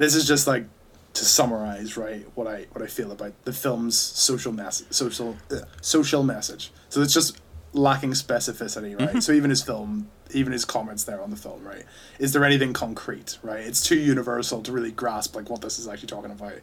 this 0.00 0.14
is 0.14 0.26
just 0.26 0.46
like 0.46 0.64
to 1.12 1.24
summarize 1.24 1.96
right 1.96 2.26
what 2.34 2.46
I 2.46 2.66
what 2.72 2.82
I 2.82 2.86
feel 2.86 3.12
about 3.12 3.32
the 3.44 3.52
film's 3.52 3.98
social 3.98 4.52
message 4.52 4.86
social 4.90 5.36
uh, 5.50 5.56
social 5.82 6.22
message. 6.22 6.72
So 6.88 7.02
it's 7.02 7.12
just 7.12 7.40
lacking 7.72 8.12
specificity, 8.12 8.98
right? 8.98 9.22
So 9.22 9.32
even 9.32 9.50
his 9.50 9.62
film, 9.62 10.10
even 10.32 10.52
his 10.52 10.64
comments 10.64 11.04
there 11.04 11.20
on 11.20 11.30
the 11.30 11.36
film, 11.36 11.62
right? 11.62 11.84
Is 12.18 12.32
there 12.32 12.44
anything 12.44 12.72
concrete, 12.72 13.38
right? 13.42 13.60
It's 13.60 13.80
too 13.80 13.98
universal 13.98 14.62
to 14.62 14.72
really 14.72 14.90
grasp 14.90 15.36
like 15.36 15.50
what 15.50 15.60
this 15.60 15.78
is 15.78 15.86
actually 15.86 16.08
talking 16.08 16.30
about. 16.30 16.54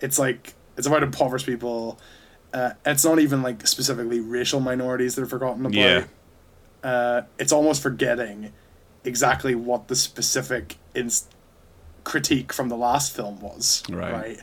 It's 0.00 0.18
like 0.18 0.54
it's 0.76 0.86
about 0.86 1.02
impoverished 1.02 1.46
people. 1.46 2.00
Uh, 2.52 2.70
it's 2.84 3.04
not 3.04 3.18
even 3.18 3.42
like 3.42 3.66
specifically 3.66 4.20
racial 4.20 4.58
minorities 4.58 5.14
that 5.14 5.22
are 5.22 5.26
forgotten 5.26 5.66
about. 5.66 5.74
Yeah. 5.74 6.04
Uh, 6.82 7.22
it's 7.38 7.52
almost 7.52 7.82
forgetting 7.82 8.52
exactly 9.04 9.54
what 9.54 9.88
the 9.88 9.94
specific 9.94 10.78
ins- 10.94 11.28
critique 12.10 12.52
from 12.52 12.68
the 12.68 12.76
last 12.76 13.14
film 13.14 13.38
was. 13.40 13.84
Right. 13.88 14.40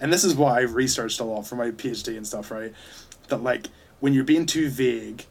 And 0.00 0.12
this 0.12 0.22
is 0.22 0.34
why 0.36 0.60
I've 0.60 0.74
researched 0.74 1.18
a 1.18 1.24
lot 1.24 1.44
for 1.46 1.56
my 1.56 1.72
PhD 1.72 2.16
and 2.16 2.24
stuff, 2.26 2.50
right? 2.52 2.72
That 3.28 3.42
like 3.42 3.66
when 3.98 4.12
you're 4.14 4.24
being 4.24 4.46
too 4.46 4.70
vague, 4.70 5.26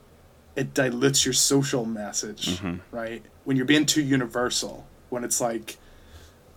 it 0.58 0.74
dilutes 0.74 1.26
your 1.26 1.34
social 1.34 1.86
message, 1.86 2.62
right? 2.92 3.24
When 3.46 3.56
you're 3.56 3.66
being 3.66 3.86
too 3.86 4.04
universal, 4.04 4.86
when 5.10 5.24
it's 5.24 5.40
like, 5.40 5.78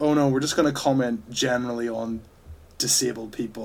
oh 0.01 0.13
no, 0.13 0.29
we're 0.29 0.41
just 0.41 0.57
gonna 0.57 0.73
comment 0.73 1.31
generally 1.31 1.89
on 1.89 2.21
disabled 2.79 3.31
people 3.33 3.63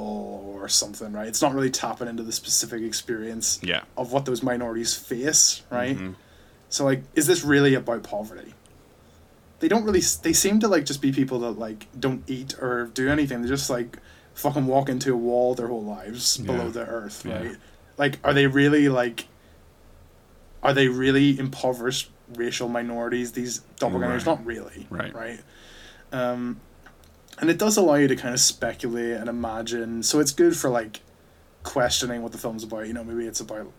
or 0.53 0.69
something, 0.69 1.11
right? 1.11 1.27
It's 1.27 1.41
not 1.41 1.55
really 1.55 1.71
tapping 1.71 2.07
into 2.07 2.21
the 2.21 2.31
specific 2.31 2.83
experience 2.83 3.59
Yeah. 3.63 3.81
of 3.97 4.11
what 4.13 4.25
those 4.25 4.43
minorities 4.43 4.93
face, 4.93 5.63
right? 5.71 5.97
Mhm. 5.97 6.13
So 6.69 6.85
like, 6.85 7.01
is 7.15 7.25
this 7.25 7.43
really 7.43 7.73
about 7.73 8.03
poverty? 8.03 8.53
They 9.59 9.67
don't 9.67 9.83
really. 9.83 10.01
They 10.21 10.33
seem 10.33 10.59
to 10.59 10.67
like 10.67 10.85
just 10.85 11.01
be 11.01 11.11
people 11.11 11.39
that 11.39 11.51
like 11.57 11.87
don't 11.99 12.23
eat 12.27 12.55
or 12.61 12.85
do 12.93 13.09
anything. 13.09 13.41
They 13.41 13.47
just 13.47 13.69
like 13.69 13.97
fucking 14.35 14.67
walk 14.67 14.87
into 14.89 15.13
a 15.13 15.17
wall 15.17 15.55
their 15.55 15.67
whole 15.67 15.83
lives 15.83 16.37
Yeah. 16.39 16.45
below 16.45 16.69
the 16.69 16.85
earth, 16.85 17.25
Yeah. 17.25 17.37
right? 17.39 17.55
Like, 17.97 18.19
are 18.23 18.33
they 18.33 18.45
really 18.47 18.87
like? 18.89 19.27
Are 20.61 20.73
they 20.73 20.87
really 20.87 21.39
impoverished 21.39 22.11
racial 22.35 22.67
minorities? 22.69 23.31
These 23.31 23.61
doppelgangers, 23.79 24.17
Right. 24.17 24.25
not 24.25 24.45
really, 24.45 24.87
Right. 24.89 25.13
Right. 25.13 25.39
Um, 26.11 26.59
and 27.39 27.49
it 27.49 27.57
does 27.57 27.77
allow 27.77 27.95
you 27.95 28.07
to 28.07 28.15
kind 28.15 28.33
of 28.33 28.39
speculate 28.39 29.13
and 29.17 29.29
imagine. 29.29 30.03
So 30.03 30.19
it's 30.19 30.31
good 30.31 30.55
for 30.57 30.69
like 30.69 31.01
questioning 31.63 32.21
what 32.21 32.31
the 32.31 32.37
film's 32.37 32.63
about. 32.63 32.87
You 32.87 32.93
know, 32.93 33.03
maybe 33.03 33.25
it's 33.27 33.39
about 33.39 33.71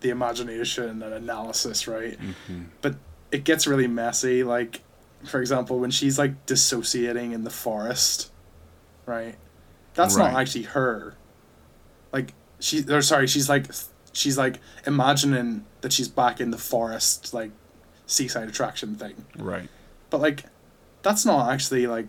the 0.00 0.10
imagination 0.10 1.02
and 1.02 1.14
analysis, 1.14 1.86
right? 1.88 2.18
Mhm. 2.20 2.66
But 2.82 2.96
it 3.32 3.44
gets 3.44 3.66
really 3.66 3.86
messy. 3.86 4.42
Like, 4.42 4.80
for 5.24 5.40
example, 5.40 5.78
when 5.78 5.90
she's 5.90 6.18
like 6.18 6.46
dissociating 6.46 7.32
in 7.32 7.44
the 7.44 7.50
forest, 7.50 8.30
right? 9.06 9.36
That's 9.94 10.16
not 10.16 10.34
actually 10.34 10.64
her. 10.64 11.14
Like 12.12 12.32
she, 12.58 12.84
or 12.88 13.02
sorry, 13.02 13.26
she's 13.26 13.48
like 13.48 13.66
she's 14.12 14.38
like 14.38 14.58
imagining 14.86 15.64
that 15.82 15.92
she's 15.92 16.08
back 16.08 16.40
in 16.40 16.50
the 16.50 16.58
forest, 16.58 17.32
like 17.34 17.50
seaside 18.06 18.48
attraction 18.48 18.96
thing. 18.96 19.24
Right. 19.38 19.68
But 20.10 20.20
like, 20.20 20.44
that's 21.02 21.24
not 21.24 21.50
actually 21.52 21.86
like 21.86 22.06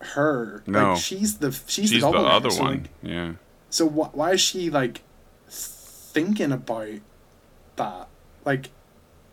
her. 0.00 0.62
No. 0.66 0.92
Like 0.92 1.00
she's 1.02 1.38
the 1.38 1.52
she's, 1.52 1.90
She's 1.90 2.02
the, 2.02 2.10
the 2.10 2.18
other 2.18 2.50
So, 2.50 2.62
one. 2.62 2.70
like, 2.72 2.90
yeah. 3.02 3.32
so 3.70 3.88
wh- 3.88 4.14
why 4.14 4.32
is 4.32 4.40
she 4.40 4.70
like 4.70 5.02
thinking 5.48 6.52
about 6.52 7.00
that? 7.76 8.08
Like, 8.44 8.70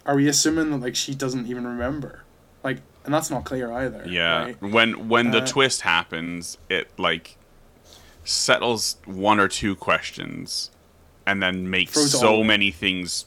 are 0.05 0.15
we 0.15 0.27
assuming 0.27 0.71
that 0.71 0.77
like 0.81 0.95
she 0.95 1.13
doesn't 1.15 1.47
even 1.47 1.65
remember? 1.65 2.23
Like, 2.63 2.77
and 3.05 3.13
that's 3.13 3.29
not 3.29 3.45
clear 3.45 3.71
either. 3.71 4.03
Yeah. 4.07 4.43
right? 4.43 4.61
When 4.61 5.09
when 5.09 5.31
the 5.31 5.41
Uh, 5.41 5.47
twist 5.47 5.81
happens, 5.81 6.57
it 6.69 6.89
like 6.97 7.37
settles 8.23 8.97
one 9.05 9.39
or 9.39 9.47
two 9.47 9.75
questions 9.75 10.71
and 11.25 11.41
then 11.41 11.69
makes 11.69 11.93
Throws 11.93 12.13
it 12.13 12.17
all 12.17 12.21
so 12.21 12.43
many 12.43 12.71
things 12.71 13.25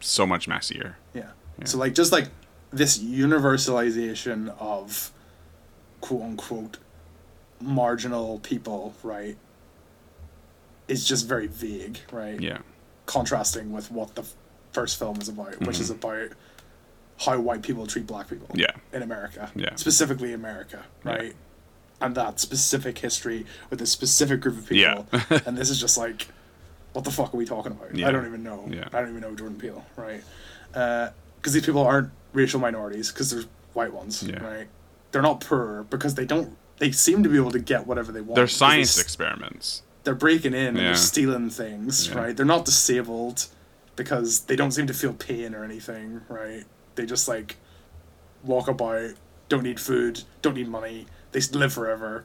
so 0.00 0.26
much 0.26 0.46
messier. 0.48 0.98
Yeah. 1.14 1.30
Yeah. 1.58 1.64
So 1.64 1.78
like 1.78 1.94
just 1.94 2.12
like 2.12 2.28
this 2.70 2.98
universalization 2.98 4.54
of 4.58 5.12
quote 6.00 6.22
unquote 6.22 6.78
marginal 7.60 8.38
people, 8.40 8.94
right? 9.02 9.36
Is 10.86 11.06
just 11.06 11.26
very 11.26 11.46
vague, 11.46 11.98
right? 12.12 12.40
Yeah. 12.40 12.58
Contrasting 13.06 13.72
with 13.72 13.90
what 13.90 14.14
the 14.14 14.24
first 14.72 14.98
film 14.98 15.20
is 15.20 15.28
about, 15.28 15.58
which 15.66 15.80
is 15.80 15.90
about 15.90 16.28
how 17.20 17.38
white 17.40 17.62
people 17.62 17.86
treat 17.86 18.06
black 18.06 18.28
people. 18.28 18.46
Mm-hmm. 18.48 18.60
Yeah. 18.60 18.72
in 18.92 19.02
America. 19.02 19.50
Yeah. 19.54 19.74
Specifically 19.76 20.32
America, 20.32 20.84
Yeah. 21.04 21.10
right? 21.12 21.34
And 22.00 22.14
that 22.14 22.38
specific 22.38 22.98
history 22.98 23.44
with 23.70 23.82
a 23.82 23.86
specific 23.86 24.40
group 24.40 24.58
of 24.58 24.68
people. 24.68 25.06
Yeah. 25.12 25.40
and 25.46 25.56
this 25.58 25.68
is 25.70 25.80
just 25.80 25.98
like, 25.98 26.28
what 26.92 27.04
the 27.04 27.10
fuck 27.10 27.34
are 27.34 27.36
we 27.36 27.44
talking 27.44 27.72
about? 27.72 27.94
Yeah. 27.94 28.08
I 28.08 28.12
don't 28.12 28.26
even 28.26 28.42
know. 28.44 28.66
Yeah. 28.70 28.88
I 28.92 29.00
don't 29.00 29.10
even 29.10 29.20
know 29.20 29.34
Jordan 29.34 29.58
Peele, 29.58 29.84
right? 29.96 30.22
Because 30.72 31.52
these 31.52 31.64
people 31.66 31.82
aren't 31.82 32.10
racial 32.32 32.60
minorities, 32.60 33.10
because 33.10 33.30
they're 33.30 33.44
white 33.72 33.92
ones, 33.92 34.22
Yeah. 34.22 34.42
right? 34.44 34.68
They're 35.10 35.22
not 35.22 35.40
poor 35.40 35.84
because 35.90 36.14
they 36.14 36.24
don't. 36.26 36.56
They 36.78 36.92
seem 36.92 37.22
to 37.24 37.28
be 37.28 37.36
able 37.36 37.50
to 37.50 37.58
get 37.58 37.86
whatever 37.86 38.12
they 38.12 38.20
want. 38.20 38.36
They're 38.36 38.46
science 38.46 38.94
they 38.94 39.00
s- 39.00 39.04
experiments. 39.04 39.82
they're 40.04 40.14
breaking 40.14 40.54
in 40.54 40.68
and 40.68 40.76
they're 40.76 40.94
stealing 40.94 41.50
things, 41.50 42.08
Yeah. 42.08 42.18
right? 42.18 42.36
They're 42.36 42.46
not 42.46 42.64
disabled 42.64 43.46
because 43.98 44.40
they 44.40 44.56
don't 44.56 44.70
seem 44.70 44.86
to 44.86 44.94
feel 44.94 45.12
pain 45.12 45.54
or 45.54 45.64
anything, 45.64 46.22
right? 46.28 46.64
They 46.94 47.04
just 47.04 47.28
like 47.28 47.56
walk 48.42 48.68
about, 48.68 49.10
don't 49.50 49.64
need 49.64 49.78
food, 49.78 50.22
don't 50.40 50.54
need 50.54 50.68
money, 50.68 51.06
they 51.32 51.40
live 51.52 51.72
forever. 51.72 52.24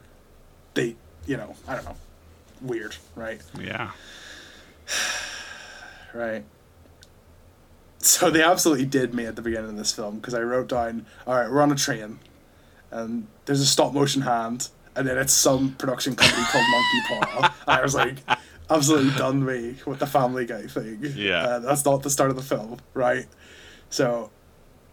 They, 0.72 0.96
you 1.26 1.36
know, 1.36 1.54
I 1.68 1.74
don't 1.74 1.84
know. 1.84 1.96
Weird, 2.62 2.96
right? 3.14 3.42
Yeah. 3.60 3.90
Right. 6.14 6.44
So 7.98 8.30
they 8.30 8.40
absolutely 8.40 8.86
did 8.86 9.14
me 9.14 9.26
at 9.26 9.34
the 9.34 9.42
beginning 9.42 9.70
of 9.70 9.76
this 9.76 9.90
film 9.90 10.20
because 10.20 10.32
I 10.32 10.42
wrote 10.42 10.68
down, 10.68 11.06
all 11.26 11.34
right, 11.34 11.50
we're 11.50 11.60
on 11.60 11.72
a 11.72 11.74
train, 11.74 12.20
and 12.92 13.26
there's 13.46 13.60
a 13.60 13.66
stop 13.66 13.92
motion 13.92 14.22
hand, 14.22 14.68
and 14.94 15.08
then 15.08 15.18
it's 15.18 15.32
some 15.32 15.72
production 15.72 16.14
company 16.14 16.44
called 16.44 16.64
Monkey 16.70 17.00
Paw. 17.08 17.54
And 17.66 17.66
I 17.78 17.82
was 17.82 17.96
like, 17.96 18.18
absolutely 18.70 19.16
done 19.18 19.44
me 19.44 19.76
with 19.86 19.98
the 19.98 20.06
Family 20.06 20.46
Guy 20.46 20.62
thing. 20.66 20.98
Yeah. 21.16 21.42
Uh, 21.44 21.58
that's 21.60 21.84
not 21.84 22.02
the 22.02 22.10
start 22.10 22.30
of 22.30 22.36
the 22.36 22.42
film, 22.42 22.78
right? 22.94 23.26
So 23.90 24.30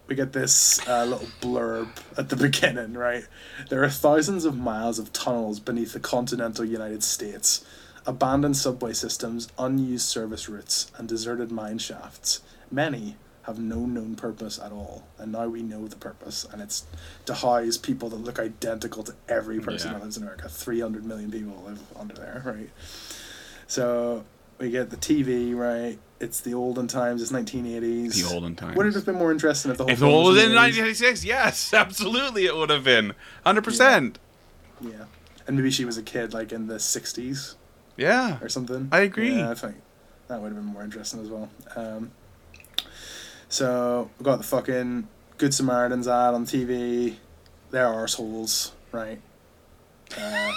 we 0.07 0.15
get 0.15 0.34
this 0.34 0.86
uh, 0.88 1.05
little 1.05 1.28
blurb 1.41 1.89
at 2.17 2.30
the 2.30 2.36
beginning, 2.47 2.93
right? 2.93 3.24
There 3.69 3.84
are 3.84 3.89
thousands 3.89 4.45
of 4.45 4.57
miles 4.57 4.99
of 4.99 5.13
tunnels 5.13 5.59
beneath 5.59 5.93
the 5.93 5.99
continental 5.99 6.65
United 6.65 7.03
States, 7.03 7.65
abandoned 8.05 8.57
subway 8.57 8.93
systems, 8.93 9.47
unused 9.57 10.07
service 10.07 10.49
routes, 10.49 10.91
and 10.97 11.07
deserted 11.07 11.51
mine 11.51 11.78
shafts. 11.78 12.41
Many 12.69 13.15
have 13.43 13.57
no 13.57 13.80
known 13.88 14.15
purpose 14.15 14.59
at 14.59 14.72
all, 14.72 15.07
and 15.17 15.32
now 15.32 15.47
we 15.47 15.63
know 15.63 15.88
the 15.88 15.95
purpose, 15.95 16.45
and 16.51 16.61
it's 16.61 16.86
to 17.26 17.34
house 17.34 17.76
people 17.76 18.07
that 18.09 18.17
look 18.17 18.38
identical 18.38 19.01
to 19.03 19.15
every 19.28 19.59
person 19.59 19.91
Yeah. 19.91 19.97
that 19.97 20.03
lives 20.03 20.17
in 20.17 20.24
America. 20.24 20.47
300 20.47 21.03
million 21.05 21.32
people 21.32 21.63
live 21.65 21.80
under 21.99 22.13
there, 22.13 22.43
right? 22.45 22.69
So 23.72 24.26
we 24.57 24.69
get 24.69 24.89
the 24.89 24.97
TV, 24.97 25.55
right? 25.55 25.97
It's 26.19 26.41
the 26.41 26.53
olden 26.55 26.89
times, 26.89 27.22
it's 27.22 27.32
1980s. 27.32 28.22
The 28.22 28.34
olden 28.34 28.53
times. 28.53 28.76
Would 28.76 28.86
it 28.86 28.95
have 28.95 29.05
been 29.05 29.15
more 29.15 29.32
interesting 29.32 29.72
if 29.72 29.78
the 29.78 29.86
whole 29.86 29.91
If 29.93 30.01
was 30.01 30.38
in 30.39 30.43
in 30.47 30.49
the 30.51 30.57
1996, 30.57 31.24
yes, 31.24 31.74
absolutely, 31.74 32.47
it 32.47 32.53
would 32.57 32.69
have 32.69 32.84
been 32.84 33.13
100%. 33.45 34.15
Yeah. 34.82 35.05
And 35.47 35.55
maybe 35.55 35.72
she 35.72 35.86
was 35.86 35.97
a 35.97 36.03
kid, 36.03 36.34
like 36.34 36.51
in 36.51 36.67
the 36.67 36.76
60s 36.76 37.55
Yeah. 37.95 38.39
or 38.41 38.49
something. 38.49 38.89
I 38.91 38.99
agree. 38.99 39.38
Yeah, 39.38 39.51
I 39.51 39.53
think 39.53 39.76
that 40.28 40.41
would 40.41 40.49
have 40.49 40.57
been 40.57 40.65
more 40.65 40.84
interesting 40.84 41.22
as 41.22 41.30
well. 41.30 41.49
Um, 41.74 42.11
so 43.47 44.09
we 44.19 44.26
got 44.26 44.36
the 44.36 44.43
fucking 44.43 45.07
Good 45.38 45.53
Samaritans 45.53 46.09
ad 46.09 46.34
on 46.34 46.45
TV. 46.45 47.15
They're 47.69 47.88
arseholes, 47.88 48.72
right? 48.91 49.22
Uh, 50.17 50.51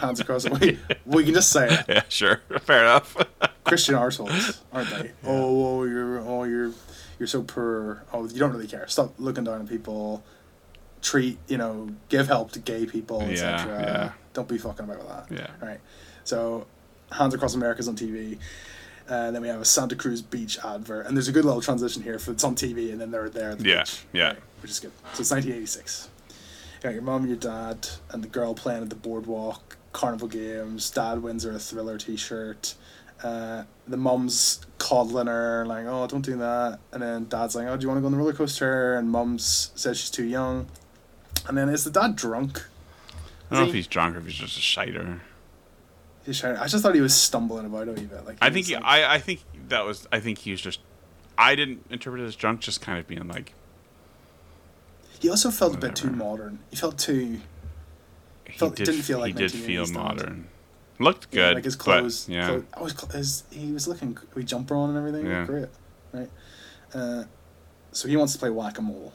hands 0.00 0.20
across 0.20 0.44
the 0.44 0.50
way. 0.54 0.78
We 1.06 1.24
can 1.24 1.34
just 1.34 1.50
say 1.50 1.68
it. 1.68 1.84
Yeah, 1.88 2.02
sure. 2.08 2.36
Fair 2.62 2.82
enough. 2.82 3.16
Christian 3.64 3.94
arseholes, 3.94 4.60
aren't 4.72 4.90
they? 4.90 5.12
Oh, 5.24 5.80
oh, 5.80 5.84
you're, 5.84 6.20
oh, 6.20 6.44
you're, 6.44 6.72
you're 7.18 7.26
so 7.26 7.42
poor. 7.42 8.02
Oh, 8.12 8.26
you 8.28 8.38
don't 8.38 8.52
really 8.52 8.66
care. 8.66 8.86
Stop 8.88 9.14
looking 9.18 9.44
down 9.44 9.60
on 9.60 9.68
people. 9.68 10.22
Treat, 11.02 11.38
you 11.48 11.58
know, 11.58 11.90
give 12.08 12.26
help 12.28 12.52
to 12.52 12.58
gay 12.58 12.86
people, 12.86 13.20
etc. 13.22 13.80
yeah. 13.82 14.12
Don't 14.32 14.48
be 14.48 14.56
fucking 14.58 14.84
about 14.84 14.98
with 14.98 15.08
that. 15.08 15.26
yeah. 15.30 15.66
Right. 15.66 15.80
So, 16.24 16.66
Hands 17.12 17.32
Across 17.34 17.54
America's 17.54 17.88
on 17.88 17.96
TV. 17.96 18.38
And 19.06 19.14
uh, 19.14 19.30
then 19.32 19.42
we 19.42 19.48
have 19.48 19.60
a 19.60 19.66
Santa 19.66 19.94
Cruz 19.96 20.22
Beach 20.22 20.58
advert. 20.64 21.06
And 21.06 21.14
there's 21.14 21.28
a 21.28 21.32
good 21.32 21.44
little 21.44 21.60
transition 21.60 22.02
here. 22.02 22.18
For 22.18 22.32
it's 22.32 22.42
on 22.42 22.54
TV, 22.56 22.90
and 22.90 22.98
then 22.98 23.10
they're 23.10 23.28
there 23.28 23.50
at 23.50 23.58
the 23.58 23.68
Yeah, 23.68 23.80
beach. 23.82 24.04
yeah. 24.14 24.28
Right, 24.28 24.38
which 24.62 24.70
is 24.70 24.80
good. 24.80 24.92
So 25.12 25.20
it's 25.20 25.30
1986. 25.30 26.08
You 26.30 26.34
got 26.82 26.94
your 26.94 27.02
mom 27.02 27.20
and 27.22 27.28
your 27.28 27.36
dad, 27.38 27.86
and 28.10 28.24
the 28.24 28.28
girl 28.28 28.54
playing 28.54 28.82
at 28.82 28.88
the 28.88 28.96
boardwalk, 28.96 29.76
carnival 29.94 30.28
games. 30.28 30.90
Dad 30.90 31.22
wins 31.22 31.44
her 31.44 31.52
a 31.52 31.58
thriller 31.58 31.96
t 31.96 32.16
shirt. 32.16 32.74
Uh, 33.22 33.64
the 33.88 33.96
mom's 33.96 34.60
coddling 34.76 35.28
her, 35.28 35.64
like, 35.64 35.86
oh, 35.86 36.06
don't 36.06 36.20
do 36.24 36.36
that. 36.36 36.80
And 36.92 37.02
then 37.02 37.24
dad's 37.24 37.54
like, 37.54 37.66
oh, 37.66 37.76
do 37.78 37.82
you 37.82 37.88
want 37.88 37.96
to 37.96 38.00
go 38.02 38.06
on 38.06 38.12
the 38.12 38.18
roller 38.18 38.34
coaster? 38.34 38.96
And 38.96 39.08
mom's 39.08 39.70
says 39.74 39.98
she's 39.98 40.10
too 40.10 40.24
young. 40.24 40.66
And 41.48 41.56
then 41.56 41.70
is 41.70 41.84
the 41.84 41.90
dad 41.90 42.16
drunk? 42.16 42.62
I 43.50 43.54
don't 43.54 43.58
know 43.60 43.62
Is 43.62 43.68
if 43.70 43.74
he's 43.74 43.86
drunk 43.86 44.16
or 44.16 44.18
if 44.18 44.26
he's 44.26 44.34
just 44.34 44.58
a 44.58 44.60
shiter. 44.60 45.22
He's 46.26 46.40
trying- 46.40 46.56
I 46.56 46.66
just 46.66 46.82
thought 46.82 46.94
he 46.94 47.00
was 47.00 47.14
stumbling 47.14 47.64
about 47.64 47.88
a 47.88 47.92
wee 47.92 48.04
bit. 48.04 48.26
Like 48.26 48.38
I 48.42 48.50
think 48.50 48.66
he, 48.66 48.74
like- 48.74 48.84
I 48.84 49.14
I 49.14 49.18
think 49.18 49.40
that 49.68 49.84
was 49.86 50.06
I 50.12 50.20
think 50.20 50.38
he 50.38 50.50
was 50.50 50.60
just 50.60 50.80
I 51.38 51.54
didn't 51.54 51.86
interpret 51.90 52.22
it 52.22 52.26
as 52.26 52.36
drunk, 52.36 52.60
just 52.60 52.80
kind 52.80 52.98
of 52.98 53.06
being 53.06 53.26
like 53.28 53.52
he 55.20 55.30
also 55.30 55.50
felt 55.50 55.74
a 55.74 55.78
bit 55.78 55.94
too 55.96 56.10
modern. 56.10 56.58
He 56.70 56.76
felt 56.76 56.98
too 56.98 57.14
he 57.14 57.40
Felt- 58.58 58.76
did 58.76 58.86
didn't 58.86 59.02
feel 59.02 59.18
like 59.18 59.34
he 59.34 59.38
did 59.38 59.52
feel 59.52 59.84
1980s 59.84 59.86
stunt. 59.88 60.04
modern. 60.04 60.48
Looked 61.00 61.26
yeah, 61.32 61.48
good, 61.48 61.54
like 61.56 61.64
his 61.64 61.76
but, 61.76 61.82
clothes. 61.84 62.28
yeah, 62.28 62.46
clo- 62.48 62.64
I 62.74 62.82
was 62.82 62.92
cl- 62.92 63.12
his, 63.12 63.42
he 63.50 63.72
was 63.72 63.88
looking 63.88 64.16
we 64.34 64.44
jumper 64.44 64.76
on 64.76 64.90
and 64.90 64.98
everything. 64.98 65.26
Yeah. 65.26 65.44
Great, 65.44 65.68
right? 66.12 66.30
Uh, 66.94 67.24
so 67.92 68.06
he 68.08 68.16
wants 68.16 68.32
to 68.34 68.38
play 68.38 68.50
whack 68.50 68.78
a 68.78 68.82
mole. 68.82 69.12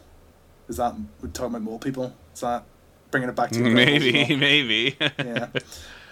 Is 0.68 0.78
that 0.78 0.94
we're 1.22 1.30
talking 1.30 1.52
about 1.56 1.62
mole 1.64 1.80
people? 1.80 2.14
Is 2.34 2.42
that 2.42 2.64
bringing 3.12 3.30
it 3.30 3.36
back 3.36 3.50
to 3.52 3.64
the 3.64 3.70
maybe 3.70 4.36
maybe. 4.36 4.98
yeah. 5.18 5.48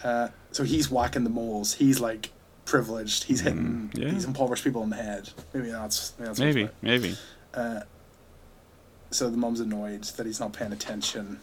Uh, 0.03 0.30
so 0.51 0.63
he's 0.63 0.91
whacking 0.91 1.23
the 1.23 1.30
moles. 1.30 1.73
He's 1.73 1.99
like 1.99 2.30
privileged. 2.65 3.23
He's 3.23 3.41
hitting 3.41 3.89
Mm, 3.93 3.97
yeah. 3.97 4.11
these 4.11 4.25
impoverished 4.25 4.63
people 4.63 4.84
in 4.84 4.91
the 4.91 4.95
head. 4.95 5.28
Maybe 5.53 5.71
that's 5.71 6.13
maybe. 6.19 6.28
That's 6.28 6.39
maybe 6.39 6.69
maybe. 6.84 7.15
Uh, 7.53 7.80
so 9.09 9.30
the 9.30 9.36
mom's 9.38 9.59
annoyed 9.59 10.03
that 10.03 10.25
he's 10.28 10.39
not 10.39 10.53
paying 10.53 10.71
attention. 10.71 11.39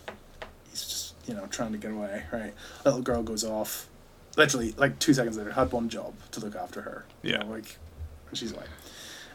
He's 0.71 0.85
just 0.85 1.04
you 1.27 1.35
know 1.35 1.47
trying 1.47 1.73
to 1.73 1.79
get 1.79 1.91
away. 1.93 2.25
Right. 2.33 2.55
Little 2.85 3.03
girl 3.03 3.23
goes 3.23 3.45
off. 3.45 3.89
Literally, 4.37 4.73
like 4.77 4.99
two 4.99 5.15
seconds 5.15 5.37
later, 5.39 5.53
had 5.53 5.71
one 5.73 5.89
job 5.89 6.15
to 6.33 6.41
look 6.41 6.57
after 6.57 6.83
her. 6.83 7.05
you 7.23 7.33
Yeah. 7.33 7.39
know, 7.39 7.47
like, 7.51 7.77
and 8.29 8.37
she's 8.39 8.53
away. 8.53 8.65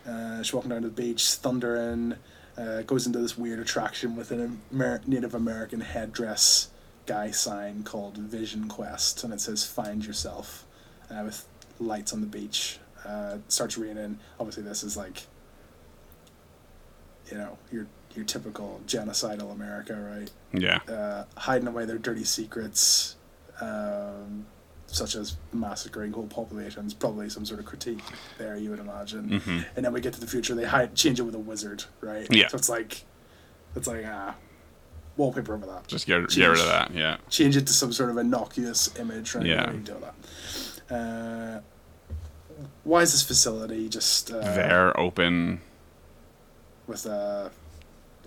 Uh, 0.05 0.41
she's 0.43 0.53
walking 0.53 0.69
down 0.69 0.81
to 0.81 0.89
the 0.89 0.93
beach, 0.93 1.25
thundering. 1.35 2.15
Uh, 2.57 2.81
goes 2.81 3.07
into 3.07 3.19
this 3.19 3.37
weird 3.37 3.59
attraction 3.59 4.17
with 4.17 4.31
an 4.31 4.61
Amer- 4.73 5.01
Native 5.07 5.33
American 5.33 5.79
headdress 5.79 6.69
guy 7.05 7.31
sign 7.31 7.83
called 7.83 8.17
Vision 8.17 8.67
Quest, 8.67 9.23
and 9.23 9.33
it 9.33 9.39
says 9.39 9.63
"Find 9.63 10.05
Yourself," 10.05 10.65
uh, 11.09 11.21
with 11.23 11.45
lights 11.79 12.11
on 12.11 12.19
the 12.19 12.27
beach. 12.27 12.79
Uh, 13.05 13.37
starts 13.47 13.77
raining. 13.77 14.19
Obviously, 14.39 14.63
this 14.63 14.83
is 14.83 14.97
like, 14.97 15.23
you 17.31 17.37
know, 17.37 17.57
your 17.71 17.87
your 18.15 18.25
typical 18.25 18.81
genocidal 18.87 19.51
America, 19.51 19.95
right? 19.95 20.31
Yeah. 20.51 20.79
uh, 20.93 21.25
hiding 21.37 21.67
away 21.67 21.85
their 21.85 21.97
dirty 21.97 22.23
secrets, 22.23 23.15
um, 23.61 24.45
such 24.87 25.15
as 25.15 25.37
massacring 25.53 26.11
whole 26.11 26.27
populations. 26.27 26.93
Probably 26.93 27.29
some 27.29 27.45
sort 27.45 27.59
of 27.59 27.65
critique 27.65 28.01
there, 28.37 28.57
you 28.57 28.71
would 28.71 28.79
imagine. 28.79 29.39
hmm 29.39 29.59
And 29.75 29.85
then 29.85 29.93
we 29.93 30.01
get 30.01 30.13
to 30.13 30.19
the 30.19 30.27
future. 30.27 30.55
They 30.55 30.65
hide, 30.65 30.95
change 30.95 31.19
it 31.19 31.23
with 31.23 31.35
a 31.35 31.39
wizard, 31.39 31.83
right? 32.01 32.27
Yeah. 32.31 32.47
So 32.47 32.57
it's 32.57 32.69
like, 32.69 33.03
it's 33.75 33.87
like 33.87 34.03
ah, 34.07 34.35
wallpaper 35.17 35.53
over 35.53 35.65
that. 35.67 35.87
Just 35.87 36.07
get 36.07 36.27
get 36.29 36.47
rid 36.47 36.59
of 36.59 36.65
that. 36.67 36.91
Yeah. 36.93 37.17
Change 37.29 37.55
it 37.57 37.67
to 37.67 37.73
some 37.73 37.93
sort 37.93 38.09
of 38.09 38.17
innocuous 38.17 38.97
image, 38.97 39.35
right? 39.35 39.45
Yeah. 39.45 39.71
Do 39.71 39.95
that? 40.01 40.95
Uh, 40.95 41.59
why 42.83 43.01
is 43.01 43.11
this 43.11 43.21
facility 43.23 43.87
just 43.89 44.31
uh, 44.31 44.39
there, 44.39 44.99
open. 44.99 45.61
with 46.87 47.05
uh, 47.05 47.49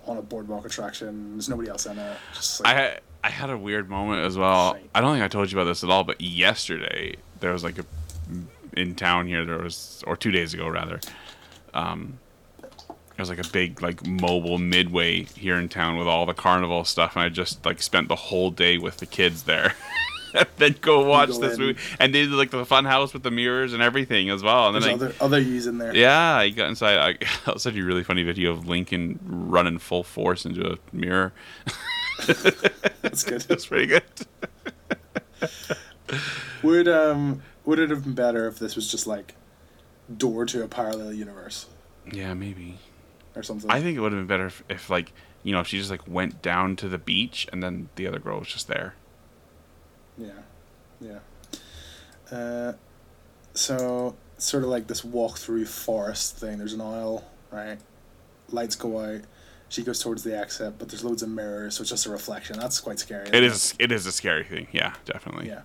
on 0.05 0.17
a 0.17 0.21
boardwalk 0.21 0.65
attraction? 0.65 1.33
There's 1.33 1.49
nobody 1.49 1.69
else 1.69 1.85
in 1.85 1.97
it. 1.97 2.17
Just 2.33 2.63
like, 2.63 2.75
I 2.75 2.79
had 2.79 3.01
I 3.23 3.29
had 3.29 3.49
a 3.49 3.57
weird 3.57 3.89
moment 3.89 4.25
as 4.25 4.37
well. 4.37 4.73
Right. 4.73 4.89
I 4.93 5.01
don't 5.01 5.13
think 5.13 5.23
I 5.23 5.27
told 5.27 5.51
you 5.51 5.57
about 5.57 5.69
this 5.69 5.83
at 5.83 5.89
all, 5.89 6.03
but 6.03 6.19
yesterday 6.19 7.15
there 7.39 7.53
was 7.53 7.63
like 7.63 7.79
a 7.79 7.85
in 8.75 8.95
town 8.95 9.27
here 9.27 9.45
there 9.45 9.59
was 9.59 10.03
or 10.07 10.17
two 10.17 10.31
days 10.31 10.53
ago 10.53 10.67
rather. 10.67 10.99
Um, 11.73 12.19
there 12.87 13.21
was 13.21 13.29
like 13.29 13.45
a 13.45 13.49
big 13.49 13.81
like 13.81 14.05
mobile 14.05 14.57
midway 14.57 15.23
here 15.23 15.57
in 15.57 15.69
town 15.69 15.97
with 15.97 16.07
all 16.07 16.25
the 16.25 16.33
carnival 16.33 16.83
stuff, 16.83 17.15
and 17.15 17.23
I 17.23 17.29
just 17.29 17.65
like 17.65 17.81
spent 17.81 18.07
the 18.07 18.15
whole 18.15 18.49
day 18.49 18.77
with 18.77 18.97
the 18.97 19.05
kids 19.05 19.43
there. 19.43 19.75
then 20.57 20.75
go 20.81 21.05
watch 21.05 21.29
go 21.29 21.39
this 21.39 21.53
in. 21.55 21.59
movie, 21.59 21.79
and 21.99 22.13
they 22.13 22.21
did 22.21 22.31
like 22.31 22.51
the 22.51 22.65
fun 22.65 22.85
house 22.85 23.13
with 23.13 23.23
the 23.23 23.31
mirrors 23.31 23.73
and 23.73 23.81
everything 23.83 24.29
as 24.29 24.41
well. 24.43 24.67
And 24.67 24.75
then 24.75 24.97
there's 24.97 25.01
I, 25.01 25.05
other 25.05 25.15
other 25.21 25.39
U's 25.39 25.67
in 25.67 25.77
there. 25.77 25.95
yeah, 25.95 26.35
I 26.35 26.49
got 26.49 26.69
inside. 26.69 26.97
I 26.97 27.13
that 27.45 27.53
was 27.55 27.63
such 27.63 27.75
a 27.75 27.81
really 27.81 28.03
funny 28.03 28.23
video 28.23 28.51
of 28.51 28.67
Lincoln 28.67 29.19
running 29.23 29.77
full 29.79 30.03
force 30.03 30.45
into 30.45 30.71
a 30.73 30.77
mirror. 30.95 31.33
That's 33.01 33.23
good. 33.23 33.45
It's 33.49 33.65
pretty 33.65 33.87
good. 33.87 34.03
Would 36.61 36.87
um 36.87 37.41
would 37.65 37.79
it 37.79 37.89
have 37.89 38.03
been 38.03 38.13
better 38.13 38.47
if 38.47 38.59
this 38.59 38.75
was 38.75 38.89
just 38.89 39.07
like 39.07 39.35
door 40.17 40.45
to 40.45 40.63
a 40.63 40.67
parallel 40.67 41.13
universe 41.13 41.67
Yeah, 42.11 42.33
maybe. 42.33 42.79
or 43.35 43.43
something? 43.43 43.69
I 43.71 43.81
think 43.81 43.97
it 43.97 44.01
would 44.01 44.11
have 44.11 44.19
been 44.19 44.27
better 44.27 44.47
if, 44.47 44.63
if, 44.69 44.89
like, 44.89 45.13
you 45.43 45.53
know, 45.53 45.61
if 45.61 45.67
she 45.67 45.77
just 45.77 45.89
like 45.89 46.05
went 46.07 46.41
down 46.41 46.75
to 46.77 46.89
the 46.89 46.97
beach 46.97 47.47
and 47.51 47.63
then 47.63 47.89
the 47.95 48.05
other 48.07 48.19
girl 48.19 48.39
was 48.39 48.47
just 48.49 48.67
there. 48.67 48.95
Yeah, 50.17 50.29
yeah. 51.01 51.19
Uh, 52.31 52.73
so 53.53 54.15
sort 54.37 54.63
of 54.63 54.69
like 54.69 54.87
this 54.87 55.03
walk 55.03 55.37
through 55.37 55.65
forest 55.65 56.37
thing. 56.37 56.57
There's 56.57 56.73
an 56.73 56.81
aisle, 56.81 57.25
right? 57.51 57.77
Lights 58.49 58.75
go 58.75 58.99
out. 58.99 59.21
She 59.69 59.83
goes 59.83 59.99
towards 59.99 60.23
the 60.23 60.37
exit, 60.37 60.77
but 60.77 60.89
there's 60.89 61.03
loads 61.03 61.23
of 61.23 61.29
mirrors, 61.29 61.75
so 61.75 61.81
it's 61.81 61.89
just 61.89 62.05
a 62.05 62.11
reflection. 62.11 62.59
That's 62.59 62.79
quite 62.79 62.99
scary. 62.99 63.27
It 63.29 63.43
is. 63.43 63.73
It 63.79 63.91
is 63.91 64.05
a 64.05 64.11
scary 64.11 64.43
thing. 64.43 64.67
Yeah, 64.71 64.93
definitely. 65.05 65.47
Yeah. 65.47 65.61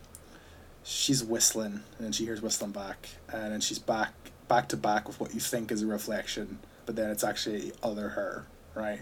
She's 0.82 1.22
whistling, 1.22 1.82
and 1.98 2.14
she 2.14 2.24
hears 2.24 2.40
whistling 2.40 2.70
back, 2.70 3.08
and 3.30 3.52
then 3.52 3.60
she's 3.60 3.78
back 3.78 4.14
back 4.48 4.68
to 4.68 4.76
back 4.78 5.06
with 5.06 5.20
what 5.20 5.34
you 5.34 5.40
think 5.40 5.70
is 5.70 5.82
a 5.82 5.86
reflection, 5.86 6.58
but 6.86 6.96
then 6.96 7.10
it's 7.10 7.22
actually 7.22 7.72
other 7.82 8.10
her, 8.10 8.46
right? 8.74 9.00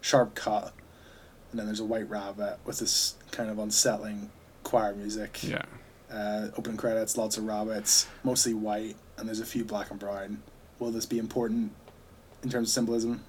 Sharp 0.00 0.34
cut, 0.34 0.72
and 1.50 1.58
then 1.58 1.66
there's 1.66 1.78
a 1.78 1.84
white 1.84 2.10
rabbit 2.10 2.58
with 2.64 2.80
this 2.80 3.14
kind 3.30 3.48
of 3.48 3.60
unsettling 3.60 4.30
choir 4.68 4.94
music. 4.94 5.42
Yeah. 5.42 5.62
Uh, 6.12 6.48
opening 6.56 6.76
credits, 6.76 7.16
lots 7.16 7.36
of 7.38 7.44
rabbits, 7.44 8.06
mostly 8.22 8.54
white, 8.54 8.96
and 9.16 9.26
there's 9.26 9.40
a 9.40 9.46
few 9.46 9.64
black 9.64 9.90
and 9.90 9.98
brown. 9.98 10.42
Will 10.78 10.90
this 10.90 11.06
be 11.06 11.18
important 11.18 11.72
in 12.42 12.50
terms 12.50 12.68
of 12.68 12.72
symbolism? 12.72 13.24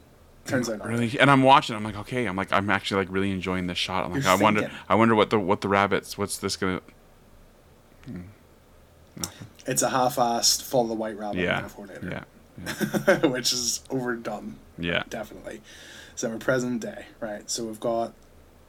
Turns 0.46 0.70
out 0.70 0.80
not. 0.80 0.88
Really, 0.88 1.18
and 1.20 1.30
I'm 1.32 1.44
watching. 1.44 1.76
I'm 1.76 1.84
like, 1.84 1.98
okay. 1.98 2.26
I'm 2.26 2.36
like, 2.36 2.52
I'm 2.52 2.70
actually 2.70 3.06
like 3.06 3.14
really 3.14 3.32
enjoying 3.32 3.68
this 3.68 3.78
shot. 3.78 4.06
I'm 4.06 4.12
like, 4.14 4.24
You're 4.24 4.32
I 4.32 4.36
wonder. 4.36 4.72
I 4.88 4.96
wonder 4.96 5.16
what 5.16 5.30
the 5.30 5.40
what 5.40 5.62
the 5.62 5.68
rabbits. 5.68 6.18
What's 6.18 6.38
this 6.38 6.56
gonna? 6.58 6.82
It's 9.66 9.82
a 9.82 9.90
half-assed 9.90 10.64
follow 10.64 10.88
the 10.88 10.94
white 10.94 11.18
rabbit 11.18 11.42
Yeah. 11.42 11.56
metaphor 11.56 11.88
later. 11.88 12.26
Yeah. 13.08 13.18
which 13.28 13.54
is 13.54 13.82
overdone. 13.90 14.56
Yeah. 14.78 15.04
definitely. 15.10 15.62
So 16.16 16.30
we're 16.30 16.38
present 16.38 16.82
day, 16.82 17.06
right? 17.20 17.50
So 17.50 17.66
we've 17.66 17.80
got 17.80 18.14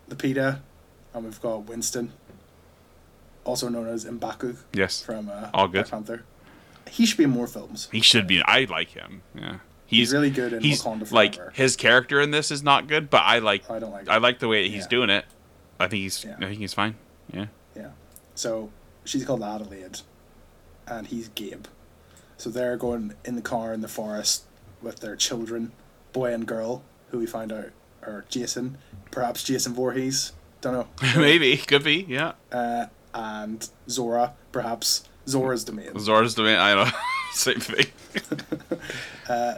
Lupita, 0.09 0.61
and 1.15 1.25
we've 1.25 1.41
got 1.41 1.65
Winston, 1.67 2.13
also 3.45 3.69
known 3.69 3.89
as 3.89 4.05
M'Baku 4.05 4.57
Yes. 4.73 5.03
from 5.03 5.29
uh, 5.29 5.51
All 5.55 5.67
good. 5.69 5.83
Black 5.89 5.91
Panther. 5.91 6.25
He 6.91 7.07
should 7.07 7.19
be 7.19 7.25
in 7.25 7.31
more 7.31 7.47
films. 7.47 7.89
He 7.93 8.01
should 8.01 8.27
be. 8.27 8.43
I 8.43 8.65
like 8.65 8.91
him. 8.91 9.23
Yeah. 9.35 9.59
He's, 9.87 10.13
really 10.13 10.31
good 10.31 10.53
in 10.53 10.63
he's 10.63 10.83
Wakanda 10.83 11.11
like 11.11 11.35
Forever. 11.35 11.53
his 11.55 11.75
character 11.77 12.21
in 12.21 12.31
this 12.31 12.51
is 12.53 12.63
not 12.63 12.87
good, 12.87 13.11
but 13.11 13.23
I 13.25 13.41
like 13.41 13.69
I 13.71 13.79
don't 13.81 13.91
like. 13.91 14.09
I 14.09 14.19
like 14.19 14.39
the 14.39 14.47
way 14.49 14.69
he's 14.69 14.85
Yeah. 14.85 14.89
doing 14.89 15.11
it. 15.11 15.25
I 15.81 15.89
think 15.89 16.03
he's 16.03 16.25
Yeah. 16.25 16.37
I 16.39 16.45
think 16.47 16.59
he's 16.59 16.75
fine. 16.75 16.95
Yeah. 17.33 17.47
Yeah. 17.75 17.91
So 18.37 18.71
she's 19.05 19.25
called 19.25 19.43
Adelaide, 19.43 20.01
and 20.87 21.07
he's 21.09 21.29
Gabe. 21.29 21.65
So 22.37 22.51
they're 22.51 22.77
going 22.77 23.15
in 23.25 23.35
the 23.37 23.43
car 23.43 23.73
in 23.75 23.81
the 23.81 23.89
forest 23.89 24.45
with 24.81 25.01
their 25.01 25.17
children, 25.17 25.73
boy 26.13 26.33
and 26.33 26.47
girl, 26.47 26.83
who 27.11 27.19
we 27.19 27.27
find 27.27 27.53
out 27.53 27.71
are 28.03 28.25
Jason, 28.29 28.79
perhaps 29.11 29.43
Jason 29.43 29.75
Voorhees, 29.75 30.33
don't 30.61 30.73
know, 30.73 30.87
Maybe 31.21 31.57
could 31.57 31.83
be. 31.85 32.07
Yeah. 32.09 32.33
uh, 32.53 32.87
and 33.15 33.69
Zora, 33.89 34.35
perhaps 34.53 35.09
Zora's 35.29 35.65
domain. 35.65 35.91
Zora's 35.99 36.35
domain. 36.35 36.57
I 36.57 36.75
don't 36.75 36.87
know. 36.87 36.93
Same 37.33 37.61
thing. 37.61 37.87
Uh, 39.29 39.55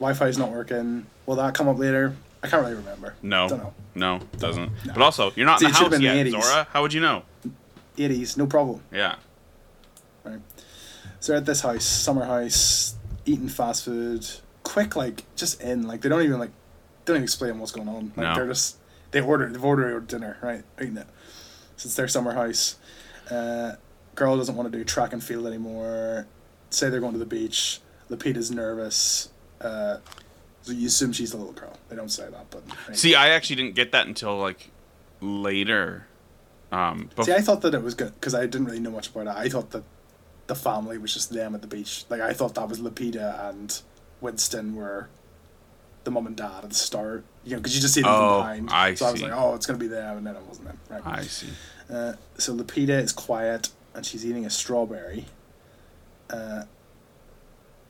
Wi-Fi's 0.00 0.36
not 0.36 0.50
working. 0.50 1.06
Will 1.26 1.36
that 1.36 1.54
come 1.54 1.68
up 1.68 1.78
later? 1.78 2.16
I 2.42 2.48
can't 2.48 2.62
really 2.62 2.74
remember. 2.74 3.14
No. 3.22 3.48
Don't 3.48 3.58
know. 3.60 3.74
No, 3.94 4.20
doesn't. 4.38 4.72
No. 4.84 4.92
But 4.92 5.02
also, 5.02 5.30
you're 5.36 5.46
not 5.46 5.60
See, 5.60 5.66
in 5.66 5.70
the 5.72 5.78
house 5.78 5.90
the 5.90 6.02
yet, 6.02 6.26
80s. 6.26 6.30
Zora. 6.42 6.66
How 6.72 6.82
would 6.82 6.92
you 6.92 7.00
know? 7.00 7.22
80s, 7.96 8.36
no 8.36 8.46
problem. 8.48 8.80
Yeah. 8.92 9.14
Right. 10.24 10.40
So 11.20 11.36
at 11.36 11.46
this 11.46 11.60
house, 11.60 11.84
summer 11.84 12.24
house, 12.24 12.96
eating 13.24 13.48
fast 13.48 13.84
food, 13.84 14.26
quick 14.64 14.96
like 14.96 15.22
just 15.36 15.60
in 15.62 15.86
like 15.86 16.00
they 16.00 16.08
don't 16.08 16.22
even 16.22 16.38
like 16.40 16.50
don't 17.04 17.16
even 17.16 17.22
explain 17.24 17.58
what's 17.60 17.70
going 17.72 17.88
on. 17.88 18.12
Like 18.16 18.26
No. 18.26 18.34
they're 18.34 18.48
just 18.48 18.76
they 19.12 19.20
order 19.20 19.48
they've 19.48 19.64
ordered 19.64 20.08
dinner 20.08 20.38
right 20.42 20.64
eating 20.82 20.96
it. 20.96 21.06
So 21.76 21.86
it's 21.86 21.94
their 21.94 22.08
summer 22.08 22.34
house. 22.34 22.76
Uh, 23.30 23.72
girl 24.14 24.36
doesn't 24.36 24.56
want 24.56 24.70
to 24.70 24.78
do 24.78 24.84
track 24.84 25.12
and 25.12 25.22
field 25.22 25.46
anymore. 25.46 26.26
Say 26.70 26.90
they're 26.90 27.00
going 27.00 27.12
to 27.12 27.18
the 27.18 27.26
beach. 27.26 27.80
Lupita's 28.10 28.50
nervous. 28.50 29.30
Uh, 29.60 29.98
so 30.62 30.72
you 30.72 30.86
assume 30.86 31.12
she's 31.12 31.32
the 31.32 31.36
little 31.36 31.52
girl. 31.52 31.78
They 31.88 31.96
don't 31.96 32.10
say 32.10 32.28
that, 32.30 32.46
but. 32.50 32.96
See, 32.96 33.14
I 33.14 33.30
actually 33.30 33.56
didn't 33.56 33.74
get 33.74 33.92
that 33.92 34.06
until 34.06 34.36
like 34.38 34.70
later. 35.20 36.06
Um, 36.72 37.10
but 37.14 37.26
See, 37.26 37.32
I 37.32 37.40
thought 37.40 37.60
that 37.62 37.74
it 37.74 37.82
was 37.82 37.94
good 37.94 38.14
because 38.14 38.34
I 38.34 38.42
didn't 38.46 38.66
really 38.66 38.80
know 38.80 38.90
much 38.90 39.08
about 39.08 39.26
it. 39.26 39.40
I 39.40 39.48
thought 39.48 39.70
that 39.70 39.84
the 40.46 40.54
family 40.54 40.98
was 40.98 41.14
just 41.14 41.30
them 41.30 41.54
at 41.54 41.60
the 41.62 41.68
beach. 41.68 42.04
Like 42.08 42.20
I 42.20 42.32
thought 42.32 42.54
that 42.56 42.68
was 42.68 42.80
Lupita 42.80 43.48
and 43.48 43.80
Winston 44.20 44.74
were 44.74 45.08
the 46.04 46.10
mom 46.10 46.26
and 46.26 46.36
dad 46.36 46.64
at 46.64 46.70
the 46.70 46.74
start. 46.74 47.24
You 47.44 47.52
know, 47.52 47.56
because 47.58 47.74
you 47.74 47.80
just 47.82 47.94
see 47.94 48.00
them 48.02 48.10
Oh, 48.12 48.42
from 48.42 48.66
behind. 48.66 48.70
I 48.70 48.94
so 48.94 49.06
I 49.06 49.10
was 49.12 49.20
see. 49.20 49.26
like, 49.26 49.36
oh, 49.36 49.54
it's 49.54 49.66
gonna 49.66 49.78
be 49.78 49.86
there, 49.88 50.16
and 50.16 50.26
then 50.26 50.34
it 50.36 50.42
wasn't 50.42 50.68
them. 50.68 50.78
Right. 50.90 51.02
I 51.04 51.22
see. 51.22 51.48
Uh, 51.92 52.14
so 52.38 52.54
Lupita 52.54 52.90
is 53.02 53.12
quiet 53.12 53.68
and 53.94 54.04
she's 54.06 54.24
eating 54.24 54.46
a 54.46 54.50
strawberry. 54.50 55.26
Uh, 56.30 56.62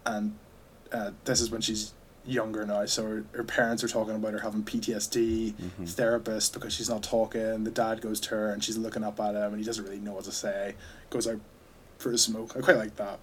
and 0.04 0.36
uh, 0.92 1.10
this 1.24 1.40
is 1.40 1.50
when 1.50 1.60
she's 1.60 1.92
younger 2.26 2.64
now, 2.66 2.84
so 2.86 3.04
her, 3.04 3.24
her 3.32 3.44
parents 3.44 3.84
are 3.84 3.88
talking 3.88 4.14
about 4.14 4.32
her 4.32 4.38
having 4.40 4.62
PTSD, 4.64 5.52
Mm-hmm. 5.54 5.84
therapist 5.84 6.52
because 6.54 6.72
she's 6.74 6.88
not 6.90 7.02
talking. 7.02 7.64
The 7.64 7.70
dad 7.70 8.00
goes 8.00 8.18
to 8.20 8.30
her 8.30 8.50
and 8.52 8.62
she's 8.64 8.76
looking 8.76 9.04
up 9.04 9.20
at 9.20 9.34
him 9.34 9.44
and 9.52 9.58
he 9.58 9.64
doesn't 9.64 9.84
really 9.84 9.98
know 10.00 10.12
what 10.14 10.24
to 10.24 10.32
say. 10.32 10.74
Goes 11.10 11.26
out 11.28 11.40
for 11.98 12.10
a 12.12 12.18
smoke. 12.18 12.56
I 12.56 12.60
quite 12.60 12.76
like 12.76 12.96
that. 12.96 13.18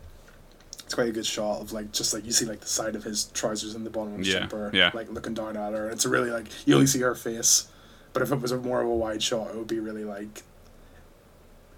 It's 0.92 0.96
quite 0.98 1.08
a 1.08 1.12
good 1.14 1.26
shot 1.26 1.62
of 1.62 1.72
like 1.72 1.94
just 1.94 2.14
like 2.14 2.26
you 2.26 2.34
see 2.34 2.44
like 2.44 2.60
the 2.60 2.68
side 2.68 2.98
of 2.98 3.06
his 3.06 3.24
trousers 3.28 3.76
and 3.76 3.86
the 3.86 3.89
bottom 3.89 4.12
of 4.12 4.20
his 4.20 4.28
Yeah, 4.28 4.39
jumper, 4.42 4.72
yeah. 4.74 4.92
like 4.94 5.10
looking 5.10 5.34
down 5.34 5.56
at 5.56 5.72
her. 5.72 5.89
It's 5.89 6.06
really 6.06 6.30
like 6.32 6.48
you 6.68 6.74
only 6.76 6.86
see 6.86 7.00
her 7.00 7.16
face, 7.16 7.70
but 8.12 8.22
if 8.22 8.30
it 8.30 8.42
was 8.42 8.52
a 8.52 8.58
more 8.58 8.82
of 8.82 8.89
a 8.89 8.94
wide 8.94 9.24
shot, 9.24 9.52
it 9.52 9.56
would 9.56 9.68
be 9.70 9.80
really 9.80 10.04
like 10.04 10.44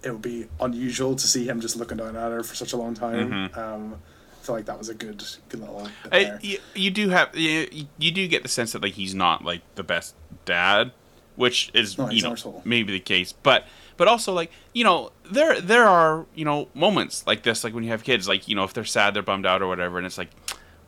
it 0.01 0.09
would 0.09 0.23
be 0.23 0.47
unusual 0.59 1.15
to 1.15 1.27
see 1.27 1.45
him 1.47 1.61
just 1.61 1.75
looking 1.75 1.97
down 1.97 2.15
at 2.15 2.31
her 2.31 2.41
for 2.41 2.55
such 2.55 2.73
a 2.73 2.77
long 2.77 2.95
time. 2.95 3.29
Mhm. 3.29 3.55
Um, 3.55 4.01
I 4.41 4.43
feel 4.43 4.55
like 4.55 4.65
that 4.65 4.79
was 4.79 4.89
a 4.89 4.95
good, 4.95 5.23
good 5.47 5.59
little. 5.59 5.87
I, 6.11 6.23
there. 6.23 6.39
you, 6.41 6.57
you 6.73 6.89
do 6.89 7.09
have 7.09 7.35
you, 7.37 7.85
you 7.99 8.09
do 8.11 8.27
get 8.27 8.41
the 8.41 8.49
sense 8.49 8.71
that 8.71 8.81
like 8.81 8.93
he's 8.93 9.13
not 9.13 9.45
like 9.45 9.61
the 9.75 9.83
best 9.83 10.15
dad, 10.45 10.91
which 11.35 11.69
is 11.75 11.99
No, 11.99 12.09
you 12.09 12.23
know 12.23 12.31
arsehole. 12.31 12.65
maybe 12.65 12.91
the 12.93 12.99
case, 12.99 13.31
but 13.31 13.67
but 13.97 14.07
also 14.07 14.33
like 14.33 14.51
you 14.73 14.83
know 14.83 15.11
there 15.31 15.59
there 15.61 15.85
are 15.85 16.25
you 16.35 16.45
know 16.45 16.67
moments 16.73 17.25
like 17.27 17.43
this 17.43 17.63
like 17.63 17.73
when 17.73 17.83
you 17.83 17.89
have 17.89 18.03
kids 18.03 18.27
like 18.27 18.47
you 18.47 18.55
know 18.55 18.63
if 18.63 18.73
they're 18.73 18.85
sad 18.85 19.13
they're 19.13 19.23
bummed 19.23 19.45
out 19.45 19.61
or 19.61 19.67
whatever 19.67 19.97
and 19.97 20.05
it's 20.05 20.17
like 20.17 20.29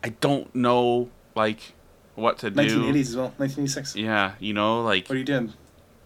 I 0.04 0.10
don't 0.10 0.54
know 0.54 1.10
like 1.36 1.74
what 2.16 2.38
to 2.40 2.50
do. 2.50 2.62
1980s 2.62 3.00
as 3.00 3.16
well, 3.16 3.26
1986. 3.38 3.96
Yeah, 3.96 4.34
you 4.40 4.54
know 4.54 4.84
like 4.84 5.08
What 5.08 5.16
are 5.16 5.20
you 5.20 5.26
doing? 5.26 5.54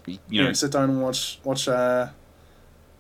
you 0.06 0.18
You 0.30 0.44
know 0.44 0.54
sit 0.54 0.72
down 0.72 0.90
and 0.90 1.02
watch 1.02 1.40
watch 1.44 1.68
uh, 1.68 2.08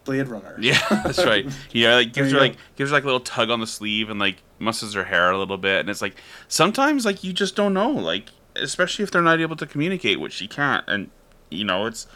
Blade 0.03 0.27
Runner. 0.27 0.57
Yeah, 0.59 0.79
that's 0.89 1.23
right. 1.25 1.47
Yeah, 1.71 1.95
like 1.95 2.13
gives 2.13 2.31
her 2.31 2.39
like 2.39 2.55
gives 2.75 2.91
her 2.91 2.95
like 2.97 3.03
a 3.03 3.07
little 3.07 3.19
tug 3.19 3.49
on 3.49 3.59
the 3.59 3.67
sleeve 3.67 4.09
and 4.09 4.19
like 4.19 4.37
musses 4.59 4.93
her 4.93 5.05
hair 5.05 5.31
a 5.31 5.37
little 5.37 5.57
bit, 5.57 5.79
and 5.79 5.89
it's 5.89 6.01
like 6.01 6.15
sometimes 6.47 7.05
like 7.05 7.23
you 7.23 7.33
just 7.33 7.55
don't 7.55 7.73
know, 7.73 7.89
like 7.89 8.29
especially 8.55 9.03
if 9.03 9.11
they're 9.11 9.21
not 9.21 9.39
able 9.39 9.55
to 9.55 9.65
communicate, 9.65 10.19
which 10.19 10.33
she 10.33 10.47
can't, 10.47 10.83
and 10.87 11.09
you 11.49 11.63
know 11.63 11.85
it's 11.85 12.07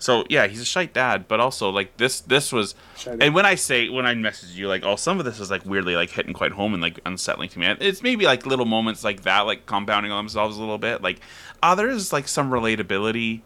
so 0.00 0.24
yeah, 0.28 0.48
he's 0.48 0.60
a 0.60 0.64
shite 0.64 0.92
dad, 0.92 1.28
but 1.28 1.38
also 1.38 1.70
like 1.70 1.96
this 1.98 2.20
this 2.22 2.52
was, 2.52 2.74
Shite. 2.96 3.22
and 3.22 3.32
when 3.34 3.46
I 3.46 3.54
say 3.54 3.88
when 3.88 4.04
I 4.06 4.14
message 4.16 4.50
you 4.58 4.66
like 4.66 4.82
oh 4.84 4.96
some 4.96 5.20
of 5.20 5.24
this 5.24 5.38
is 5.38 5.50
like 5.50 5.64
weirdly 5.64 5.94
like 5.94 6.10
hitting 6.10 6.32
quite 6.32 6.52
home 6.52 6.74
and 6.74 6.82
like 6.82 6.98
unsettling 7.06 7.48
to 7.50 7.58
me. 7.60 7.66
It's 7.80 8.02
maybe 8.02 8.24
like 8.24 8.44
little 8.46 8.66
moments 8.66 9.04
like 9.04 9.22
that 9.22 9.42
like 9.42 9.66
compounding 9.66 10.10
on 10.10 10.24
themselves 10.24 10.56
a 10.56 10.60
little 10.60 10.78
bit. 10.78 11.00
Like 11.02 11.20
ah, 11.62 11.76
there 11.76 11.88
is 11.88 12.12
like 12.12 12.26
some 12.26 12.50
relatability 12.50 13.42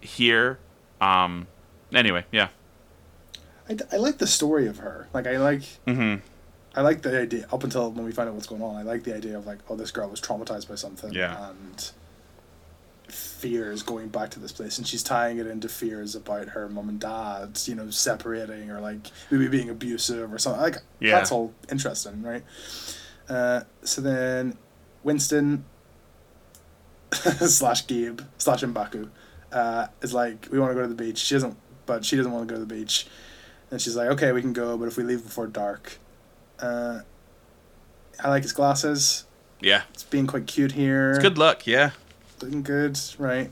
here. 0.00 0.58
Um. 1.00 1.46
Anyway, 1.92 2.24
yeah. 2.32 2.48
I, 3.68 3.76
I 3.92 3.96
like 3.96 4.18
the 4.18 4.26
story 4.26 4.66
of 4.66 4.78
her. 4.78 5.08
Like 5.12 5.26
I 5.26 5.36
like 5.38 5.62
Mm-hmm. 5.86 6.20
I 6.74 6.82
like 6.82 7.02
the 7.02 7.18
idea 7.20 7.46
up 7.52 7.64
until 7.64 7.90
when 7.90 8.04
we 8.04 8.12
find 8.12 8.28
out 8.28 8.34
what's 8.34 8.46
going 8.46 8.62
on. 8.62 8.76
I 8.76 8.82
like 8.82 9.02
the 9.02 9.14
idea 9.16 9.36
of 9.36 9.46
like, 9.46 9.58
oh, 9.68 9.74
this 9.74 9.90
girl 9.90 10.08
was 10.08 10.20
traumatized 10.20 10.68
by 10.68 10.76
something, 10.76 11.12
Yeah. 11.12 11.50
and 11.50 11.90
fears 13.12 13.82
going 13.82 14.08
back 14.08 14.30
to 14.30 14.40
this 14.40 14.52
place, 14.52 14.78
and 14.78 14.86
she's 14.86 15.02
tying 15.02 15.38
it 15.38 15.46
into 15.46 15.68
fears 15.68 16.14
about 16.14 16.48
her 16.48 16.68
mom 16.68 16.88
and 16.88 17.00
dad, 17.00 17.58
you 17.64 17.74
know, 17.74 17.90
separating 17.90 18.70
or 18.70 18.80
like 18.80 19.00
maybe 19.30 19.48
being 19.48 19.70
abusive 19.70 20.32
or 20.32 20.38
something. 20.38 20.60
Like 20.62 20.76
Yeah. 21.00 21.12
that's 21.16 21.32
all 21.32 21.54
interesting, 21.70 22.22
right? 22.22 22.44
Uh, 23.28 23.60
so 23.82 24.00
then, 24.00 24.56
Winston 25.02 25.64
slash 27.12 27.86
Gabe 27.86 28.20
slash 28.38 28.62
Mbaku 28.62 29.08
uh, 29.52 29.86
is 30.02 30.12
like, 30.14 30.48
we 30.50 30.58
want 30.58 30.70
to 30.70 30.74
go 30.74 30.82
to 30.82 30.88
the 30.88 30.94
beach. 30.94 31.18
She 31.18 31.34
doesn't, 31.34 31.56
but 31.86 32.04
she 32.04 32.16
doesn't 32.16 32.32
want 32.32 32.48
to 32.48 32.54
go 32.54 32.60
to 32.60 32.64
the 32.64 32.74
beach. 32.74 33.06
And 33.70 33.80
she's 33.80 33.96
like, 33.96 34.08
okay, 34.10 34.32
we 34.32 34.40
can 34.40 34.52
go, 34.52 34.76
but 34.78 34.88
if 34.88 34.96
we 34.96 35.04
leave 35.04 35.22
before 35.22 35.46
dark. 35.46 35.98
Uh, 36.58 37.00
I 38.22 38.28
like 38.30 38.42
his 38.42 38.52
glasses. 38.52 39.24
Yeah. 39.60 39.82
It's 39.92 40.04
being 40.04 40.26
quite 40.26 40.46
cute 40.46 40.72
here. 40.72 41.10
It's 41.10 41.18
good 41.18 41.38
luck, 41.38 41.66
yeah. 41.66 41.90
Looking 42.40 42.62
good, 42.62 42.98
right? 43.18 43.50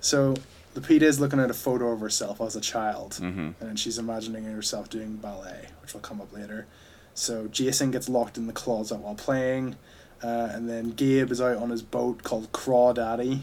So, 0.00 0.34
Lupita 0.74 1.02
is 1.02 1.20
looking 1.20 1.40
at 1.40 1.50
a 1.50 1.54
photo 1.54 1.90
of 1.92 2.00
herself 2.00 2.40
as 2.40 2.56
a 2.56 2.60
child, 2.60 3.18
Mm-hmm. 3.20 3.62
and 3.62 3.78
she's 3.78 3.98
imagining 3.98 4.44
herself 4.44 4.88
doing 4.88 5.16
ballet, 5.16 5.68
which 5.82 5.92
will 5.92 6.00
come 6.00 6.20
up 6.20 6.32
later. 6.32 6.66
So, 7.14 7.48
Jason 7.48 7.90
gets 7.90 8.08
locked 8.08 8.38
in 8.38 8.46
the 8.46 8.52
closet 8.52 8.96
while 8.98 9.14
playing, 9.16 9.76
uh, 10.22 10.48
and 10.52 10.68
then 10.68 10.90
Gabe 10.92 11.30
is 11.30 11.40
out 11.40 11.56
on 11.58 11.70
his 11.70 11.82
boat 11.82 12.22
called 12.22 12.52
Crawdaddy, 12.52 13.40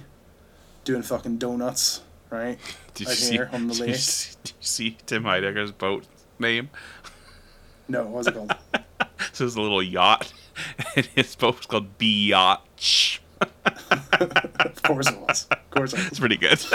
doing 0.85 1.03
fucking 1.03 1.37
donuts, 1.37 2.01
right? 2.31 2.57
Did 2.95 3.01
you 3.03 3.07
Right 3.09 3.17
see? 3.17 3.31
here 3.33 3.49
on 3.53 3.67
the 3.67 3.73
did, 3.75 3.79
you 3.81 3.85
lake. 3.87 3.95
see 3.97 4.35
did 4.43 4.49
you 4.51 4.55
see 4.65 4.97
Tim 5.05 5.23
Heidecker's 5.23 5.71
boat 5.71 6.05
name? 6.39 6.69
No, 7.87 8.03
what 8.03 8.11
was 8.11 8.27
it 8.27 8.33
called? 8.33 8.55
So 9.33 9.43
it 9.43 9.45
was 9.45 9.55
a 9.55 9.61
little 9.61 9.83
yacht, 9.83 10.31
and 10.95 11.05
his 11.07 11.35
boat 11.35 11.57
was 11.57 11.65
called 11.67 11.97
Biatch. 11.99 13.19
Of 13.41 14.83
course 14.83 15.07
it 15.09 15.19
was. 15.19 15.47
Of 15.51 15.69
course 15.71 15.93
it 15.93 15.97
was. 15.99 16.07
It's 16.07 16.19
pretty 16.19 16.37
good. 16.37 16.59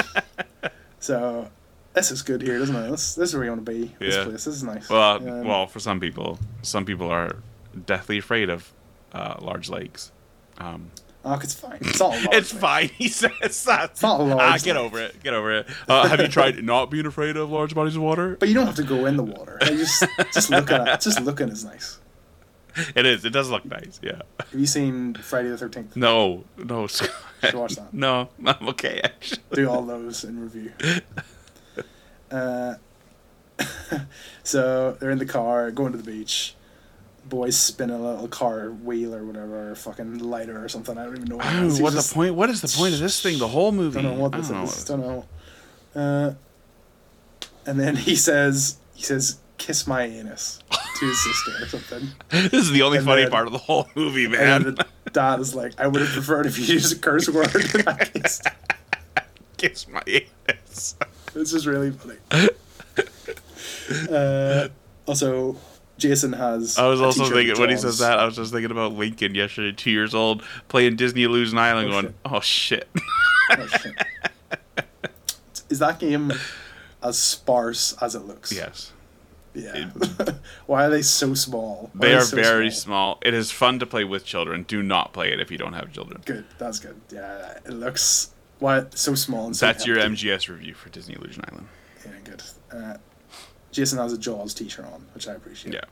So, 1.00 1.50
this 1.94 2.12
is 2.12 2.22
good 2.22 2.42
here, 2.42 2.60
doesn't 2.60 2.76
it? 2.76 2.88
This, 2.92 3.16
this 3.16 3.30
is 3.30 3.34
where 3.34 3.42
you 3.42 3.50
want 3.50 3.66
to 3.66 3.72
be. 3.72 3.92
This 3.98 4.14
Yeah. 4.14 4.22
place. 4.22 4.44
This 4.44 4.54
is 4.54 4.62
nice. 4.62 4.88
well, 4.88 5.16
Um, 5.16 5.44
well, 5.44 5.66
for 5.66 5.80
some 5.80 5.98
people, 5.98 6.38
some 6.62 6.84
people 6.84 7.10
are 7.10 7.38
deathly 7.86 8.18
afraid 8.18 8.48
of 8.50 8.72
uh, 9.12 9.34
large 9.40 9.68
lakes. 9.68 10.12
Um, 10.58 10.92
Oh, 11.24 11.34
it's 11.42 11.54
fine. 11.54 11.78
It's 11.80 11.98
not 11.98 12.14
a 12.14 12.16
large 12.18 12.28
it's 12.36 12.52
lake. 12.52 12.60
fine. 12.60 12.88
He 12.98 13.08
says 13.08 13.64
that. 13.64 13.90
It's 13.90 14.02
not 14.02 14.20
a 14.20 14.22
large 14.22 14.40
Ah, 14.40 14.58
get 14.64 14.76
lake. 14.76 14.84
over 14.84 15.00
it. 15.00 15.22
Get 15.24 15.34
over 15.34 15.52
it. 15.58 15.68
Uh, 15.88 16.06
have 16.06 16.20
you 16.20 16.28
tried 16.28 16.62
not 16.64 16.88
being 16.90 17.06
afraid 17.06 17.36
of 17.36 17.50
large 17.50 17.74
bodies 17.74 17.96
of 17.96 18.02
water? 18.02 18.36
But 18.38 18.48
you 18.48 18.54
don't 18.54 18.66
have 18.66 18.76
to 18.76 18.82
go 18.84 19.06
in 19.06 19.16
the 19.16 19.22
water. 19.24 19.58
Like, 19.60 19.70
just 19.70 20.04
just 20.32 20.50
looking 20.50 20.76
at 20.76 21.00
just 21.00 21.20
looking 21.20 21.48
is 21.48 21.64
nice. 21.64 21.98
It 22.96 23.04
is. 23.06 23.24
It 23.24 23.30
does 23.30 23.50
look 23.50 23.64
nice. 23.64 24.00
Yeah. 24.02 24.22
Have 24.40 24.58
you 24.60 24.66
seen 24.66 25.14
Friday 25.14 25.48
the 25.50 25.58
Thirteenth? 25.58 25.94
No. 25.96 26.44
No. 26.56 26.86
Scott. 26.88 27.10
Should 27.42 27.54
watch 27.54 27.74
that. 27.76 27.92
No. 27.92 28.28
I'm 28.44 28.68
okay. 28.68 29.00
Actually. 29.04 29.38
Do 29.52 29.68
all 29.68 29.82
those 29.82 30.24
in 30.24 30.40
review. 30.40 30.72
Uh, 32.30 32.76
so 34.42 34.92
they're 34.98 35.10
in 35.10 35.18
the 35.18 35.26
car 35.26 35.70
going 35.70 35.92
to 35.92 35.98
the 35.98 36.04
beach. 36.10 36.54
Boys 37.26 37.58
spin 37.58 37.90
a 37.90 37.98
little 38.00 38.26
car 38.26 38.70
wheel 38.70 39.14
or 39.14 39.22
whatever, 39.24 39.70
or 39.70 39.74
fucking 39.74 40.18
lighter 40.18 40.64
or 40.64 40.68
something. 40.68 40.96
I 40.96 41.04
don't 41.04 41.16
even 41.16 41.28
know 41.28 41.36
what. 41.36 41.46
it 41.46 41.58
Oh, 41.58 41.66
is. 41.66 41.80
What's 41.80 42.08
the 42.08 42.14
point? 42.14 42.34
What 42.34 42.48
is 42.48 42.62
the 42.62 42.68
point 42.68 42.94
of 42.94 43.00
this 43.00 43.20
thing? 43.22 43.38
The 43.38 43.48
whole 43.48 43.70
movie. 43.70 43.98
I 43.98 44.02
don't 44.02 44.16
know 44.16 44.22
what 44.22 44.34
I 44.34 44.38
this 44.38 44.48
know 44.50 44.62
is. 44.62 44.84
Don't 44.84 45.00
know. 45.00 45.26
Uh, 45.94 46.34
and 47.66 47.78
then 47.78 47.96
he 47.96 48.16
says, 48.16 48.78
he 48.94 49.02
says, 49.04 49.38
"Kiss 49.58 49.86
my 49.86 50.02
anus" 50.04 50.58
sister 51.11 51.53
or 51.62 51.66
something. 51.68 52.09
This 52.50 52.64
is 52.64 52.70
the 52.70 52.82
only 52.82 52.98
And 52.98 53.07
funny 53.07 53.22
then- 53.22 53.30
part 53.30 53.46
of 53.46 53.53
the 53.53 53.59
whole 53.59 53.88
movie, 53.94 54.28
man. 54.28 54.62
the 54.62 54.86
dad 55.12 55.40
is 55.40 55.55
like, 55.55 55.78
"I 55.80 55.86
would 55.86 56.00
have 56.00 56.11
preferred 56.11 56.46
if 56.46 56.59
you 56.59 56.64
used 56.66 56.96
a 56.96 56.98
curse 56.98 57.28
word. 57.28 57.50
Kiss 59.57 59.86
my 59.88 60.03
anus. 60.07 60.96
This 61.34 61.53
is 61.53 61.66
really 61.66 61.92
funny. 61.92 62.16
Uh, 64.11 64.68
also, 65.07 65.57
Jason 65.98 66.32
has. 66.32 66.78
I 66.78 66.86
was 66.86 67.00
a 67.00 67.05
also 67.05 67.28
thinking 67.28 67.59
when 67.61 67.70
he 67.70 67.76
says 67.76 67.98
that, 67.98 68.18
I 68.18 68.24
was 68.24 68.36
just 68.36 68.53
thinking 68.53 68.70
about 68.70 68.94
Lincoln 68.94 69.34
yesterday, 69.34 69.72
two 69.76 69.90
years 69.90 70.14
old, 70.14 70.42
playing 70.68 70.96
Disney 70.96 71.24
Illusion 71.24 71.59
Island, 71.59 71.88
Oh, 71.88 71.92
going, 71.92 72.07
shit. 72.07 72.24
"Oh 72.24 72.40
shit." 72.40 72.88
Oh, 73.50 73.66
shit. 73.66 73.94
Is 75.68 75.78
that 75.80 75.98
game 75.98 76.32
as 77.03 77.18
sparse 77.18 77.94
as 78.00 78.14
it 78.14 78.20
looks? 78.20 78.53
yes, 78.53 78.92
Yeah. 79.55 79.90
Why 80.66 80.86
are 80.86 80.90
they 80.90 81.03
so 81.03 81.34
small? 81.34 81.90
Why 81.92 82.09
they 82.09 82.14
are 82.14 82.22
so 82.22 82.36
very 82.36 82.70
small. 82.70 83.18
It 83.22 83.34
is 83.34 83.50
fun 83.50 83.78
to 83.80 83.86
play 83.86 84.05
with 84.05 84.24
children. 84.24 84.62
Do 84.62 84.82
not 84.82 85.12
play 85.12 85.32
it 85.32 85.40
if 85.40 85.50
you 85.50 85.59
don't 85.59 85.74
have 85.74 85.92
children. 85.92 86.22
Good. 86.24 86.44
That's 86.59 86.78
good. 86.78 86.98
Yeah. 87.11 87.59
It 87.66 87.72
looks 87.72 88.32
why 88.61 88.84
so 88.94 89.14
small 89.14 89.46
and 89.46 89.57
so 89.57 89.66
That's 89.66 89.86
your. 89.86 89.98
MGS 89.98 90.48
review 90.48 90.72
for 90.74 90.88
Disney 90.88 91.14
Illusion 91.16 91.44
Island. 91.50 91.66
Yeah, 92.05 92.12
good. 92.24 92.42
Uh, 92.72 92.96
Jason 93.72 93.98
has 93.98 94.12
a 94.12 94.18
Jaws 94.18 94.55
t-shirt 94.55 94.86
on, 94.86 95.05
which 95.14 95.28
I 95.28 95.32
appreciate. 95.32 95.74
Yeah. 95.74 95.84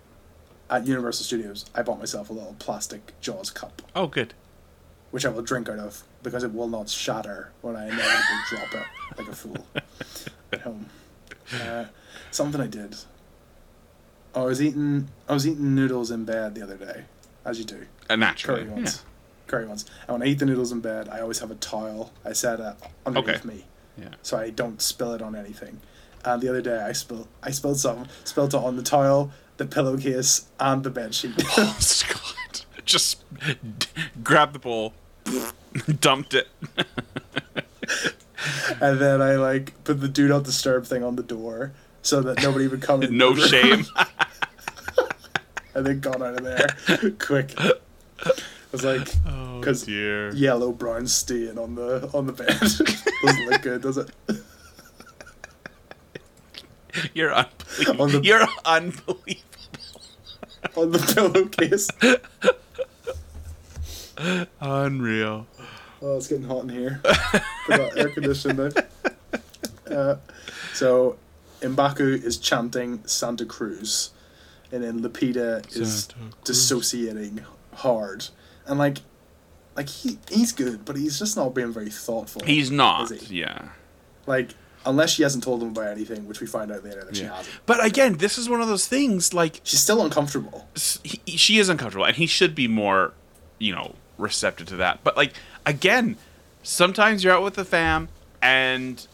At 0.70 0.86
Universal 0.86 1.24
Studios, 1.24 1.64
I 1.74 1.82
bought 1.82 1.98
myself 1.98 2.30
a 2.30 2.32
little 2.32 2.54
plastic 2.58 3.12
Jaws 3.20 3.50
cup, 3.50 3.82
Oh, 3.96 4.06
good. 4.06 4.34
which 5.10 5.26
I 5.26 5.28
will 5.30 5.42
drink 5.42 5.68
out 5.68 5.78
of 5.80 6.02
because 6.22 6.44
it 6.44 6.52
will 6.54 6.68
not 6.68 6.88
shatter 6.88 7.50
when 7.60 7.74
I 7.76 7.86
inevitably 7.88 8.36
drop 8.50 8.74
it 8.74 9.18
like 9.18 9.28
a 9.28 9.34
fool 9.34 9.66
at 10.52 10.60
home. 10.60 10.86
Uh, 11.60 11.86
something 12.30 12.60
I 12.60 12.66
did. 12.68 12.94
I 14.34 14.40
was 14.42 14.62
eating. 14.62 15.08
I 15.28 15.34
was 15.34 15.46
eating 15.46 15.74
noodles 15.74 16.10
in 16.10 16.24
bed 16.24 16.54
the 16.54 16.62
other 16.62 16.76
day, 16.76 17.04
as 17.44 17.58
you 17.58 17.64
do. 17.64 17.86
Uh, 18.08 18.16
naturally. 18.16 18.60
Curry 18.62 18.68
Yeah. 18.70 18.74
ones. 18.76 19.02
Curry 19.46 19.66
ones. 19.66 19.84
And 20.06 20.12
when 20.18 20.22
I 20.22 20.30
eat 20.30 20.38
the 20.38 20.46
noodles 20.46 20.70
in 20.72 20.80
bed, 20.80 21.08
I 21.08 21.20
always 21.20 21.40
have 21.40 21.50
a 21.50 21.56
towel. 21.56 22.12
I 22.24 22.32
set 22.32 22.60
it 22.60 22.74
underneath 23.04 23.28
Okay. 23.40 23.48
me. 23.48 23.64
Yeah. 23.98 24.10
So 24.22 24.36
I 24.38 24.50
don't 24.50 24.80
spill 24.80 25.12
it 25.14 25.22
on 25.22 25.34
anything. 25.34 25.80
And 26.24 26.40
the 26.42 26.48
other 26.48 26.62
day 26.62 26.78
I 26.80 26.92
spilled 26.92 27.26
I 27.42 27.50
spilled 27.50 27.78
some 27.80 28.06
spilled 28.24 28.54
it 28.54 28.58
on 28.58 28.76
the 28.76 28.82
towel, 28.82 29.32
the 29.56 29.66
pillowcase, 29.66 30.46
and 30.60 30.84
the 30.84 30.90
bed 30.90 31.14
sheet. 31.14 31.32
Oh, 31.56 31.76
God! 32.08 32.60
Just 32.84 33.22
d- 33.78 33.86
grab 34.22 34.52
the 34.52 34.58
bowl. 34.58 34.92
Dumped 36.00 36.34
it. 36.34 36.48
and 38.80 38.98
then 39.00 39.20
I 39.20 39.36
like 39.36 39.72
put 39.84 40.00
the 40.00 40.08
do 40.08 40.28
not 40.28 40.44
disturb 40.44 40.86
thing 40.86 41.02
on 41.04 41.16
the 41.16 41.22
door 41.22 41.72
so 42.02 42.20
that 42.22 42.42
nobody 42.42 42.66
would 42.68 42.82
come 42.82 43.02
in. 43.04 43.16
No 43.16 43.34
shame. 43.34 43.84
and 45.74 45.86
then 45.86 46.00
got 46.00 46.20
out 46.22 46.34
of 46.34 46.44
there 46.44 46.66
quick. 47.18 47.54
It 47.58 48.72
was 48.72 48.84
like 48.84 49.08
Oh 49.26 49.58
because 49.60 49.82
dear. 49.84 50.32
yellow 50.34 50.72
brown 50.72 51.06
stain 51.06 51.58
on 51.58 51.74
the 51.74 52.08
on 52.14 52.26
the 52.26 52.32
bed 52.32 52.58
doesn't 52.58 53.46
look 53.50 53.62
good, 53.62 53.82
does 53.82 53.98
it? 53.98 54.10
You're 57.14 57.32
unbelievable. 57.32 58.02
On 58.02 58.10
the- 58.12 58.20
You're 58.22 58.46
unbelievable. 58.64 59.44
On 60.76 60.90
the 60.90 60.98
pillowcase. 60.98 61.88
Unreal. 64.60 65.46
Oh, 66.02 66.16
it's 66.16 66.26
getting 66.28 66.44
hot 66.44 66.64
in 66.64 66.68
here. 66.70 67.00
Forgot 67.66 67.96
air 67.98 68.08
conditioning. 68.10 68.72
Uh, 69.90 70.16
so, 70.74 71.16
Mbaku 71.60 72.22
is 72.24 72.36
chanting 72.38 73.02
Santa 73.06 73.44
Cruz, 73.44 74.10
and 74.72 74.82
then 74.82 75.00
Lupita 75.02 75.64
is 75.76 76.08
dissociating 76.44 77.40
hard, 77.74 78.26
and 78.66 78.78
like, 78.78 78.98
like 79.76 79.88
he 79.88 80.18
he's 80.30 80.52
good, 80.52 80.84
but 80.84 80.96
he's 80.96 81.18
just 81.18 81.36
not 81.36 81.54
being 81.54 81.72
very 81.72 81.90
thoughtful. 81.90 82.42
He's 82.44 82.70
not. 82.70 83.10
is 83.10 83.22
he? 83.28 83.40
Yeah. 83.40 83.68
like 84.26 84.50
unless 84.86 85.10
she 85.10 85.22
hasn't 85.22 85.44
told 85.44 85.62
him 85.62 85.68
about 85.68 85.88
anything, 85.88 86.26
which 86.26 86.40
we 86.40 86.46
find 86.46 86.72
out 86.72 86.82
later 86.82 87.04
that 87.04 87.14
she 87.14 87.24
hasn't. 87.24 87.48
But 87.66 87.84
again, 87.84 88.14
this 88.14 88.38
is 88.38 88.48
one 88.48 88.62
of 88.62 88.68
those 88.68 88.86
things 88.88 89.34
like 89.34 89.60
She's 89.62 89.80
still 89.80 90.02
uncomfortable. 90.02 90.68
he, 91.04 91.36
she 91.36 91.58
is 91.58 91.68
uncomfortable 91.68 92.06
and 92.06 92.16
he 92.16 92.26
should 92.26 92.54
be 92.54 92.66
more, 92.66 93.12
you 93.58 93.74
know, 93.74 93.94
receptive 94.16 94.68
to 94.68 94.76
that. 94.76 95.04
But 95.04 95.18
like 95.18 95.34
again, 95.66 96.16
sometimes 96.62 97.22
you're 97.22 97.34
out 97.34 97.42
with 97.42 97.54
the 97.54 97.64
fam 97.66 98.08
and 98.40 99.06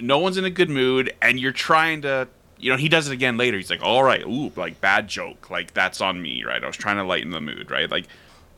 no 0.00 0.18
one's 0.18 0.36
in 0.36 0.44
a 0.44 0.50
good 0.50 0.70
mood 0.70 1.12
and 1.20 1.38
you're 1.38 1.52
trying 1.52 2.02
to 2.02 2.28
you 2.60 2.70
know, 2.70 2.76
he 2.76 2.88
does 2.88 3.08
it 3.08 3.12
again 3.12 3.36
later. 3.36 3.56
He's 3.56 3.70
like, 3.70 3.82
"All 3.82 4.02
right, 4.02 4.24
ooh, 4.26 4.50
like 4.56 4.80
bad 4.80 5.08
joke. 5.08 5.48
Like 5.50 5.74
that's 5.74 6.00
on 6.00 6.20
me, 6.20 6.44
right? 6.44 6.62
I 6.62 6.66
was 6.66 6.76
trying 6.76 6.96
to 6.96 7.04
lighten 7.04 7.30
the 7.30 7.40
mood, 7.40 7.70
right? 7.70 7.90
Like 7.90 8.06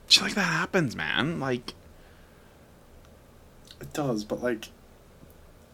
shit 0.09 0.22
like 0.22 0.34
that 0.34 0.41
happens, 0.43 0.97
man. 0.97 1.41
Like 1.41 1.74
It 3.80 3.93
does, 3.93 4.24
but 4.24 4.43
like, 4.43 4.68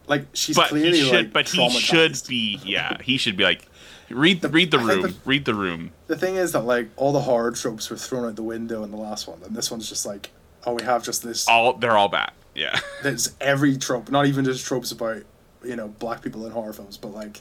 like 0.07 0.27
she's 0.33 0.57
but 0.57 0.69
clearly 0.69 0.99
he 0.99 1.05
should 1.05 1.15
like 1.15 1.33
but 1.33 1.49
he 1.49 1.71
should 1.71 2.21
be 2.29 2.61
yeah, 2.65 3.01
he 3.03 3.17
should 3.17 3.37
be 3.37 3.45
like 3.45 3.69
read 4.11 4.41
the 4.41 4.49
read 4.49 4.71
the 4.71 4.79
room. 4.79 5.03
the- 5.03 5.15
read 5.25 5.45
the 5.45 5.55
room. 5.55 5.93
The 6.09 6.17
thing 6.17 6.37
is 6.37 6.53
that 6.53 6.63
like 6.63 6.89
all 6.97 7.13
the 7.13 7.21
horror 7.21 7.53
tropes 7.53 7.91
were 7.91 7.97
thrown 7.97 8.25
out 8.25 8.37
the 8.37 8.43
window 8.43 8.83
in 8.83 8.91
the 8.91 8.97
last 8.97 9.29
one, 9.29 9.41
and 9.45 9.55
this 9.55 9.71
one's 9.71 9.89
just 9.89 10.05
like, 10.05 10.31
oh, 10.65 10.75
we 10.75 10.83
have 10.83 11.05
just 11.05 11.23
this. 11.23 11.49
All 11.49 11.75
they're 11.75 11.97
all 11.97 12.09
bad. 12.09 12.33
Yeah. 12.55 12.79
There's 13.03 13.35
every 13.41 13.77
trope, 13.77 14.11
not 14.11 14.27
even 14.27 14.45
just 14.45 14.65
tropes 14.65 14.91
about 14.91 15.23
you 15.65 15.77
know 15.77 15.89
black 15.89 16.23
people 16.23 16.45
in 16.47 16.53
horror 16.53 16.73
films, 16.73 16.97
but 16.97 17.09
like 17.15 17.41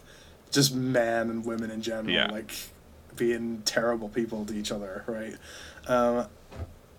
just 0.52 0.74
men 0.74 1.30
and 1.30 1.46
women 1.46 1.72
in 1.72 1.82
general, 1.82 2.14
Yeah. 2.14 2.28
like 2.32 2.52
being 3.16 3.62
terrible 3.66 4.10
people 4.10 4.46
to 4.46 4.54
each 4.54 4.72
other, 4.72 5.04
right? 5.08 5.36
Um, 5.88 6.28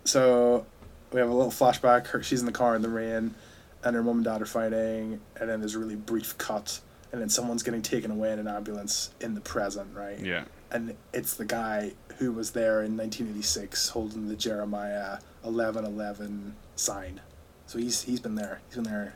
so 0.03 0.65
we 1.11 1.19
have 1.19 1.29
a 1.29 1.33
little 1.33 1.51
flashback. 1.51 2.07
Her, 2.07 2.21
she's 2.23 2.39
in 2.39 2.45
the 2.45 2.51
car 2.51 2.75
in 2.75 2.81
the 2.81 2.89
rain, 2.89 3.35
and 3.83 3.95
her 3.95 4.03
mom 4.03 4.17
and 4.17 4.25
dad 4.25 4.41
are 4.41 4.45
fighting, 4.45 5.19
and 5.39 5.49
then 5.49 5.59
there's 5.59 5.75
a 5.75 5.79
really 5.79 5.95
brief 5.95 6.37
cut, 6.37 6.79
and 7.11 7.21
then 7.21 7.29
someone's 7.29 7.63
getting 7.63 7.81
taken 7.81 8.11
away 8.11 8.31
in 8.31 8.39
an 8.39 8.47
ambulance 8.47 9.11
in 9.21 9.33
the 9.35 9.41
present, 9.41 9.87
right? 9.95 10.19
Yeah. 10.19 10.45
and 10.71 10.95
it's 11.13 11.35
the 11.35 11.45
guy 11.45 11.93
who 12.17 12.31
was 12.33 12.51
there 12.51 12.81
in 12.83 12.97
1986 12.97 13.89
holding 13.89 14.27
the 14.27 14.35
Jeremiah 14.35 15.19
1111 15.43 16.55
sign. 16.75 17.21
So 17.67 17.77
he's 17.79 18.01
he's 18.03 18.19
been 18.19 18.35
there. 18.35 18.59
He's 18.67 18.75
been 18.75 18.83
there 18.85 19.13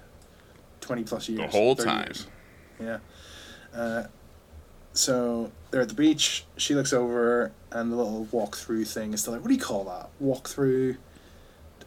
20 0.91 1.03
plus 1.03 1.29
years. 1.29 1.39
The 1.39 1.47
whole 1.47 1.75
time. 1.75 2.03
years. 2.05 2.27
Yeah. 2.79 2.97
Uh, 3.73 4.03
so 4.93 5.51
they're 5.69 5.81
at 5.81 5.87
the 5.89 5.95
beach. 5.95 6.43
She 6.57 6.75
looks 6.75 6.91
over, 6.91 7.53
and 7.71 7.91
the 7.91 7.95
little 7.95 8.25
walk 8.31 8.57
through 8.57 8.83
thing 8.85 9.13
is 9.13 9.21
still 9.21 9.33
like, 9.33 9.41
what 9.41 9.47
do 9.47 9.53
you 9.53 9.59
call 9.61 9.85
that? 9.85 10.09
Walk 10.19 10.49
through 10.49 10.97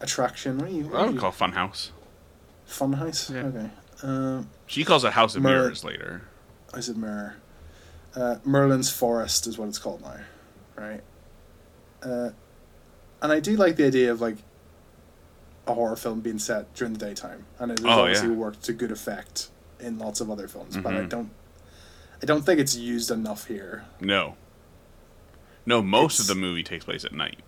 attraction? 0.01 0.57
What 0.57 0.69
do 0.69 0.75
you? 0.75 0.85
What 0.85 0.95
I 0.95 0.99
do 1.01 1.05
would 1.07 1.13
you 1.15 1.19
call 1.21 1.29
it 1.29 1.35
Funhouse. 1.35 1.91
Funhouse? 2.67 3.31
Yeah. 3.33 3.43
Okay. 3.45 3.69
Um, 4.01 4.49
She 4.65 4.83
calls 4.83 5.05
it 5.05 5.13
House 5.13 5.35
of 5.35 5.43
Mer- 5.43 5.49
Mirrors 5.61 5.83
later. 5.83 6.23
I 6.73 6.79
said 6.79 6.97
mirror. 6.97 7.35
Uh, 8.15 8.37
Merlin's 8.43 8.91
Forest 8.91 9.45
is 9.45 9.57
what 9.57 9.67
it's 9.69 9.77
called 9.77 10.01
now, 10.01 10.17
right? 10.75 11.01
Uh, 12.01 12.29
and 13.21 13.31
I 13.31 13.39
do 13.39 13.55
like 13.55 13.75
the 13.75 13.85
idea 13.85 14.11
of 14.11 14.19
like 14.21 14.37
a 15.67 15.73
horror 15.73 15.95
film 15.95 16.19
being 16.21 16.39
set 16.39 16.73
during 16.75 16.93
the 16.93 16.99
daytime, 16.99 17.45
and 17.59 17.71
it 17.71 17.79
has 17.79 17.85
Oh, 17.87 18.01
obviously 18.01 18.29
yeah. 18.29 18.35
worked 18.35 18.63
to 18.63 18.73
good 18.73 18.91
effect 18.91 19.49
in 19.79 19.97
lots 19.99 20.21
of 20.21 20.29
other 20.29 20.47
films. 20.47 20.77
But 20.77 20.93
I 20.95 20.99
Mhm. 21.01 21.09
don't, 21.09 21.29
I 22.21 22.25
don't 22.25 22.43
think 22.45 22.59
it's 22.59 22.75
used 22.75 23.11
enough 23.11 23.47
here. 23.47 23.85
No. 23.99 24.35
No, 25.65 25.81
most 25.81 26.19
of 26.19 26.27
the 26.27 26.35
movie 26.35 26.63
takes 26.63 26.85
place 26.85 27.03
at 27.03 27.11
night. 27.11 27.39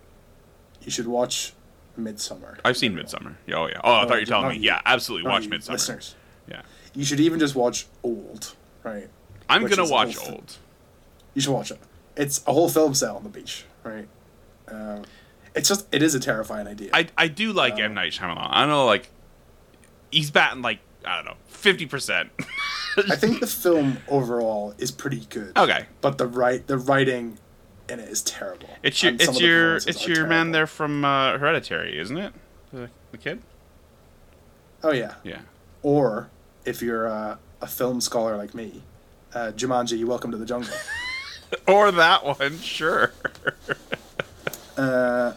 You 0.82 0.92
should 0.92 1.08
watch 1.08 1.54
Midsommar. 2.00 2.58
I've 2.66 2.78
seen 2.78 2.94
Midsommar. 2.96 3.36
Yeah, 3.46 3.56
oh 3.58 3.68
yeah. 3.68 3.80
Oh, 3.84 3.92
I 3.94 4.02
No, 4.04 4.08
thought 4.08 4.14
you 4.16 4.20
were 4.22 4.26
telling 4.26 4.50
me. 4.50 4.56
you. 4.56 4.62
Yeah, 4.64 4.82
absolutely. 4.86 5.30
Watch 5.30 5.44
you, 5.46 5.50
Midsommar. 5.52 5.70
listeners. 5.72 6.16
Yeah. 6.50 6.62
You 6.96 7.06
should 7.06 7.20
even 7.20 7.40
just 7.40 7.56
watch 7.56 7.86
Old, 8.04 8.56
right? 8.84 9.10
I'm 9.50 9.64
Which 9.64 9.76
gonna 9.76 9.90
watch 9.90 10.16
whole 10.16 10.26
th- 10.26 10.36
Old. 10.36 10.56
You 11.34 11.42
should 11.42 11.52
watch 11.54 11.72
it. 11.72 11.80
It's 12.16 12.42
a 12.48 12.54
whole 12.54 12.70
film 12.70 12.94
set 12.96 13.12
on 13.12 13.24
the 13.24 13.30
beach, 13.30 13.66
right? 13.84 14.08
Um, 14.68 15.04
it's 15.58 15.68
just 15.70 15.88
it 15.92 16.02
is 16.04 16.16
a 16.16 16.20
terrifying 16.20 16.68
idea. 16.68 16.90
I 16.94 17.08
I 17.18 17.28
do 17.28 17.52
like 17.54 17.74
Um, 17.74 17.82
M 17.82 17.94
Night 17.94 18.12
Shyamalan. 18.14 18.48
I 18.50 18.62
don't 18.62 18.70
know, 18.70 18.86
like 18.86 19.10
he's 20.12 20.32
batting 20.32 20.62
like 20.62 20.80
I 21.06 21.16
don't 21.18 21.26
know, 21.26 21.38
fifty 21.48 21.86
percent. 21.86 22.30
I 23.10 23.16
think 23.16 23.40
the 23.42 23.48
film 23.48 23.98
overall 24.08 24.74
is 24.78 24.92
pretty 24.92 25.26
good. 25.30 25.56
Okay. 25.58 25.86
But 26.02 26.18
the 26.18 26.28
right 26.28 26.66
the 26.66 26.78
writing 26.78 27.38
in 27.90 28.00
it 28.00 28.10
is 28.10 28.22
terrible. 28.24 28.70
It's 28.84 29.02
your 29.04 29.14
it's 29.14 29.40
your 29.40 29.76
it's 29.78 30.08
your 30.08 30.28
man 30.28 30.52
there 30.52 30.68
from 30.68 31.06
uh, 31.06 31.38
Hereditary, 31.38 32.00
isn't 32.00 32.18
it? 32.18 32.34
The, 32.74 32.90
the 33.12 33.18
kid. 33.18 33.42
Oh 34.84 34.92
yeah. 34.92 35.16
Yeah. 35.24 35.42
Or 35.84 36.30
if 36.66 36.82
you're 36.82 37.08
uh, 37.08 37.38
a 37.62 37.68
film 37.68 38.02
scholar 38.02 38.36
like 38.36 38.54
me, 38.54 38.82
uh, 39.34 39.52
Jumanji: 39.56 40.04
Welcome 40.04 40.32
to 40.32 40.38
the 40.38 40.46
Jungle. 40.46 40.74
Or 41.66 41.94
that 41.94 42.26
one, 42.26 42.60
sure. 42.60 43.14
uh, 44.76 45.32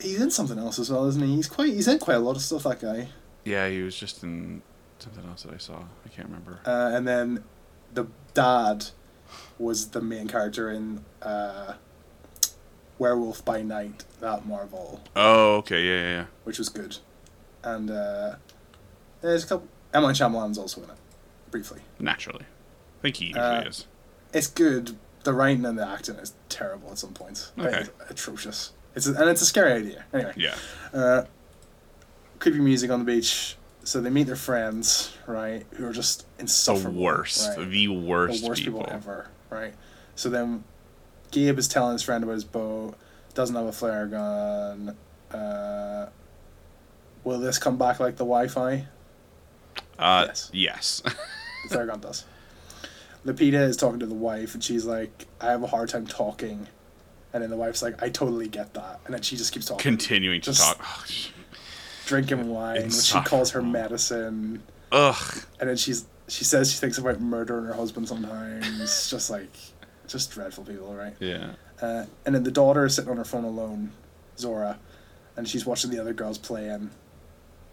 he's 0.00 0.20
in 0.20 0.30
something 0.30 0.58
else 0.58 0.78
as 0.78 0.90
well, 0.90 1.06
isn't 1.06 1.22
he? 1.22 1.36
He's 1.36 1.48
quite 1.48 1.68
he's 1.72 1.88
in 1.88 1.98
quite 1.98 2.16
a 2.16 2.20
lot 2.20 2.36
of 2.36 2.42
stuff. 2.42 2.62
That 2.64 2.80
guy. 2.80 3.08
Yeah, 3.44 3.68
he 3.68 3.82
was 3.82 3.96
just 3.96 4.22
in 4.22 4.62
something 4.98 5.24
else 5.26 5.42
that 5.44 5.54
I 5.54 5.58
saw. 5.58 5.78
I 6.04 6.08
can't 6.08 6.28
remember. 6.28 6.60
Uh, 6.66 6.90
and 6.94 7.06
then 7.08 7.44
the 7.94 8.06
dad 8.34 8.86
was 9.58 9.88
the 9.90 10.00
main 10.00 10.28
character 10.28 10.70
in 10.70 11.04
uh, 11.22 11.74
Werewolf 12.98 13.44
by 13.44 13.62
Night, 13.62 14.04
that 14.20 14.46
Marvel, 14.46 15.00
Oh, 15.16 15.56
okay, 15.56 15.82
yeah, 15.82 15.94
yeah, 16.02 16.12
yeah. 16.20 16.24
which 16.44 16.58
was 16.58 16.68
good. 16.68 16.98
And 17.62 17.90
uh, 17.90 18.36
there's 19.22 19.44
a 19.44 19.46
couple. 19.46 19.68
Emma 19.92 20.08
Shyamalan's 20.08 20.58
also 20.58 20.82
in 20.82 20.90
it, 20.90 20.96
briefly. 21.50 21.80
Naturally, 21.98 22.44
I 22.44 23.02
think 23.02 23.16
he 23.16 23.26
usually 23.26 23.44
Uh, 23.44 23.62
is. 23.62 23.86
It's 24.32 24.46
good. 24.46 24.96
The 25.24 25.32
writing 25.32 25.64
and 25.66 25.78
the 25.78 25.86
acting 25.86 26.16
is 26.16 26.34
terrible 26.48 26.90
at 26.92 26.98
some 26.98 27.12
points. 27.12 27.52
Okay. 27.58 27.80
it's 27.80 27.90
atrocious. 28.10 28.72
It's 29.00 29.06
a, 29.08 29.14
and 29.18 29.30
it's 29.30 29.40
a 29.40 29.46
scary 29.46 29.72
idea. 29.72 30.04
Anyway, 30.12 30.34
Yeah. 30.36 30.54
uh, 30.92 31.24
creepy 32.38 32.58
music 32.58 32.90
on 32.90 32.98
the 32.98 33.04
beach. 33.06 33.56
So 33.82 33.98
they 34.02 34.10
meet 34.10 34.24
their 34.26 34.36
friends, 34.36 35.16
right? 35.26 35.64
Who 35.76 35.86
are 35.86 35.92
just 35.92 36.26
insufferable. 36.38 36.92
The 36.92 37.00
worst, 37.00 37.48
right? 37.56 37.70
the 37.70 37.88
worst, 37.88 38.42
the 38.42 38.48
worst 38.48 38.62
people. 38.62 38.80
people. 38.80 38.92
ever, 38.94 39.28
right? 39.48 39.72
So 40.16 40.28
then 40.28 40.64
Gabe 41.30 41.58
is 41.58 41.66
telling 41.66 41.94
his 41.94 42.02
friend 42.02 42.22
about 42.22 42.34
his 42.34 42.44
boat, 42.44 42.94
doesn't 43.32 43.56
have 43.56 43.64
a 43.64 43.72
flare 43.72 44.06
gun. 44.06 44.96
Uh, 45.32 46.10
will 47.24 47.38
this 47.38 47.56
come 47.56 47.78
back 47.78 48.00
like 48.00 48.16
the 48.16 48.24
Wi 48.24 48.48
Fi? 48.48 48.86
Uh, 49.98 50.24
Yes. 50.28 50.50
yes. 50.52 51.02
The 51.04 51.14
flare 51.70 51.86
gun 51.86 52.00
does. 52.00 52.24
Lupita 53.24 53.54
is 53.66 53.78
talking 53.78 54.00
to 54.00 54.06
the 54.06 54.14
wife, 54.14 54.52
and 54.52 54.62
she's 54.62 54.84
like, 54.84 55.26
I 55.40 55.46
have 55.46 55.62
a 55.62 55.68
hard 55.68 55.88
time 55.88 56.06
talking. 56.06 56.66
And 57.32 57.42
then 57.42 57.50
the 57.50 57.56
wife's 57.56 57.82
like, 57.82 58.02
I 58.02 58.08
totally 58.08 58.48
get 58.48 58.74
that. 58.74 59.00
And 59.04 59.14
then 59.14 59.22
she 59.22 59.36
just 59.36 59.52
keeps 59.52 59.66
talking. 59.66 59.82
Continuing 59.82 60.40
to 60.42 60.50
Just- 60.50 60.62
talk. 60.62 60.80
Oh, 60.82 61.04
drinking 62.06 62.48
wine, 62.48 62.82
which 62.82 62.94
she 62.94 63.20
calls 63.20 63.52
her 63.52 63.62
medicine. 63.62 64.62
Ugh. 64.90 65.44
And 65.60 65.68
then 65.68 65.76
she's 65.76 66.06
she 66.26 66.44
says 66.44 66.72
she 66.72 66.78
thinks 66.78 66.98
about 66.98 67.20
murdering 67.20 67.64
her 67.66 67.74
husband 67.74 68.08
sometimes. 68.08 69.10
just 69.10 69.30
like, 69.30 69.52
just 70.06 70.30
dreadful 70.32 70.64
people, 70.64 70.94
right? 70.94 71.14
Yeah. 71.20 71.52
Uh, 71.80 72.06
and 72.26 72.34
then 72.34 72.42
the 72.42 72.50
daughter 72.50 72.84
is 72.84 72.94
sitting 72.94 73.10
on 73.10 73.16
her 73.16 73.24
phone 73.24 73.44
alone, 73.44 73.92
Zora, 74.38 74.78
and 75.36 75.48
she's 75.48 75.64
watching 75.64 75.90
the 75.90 75.98
other 76.00 76.12
girls 76.12 76.36
playing. 76.38 76.90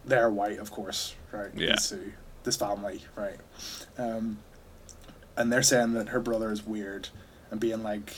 They're 0.06 0.30
white, 0.30 0.60
of 0.60 0.72
course, 0.72 1.16
right? 1.32 1.50
Yeah. 1.56 1.76
Two, 1.76 2.14
this 2.44 2.56
family, 2.56 3.04
right? 3.16 3.38
Um, 3.98 4.40
and 5.36 5.52
they're 5.52 5.64
saying 5.64 5.94
that 5.94 6.10
her 6.10 6.20
brother 6.20 6.52
is 6.52 6.66
weird, 6.66 7.10
and 7.52 7.60
being 7.60 7.84
like, 7.84 8.16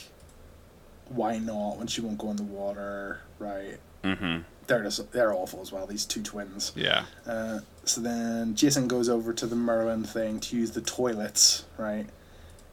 why 1.10 1.38
not 1.38 1.76
when 1.76 1.86
she 1.86 2.00
won't 2.00 2.16
go 2.18 2.30
in 2.30 2.36
the 2.36 2.42
water, 2.44 3.20
right? 3.38 3.78
Mm-hmm. 4.02 4.38
They're 4.66 4.82
just 4.82 5.10
they're 5.12 5.32
awful 5.34 5.60
as 5.60 5.72
well. 5.72 5.86
These 5.86 6.06
two 6.06 6.22
twins. 6.22 6.72
Yeah. 6.76 7.04
Uh, 7.26 7.60
so 7.84 8.00
then 8.00 8.54
Jason 8.54 8.88
goes 8.88 9.08
over 9.08 9.32
to 9.32 9.46
the 9.46 9.56
Merlin 9.56 10.04
thing 10.04 10.40
to 10.40 10.56
use 10.56 10.70
the 10.70 10.80
toilets, 10.80 11.64
right? 11.76 12.06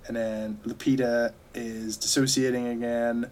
And 0.07 0.15
then 0.15 0.59
Lupita 0.65 1.33
is 1.53 1.97
dissociating 1.97 2.67
again 2.67 3.29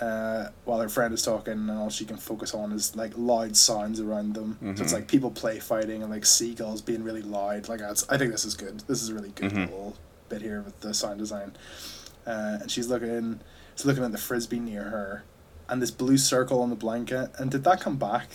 uh, 0.00 0.48
while 0.64 0.80
her 0.80 0.88
friend 0.88 1.14
is 1.14 1.22
talking, 1.22 1.52
and 1.54 1.70
all 1.70 1.88
she 1.90 2.04
can 2.04 2.16
focus 2.16 2.52
on 2.54 2.72
is 2.72 2.96
like 2.96 3.12
loud 3.16 3.56
sounds 3.56 4.00
around 4.00 4.34
them. 4.34 4.58
So 4.60 4.82
it's 4.82 4.92
Mhm. 4.92 4.94
like 4.96 5.06
people 5.08 5.30
play 5.30 5.60
fighting 5.60 6.02
and 6.02 6.10
like 6.10 6.26
seagulls 6.26 6.82
being 6.82 7.04
really 7.04 7.22
loud. 7.22 7.68
Like 7.68 7.78
that's, 7.78 8.04
I 8.10 8.18
think 8.18 8.32
this 8.32 8.44
is 8.44 8.54
good. 8.54 8.80
This 8.88 9.00
is 9.00 9.10
a 9.10 9.14
really 9.14 9.30
good 9.30 9.52
Mhm. 9.52 9.66
little 9.70 9.96
bit 10.28 10.42
here 10.42 10.60
with 10.62 10.80
the 10.80 10.92
sound 10.92 11.20
design. 11.20 11.52
Uh, 12.26 12.58
and 12.62 12.70
she's 12.70 12.88
looking, 12.88 13.38
she's 13.74 13.84
looking 13.86 14.04
at 14.04 14.12
the 14.12 14.18
frisbee 14.18 14.60
near 14.60 14.84
her, 14.84 15.24
and 15.68 15.80
this 15.82 15.90
blue 15.90 16.18
circle 16.18 16.60
on 16.62 16.70
the 16.70 16.76
blanket. 16.76 17.30
And 17.38 17.50
did 17.50 17.64
that 17.64 17.80
come 17.80 17.96
back? 17.96 18.28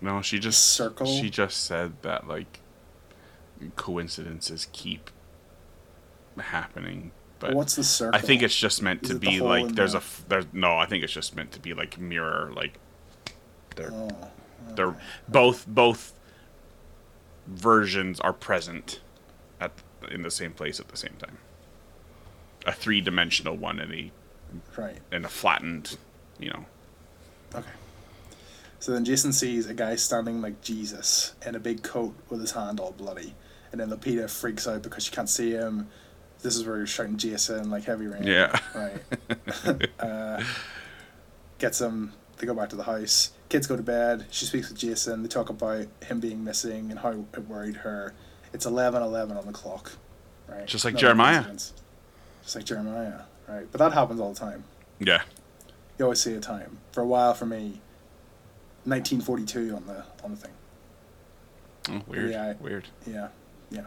No, 0.00 0.22
she 0.22 0.38
just 0.38 0.64
Circle? 0.72 1.06
She 1.06 1.28
just 1.30 1.64
said 1.64 1.92
that 2.02 2.26
like 2.26 2.60
coincidences 3.76 4.66
keep 4.72 5.10
happening, 6.38 7.12
but 7.38 7.54
What's 7.54 7.76
the 7.76 7.84
circle? 7.84 8.18
I 8.18 8.22
think 8.22 8.42
it's 8.42 8.56
just 8.56 8.82
meant 8.82 9.02
Is 9.02 9.10
to 9.10 9.16
it 9.16 9.20
the 9.20 9.26
be 9.28 9.40
like 9.40 9.74
there's 9.74 9.92
the- 9.92 9.98
a 9.98 10.02
there's 10.28 10.46
no. 10.52 10.78
I 10.78 10.86
think 10.86 11.04
it's 11.04 11.12
just 11.12 11.36
meant 11.36 11.52
to 11.52 11.60
be 11.60 11.74
like 11.74 11.98
mirror 11.98 12.50
like 12.54 12.78
they're 13.76 13.92
Oh, 13.92 14.08
they're 14.74 14.96
both 15.28 15.66
both 15.66 16.14
versions 17.46 18.20
are 18.20 18.32
present 18.32 19.00
at 19.60 19.72
in 20.10 20.22
the 20.22 20.30
same 20.30 20.52
place 20.52 20.80
at 20.80 20.88
the 20.88 20.96
same 20.96 21.14
time. 21.18 21.38
A 22.66 22.72
three 22.72 23.00
dimensional 23.00 23.56
one 23.56 23.78
and 23.80 23.92
a 23.92 24.10
right. 24.76 24.98
and 25.12 25.24
a 25.24 25.28
flattened, 25.28 25.96
you 26.38 26.50
know. 26.50 26.64
Okay. 27.54 27.70
So 28.78 28.92
then 28.92 29.04
Jason 29.04 29.32
sees 29.32 29.66
a 29.66 29.74
guy 29.74 29.96
standing 29.96 30.40
like 30.40 30.62
Jesus 30.62 31.34
in 31.46 31.54
a 31.54 31.60
big 31.60 31.82
coat 31.82 32.14
with 32.30 32.40
his 32.40 32.52
hand 32.52 32.80
all 32.80 32.92
bloody. 32.92 33.34
And 33.72 33.80
then 33.80 33.90
Lupita 33.90 34.28
freaks 34.28 34.66
out 34.66 34.82
because 34.82 35.04
she 35.04 35.12
can't 35.12 35.28
see 35.28 35.50
him. 35.50 35.88
This 36.42 36.56
is 36.56 36.64
where 36.64 36.78
you're 36.78 36.86
shouting 36.86 37.18
Jason 37.18 37.70
like 37.70 37.84
heavy 37.84 38.06
rain. 38.06 38.24
Yeah. 38.24 38.58
Right. 38.74 39.90
uh, 40.00 40.42
gets 41.58 41.80
him. 41.80 42.14
They 42.38 42.46
go 42.46 42.54
back 42.54 42.70
to 42.70 42.76
the 42.76 42.84
house. 42.84 43.32
Kids 43.50 43.66
go 43.66 43.76
to 43.76 43.82
bed. 43.82 44.26
She 44.30 44.46
speaks 44.46 44.70
with 44.70 44.78
Jason. 44.78 45.22
They 45.22 45.28
talk 45.28 45.50
about 45.50 45.86
him 46.02 46.20
being 46.20 46.42
missing 46.42 46.90
and 46.90 46.98
how 47.00 47.10
it 47.10 47.48
worried 47.48 47.76
her. 47.76 48.14
It's 48.54 48.64
eleven 48.64 49.02
eleven 49.02 49.36
on 49.36 49.46
the 49.46 49.52
clock. 49.52 49.92
Right. 50.48 50.66
Just 50.66 50.84
like 50.84 50.96
Jeremiah. 50.96 51.44
Just 52.42 52.56
like 52.56 52.64
Jeremiah. 52.64 53.20
Right. 53.50 53.66
But 53.72 53.78
that 53.78 53.92
happens 53.92 54.20
all 54.20 54.32
the 54.32 54.38
time 54.38 54.64
Yeah. 55.00 55.22
you 55.98 56.04
always 56.04 56.20
see 56.20 56.34
a 56.34 56.40
time. 56.40 56.78
For 56.92 57.00
a 57.00 57.06
while, 57.06 57.34
for 57.34 57.46
me, 57.46 57.80
1942 58.84 59.74
on 59.74 59.86
the 59.86 60.04
on 60.24 60.30
the 60.30 60.36
thing. 60.36 60.52
Oh, 61.90 62.02
weird. 62.06 62.30
Yeah. 62.30 62.52
Weird. 62.60 62.86
Yeah, 63.06 63.28
yeah. 63.70 63.84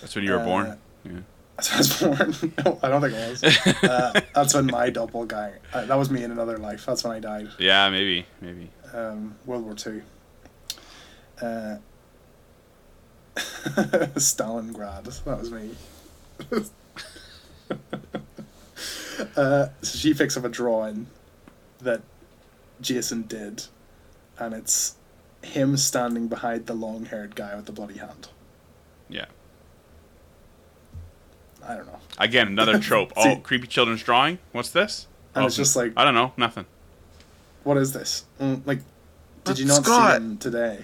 That's 0.00 0.14
when 0.14 0.24
you 0.24 0.32
were 0.32 0.38
Uh, 0.40 0.44
born. 0.44 0.78
Yeah. 1.04 1.12
That's 1.56 2.00
when 2.00 2.14
I 2.20 2.24
was 2.24 2.38
born. 2.38 2.54
no, 2.64 2.78
I 2.82 2.88
don't 2.88 3.00
think 3.02 3.14
it 3.14 3.30
was. 3.30 3.44
Uh, 3.84 4.20
that's 4.34 4.54
when 4.54 4.66
my 4.66 4.88
doppelganger. 4.88 5.58
Uh, 5.74 5.84
that 5.84 5.98
was 5.98 6.10
me 6.10 6.22
in 6.24 6.30
another 6.30 6.56
life. 6.58 6.86
That's 6.86 7.04
when 7.04 7.12
I 7.12 7.20
died. 7.20 7.48
Yeah, 7.58 7.90
maybe, 7.90 8.24
maybe. 8.40 8.70
Um, 8.94 9.34
World 9.44 9.64
War 9.64 9.74
Two. 9.74 10.02
Uh, 11.40 11.76
Stalingrad. 13.36 15.24
That 15.24 15.38
was 15.38 15.50
me. 15.50 15.70
Uh, 19.36 19.68
so 19.82 19.98
she 19.98 20.14
picks 20.14 20.36
up 20.36 20.44
a 20.44 20.48
drawing 20.48 21.06
that 21.80 22.02
Jason 22.80 23.22
did, 23.22 23.64
and 24.38 24.54
it's 24.54 24.96
him 25.42 25.76
standing 25.76 26.28
behind 26.28 26.66
the 26.66 26.74
long-haired 26.74 27.34
guy 27.34 27.54
with 27.56 27.66
the 27.66 27.72
bloody 27.72 27.98
hand. 27.98 28.28
Yeah. 29.08 29.26
I 31.66 31.76
don't 31.76 31.86
know. 31.86 31.98
Again, 32.18 32.48
another 32.48 32.78
trope. 32.80 33.12
Oh, 33.16 33.36
creepy 33.36 33.66
children's 33.66 34.02
drawing. 34.02 34.38
What's 34.52 34.70
this? 34.70 35.06
And 35.34 35.44
Oh, 35.44 35.46
it's 35.46 35.56
just 35.56 35.76
like, 35.76 35.92
I 35.96 36.04
don't 36.04 36.14
know. 36.14 36.32
Nothing. 36.36 36.66
what 37.64 37.76
is 37.76 37.92
this? 37.92 38.24
Mm, 38.40 38.66
like, 38.66 38.78
did 38.78 38.84
But 39.44 39.58
you 39.58 39.64
not 39.66 39.84
Scott- 39.84 40.10
see 40.12 40.16
him 40.24 40.38
today? 40.38 40.80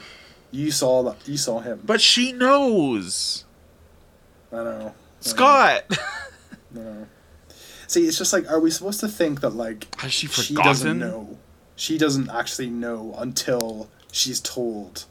You 0.51 0.71
saw 0.71 1.03
that. 1.05 1.29
You 1.29 1.37
saw 1.37 1.61
him. 1.61 1.81
But 1.85 2.01
she 2.01 2.33
knows. 2.33 3.45
I 4.53 4.57
don't 4.57 4.65
know. 4.65 4.71
I 4.71 4.75
don't 4.75 4.85
know. 4.87 4.95
Scott. 5.21 5.85
I 5.91 5.97
don't 6.75 6.85
know. 6.85 7.07
See, 7.89 8.07
it's 8.07 8.19
just 8.19 8.35
like, 8.35 8.49
are 8.51 8.61
we 8.61 8.71
supposed 8.71 9.01
to 9.01 9.09
think 9.09 9.41
that 9.41 9.51
like 9.51 9.93
Has 10.01 10.13
she 10.13 10.27
she 10.29 10.55
doesn't 10.55 10.99
know? 10.99 11.39
She 11.75 11.97
doesn't 11.97 12.29
actually 12.29 12.69
know 12.69 13.15
until 13.17 13.89
she's 14.13 14.41
told. 14.41 15.07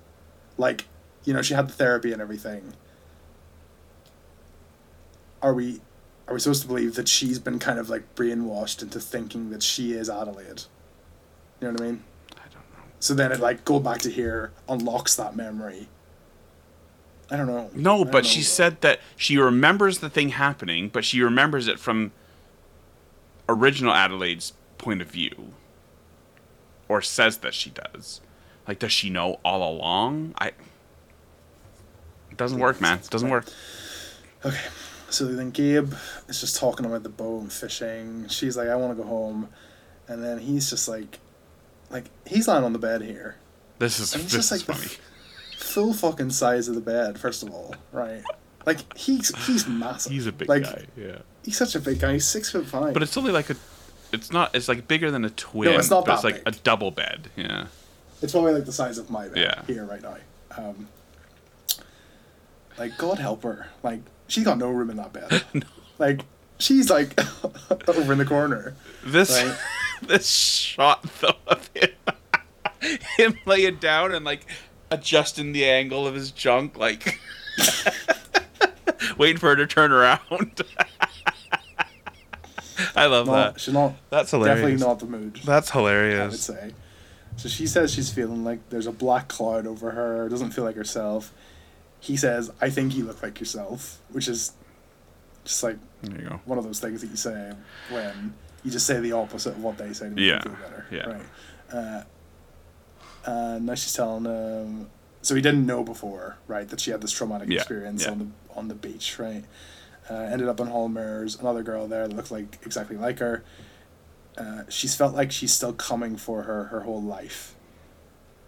Like, 0.60 0.86
you 1.24 1.34
know, 1.34 1.42
she 1.42 1.56
had 1.56 1.68
the 1.68 1.74
therapy 1.74 2.14
and 2.14 2.22
everything. 2.22 2.74
Are 5.42 5.54
we, 5.56 5.82
are 6.28 6.36
we 6.36 6.40
supposed 6.40 6.62
to 6.62 6.68
believe 6.68 6.96
that 6.96 7.08
she's 7.08 7.40
been 7.40 7.58
kind 7.58 7.80
of 7.80 7.90
like 7.90 8.16
brainwashed 8.16 8.84
into 8.84 9.00
thinking 9.00 9.50
that 9.50 9.64
she 9.64 9.94
is 9.94 10.08
Adelaide? 10.08 10.64
You 11.60 11.68
know 11.68 11.72
what 11.72 11.82
I 11.82 11.86
mean? 11.86 12.04
I 12.34 12.42
don't 12.42 12.54
know. 12.54 12.84
So 13.00 13.16
then 13.16 13.32
it 13.32 13.40
like 13.40 13.66
go 13.66 13.80
back 13.80 14.02
to 14.02 14.12
here 14.12 14.52
unlocks 14.70 15.16
that 15.16 15.36
memory. 15.36 15.88
I 17.32 17.38
don't 17.38 17.48
know. 17.48 17.72
No, 17.74 18.04
don't 18.04 18.12
but 18.12 18.24
know. 18.24 18.30
she 18.30 18.44
said 18.44 18.82
that 18.82 19.00
she 19.16 19.38
remembers 19.38 19.98
the 19.98 20.12
thing 20.12 20.30
happening, 20.30 20.90
but 20.90 21.04
she 21.04 21.22
remembers 21.22 21.68
it 21.68 21.80
from 21.80 22.12
original 23.50 23.94
Adelaide's 23.94 24.54
point 24.78 25.02
of 25.02 25.10
view. 25.10 25.54
Or 26.90 27.02
says 27.02 27.40
that 27.40 27.54
she 27.54 27.70
does. 27.70 28.22
Like, 28.68 28.80
does 28.80 28.94
she 28.94 29.10
know 29.10 29.40
all 29.44 29.70
along? 29.70 30.34
I. 30.38 30.48
It 30.48 32.38
doesn't 32.38 32.60
work, 32.60 32.80
man. 32.80 33.00
It 33.00 33.10
doesn't 33.10 33.30
work. 33.30 33.46
Okay. 34.46 34.62
So 35.10 35.26
then 35.26 35.52
Gabe 35.52 35.94
is 36.28 36.40
just 36.40 36.58
talking 36.58 36.86
about 36.86 37.04
the 37.04 37.10
boat 37.10 37.42
and 37.42 37.52
fishing. 37.52 38.28
She's 38.30 38.56
like, 38.56 38.70
I 38.70 38.76
want 38.76 38.96
to 38.96 39.04
go 39.04 39.08
home. 39.08 39.50
And 40.08 40.24
then 40.24 40.40
he's 40.40 40.70
just 40.70 40.88
like, 40.88 41.20
like, 41.90 42.06
he's 42.26 42.48
lying 42.48 42.64
on 42.64 42.74
the 42.74 42.80
bed 42.80 43.02
here. 43.02 43.36
This 43.80 44.00
is 44.00 44.14
And 44.14 44.24
it's 44.24 44.34
this 44.34 44.50
just 44.50 44.62
is 44.62 44.68
like 44.70 44.78
the 44.78 44.86
funny. 44.86 45.02
Full 45.58 45.94
fucking 45.94 46.30
size 46.30 46.68
of 46.68 46.76
the 46.76 46.82
bed, 46.82 47.20
first 47.20 47.44
of 47.44 47.52
all, 47.52 47.76
right? 47.92 48.24
Like, 48.66 48.98
he's 48.98 49.36
he's 49.46 49.68
massive. 49.68 50.12
He's 50.12 50.28
a 50.28 50.32
big 50.32 50.48
like, 50.48 50.64
guy, 50.64 50.86
yeah. 50.96 51.20
He's 51.48 51.56
such 51.56 51.76
a 51.76 51.80
big 51.80 52.00
guy. 52.02 52.12
He's 52.12 52.28
six 52.28 52.52
foot 52.52 52.66
five. 52.66 52.94
But 52.94 53.02
it's 53.04 53.16
only 53.16 53.32
like 53.32 53.50
a. 53.50 53.56
It's 54.12 54.34
not. 54.34 54.54
It's 54.54 54.68
like 54.68 54.86
bigger 54.86 55.10
than 55.12 55.24
a 55.24 55.30
twin. 55.30 55.72
No, 55.72 55.78
it's 55.80 55.90
not 55.90 56.04
but 56.06 56.16
it's 56.16 56.24
like 56.26 56.44
big. 56.44 56.54
a 56.56 56.58
double 56.60 56.92
bed. 56.92 57.30
Yeah. 57.38 57.68
It's 58.22 58.34
probably 58.34 58.52
like 58.52 58.66
the 58.66 58.74
size 58.74 58.98
of 58.98 59.10
my 59.10 59.30
bed 59.30 59.38
Yeah. 59.38 59.64
here 59.66 59.86
right 59.86 60.02
now. 60.02 60.18
Um, 60.58 60.90
like 62.78 62.98
God 62.98 63.18
help 63.20 63.44
her. 63.44 63.70
Like 63.82 64.02
she's 64.28 64.44
got 64.44 64.58
no 64.58 64.70
room 64.70 64.90
in 64.90 64.98
that 64.98 65.14
bed. 65.14 65.44
Like 66.00 66.22
she's 66.60 66.90
like 66.92 67.18
over 67.88 68.12
in 68.12 68.20
the 68.20 68.26
corner. 68.26 68.76
This 69.06 69.32
Right. 69.32 69.58
this 70.04 70.28
shot 70.30 71.02
though 71.22 71.34
of 71.48 71.70
him, 71.74 71.90
him 73.18 73.40
laying 73.48 73.78
down 73.78 74.14
and 74.14 74.24
like 74.26 74.46
adjusting 74.92 75.54
the 75.54 75.66
angle 75.66 76.06
of 76.06 76.14
his 76.14 76.30
junk, 76.30 76.78
like 76.78 77.20
waiting 79.18 79.38
for 79.38 79.48
her 79.50 79.56
to 79.56 79.66
turn 79.66 79.92
around. 79.92 80.62
I 82.98 83.06
love 83.06 83.28
No, 83.28 83.34
that. 83.34 83.60
she's 83.62 83.74
not. 83.74 83.94
That's 84.10 84.32
hilarious. 84.32 84.60
Definitely 84.62 84.86
not 84.88 85.00
the 85.00 85.06
mood. 85.06 85.40
That's 85.46 85.70
hilarious. 85.72 86.20
I 86.22 86.28
would 86.28 86.40
say. 86.40 86.74
So 87.38 87.48
she 87.50 87.68
says 87.68 87.94
she's 87.94 88.10
feeling 88.12 88.44
like 88.44 88.70
there's 88.70 88.88
a 88.88 88.92
black 88.92 89.28
cloud 89.28 89.68
over 89.68 89.92
her. 89.92 90.28
Doesn't 90.30 90.52
feel 90.52 90.64
like 90.64 90.76
herself. 90.76 91.34
He 92.00 92.18
says, 92.18 92.52
"I 92.62 92.70
think 92.70 92.96
you 92.96 93.06
look 93.06 93.22
like 93.22 93.40
yourself," 93.40 94.00
which 94.12 94.28
is 94.28 94.54
just 95.46 95.62
like 95.64 95.78
There 96.02 96.22
you 96.22 96.30
go. 96.30 96.40
one 96.46 96.58
of 96.58 96.64
those 96.64 96.80
things 96.80 97.02
that 97.02 97.08
you 97.08 97.16
say 97.16 97.54
when 97.90 98.34
you 98.64 98.72
just 98.72 98.86
say 98.88 99.00
the 99.00 99.12
opposite 99.14 99.52
of 99.52 99.64
what 99.64 99.78
they 99.78 99.94
say 99.94 100.06
to 100.10 100.12
make 100.16 100.26
Yeah, 100.26 100.36
you 100.38 100.42
feel 100.42 100.52
better. 100.54 100.86
yeah. 100.92 101.06
Right. 101.10 101.26
Uh, 101.72 102.04
and 103.26 103.66
now 103.66 103.76
she's 103.76 103.94
telling 103.94 104.26
him. 104.26 104.90
So 105.22 105.36
he 105.36 105.42
didn't 105.42 105.66
know 105.66 105.84
before, 105.84 106.38
right, 106.48 106.68
that 106.70 106.80
she 106.80 106.92
had 106.92 107.02
this 107.02 107.12
traumatic 107.12 107.50
Yeah, 107.50 107.58
experience 107.60 108.04
yeah. 108.06 108.12
on 108.12 108.20
the 108.20 108.28
on 108.58 108.68
the 108.70 108.76
beach, 108.76 109.20
right? 109.20 109.44
Uh, 110.10 110.14
ended 110.14 110.48
up 110.48 110.60
Hall 110.60 110.88
Mirrors, 110.88 111.38
another 111.40 111.64
girl 111.64 111.88
there 111.88 112.08
that 112.08 112.16
looked 112.16 112.32
like 112.32 112.60
exactly 112.66 112.96
like 112.96 113.20
her. 113.20 113.44
Uh, 114.38 114.64
she's 114.70 114.96
felt 114.96 115.14
like 115.16 115.32
she's 115.32 115.52
still 115.52 115.74
coming 115.74 116.16
for 116.16 116.44
her 116.44 116.66
her 116.66 116.82
whole 116.82 117.02
life, 117.02 117.56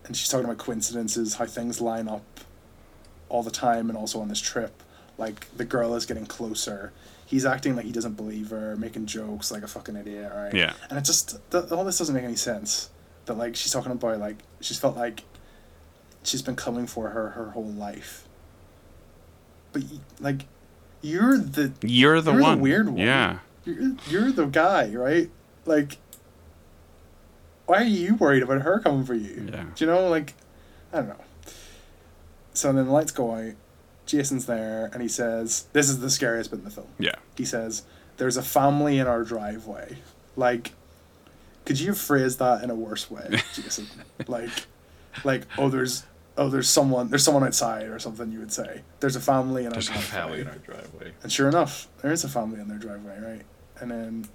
and 0.05 0.15
she's 0.15 0.29
talking 0.29 0.45
about 0.45 0.57
coincidences, 0.57 1.35
how 1.35 1.45
things 1.45 1.81
line 1.81 2.07
up 2.07 2.39
all 3.27 3.43
the 3.43 3.51
time, 3.51 3.89
and 3.89 3.97
also 3.97 4.21
on 4.21 4.27
this 4.27 4.39
trip. 4.39 4.83
Like 5.17 5.47
the 5.57 5.65
girl 5.65 5.95
is 5.95 6.05
getting 6.05 6.25
closer. 6.25 6.93
He's 7.25 7.45
acting 7.45 7.75
like 7.75 7.85
he 7.85 7.91
doesn't 7.91 8.13
believe 8.13 8.49
her, 8.51 8.75
making 8.77 9.05
jokes 9.07 9.51
like 9.51 9.63
a 9.63 9.67
fucking 9.67 9.95
idiot, 9.95 10.31
right? 10.33 10.53
Yeah. 10.53 10.73
And 10.89 10.97
it 10.97 11.03
just 11.03 11.39
th- 11.51 11.71
all 11.71 11.83
this 11.83 11.97
doesn't 11.97 12.15
make 12.15 12.23
any 12.23 12.35
sense. 12.35 12.89
That 13.25 13.37
like 13.37 13.55
she's 13.55 13.71
talking 13.71 13.91
about 13.91 14.19
like 14.19 14.37
she's 14.61 14.79
felt 14.79 14.95
like 14.95 15.23
she's 16.23 16.41
been 16.41 16.55
coming 16.55 16.87
for 16.87 17.09
her 17.09 17.31
her 17.31 17.51
whole 17.51 17.65
life. 17.65 18.27
But 19.71 19.83
like, 20.19 20.45
you're 21.01 21.37
the 21.37 21.71
You're 21.81 22.21
the 22.21 22.31
You're 22.31 22.39
the 22.39 22.43
one. 22.43 22.59
weird 22.61 22.87
one. 22.89 22.97
Yeah. 22.97 23.39
you're, 23.65 23.91
you're 24.07 24.31
the 24.31 24.45
guy, 24.45 24.89
right? 24.95 25.29
Like, 25.65 25.97
why 27.65 27.77
are 27.77 27.83
you 27.83 28.15
worried 28.15 28.43
about 28.43 28.61
her 28.63 28.79
coming 28.79 29.05
for 29.05 29.13
you? 29.13 29.47
Yeah. 29.51 29.65
Do 29.75 29.85
you 29.85 29.91
know, 29.91 30.07
like, 30.09 30.33
I 30.91 30.97
don't 30.97 31.09
know. 31.09 31.15
So 32.53 32.71
then 32.73 32.85
the 32.85 32.91
lights 32.91 33.11
go 33.11 33.33
out. 33.35 33.53
Jason's 34.05 34.47
there, 34.47 34.89
and 34.91 35.03
he 35.03 35.07
says, 35.07 35.67
"This 35.71 35.87
is 35.87 35.99
the 35.99 36.09
scariest 36.09 36.49
bit 36.49 36.57
in 36.59 36.65
the 36.65 36.71
film." 36.71 36.87
Yeah. 36.97 37.13
He 37.37 37.45
says, 37.45 37.83
"There's 38.17 38.37
a 38.37 38.41
family 38.41 38.97
in 38.97 39.05
our 39.05 39.23
driveway." 39.23 39.97
Like, 40.35 40.71
could 41.65 41.79
you 41.79 41.93
phrase 41.93 42.37
that 42.37 42.63
in 42.63 42.71
a 42.71 42.75
worse 42.75 43.11
way, 43.11 43.29
Jason? 43.53 43.85
like, 44.27 44.49
like, 45.23 45.43
oh, 45.59 45.69
there's, 45.69 46.05
oh, 46.39 46.49
there's 46.49 46.69
someone, 46.69 47.09
there's 47.09 47.23
someone 47.23 47.43
outside 47.43 47.87
or 47.87 47.99
something. 47.99 48.31
You 48.31 48.39
would 48.39 48.51
say, 48.51 48.81
"There's 49.01 49.15
a 49.15 49.19
family 49.19 49.65
in 49.65 49.73
There's 49.73 49.89
our 49.89 49.97
a 49.97 49.99
family 49.99 50.41
in 50.41 50.47
our 50.47 50.55
driveway. 50.55 51.11
And 51.21 51.31
sure 51.31 51.49
enough, 51.49 51.87
there 52.01 52.11
is 52.11 52.23
a 52.23 52.29
family 52.29 52.59
in 52.59 52.67
their 52.69 52.77
driveway, 52.77 53.19
right? 53.19 53.41
And 53.79 53.91
then, 53.91 54.27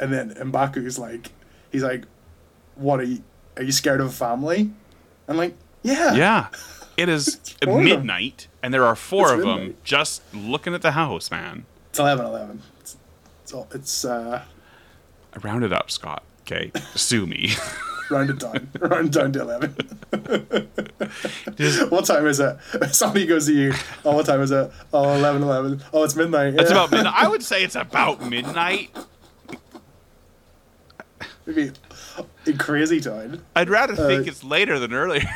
and 0.00 0.12
then 0.12 0.34
Mbaku's 0.34 0.98
like, 0.98 1.30
he's 1.70 1.84
like, 1.84 2.04
"What 2.74 3.00
are 3.00 3.04
you? 3.04 3.22
Are 3.56 3.62
you 3.62 3.72
scared 3.72 4.00
of 4.00 4.08
a 4.08 4.12
family?" 4.12 4.72
I'm 5.28 5.36
like, 5.36 5.54
"Yeah." 5.82 6.14
Yeah. 6.14 6.48
It 6.96 7.08
is 7.08 7.38
midnight, 7.66 8.48
and 8.62 8.74
there 8.74 8.84
are 8.84 8.96
four 8.96 9.32
It's 9.32 9.32
of 9.34 9.40
them 9.46 9.76
just 9.84 10.22
looking 10.34 10.74
at 10.74 10.82
the 10.82 10.92
house, 10.92 11.30
man. 11.30 11.64
It's 11.88 11.98
eleven 11.98 12.26
eleven. 12.26 12.62
It's 12.80 12.96
it's, 13.42 13.52
all, 13.54 13.68
it's 13.72 14.04
uh, 14.04 14.42
I 15.32 15.38
rounded 15.38 15.72
up, 15.72 15.90
Scott. 15.90 16.24
Okay, 16.42 16.72
sue 16.94 17.26
me. 17.26 17.52
rounded 18.10 18.38
down, 18.38 18.68
rounded 18.80 19.12
down 19.12 19.32
to 19.32 19.40
eleven. 19.40 19.74
Just- 21.56 21.90
what 21.90 22.04
time 22.04 22.26
is 22.26 22.40
it? 22.40 22.56
Somebody 22.92 23.26
goes 23.26 23.46
to 23.46 23.54
you. 23.54 23.72
Oh, 24.04 24.16
what 24.16 24.26
time 24.26 24.40
is 24.42 24.50
it? 24.50 24.70
Oh, 24.92 25.14
11, 25.14 25.42
11. 25.42 25.82
Oh, 25.92 26.04
it's 26.04 26.16
midnight. 26.16 26.54
It's 26.54 26.70
Yeah. 26.70 26.76
about 26.76 26.90
midnight. 26.90 27.14
I 27.16 27.28
would 27.28 27.42
say 27.42 27.62
it's 27.64 27.76
about 27.76 28.28
midnight. 28.28 28.90
maybe 31.46 31.72
in 32.46 32.58
crazy 32.58 33.00
time. 33.00 33.42
I'd 33.56 33.68
rather 33.70 33.94
think 33.96 34.26
Uh, 34.26 34.30
it's 34.30 34.44
later 34.44 34.78
than 34.78 34.92
earlier. 34.92 35.28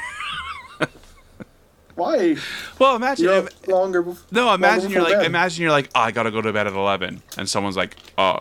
Why? 1.97 2.35
well, 2.81 2.97
imagine. 2.97 3.25
You 3.27 3.31
know, 3.31 3.39
if- 3.47 3.69
longer. 3.69 4.03
bef- 4.03 4.19
no, 4.33 4.47
longer 4.47 4.65
imagine 4.67 4.91
you're 4.91 5.03
like, 5.03 5.13
bed. 5.19 5.27
imagine 5.27 5.63
you're 5.63 5.71
like, 5.71 5.91
oh, 5.95 6.01
I 6.01 6.11
gotta 6.11 6.33
go 6.33 6.43
to 6.43 6.53
bed 6.53 6.67
at 6.67 6.73
eleven, 6.73 7.23
and 7.39 7.49
someone's 7.49 7.77
like, 7.77 7.95
oh, 8.19 8.41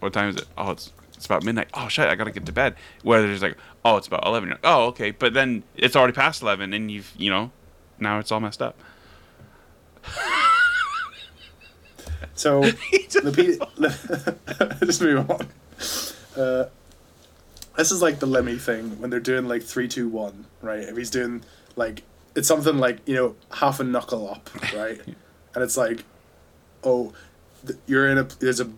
what 0.00 0.14
time 0.14 0.30
is 0.30 0.36
it? 0.36 0.46
Oh, 0.56 0.70
it's 0.70 0.90
it's 1.16 1.26
about 1.26 1.44
midnight. 1.44 1.68
Oh 1.74 1.88
shit, 1.88 2.08
I 2.08 2.14
gotta 2.14 2.30
get 2.30 2.46
to 2.46 2.52
bed. 2.52 2.76
Where 3.02 3.22
there's 3.22 3.42
like, 3.42 3.56
oh, 3.84 3.96
it's 3.96 4.06
about 4.06 4.24
eleven. 4.26 4.50
Like, 4.50 4.60
oh, 4.64 4.86
okay, 4.86 5.10
but 5.10 5.34
then 5.34 5.62
it's 5.76 5.96
already 5.96 6.12
past 6.12 6.42
eleven, 6.42 6.72
and 6.72 6.90
you've, 6.90 7.12
you 7.16 7.30
know, 7.30 7.50
now 7.98 8.18
it's 8.18 8.30
all 8.30 8.40
messed 8.40 8.62
up. 8.62 8.78
So, 12.36 12.60
the 13.20 14.36
just 14.84 15.00
move 15.00 15.30
on. 15.30 15.48
Uh, 16.36 16.68
this 17.76 17.90
is 17.90 18.02
like 18.02 18.18
the 18.18 18.26
Lemmy 18.26 18.56
thing 18.56 19.00
when 19.00 19.10
they're 19.10 19.20
doing 19.20 19.48
like 19.48 19.62
three, 19.62 19.88
two, 19.88 20.08
one, 20.08 20.46
right? 20.60 20.80
If 20.80 20.96
he's 20.96 21.10
doing 21.10 21.42
like 21.76 22.02
it's 22.34 22.46
something 22.46 22.78
like 22.78 22.98
you 23.06 23.14
know 23.14 23.36
half 23.50 23.80
a 23.80 23.84
knuckle 23.84 24.30
up, 24.30 24.50
right? 24.74 25.00
and 25.06 25.64
it's 25.64 25.76
like, 25.76 26.04
oh, 26.84 27.14
you're 27.86 28.08
in 28.08 28.18
a 28.18 28.24
there's 28.24 28.60
a 28.60 28.68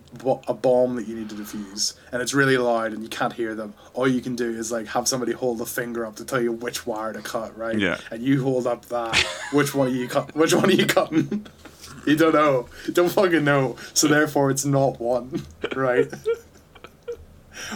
a 0.47 0.53
bomb 0.53 0.95
that 0.95 1.07
you 1.07 1.15
need 1.15 1.29
to 1.29 1.35
defuse, 1.35 1.95
and 2.11 2.21
it's 2.21 2.33
really 2.33 2.57
loud 2.57 2.93
and 2.93 3.03
you 3.03 3.09
can't 3.09 3.33
hear 3.33 3.55
them. 3.55 3.73
All 3.93 4.07
you 4.07 4.21
can 4.21 4.35
do 4.35 4.49
is 4.49 4.71
like 4.71 4.87
have 4.87 5.07
somebody 5.07 5.31
hold 5.31 5.61
a 5.61 5.65
finger 5.65 6.05
up 6.05 6.15
to 6.17 6.25
tell 6.25 6.41
you 6.41 6.51
which 6.51 6.85
wire 6.85 7.13
to 7.13 7.21
cut, 7.21 7.57
right? 7.57 7.77
Yeah. 7.77 7.97
And 8.11 8.23
you 8.23 8.43
hold 8.43 8.67
up 8.67 8.85
that. 8.85 9.15
Which 9.51 9.73
one 9.73 9.87
are 9.87 9.91
you 9.91 10.07
cut? 10.07 10.35
Which 10.35 10.53
one 10.53 10.65
are 10.69 10.73
you 10.73 10.85
cutting? 10.85 11.47
You 12.05 12.15
don't 12.15 12.33
know. 12.33 12.67
You 12.87 12.93
don't 12.93 13.09
fucking 13.09 13.43
know. 13.43 13.75
So 13.93 14.07
therefore, 14.07 14.51
it's 14.51 14.63
not 14.63 14.99
one, 14.99 15.43
right? 15.75 16.07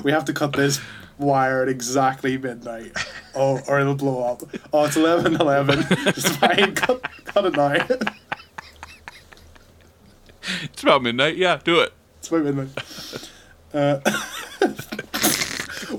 we 0.04 0.12
have 0.12 0.26
to 0.26 0.34
cut 0.34 0.54
this 0.54 0.80
wire 1.18 1.62
at 1.64 1.70
exactly 1.70 2.38
midnight. 2.38 2.98
Oh, 3.36 3.60
or 3.68 3.80
it'll 3.80 3.96
blow 3.96 4.24
up. 4.24 4.44
Oh, 4.72 4.86
it's 4.86 4.96
11 4.96 5.36
11. 5.36 5.80
It's 6.08 6.36
fine. 6.38 6.74
Cut, 6.76 7.02
cut 7.26 7.46
it 7.46 7.56
now. 7.56 7.86
It's 10.64 10.84
about 10.84 11.02
midnight. 11.04 11.38
Yeah, 11.38 11.60
do 11.64 11.80
it. 11.80 11.94
It's 12.18 12.30
about 12.30 12.44
midnight. 12.44 12.70
Uh, 13.74 14.00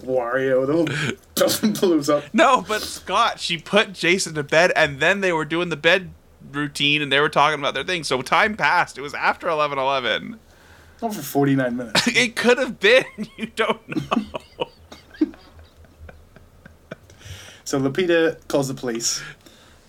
Wario, 0.05 1.07
doesn't 1.35 1.81
blows 1.81 2.09
up. 2.09 2.25
No, 2.33 2.63
but 2.67 2.83
Scott, 2.83 3.41
she 3.41 3.59
put 3.59 3.93
Jason 3.93 4.35
to 4.35 4.43
bed, 4.43 4.73
and 4.77 5.01
then 5.01 5.21
they 5.21 5.33
were 5.33 5.45
doing 5.45 5.69
the 5.69 5.77
bed 5.77 6.11
routine, 6.53 7.03
and 7.03 7.11
they 7.11 7.21
were 7.21 7.29
talking 7.29 7.59
about 7.59 7.75
their 7.75 7.85
thing. 7.85 8.05
So 8.05 8.23
time 8.23 8.57
passed. 8.57 8.99
It 8.99 9.03
was 9.03 9.15
after 9.15 9.49
eleven 9.49 9.79
eleven. 9.79 10.39
Not 11.03 11.15
for 11.15 11.23
49 11.23 11.77
minutes. 11.77 12.07
It 12.17 12.37
could 12.37 12.59
have 12.59 12.79
been. 12.81 13.05
You 13.37 13.47
don't 13.47 13.89
know. 13.89 14.69
So 17.65 17.81
Lupita 17.81 18.37
calls 18.49 18.69
the 18.69 18.75
police, 18.75 19.23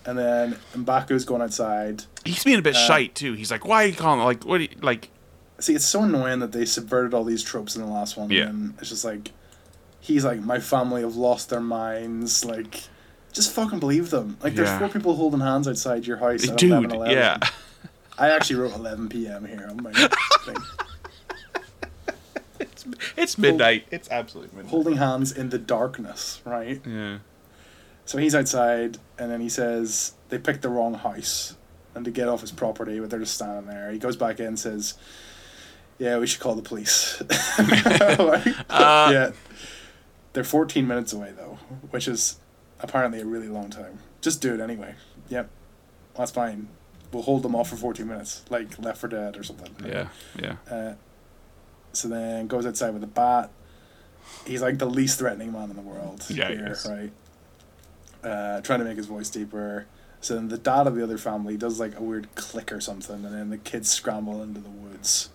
and 0.06 0.16
then 0.18 0.56
Mbaku's 0.74 1.24
going 1.24 1.42
outside. 1.42 2.04
He's 2.24 2.44
being 2.44 2.58
a 2.58 2.62
bit 2.62 2.74
Uh, 2.76 2.86
shite 2.86 3.14
too. 3.14 3.34
He's 3.34 3.50
like, 3.50 3.66
"Why 3.66 3.84
are 3.84 3.86
you 3.88 3.94
calling? 3.94 4.20
Like, 4.20 4.44
what? 4.44 4.60
Are 4.60 4.64
you, 4.64 4.68
like, 4.80 5.10
See, 5.58 5.74
it's 5.74 5.86
so 5.86 6.02
annoying 6.02 6.40
that 6.40 6.52
they 6.52 6.64
subverted 6.66 7.14
all 7.14 7.24
these 7.24 7.42
tropes 7.42 7.76
in 7.76 7.82
the 7.82 7.88
last 7.88 8.16
one. 8.16 8.28
Yeah. 8.30 8.48
And 8.48 8.74
it's 8.78 8.90
just 8.90 9.06
like, 9.06 9.30
he's 10.00 10.22
like, 10.22 10.40
my 10.40 10.58
family 10.60 11.00
have 11.00 11.16
lost 11.16 11.48
their 11.48 11.60
minds. 11.62 12.44
Like, 12.44 12.82
just 13.32 13.52
fucking 13.52 13.78
believe 13.78 14.10
them. 14.10 14.36
Like, 14.42 14.54
there's 14.54 14.68
Yeah. 14.68 14.78
four 14.78 14.88
people 14.90 15.16
holding 15.16 15.40
hands 15.40 15.66
outside 15.66 16.06
your 16.06 16.18
house 16.18 16.46
at 16.46 16.58
dude? 16.58 16.72
11, 16.72 16.90
11. 16.90 17.14
Yeah, 17.16 17.38
I 18.18 18.30
actually 18.30 18.56
wrote 18.56 18.74
11 18.74 19.08
p.m. 19.08 19.46
here 19.46 19.66
on 19.70 19.82
my 19.82 19.92
thing. 19.92 20.56
it's 23.16 23.38
midnight. 23.38 23.86
It's 23.90 24.10
absolutely 24.10 24.54
midnight. 24.56 24.70
Holding 24.70 24.96
hands 24.96 25.32
in 25.32 25.48
the 25.50 25.58
darkness, 25.58 26.40
right? 26.44 26.80
Yeah, 26.86 27.18
So 28.06 28.18
he's 28.18 28.34
outside, 28.34 28.98
and 29.18 29.30
then 29.30 29.40
he 29.40 29.48
says 29.48 30.14
they 30.28 30.38
picked 30.38 30.62
the 30.62 30.68
wrong 30.68 30.94
house, 30.94 31.56
and 31.94 32.04
to 32.04 32.10
get 32.10 32.28
off 32.28 32.40
his 32.40 32.52
property, 32.52 32.98
but 33.00 33.10
they're 33.10 33.18
just 33.20 33.34
standing 33.34 33.66
there. 33.66 33.90
He 33.90 33.98
goes 33.98 34.16
back 34.16 34.38
in 34.40 34.46
and 34.46 34.58
says, 34.58 34.94
"Yeah, 35.98 36.18
we 36.18 36.26
should 36.26 36.40
call 36.40 36.54
the 36.54 36.62
police." 36.62 37.20
Like, 37.58 38.46
Uh, 38.70 39.10
yeah, 39.12 39.30
they're 40.32 40.44
fourteen 40.44 40.86
minutes 40.86 41.12
away 41.12 41.32
though, 41.36 41.58
which 41.90 42.06
is 42.08 42.38
apparently 42.80 43.20
a 43.20 43.24
really 43.26 43.48
long 43.48 43.70
time. 43.70 43.98
Just 44.20 44.40
do 44.40 44.54
it 44.54 44.60
anyway. 44.60 44.94
Yep, 45.28 45.50
that's 46.16 46.30
fine. 46.30 46.68
We'll 47.12 47.22
hold 47.24 47.42
them 47.42 47.54
off 47.56 47.70
for 47.70 47.76
fourteen 47.76 48.08
minutes, 48.08 48.44
like 48.50 48.78
Left 48.78 48.98
4 48.98 49.08
Dead 49.10 49.36
or 49.36 49.42
something. 49.42 49.74
yeah, 49.84 50.08
yeah. 50.40 50.56
Uh, 50.70 50.94
so 51.92 52.08
then 52.08 52.46
goes 52.46 52.66
outside 52.66 52.90
with 52.94 53.02
a 53.02 53.08
bat. 53.08 53.50
He's 54.46 54.60
like 54.62 54.78
the 54.78 54.86
least 54.90 55.18
threatening 55.18 55.52
man 55.52 55.70
in 55.70 55.76
the 55.76 55.82
world. 55.82 56.24
Yeah, 56.28 56.48
he 56.48 56.56
here, 56.56 56.72
is. 56.72 56.86
right. 56.88 57.10
Uh, 58.26 58.60
trying 58.60 58.80
to 58.80 58.84
make 58.84 58.96
his 58.96 59.06
voice 59.06 59.30
deeper. 59.30 59.86
So 60.20 60.34
then 60.34 60.48
the 60.48 60.58
dad 60.58 60.88
of 60.88 60.96
the 60.96 61.02
other 61.04 61.16
family 61.16 61.56
does 61.56 61.78
like 61.78 61.96
a 61.96 62.02
weird 62.02 62.34
click 62.34 62.72
or 62.72 62.80
something, 62.80 63.24
and 63.24 63.32
then 63.32 63.50
the 63.50 63.58
kids 63.58 63.88
scramble 63.88 64.42
into 64.42 64.58
the 64.58 64.68
woods. 64.68 65.30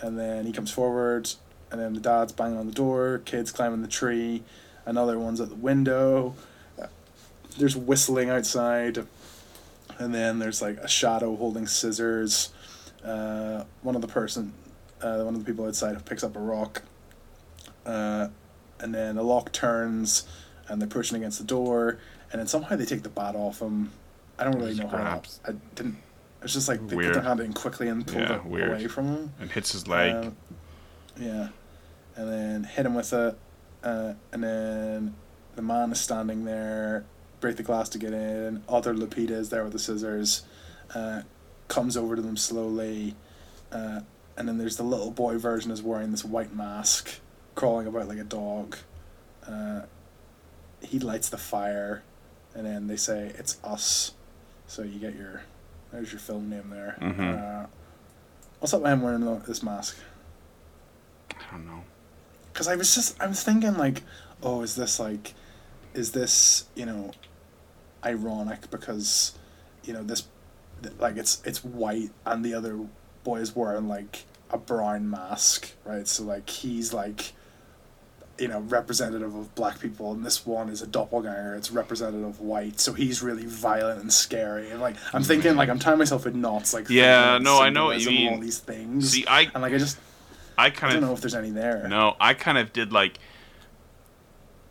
And 0.00 0.18
then 0.18 0.46
he 0.46 0.52
comes 0.52 0.70
forward, 0.70 1.28
and 1.70 1.78
then 1.78 1.92
the 1.92 2.00
dad's 2.00 2.32
banging 2.32 2.56
on 2.56 2.68
the 2.68 2.72
door. 2.72 3.20
Kids 3.26 3.52
climbing 3.52 3.82
the 3.82 3.88
tree. 3.88 4.44
Another 4.86 5.18
one's 5.18 5.42
at 5.42 5.50
the 5.50 5.54
window. 5.54 6.34
There's 7.58 7.76
whistling 7.76 8.30
outside, 8.30 9.04
and 9.98 10.14
then 10.14 10.38
there's 10.38 10.62
like 10.62 10.78
a 10.78 10.88
shadow 10.88 11.36
holding 11.36 11.66
scissors. 11.66 12.48
Uh, 13.04 13.64
one 13.82 13.94
of 13.94 14.00
the 14.00 14.08
person, 14.08 14.54
uh, 15.02 15.18
one 15.18 15.34
of 15.34 15.44
the 15.44 15.46
people 15.46 15.66
outside 15.66 16.02
picks 16.06 16.24
up 16.24 16.34
a 16.34 16.40
rock, 16.40 16.80
uh, 17.84 18.28
and 18.80 18.94
then 18.94 19.16
the 19.16 19.22
lock 19.22 19.52
turns, 19.52 20.26
and 20.68 20.80
they're 20.80 20.88
pushing 20.88 21.16
against 21.16 21.38
the 21.38 21.44
door, 21.44 21.98
and 22.32 22.40
then 22.40 22.46
somehow 22.46 22.76
they 22.76 22.84
take 22.84 23.02
the 23.02 23.08
bat 23.08 23.34
off 23.36 23.60
him. 23.60 23.90
I 24.38 24.44
don't 24.44 24.58
really 24.58 24.74
know 24.74 24.88
how. 24.88 24.96
Scraps. 25.22 25.40
I 25.46 25.52
didn't. 25.74 25.96
It's 26.42 26.52
just 26.54 26.68
like 26.68 26.86
they 26.88 26.96
put 26.96 27.12
their 27.12 27.22
hand 27.22 27.38
in 27.40 27.52
quickly 27.52 27.88
and 27.88 28.04
pulled 28.06 28.22
Yeah, 28.22 28.36
it 28.36 28.44
weird. 28.44 28.70
away 28.70 28.88
from 28.88 29.06
him. 29.06 29.32
And 29.40 29.50
hits 29.52 29.72
his 29.72 29.86
leg. 29.86 30.12
Um, 30.26 30.36
yeah, 31.20 31.48
and 32.16 32.28
then 32.28 32.64
hit 32.64 32.84
him 32.86 32.94
with 32.94 33.12
it, 33.12 33.38
uh, 33.84 34.14
and 34.32 34.42
then 34.42 35.14
the 35.54 35.62
man 35.62 35.92
is 35.92 36.00
standing 36.00 36.44
there, 36.44 37.04
break 37.40 37.56
the 37.56 37.62
glass 37.62 37.88
to 37.90 37.98
get 37.98 38.12
in. 38.12 38.62
Other 38.68 38.94
Lupita 38.94 39.30
is 39.32 39.50
there 39.50 39.62
with 39.62 39.72
the 39.74 39.78
scissors, 39.78 40.42
uh, 40.94 41.22
comes 41.68 41.96
over 41.96 42.16
to 42.16 42.22
them 42.22 42.36
slowly, 42.36 43.14
uh, 43.70 44.00
and 44.36 44.48
then 44.48 44.56
there's 44.58 44.78
the 44.78 44.82
little 44.82 45.10
boy 45.10 45.36
version 45.38 45.70
is 45.70 45.82
wearing 45.82 46.10
this 46.10 46.24
white 46.24 46.54
mask, 46.54 47.20
crawling 47.54 47.86
about 47.86 48.08
like 48.08 48.18
a 48.18 48.24
dog. 48.24 48.76
Uh, 49.46 49.82
he 50.84 50.98
lights 50.98 51.28
the 51.28 51.38
fire, 51.38 52.02
and 52.54 52.66
then 52.66 52.86
they 52.86 52.96
say 52.96 53.32
it's 53.38 53.58
us, 53.64 54.12
so 54.66 54.82
you 54.82 54.98
get 54.98 55.14
your 55.14 55.42
there's 55.92 56.12
your 56.12 56.20
film 56.20 56.48
name 56.50 56.70
there. 56.70 56.96
Mhm. 57.00 57.64
Uh, 57.64 57.66
what's 58.60 58.72
up 58.74 58.84
him 58.84 59.02
wearing 59.02 59.38
this 59.46 59.62
mask? 59.62 59.96
I 61.30 61.34
don't 61.56 61.66
know. 61.66 61.84
because 62.52 62.68
I 62.68 62.76
was 62.76 62.94
just 62.94 63.20
I 63.20 63.26
was 63.26 63.42
thinking 63.42 63.76
like, 63.76 64.02
oh, 64.42 64.62
is 64.62 64.74
this 64.76 64.98
like, 65.00 65.34
is 65.94 66.12
this 66.12 66.64
you 66.74 66.86
know, 66.86 67.12
ironic 68.04 68.70
because, 68.70 69.34
you 69.84 69.92
know 69.92 70.02
this, 70.02 70.26
th- 70.82 70.94
like 70.98 71.16
it's 71.16 71.42
it's 71.44 71.62
white 71.64 72.10
and 72.26 72.44
the 72.44 72.54
other 72.54 72.78
boy 73.24 73.36
is 73.38 73.54
wearing 73.54 73.88
like 73.88 74.24
a 74.50 74.58
brown 74.58 75.08
mask, 75.10 75.72
right? 75.84 76.06
So 76.08 76.24
like 76.24 76.48
he's 76.48 76.92
like, 76.92 77.32
you 78.38 78.48
know, 78.48 78.60
representative 78.60 79.34
of 79.34 79.54
black 79.54 79.78
people, 79.80 80.12
and 80.12 80.24
this 80.24 80.46
one 80.46 80.68
is 80.68 80.82
a 80.82 80.86
doppelganger. 80.86 81.54
It's 81.54 81.70
representative 81.70 82.26
of 82.26 82.40
white, 82.40 82.80
so 82.80 82.92
he's 82.92 83.22
really 83.22 83.46
violent 83.46 84.00
and 84.00 84.12
scary. 84.12 84.70
And 84.70 84.80
like, 84.80 84.96
I'm 85.12 85.22
thinking, 85.22 85.54
like, 85.56 85.68
I'm 85.68 85.78
tying 85.78 85.98
myself 85.98 86.26
in 86.26 86.40
knots. 86.40 86.74
Like, 86.74 86.88
Yeah, 86.88 87.38
no, 87.38 87.60
I 87.60 87.70
know 87.70 87.86
what 87.86 88.00
you 88.00 88.28
of 88.28 88.34
All 88.34 88.40
these 88.40 88.58
things. 88.58 89.10
See, 89.10 89.26
I 89.26 89.42
and 89.42 89.62
like, 89.62 89.72
I 89.72 89.78
just 89.78 89.98
I 90.56 90.66
I 90.66 90.70
kind 90.70 90.94
don't 90.94 91.02
of 91.02 91.08
know 91.08 91.14
if 91.14 91.20
there's 91.20 91.34
any 91.34 91.50
there. 91.50 91.86
No, 91.88 92.16
I 92.20 92.34
kind 92.34 92.58
of 92.58 92.72
did 92.72 92.92
like. 92.92 93.18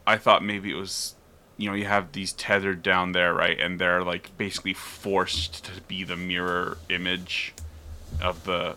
I 0.05 0.17
thought 0.17 0.43
maybe 0.43 0.71
it 0.71 0.75
was, 0.75 1.13
you 1.57 1.69
know, 1.69 1.75
you 1.75 1.85
have 1.85 2.11
these 2.11 2.33
tethered 2.33 2.81
down 2.81 3.11
there, 3.11 3.33
right, 3.33 3.59
and 3.59 3.79
they're 3.79 4.03
like 4.03 4.35
basically 4.37 4.73
forced 4.73 5.65
to 5.65 5.81
be 5.81 6.03
the 6.03 6.15
mirror 6.15 6.79
image 6.89 7.53
of 8.21 8.43
the, 8.45 8.75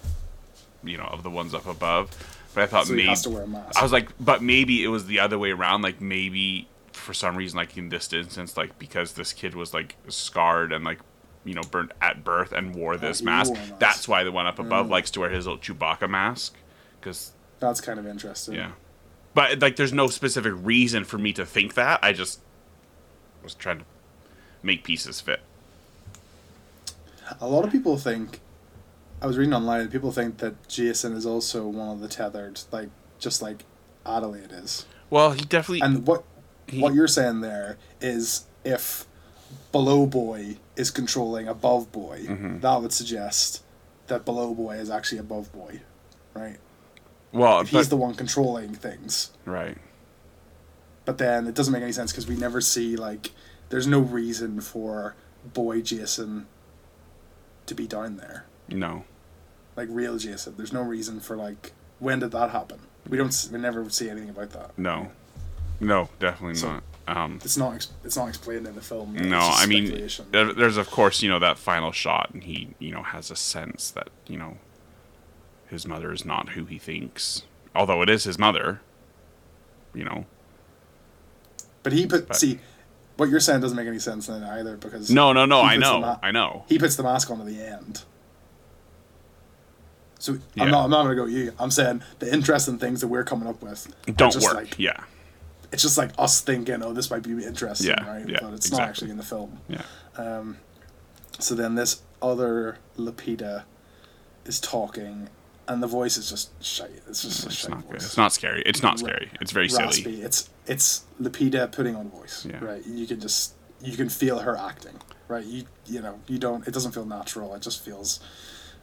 you 0.84 0.98
know, 0.98 1.04
of 1.04 1.22
the 1.22 1.30
ones 1.30 1.54
up 1.54 1.66
above. 1.66 2.33
But 2.54 2.62
I 2.64 2.66
thought 2.66 2.86
So 2.86 2.92
he 2.92 2.98
maybe 2.98 3.08
has 3.08 3.22
to 3.22 3.30
wear 3.30 3.42
a 3.42 3.46
mask. 3.48 3.76
I 3.78 3.82
was 3.82 3.92
like, 3.92 4.08
but 4.20 4.42
maybe 4.42 4.84
it 4.84 4.88
was 4.88 5.06
the 5.06 5.18
other 5.20 5.38
way 5.38 5.50
around. 5.50 5.82
Like 5.82 6.00
maybe 6.00 6.68
for 6.92 7.12
some 7.12 7.36
reason, 7.36 7.56
like 7.56 7.76
in 7.76 7.88
this 7.88 8.12
instance, 8.12 8.56
like 8.56 8.78
because 8.78 9.12
this 9.14 9.32
kid 9.32 9.54
was 9.54 9.74
like 9.74 9.96
scarred 10.08 10.72
and 10.72 10.84
like 10.84 11.00
you 11.44 11.54
know 11.54 11.62
burnt 11.70 11.92
at 12.00 12.24
birth 12.24 12.52
and 12.52 12.74
wore 12.74 12.96
this 12.96 13.18
he 13.20 13.24
mask. 13.26 13.50
wore 13.52 13.58
mask. 13.60 13.78
That's 13.78 14.06
why 14.08 14.22
the 14.24 14.32
one 14.32 14.46
up 14.46 14.58
above 14.58 14.86
Mm. 14.86 14.90
likes 14.90 15.10
to 15.12 15.20
wear 15.20 15.30
his 15.30 15.46
little 15.46 15.58
Chewbacca 15.60 16.08
mask. 16.08 16.54
Because 17.00 17.32
That's 17.60 17.80
kind 17.80 17.98
of 17.98 18.06
interesting. 18.06 18.54
yeah. 18.54 18.70
But 19.34 19.60
like 19.60 19.74
there's 19.76 19.92
no 19.92 20.06
specific 20.06 20.52
reason 20.56 21.04
for 21.04 21.18
me 21.18 21.32
to 21.32 21.44
think 21.44 21.74
that. 21.74 21.98
I 22.02 22.12
just 22.12 22.40
was 23.42 23.54
trying 23.54 23.80
to 23.80 23.84
make 24.62 24.84
pieces 24.84 25.20
fit. 25.20 25.40
A 27.40 27.48
lot 27.48 27.64
of 27.64 27.72
people 27.72 27.96
think, 27.96 28.40
I 29.22 29.26
was 29.26 29.38
reading 29.38 29.54
online, 29.54 29.88
people 29.88 30.12
think 30.12 30.38
that 30.38 30.68
Jason 30.68 31.14
is 31.14 31.24
also 31.24 31.66
one 31.66 31.88
of 31.88 32.00
the 32.00 32.08
tethered, 32.08 32.60
like 32.70 32.90
just 33.18 33.40
like 33.40 33.64
Adelaide 34.04 34.52
is. 34.52 34.84
Well, 35.10 35.32
he 35.32 35.42
definitely 35.44 35.80
And 35.80 36.06
what 36.06 36.24
he- 36.66 36.80
what 36.80 36.94
you're 36.94 37.08
saying 37.08 37.40
there 37.40 37.78
is 38.00 38.44
if 38.64 39.06
below 39.72 40.06
boy 40.06 40.58
is 40.76 40.90
controlling 40.90 41.48
above 41.48 41.90
boy, 41.92 42.24
Mhm. 42.26 42.60
that 42.60 42.82
would 42.82 42.92
suggest 42.92 43.62
that 44.08 44.24
below 44.24 44.54
boy 44.54 44.76
is 44.76 44.90
actually 44.90 45.18
above 45.18 45.52
boy, 45.52 45.80
right? 46.34 46.58
well, 47.32 47.60
If 47.60 47.68
he's 47.70 47.86
but, 47.86 47.90
the 47.90 47.96
one 47.96 48.14
controlling 48.14 48.74
things. 48.74 49.30
right. 49.44 49.78
But 51.04 51.18
then 51.18 51.46
it 51.46 51.54
doesn't 51.54 51.72
make 51.72 51.82
any 51.82 51.92
sense 51.92 52.12
because 52.12 52.26
we 52.26 52.36
never 52.36 52.60
see 52.60 52.96
like 52.96 53.32
there's 53.70 53.86
no 53.86 54.00
reason 54.00 54.60
for 54.60 55.14
boy 55.52 55.80
Jason 55.82 56.46
to 57.66 57.74
be 57.74 57.86
down 57.86 58.16
there. 58.16 58.44
No. 58.68 59.04
like 59.76 59.88
real 59.90 60.16
Jason. 60.18 60.54
There's 60.56 60.72
no 60.72 60.82
reason 60.82 61.20
for 61.20 61.36
like 61.36 61.72
when 61.98 62.18
did 62.20 62.30
that 62.32 62.50
happen? 62.50 62.78
We 63.08 63.18
don't. 63.18 63.48
We 63.52 63.58
never 63.58 63.88
see 63.90 64.08
anything 64.10 64.30
about 64.30 64.50
that. 64.50 64.78
No. 64.78 65.10
No, 65.80 66.08
definitely 66.18 66.54
So- 66.56 66.72
not. 66.74 66.82
Um 67.06 67.38
It's 67.44 67.56
not. 67.58 67.86
It's 68.04 68.16
not 68.16 68.28
explained 68.28 68.66
in 68.66 68.74
the 68.74 68.80
film. 68.80 69.14
No, 69.14 69.38
I 69.40 69.66
mean, 69.66 70.08
there's 70.32 70.76
of 70.78 70.90
course, 70.90 71.22
you 71.22 71.28
know, 71.28 71.38
that 71.38 71.58
final 71.58 71.92
shot, 71.92 72.30
and 72.32 72.42
he, 72.44 72.74
you 72.78 72.92
know, 72.92 73.02
has 73.02 73.30
a 73.30 73.36
sense 73.36 73.90
that, 73.90 74.08
you 74.26 74.38
know, 74.38 74.56
his 75.68 75.86
mother 75.86 76.12
is 76.12 76.24
not 76.24 76.50
who 76.50 76.64
he 76.64 76.78
thinks. 76.78 77.42
Although 77.74 78.00
it 78.02 78.08
is 78.08 78.24
his 78.24 78.38
mother, 78.38 78.80
you 79.92 80.04
know. 80.04 80.24
but 81.82 81.92
he 81.92 82.06
put. 82.06 82.28
but- 82.28 82.36
see, 82.36 82.60
what 83.18 83.28
you're 83.28 83.40
saying 83.40 83.60
doesn't 83.60 83.76
make 83.76 83.86
any 83.86 83.98
sense 83.98 84.26
then 84.28 84.42
either 84.42 84.76
because 84.78 85.10
No, 85.10 85.32
no, 85.34 85.44
no, 85.44 85.60
I 85.60 85.76
know, 85.76 86.00
ma- 86.00 86.18
I 86.22 86.30
know. 86.30 86.64
he 86.68 86.78
puts 86.78 86.96
the 86.96 87.02
mask 87.02 87.30
on 87.30 87.40
at 87.40 87.46
the 87.46 87.60
end. 87.62 88.02
So 90.24 90.38
Yeah. 90.54 90.62
I'm 90.64 90.70
not. 90.70 90.84
I'm 90.84 90.90
not 90.90 91.02
gonna 91.02 91.16
go 91.16 91.26
you. 91.26 91.52
I'm 91.58 91.70
saying 91.70 92.02
the 92.18 92.32
interesting 92.32 92.78
things 92.78 93.02
that 93.02 93.08
we're 93.08 93.24
coming 93.24 93.46
up 93.46 93.62
with 93.62 93.94
Don't 94.16 94.32
just 94.32 94.42
work. 94.46 94.54
Like, 94.54 94.78
yeah, 94.78 95.04
it's 95.70 95.82
just 95.82 95.98
like 95.98 96.12
us 96.18 96.40
thinking, 96.40 96.82
oh, 96.82 96.94
this 96.94 97.10
might 97.10 97.22
be 97.22 97.32
interesting, 97.44 97.88
Yeah, 97.90 98.08
right? 98.10 98.26
yeah, 98.26 98.38
but 98.40 98.54
it's 98.54 98.70
not 98.70 98.80
actually 98.80 99.10
in 99.10 99.18
the 99.18 99.22
film. 99.22 99.58
yeah, 99.68 99.82
Um, 100.16 100.56
so 101.38 101.54
then 101.54 101.74
this 101.74 102.00
other 102.22 102.78
Lupita 102.96 103.64
is 104.46 104.60
talking, 104.60 105.28
and 105.68 105.82
the 105.82 105.86
voice 105.86 106.16
is 106.16 106.30
just 106.30 106.48
shite. 106.64 107.02
It's 107.06 107.20
just 107.20 107.44
it's 107.44 107.54
shite 107.56 107.70
not 107.72 107.86
good. 107.86 107.96
It's 107.96 108.16
not 108.16 108.32
scary. 108.32 108.62
It's 108.64 108.82
not 108.82 108.98
scary. 108.98 109.30
It's 109.42 109.52
very 109.52 109.66
raspy. 109.68 110.02
silly. 110.04 110.22
It's 110.22 110.48
it's 110.66 111.04
Lupita 111.20 111.70
putting 111.70 111.96
on 111.96 112.08
voice. 112.08 112.46
Yeah. 112.48 112.64
Right. 112.64 112.82
You 112.86 113.06
can 113.06 113.20
just 113.20 113.52
you 113.82 113.94
can 113.94 114.08
feel 114.08 114.38
her 114.38 114.56
acting. 114.56 114.96
Right. 115.28 115.44
You 115.44 115.64
you 115.84 116.00
know 116.00 116.18
you 116.28 116.38
don't. 116.38 116.66
It 116.66 116.72
doesn't 116.72 116.92
feel 116.92 117.04
natural. 117.04 117.54
It 117.54 117.60
just 117.60 117.84
feels 117.84 118.20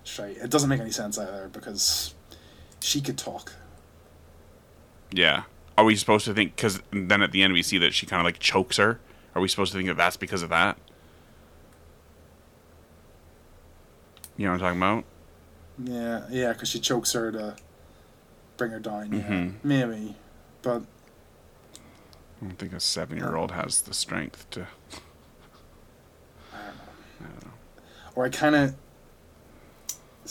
shite. 0.04 0.38
It 0.38 0.49
doesn't 0.49 0.70
make 0.70 0.80
any 0.82 0.91
sense 0.91 1.18
either 1.18 1.49
because 1.52 2.14
she 2.80 3.02
could 3.02 3.18
talk. 3.18 3.54
Yeah. 5.12 5.43
Are 5.78 5.86
we 5.86 5.95
supposed 5.95 6.26
to 6.26 6.34
think? 6.34 6.56
Because 6.56 6.82
then 6.91 7.22
at 7.22 7.32
the 7.32 7.43
end 7.43 7.54
we 7.54 7.64
see 7.64 7.78
that 7.80 7.93
she 7.93 8.06
kind 8.06 8.20
of 8.20 8.26
like 8.26 8.39
chokes 8.39 8.78
her. 8.78 8.99
Are 9.36 9.41
we 9.41 9.47
supposed 9.47 9.72
to 9.72 9.78
think 9.78 9.88
that 9.88 9.97
that's 9.97 10.18
because 10.18 10.43
of 10.43 10.49
that? 10.49 10.78
You 14.38 14.45
know 14.45 14.52
what 14.54 14.62
I'm 14.64 14.78
talking 14.78 14.80
about? 14.80 15.06
Yeah. 15.84 16.28
Yeah. 16.30 16.54
Because 16.54 16.70
she 16.70 16.80
chokes 16.80 17.14
her 17.14 17.32
to 17.32 17.56
bring 18.58 18.72
her 18.72 18.80
down. 18.80 19.12
Yeah. 19.14 19.22
Mhm. 19.24 19.54
Maybe. 19.64 20.16
But 20.62 20.84
I 22.41 22.45
don't 22.45 22.58
think 22.58 22.74
a 22.74 22.80
seven-year-old 22.80 23.52
has 23.52 23.82
the 23.82 23.93
strength 23.93 24.49
to. 24.52 24.68
I 26.54 26.58
don't 26.58 26.66
know. 26.66 26.72
I 27.22 27.24
don't 27.26 27.45
know. 27.45 27.52
or 28.16 28.26
I 28.26 28.30
kind 28.30 28.56
of 28.56 28.76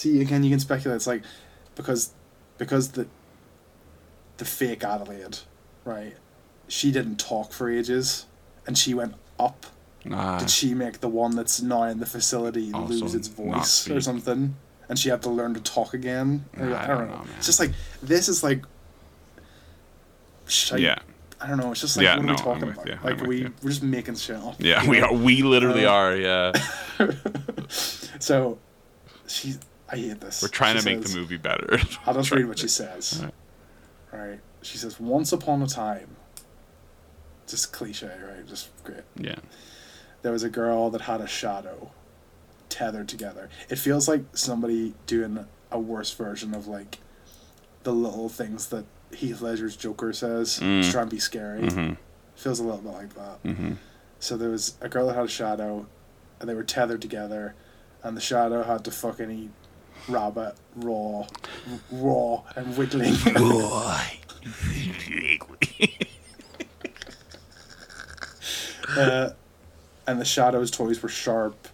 see 0.01 0.21
again. 0.21 0.43
You 0.45 0.51
can 0.51 0.61
speculate. 0.61 0.97
It's 0.97 1.07
like 1.07 1.23
because 1.75 2.13
because 2.59 2.93
the 2.93 3.07
the 4.39 4.45
fake 4.45 4.83
Adelaide, 4.85 5.39
right? 5.85 6.15
She 6.69 6.91
didn't 6.93 7.17
talk 7.19 7.53
for 7.53 7.69
ages, 7.71 8.27
and 8.67 8.77
she 8.79 8.95
went 8.95 9.15
up. 9.39 9.67
Ah, 10.11 10.39
Did 10.39 10.49
she 10.51 10.73
make 10.75 11.01
the 11.01 11.09
one 11.09 11.37
that's 11.37 11.61
now 11.61 11.83
in 11.83 11.99
the 12.01 12.07
facility 12.07 12.73
Also 12.73 12.95
lose 12.95 13.15
its 13.15 13.29
voice 13.29 13.89
or 13.91 14.01
something? 14.01 14.57
And 14.89 14.99
she 14.99 15.09
had 15.11 15.21
to 15.23 15.31
learn 15.31 15.53
to 15.55 15.61
talk 15.61 15.93
again. 15.95 16.47
Nah, 16.57 16.83
I, 16.83 16.87
don't 16.87 17.09
know. 17.11 17.19
man. 17.19 17.29
It's 17.37 17.47
just 17.47 17.61
like 17.61 17.73
this 18.03 18.29
is 18.29 18.43
like. 18.43 18.65
Shite. 20.47 20.81
yeah, 20.81 20.99
I 21.41 21.47
don't 21.49 21.59
know. 21.59 21.71
It's 21.71 21.81
just 21.83 21.97
like 21.97 22.05
Yeah, 22.05 22.17
what 22.17 22.25
are 22.25 22.27
no, 22.27 22.33
we 22.33 22.39
talking 22.39 22.63
about? 22.71 22.87
you, 22.89 22.99
Like 23.05 23.21
we 23.21 23.43
you. 23.43 23.53
we're 23.63 23.71
just 23.71 23.83
making 23.83 24.17
shit 24.17 24.37
up. 24.37 24.57
yeah. 24.59 24.85
We 24.89 24.99
know? 25.01 25.07
are. 25.09 25.13
We 25.15 25.43
literally 25.43 25.85
Uh, 25.87 25.93
are. 25.93 26.17
Yeah. 26.17 26.53
so, 28.19 28.59
she. 29.29 29.55
I 29.93 29.97
hate 29.97 30.20
this. 30.20 30.43
We're 30.43 30.49
trying 30.49 30.76
She 30.76 30.82
to 30.82 30.84
make 30.95 31.03
says- 31.03 31.14
the 31.14 31.20
movie 31.20 31.36
better. 31.36 31.78
I'll 32.07 32.14
just 32.14 32.30
read 32.30 32.47
what 32.47 32.59
she 32.59 32.68
says. 32.68 33.20
Alright. 34.12 34.28
Right. 34.30 34.41
She 34.62 34.78
says, 34.78 34.99
Once 35.01 35.32
upon 35.32 35.62
a 35.62 35.66
time. 35.66 36.16
Just 37.46 37.72
cliche, 37.72 38.07
right? 38.07 38.46
Just 38.46 38.68
great. 38.84 39.00
Yeah. 39.17 39.37
There 40.22 40.33
was 40.33 40.42
a 40.42 40.49
girl 40.50 40.91
that 40.91 41.03
had 41.03 41.21
a 41.21 41.26
shadow 41.26 41.91
tethered 42.68 43.08
together. 43.08 43.49
It 43.68 43.76
feels 43.76 44.07
like 44.07 44.22
somebody 44.34 44.95
doing 45.07 45.46
a 45.72 45.79
worse 45.80 46.12
version 46.12 46.54
of 46.54 46.68
like 46.68 46.99
the 47.83 47.92
little 47.92 48.29
things 48.29 48.67
that 48.68 48.84
Heath 49.12 49.41
Ledger's 49.41 49.75
Joker 49.76 50.12
says 50.12 50.57
to 50.58 50.64
Mm. 50.64 50.92
try 50.92 51.03
and 51.03 51.11
be 51.11 51.18
scary. 51.18 51.62
Mm-hmm. 51.62 51.95
Feels 52.37 52.61
a 52.61 52.62
little 52.64 52.80
bit 52.80 52.92
like 52.92 53.14
that. 53.14 53.42
Mm-hmm. 53.42 53.72
So 54.21 54.37
there 54.37 54.50
was 54.50 54.76
a 54.80 54.88
girl 54.88 55.07
that 55.08 55.14
had 55.17 55.25
a 55.25 55.29
shadow, 55.29 55.87
and 56.38 56.49
they 56.49 56.54
were 56.54 56.62
tethered 56.62 57.03
together, 57.03 57.54
and 58.04 58.17
the 58.17 58.21
shadow 58.21 58.62
had 58.62 58.84
to 58.84 58.91
fucking 58.91 59.30
eat 59.30 59.50
rabbit 60.11 60.54
raw, 60.76 61.26
raw 61.91 62.42
and 62.57 62.76
wiggling. 62.76 63.14
uh, 68.96 69.30
and 70.07 70.20
the 70.20 70.24
shadow's 70.24 70.70
toys 70.70 71.03
were 71.03 71.08
sharp 71.08 71.68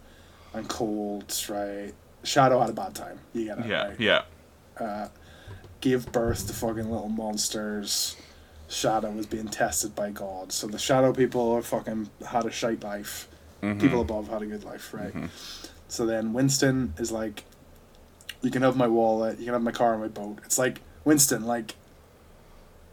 and 0.54 0.68
cold. 0.68 1.32
Right, 1.48 1.92
shadow 2.22 2.60
had 2.60 2.70
a 2.70 2.74
bad 2.74 2.94
time. 2.94 3.18
You 3.32 3.46
get 3.46 3.58
it. 3.58 3.66
yeah. 3.66 3.86
right? 3.88 4.00
Yeah. 4.00 4.22
uh, 4.78 5.08
gave 5.80 6.10
birth 6.12 6.46
to 6.48 6.52
fucking 6.52 6.90
little 6.90 7.08
monsters. 7.08 8.16
Shadow 8.68 9.10
was 9.10 9.26
being 9.26 9.48
tested 9.48 9.94
by 9.94 10.10
God. 10.10 10.52
So 10.52 10.66
the 10.66 10.78
shadow 10.78 11.12
people 11.12 11.60
fucking 11.62 12.10
had 12.26 12.46
a 12.46 12.50
shite 12.50 12.82
life. 12.82 13.28
Mhm. 13.62 13.80
People 13.80 14.00
above 14.00 14.28
had 14.28 14.42
a 14.42 14.46
good 14.46 14.64
life, 14.64 14.92
right? 14.92 15.14
Mhm. 15.14 15.28
So 15.88 16.04
then 16.04 16.32
Winston 16.32 16.92
is 16.98 17.12
like, 17.12 17.44
you 18.46 18.52
can 18.52 18.62
have 18.62 18.76
my 18.76 18.86
wallet, 18.86 19.38
you 19.38 19.44
can 19.46 19.54
have 19.54 19.62
my 19.62 19.72
car 19.72 19.92
and 19.92 20.00
my 20.02 20.08
boat. 20.08 20.38
It's 20.44 20.56
like, 20.58 20.80
Winston, 21.04 21.44
like, 21.44 21.74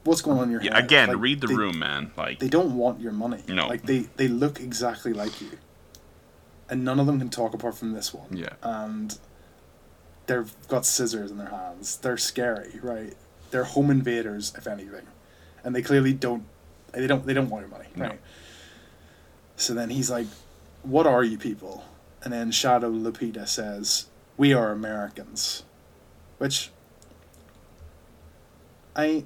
what's 0.04 0.22
going 0.22 0.40
on 0.40 0.46
in 0.46 0.52
your 0.52 0.62
Yeah. 0.64 0.74
head? 0.76 0.86
Again, 0.86 1.08
Like, 1.10 1.20
read 1.20 1.42
the 1.42 1.48
they, 1.48 1.56
room, 1.56 1.78
man. 1.80 2.12
Like. 2.18 2.40
They 2.40 2.50
don't 2.50 2.76
want 2.76 3.00
your 3.00 3.12
money. 3.12 3.44
No. 3.48 3.68
Like, 3.68 3.84
they, 3.84 4.00
they 4.18 4.28
look 4.28 4.60
exactly 4.60 5.14
like 5.14 5.40
you. 5.42 5.52
And 6.70 6.84
none 6.84 7.00
of 7.00 7.06
them 7.06 7.20
can 7.20 7.30
talk 7.30 7.54
apart 7.54 7.78
from 7.78 7.92
this 7.94 8.14
one 8.14 8.36
yeah. 8.36 8.54
and 8.64 9.16
they've 10.26 10.52
got 10.70 10.86
scissors 10.88 11.30
in 11.30 11.38
their 11.38 11.50
hands. 11.50 11.98
They're 11.98 12.18
scary, 12.18 12.80
right? 12.82 13.14
They're 13.52 13.66
home 13.66 13.92
invaders, 13.92 14.54
if 14.58 14.66
anything, 14.66 15.06
and 15.64 15.76
they 15.76 15.84
clearly 15.84 16.14
don't. 16.14 16.46
They 16.92 17.06
don't. 17.06 17.26
They 17.28 17.34
don't 17.36 17.50
want 17.50 17.68
your 17.68 17.78
money, 17.78 17.90
No. 17.96 18.06
right? 18.06 18.20
So 19.58 19.74
then 19.76 19.90
he's 19.92 20.10
like, 20.10 20.26
"What 20.82 21.06
are 21.06 21.24
you 21.24 21.38
people?" 21.38 21.84
And 22.24 22.34
then 22.34 22.50
Shadow 22.50 22.90
Lupita 22.92 23.48
says, 23.48 24.08
"We 24.38 24.54
are 24.54 24.72
Americans," 24.72 25.64
which 26.38 26.72
I 28.96 29.26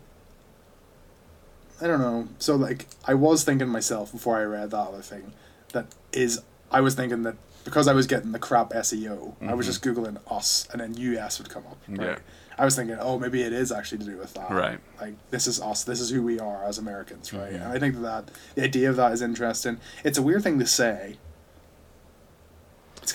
I 1.82 1.86
don't 1.88 2.00
know. 2.00 2.28
So 2.40 2.56
like 2.56 2.88
I 3.06 3.14
was 3.14 3.44
thinking 3.44 3.68
myself 3.68 4.12
before 4.12 4.38
I 4.38 4.44
read 4.44 4.72
that 4.72 4.78
other 4.78 5.02
thing, 5.02 5.34
that 5.74 5.88
is 6.12 6.42
I 6.72 6.82
was 6.82 6.96
thinking 6.96 7.24
that 7.24 7.36
because 7.64 7.88
I 7.88 7.94
was 7.94 8.08
getting 8.08 8.32
the 8.32 8.40
crap 8.40 8.72
SEO, 8.72 9.36
I 9.42 9.54
was 9.54 9.66
Mhm. 9.66 9.70
just 9.70 9.84
googling 9.84 10.18
us 10.32 10.68
and 10.72 10.80
then 10.82 10.96
US 10.96 11.38
would 11.38 11.50
come 11.50 11.64
up. 11.70 11.78
Right? 11.88 12.02
Yeah. 12.02 12.18
I 12.58 12.66
was 12.66 12.76
thinking, 12.76 12.98
oh, 13.00 13.20
maybe 13.20 13.44
it 13.44 13.54
is 13.54 13.72
actually 13.72 14.00
to 14.00 14.06
do 14.06 14.18
with 14.18 14.34
that. 14.34 14.50
Right. 14.50 14.80
Like 15.00 15.16
this 15.30 15.46
is 15.48 15.62
us. 15.62 15.84
This 15.84 16.00
is 16.00 16.10
who 16.10 16.24
we 16.24 16.40
are 16.40 16.64
as 16.64 16.78
Americans, 16.80 17.32
right? 17.34 17.52
Mhm. 17.52 17.62
And 17.62 17.64
I 17.66 17.78
think 17.78 18.02
that 18.02 18.30
the 18.56 18.64
idea 18.64 18.90
of 18.90 18.96
that 18.96 19.12
is 19.12 19.22
interesting. 19.22 19.80
It's 20.04 20.18
a 20.18 20.22
weird 20.22 20.44
thing 20.44 20.58
to 20.60 20.66
say. 20.66 21.18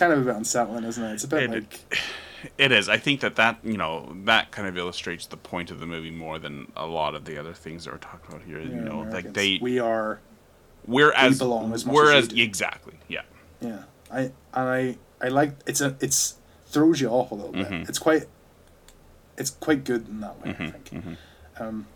Kind 0.02 0.14
of 0.14 0.18
a 0.22 0.24
bit 0.24 0.34
unsettling, 0.36 0.82
isn't 0.82 1.04
it? 1.04 1.12
It's 1.14 1.22
a 1.22 1.28
bit 1.28 1.44
It- 1.44 1.50
like 1.50 1.98
It 2.58 2.72
is. 2.72 2.88
I 2.88 2.96
think 2.96 3.20
that 3.20 3.36
that 3.36 3.58
you 3.62 3.76
know 3.76 4.16
that 4.24 4.50
kind 4.50 4.66
of 4.66 4.76
illustrates 4.76 5.26
the 5.26 5.36
point 5.36 5.70
of 5.70 5.78
the 5.78 5.86
movie 5.86 6.10
more 6.10 6.40
than 6.40 6.72
a 6.76 6.86
lot 6.88 7.14
of 7.14 7.24
the 7.24 7.38
other 7.38 7.52
things 7.54 7.84
that 7.84 7.92
we're 7.92 7.98
talking 7.98 8.34
about 8.34 8.42
here. 8.44 8.58
yeah, 8.58 8.66
you 8.68 8.80
know, 8.80 9.02
like 9.12 9.32
they 9.32 9.60
we 9.62 9.78
are 9.78 10.18
we're 10.88 11.12
as 11.12 11.38
belong 11.38 11.72
as 11.72 11.86
much 11.86 11.94
we're 11.94 12.12
as 12.12 12.26
as 12.26 12.32
exactly 12.36 12.94
yeah 13.06 13.22
Yeah, 13.60 13.84
I 14.10 14.20
and 14.22 14.32
I 14.54 14.96
I 15.20 15.28
like 15.28 15.52
it's 15.68 15.80
a 15.80 15.94
it's 16.00 16.34
throws 16.66 17.00
you 17.00 17.10
off 17.10 17.30
a 17.30 17.34
little 17.36 17.52
bit. 17.52 17.68
Mhm. 17.68 17.88
It's 17.88 18.00
quite 18.00 18.24
it's 19.38 19.50
quite 19.50 19.84
good 19.84 20.08
in 20.08 20.18
that 20.22 20.42
way. 20.44 20.50
I 20.50 20.52
Mhm, 20.54 20.72
think. 20.72 20.90
mhm. 21.04 21.16
Um, 21.60 21.86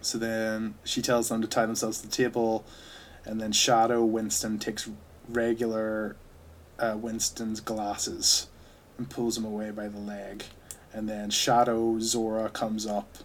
so 0.00 0.18
then 0.18 0.74
she 0.82 1.00
tells 1.00 1.28
them 1.28 1.40
to 1.42 1.46
tie 1.46 1.66
themselves 1.66 2.00
to 2.00 2.08
the 2.08 2.12
table, 2.12 2.64
and 3.24 3.40
then 3.40 3.52
Shadow 3.52 4.04
Winston 4.04 4.58
takes 4.58 4.88
regular 5.28 6.16
uh, 6.80 6.96
Winston's 6.96 7.60
glasses 7.60 8.48
and 8.98 9.08
pulls 9.08 9.36
him 9.38 9.44
away 9.44 9.70
by 9.70 9.88
the 9.88 9.98
leg, 9.98 10.44
and 10.92 11.08
then 11.08 11.30
Shadow 11.30 11.98
Zora 12.00 12.48
comes 12.50 12.86
up, 12.86 13.16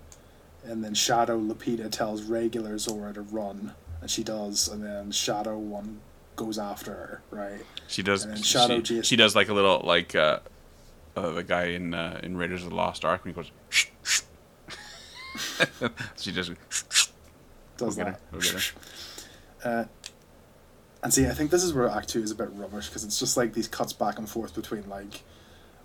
and 0.64 0.84
then 0.84 0.94
Shadow 0.94 1.40
Lupita 1.40 1.90
tells 1.91 2.23
regular 2.23 2.77
Zora 2.77 3.14
to 3.14 3.22
run, 3.22 3.73
and 4.02 4.10
she 4.10 4.23
does, 4.23 4.68
and 4.68 4.84
then 4.84 5.11
Shadow 5.11 5.57
one 5.57 5.99
goes 6.36 6.60
after 6.60 6.91
her, 6.91 7.22
right? 7.32 7.61
She 7.88 8.03
does. 8.03 8.23
And 8.23 8.36
then 8.36 8.44
Shadow 8.44 8.77
she, 8.77 8.82
Jason. 8.82 9.03
she 9.03 9.15
does 9.15 9.36
like 9.36 9.49
a 9.49 9.53
little 9.53 9.82
like 9.84 10.15
uh, 10.15 10.40
uh, 11.15 11.32
the 11.32 11.44
guy 11.44 11.65
in 11.65 11.94
uh, 11.94 12.19
in 12.23 12.38
Raiders 12.38 12.64
of 12.64 12.69
the 12.69 12.76
Lost 12.76 13.06
Ark 13.06 13.23
when 13.23 13.34
he 13.34 13.36
goes. 13.36 13.52
Shh, 13.69 13.88
shh. 14.03 14.22
she 16.18 16.32
just. 16.32 16.52
Does 17.77 17.98
We'll 17.98 18.06
get 18.06 18.06
that. 18.06 18.44
her, 18.44 18.60
we'll 18.61 18.61
Uh, 19.65 19.84
and 21.06 21.14
see, 21.14 21.26
I 21.27 21.34
think 21.34 21.52
this 21.52 21.64
is 21.64 21.73
where 21.73 21.88
Act 21.90 22.10
Two 22.10 22.22
is 22.22 22.32
a 22.32 22.36
bit 22.36 22.49
rubbish 22.52 22.88
because 22.90 23.03
it's 23.06 23.18
just 23.19 23.38
like 23.38 23.53
these 23.53 23.68
cuts 23.69 23.94
back 23.94 24.18
and 24.19 24.27
forth 24.30 24.53
between 24.53 24.90
like, 24.90 25.22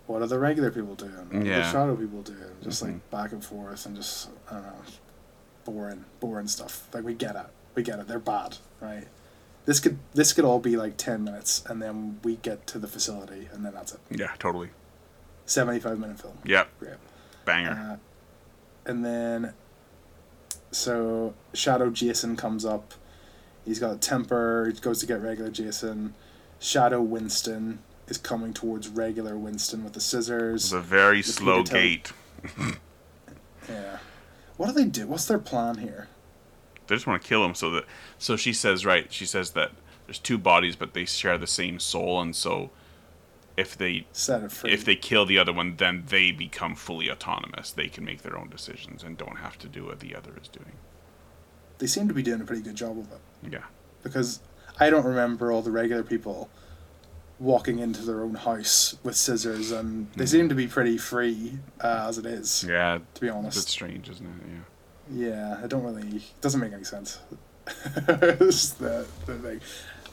what 0.09 0.23
are 0.23 0.27
the 0.27 0.39
regular 0.39 0.71
people 0.73 0.97
doing? 0.97 1.13
What 1.31 1.35
are 1.43 1.45
the 1.45 1.71
shadow 1.71 1.95
people 1.95 2.23
doing? 2.23 2.39
Just 2.63 2.83
Mhm. 2.83 2.87
like 2.87 3.11
back 3.11 3.31
and 3.33 3.45
forth 3.45 3.87
and 3.87 3.95
just 3.95 4.31
I 4.51 4.55
don't 4.55 4.63
know, 4.65 4.73
boring, 5.65 6.05
boring 6.19 6.49
stuff. 6.49 6.89
Like 6.93 7.05
we 7.05 7.15
get 7.15 7.37
it, 7.37 7.47
we 7.77 7.83
get 7.85 8.01
it. 8.01 8.09
They're 8.09 8.19
bad, 8.19 8.57
right? 8.81 9.07
This 9.67 9.79
could 9.79 9.99
this 10.15 10.33
could 10.33 10.45
all 10.47 10.59
be 10.59 10.77
like 10.77 10.97
ten 10.97 11.23
minutes, 11.23 11.63
and 11.69 11.81
then 11.83 12.19
we 12.25 12.37
get 12.37 12.67
to 12.69 12.79
the 12.79 12.89
facility, 12.89 13.49
and 13.53 13.65
then 13.65 13.75
that's 13.75 13.93
it. 13.93 14.01
Yeah, 14.11 14.33
totally. 14.39 14.71
Seventy 15.47 15.79
five 15.81 15.99
minute 15.99 16.19
film. 16.19 16.39
Yep, 16.45 16.69
Great. 16.81 16.95
banger. 17.45 17.71
Uh, 17.71 17.97
and 18.91 19.05
then, 19.05 19.53
so 20.73 21.35
Shadow 21.53 21.91
Jason 21.91 22.37
comes 22.37 22.65
up. 22.65 22.95
He's 23.65 23.79
got 23.79 23.93
a 23.93 23.99
temper. 23.99 24.71
He 24.73 24.81
goes 24.81 25.01
to 25.01 25.07
get 25.07 25.21
regular 25.23 25.51
Jason. 25.51 26.15
Shadow 26.59 27.01
Winston 27.01 27.81
is 28.09 28.19
coming 28.19 28.53
towards 28.53 28.89
regular 28.89 29.37
Winston 29.37 29.85
with 29.85 29.93
the 29.95 30.01
scissors. 30.01 30.65
it's 30.65 30.73
a 30.73 30.81
very 30.81 31.23
slow 31.23 31.63
gait. 31.63 32.13
Yeah. 33.69 33.99
What 34.57 34.67
do 34.69 34.73
they 34.73 34.85
do? 34.87 35.07
What's 35.07 35.27
their 35.27 35.39
plan 35.39 35.79
here? 35.79 36.09
They 36.87 36.97
just 36.97 37.07
want 37.07 37.23
to 37.23 37.29
kill 37.29 37.45
him 37.45 37.55
so 37.55 37.71
that. 37.71 37.85
So 38.19 38.37
she 38.37 38.53
says 38.53 38.85
right. 38.85 39.13
She 39.13 39.27
says 39.27 39.53
that 39.53 39.71
there's 40.07 40.19
two 40.19 40.39
bodies, 40.39 40.75
but 40.75 40.93
they 40.93 41.05
share 41.05 41.39
the 41.39 41.47
same 41.47 41.79
soul, 41.79 42.21
and 42.21 42.35
so 42.35 42.71
if 43.57 43.77
they 43.77 44.07
Set 44.13 44.43
it 44.43 44.51
free. 44.51 44.73
if 44.73 44.85
they 44.85 44.97
kill 44.97 45.25
the 45.25 45.39
other 45.39 45.53
one, 45.53 45.77
then 45.77 46.05
they 46.09 46.33
become 46.33 46.75
fully 46.75 47.11
autonomous. 47.11 47.71
They 47.71 47.89
can 47.89 48.05
make 48.05 48.23
their 48.23 48.37
own 48.37 48.49
decisions 48.49 49.05
and 49.05 49.17
don't 49.17 49.37
have 49.37 49.57
to 49.59 49.69
do 49.69 49.85
what 49.85 50.01
the 50.01 50.17
other 50.17 50.33
is 50.43 50.49
doing. 50.49 50.73
They 51.81 51.87
seem 51.89 52.07
to 52.09 52.15
be 52.15 52.23
doing 52.23 52.41
a 52.41 52.45
pretty 52.45 52.63
good 52.63 52.77
job 52.77 52.97
of 52.99 53.11
it 53.11 53.53
Yeah. 53.53 53.65
because 54.05 54.39
I 54.79 54.89
don't 54.91 55.05
remember 55.05 55.51
all 55.51 55.61
the 55.63 55.71
regular 55.73 56.03
people 56.05 56.49
walking 57.41 57.79
into 57.81 58.03
their 58.03 58.23
own 58.23 58.35
house 58.35 58.97
with 59.03 59.17
scissors, 59.17 59.71
and 59.73 60.13
they 60.15 60.25
Mhm. 60.25 60.29
seem 60.29 60.49
to 60.51 60.55
be 60.55 60.67
pretty 60.69 60.97
free 60.99 61.59
uh, 61.81 62.07
as 62.09 62.19
it 62.19 62.27
is. 62.27 62.65
Yeah. 62.69 62.99
To 63.15 63.21
be 63.21 63.29
honest. 63.29 63.57
It's 63.59 63.71
strange, 63.71 64.09
isn't 64.11 64.25
it? 64.27 64.33
Yeah. 65.11 65.29
Yeah, 65.59 65.61
I 65.65 65.67
don't 65.67 65.83
really. 65.83 66.17
It 66.19 66.41
doesn't 66.41 66.61
make 66.61 66.73
any 66.73 66.85
sense. 66.85 67.19
it's 67.67 68.71
the, 68.75 69.07
the 69.27 69.35
thing. 69.39 69.61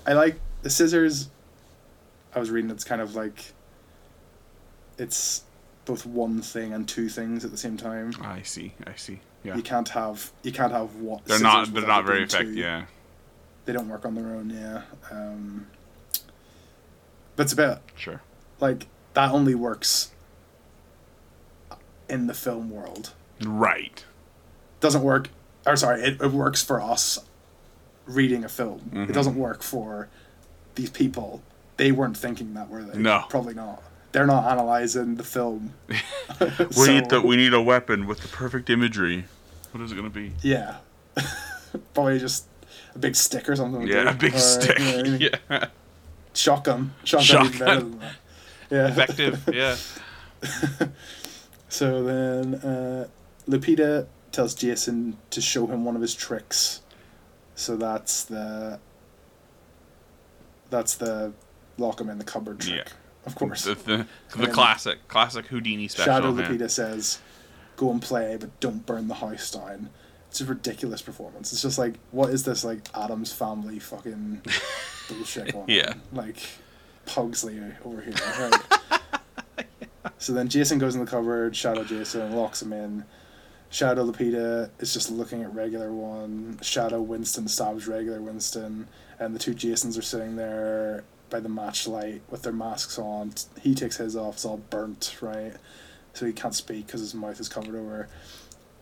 I 0.07 0.13
like 0.13 0.39
the 0.63 0.69
scissors. 0.69 1.29
I 2.33 2.39
was 2.39 2.49
reading. 2.49 2.71
It's 2.71 2.83
kind 2.85 3.01
of 3.01 3.13
like. 3.13 3.53
It's 4.97 5.43
both 5.85 6.05
one 6.05 6.41
thing 6.41 6.73
and 6.73 6.87
two 6.87 7.09
things 7.09 7.45
at 7.45 7.51
the 7.51 7.57
same 7.57 7.77
time. 7.77 8.13
I 8.21 8.41
see. 8.41 8.73
I 8.85 8.95
see. 8.95 9.19
Yeah. 9.47 9.55
You 9.55 9.63
can't 9.63 9.87
have. 9.89 10.31
You 10.43 10.51
can't 10.51 10.71
have 10.73 10.95
what. 10.97 11.25
They're 11.25 11.39
not. 11.39 11.73
They're 11.73 11.87
not 11.87 12.05
very 12.05 12.23
effective. 12.23 12.55
Yeah. 12.55 12.85
They 13.65 13.73
don't 13.73 13.87
work 13.89 14.05
on 14.05 14.13
their 14.15 14.27
own. 14.27 14.49
Yeah. 14.49 14.81
Um, 15.09 15.67
but 17.35 17.43
it's 17.43 17.53
a 17.53 17.55
bit 17.55 17.77
Sure. 17.95 18.21
like 18.59 18.87
that 19.13 19.31
only 19.31 19.55
works 19.55 20.11
in 22.09 22.27
the 22.27 22.33
film 22.33 22.69
world. 22.69 23.13
Right. 23.43 24.03
doesn't 24.79 25.01
work 25.03 25.29
or 25.65 25.75
sorry 25.75 26.01
it, 26.03 26.21
it 26.21 26.31
works 26.31 26.63
for 26.63 26.79
us 26.81 27.17
reading 28.05 28.43
a 28.43 28.49
film 28.49 28.79
Mhm. 28.93 29.09
it 29.09 29.13
doesn't 29.13 29.35
work 29.35 29.63
for 29.63 30.07
these 30.75 30.89
people 30.91 31.41
they 31.77 31.91
weren't 31.91 32.15
thinking 32.15 32.53
that 32.53 32.69
were 32.69 32.83
they 32.83 32.97
No. 32.99 33.25
probably 33.27 33.53
not 33.55 33.81
they're 34.11 34.27
not 34.27 34.45
analyzing 34.51 35.15
the 35.15 35.23
film 35.23 35.73
We 35.89 36.45
need 36.87 37.09
So, 37.09 37.09
the. 37.09 37.21
We 37.21 37.35
need 37.37 37.53
a 37.55 37.61
weapon 37.61 38.05
with 38.07 38.19
the 38.21 38.27
perfect 38.27 38.69
imagery. 38.69 39.25
What 39.71 39.83
is 39.83 39.91
it 39.91 39.95
gonna 39.95 40.09
be? 40.09 40.31
yeah 40.41 40.77
probably 41.93 42.19
just 42.19 42.45
a 42.95 42.99
big 42.99 43.15
stick 43.15 43.47
or 43.49 43.55
something 43.55 43.87
Yeah, 43.87 44.03
do. 44.03 44.09
a 44.09 44.13
big 44.13 44.35
Or, 44.35 44.39
stick. 44.39 44.79
you 44.79 45.03
know? 45.03 45.17
Yeah. 45.49 45.67
shotgun 46.33 46.93
shotgun, 47.03 47.51
Shotgun. 47.51 47.99
than 47.99 48.01
yeah 48.69 48.87
Effective. 48.89 49.49
Yeah. 49.51 49.75
so 51.69 52.03
then 52.03 52.55
uh, 52.55 53.07
Lupita 53.47 54.07
tells 54.31 54.53
Jason 54.53 55.17
to 55.31 55.41
show 55.41 55.67
him 55.67 55.83
one 55.85 55.95
of 55.95 56.01
his 56.01 56.13
tricks. 56.13 56.81
So 57.55 57.75
that's 57.75 58.25
the 58.25 58.79
that's 60.69 60.95
the 60.95 61.33
lock 61.77 61.99
him 62.01 62.09
in 62.09 62.17
the 62.17 62.23
cupboard 62.23 62.59
trick. 62.59 62.75
Yeah. 62.87 62.93
Of 63.25 63.35
course. 63.35 63.63
The, 63.65 63.75
the, 63.75 64.07
the 64.37 64.47
classic, 64.47 65.05
classic 65.09 65.47
Houdini 65.47 65.87
special. 65.89 66.13
Shadow. 66.13 66.31
Lupita 66.33 66.69
says, 66.69 67.19
"Go 67.77 67.89
and 67.91 68.01
play, 68.01 68.35
but 68.37 68.59
don't 68.59 68.85
burn 68.85 69.07
the 69.07 69.13
house 69.15 69.49
down." 69.51 69.89
It's 70.29 70.41
a 70.41 70.45
ridiculous 70.45 71.01
performance. 71.01 71.53
It's 71.53 71.61
just 71.61 71.77
like, 71.79 71.93
what 72.11 72.31
is 72.31 72.43
this 72.43 72.65
like 72.65 72.79
Addams 72.93 73.31
Family 73.31 73.79
fucking 73.79 74.41
bullshit 75.09 75.53
going 75.53 75.69
Yeah. 75.69 75.91
on? 75.91 76.01
Like 76.11 76.37
Pugsley 77.05 77.61
over 77.85 78.01
here. 78.01 78.13
Right? 78.39 78.61
So 80.19 80.33
then 80.33 80.47
Jason 80.47 80.79
goes 80.79 80.95
in 80.95 81.03
the 81.03 81.09
cupboard, 81.09 81.55
Shadow 81.55 81.83
Jason, 81.83 82.35
locks 82.35 82.61
him 82.61 82.73
in. 82.73 83.05
Shadow 83.69 84.09
Lupita 84.09 84.69
is 84.79 84.93
just 84.93 85.11
looking 85.11 85.43
at 85.43 85.53
regular 85.53 85.91
one. 85.93 86.57
Shadow 86.61 87.01
Winston 87.01 87.47
stabs 87.47 87.87
regular 87.87 88.19
Winston, 88.21 88.87
and 89.19 89.35
the 89.35 89.39
two 89.39 89.53
Jasons 89.53 89.97
are 89.97 90.01
sitting 90.01 90.35
there 90.35 91.03
by 91.29 91.39
the 91.39 91.49
match 91.49 91.87
light 91.87 92.21
with 92.29 92.41
their 92.41 92.53
masks 92.53 92.97
on. 92.97 93.33
He 93.61 93.75
takes 93.75 93.97
his 93.97 94.15
off; 94.15 94.35
it's 94.35 94.45
all 94.45 94.57
burnt, 94.57 95.17
right? 95.21 95.53
So 96.17 96.25
he 96.25 96.33
can't 96.33 96.55
speak 96.55 96.87
because 96.87 97.01
his 97.01 97.13
mouth 97.13 97.39
is 97.39 97.47
covered 97.47 97.75
over. 97.75 98.07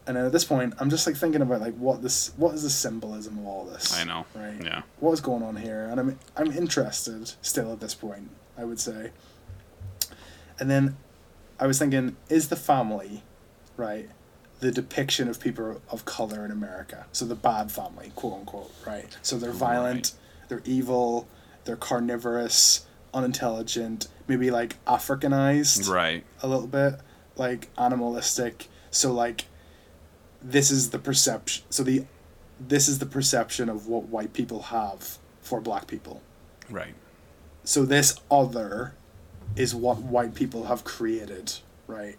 And 0.07 0.15
then 0.15 0.25
at 0.25 0.31
this 0.31 0.45
point, 0.45 0.73
I'm 0.79 0.89
just 0.89 1.05
like 1.05 1.17
thinking 1.17 1.41
about 1.41 1.59
like 1.59 1.75
what 1.75 2.01
this, 2.01 2.31
what 2.37 2.53
is 2.55 2.63
the 2.63 2.69
symbolism 2.69 3.39
of 3.39 3.45
all 3.45 3.65
this? 3.65 3.93
I 3.97 4.03
know. 4.05 4.25
right? 4.33 4.55
Yeah. 4.63 4.83
what 4.99 5.11
is 5.11 5.19
going 5.21 5.43
on 5.43 5.55
here 5.57 5.85
and 5.91 5.99
i'm 5.99 6.19
i'm 6.37 6.51
interested 6.51 7.33
still 7.41 7.71
at 7.73 7.79
this 7.81 7.93
point 7.95 8.29
i 8.57 8.63
would 8.63 8.79
say 8.79 9.11
and 10.59 10.69
then 10.69 10.95
i 11.59 11.67
was 11.67 11.77
thinking 11.79 12.15
is 12.29 12.47
the 12.49 12.55
family 12.55 13.23
right 13.77 14.09
the 14.59 14.71
depiction 14.71 15.27
of 15.27 15.39
people 15.39 15.81
of 15.89 16.05
color 16.05 16.45
in 16.45 16.51
america 16.51 17.05
so 17.11 17.25
the 17.25 17.35
bad 17.35 17.71
family 17.71 18.11
quote 18.15 18.33
unquote 18.39 18.71
right 18.87 19.17
so 19.21 19.37
they're 19.37 19.51
violent 19.51 20.13
they're 20.47 20.61
evil 20.65 21.27
they're 21.65 21.75
carnivorous 21.75 22.85
unintelligent 23.13 24.07
maybe 24.27 24.49
like 24.51 24.77
africanized 24.85 25.89
Right. 25.89 26.23
a 26.41 26.47
little 26.47 26.67
bit 26.67 26.95
like 27.35 27.69
animalistic. 27.77 28.67
So 28.91 29.11
like 29.11 29.45
this 30.41 30.69
is 30.69 30.91
the 30.91 30.99
perception 30.99 31.63
so 31.71 31.81
the 31.83 32.05
this 32.59 32.87
is 32.87 32.99
the 32.99 33.05
perception 33.05 33.67
of 33.67 33.87
what 33.87 34.03
white 34.09 34.31
people 34.33 34.61
have 34.63 35.17
for 35.41 35.59
black 35.59 35.87
people. 35.87 36.21
Right. 36.69 36.93
so 37.63 37.83
this 37.85 38.19
other 38.31 38.93
is 39.55 39.73
what 39.75 39.97
white 39.97 40.33
people 40.35 40.65
have 40.65 40.83
created 40.83 41.53
right? 41.87 42.15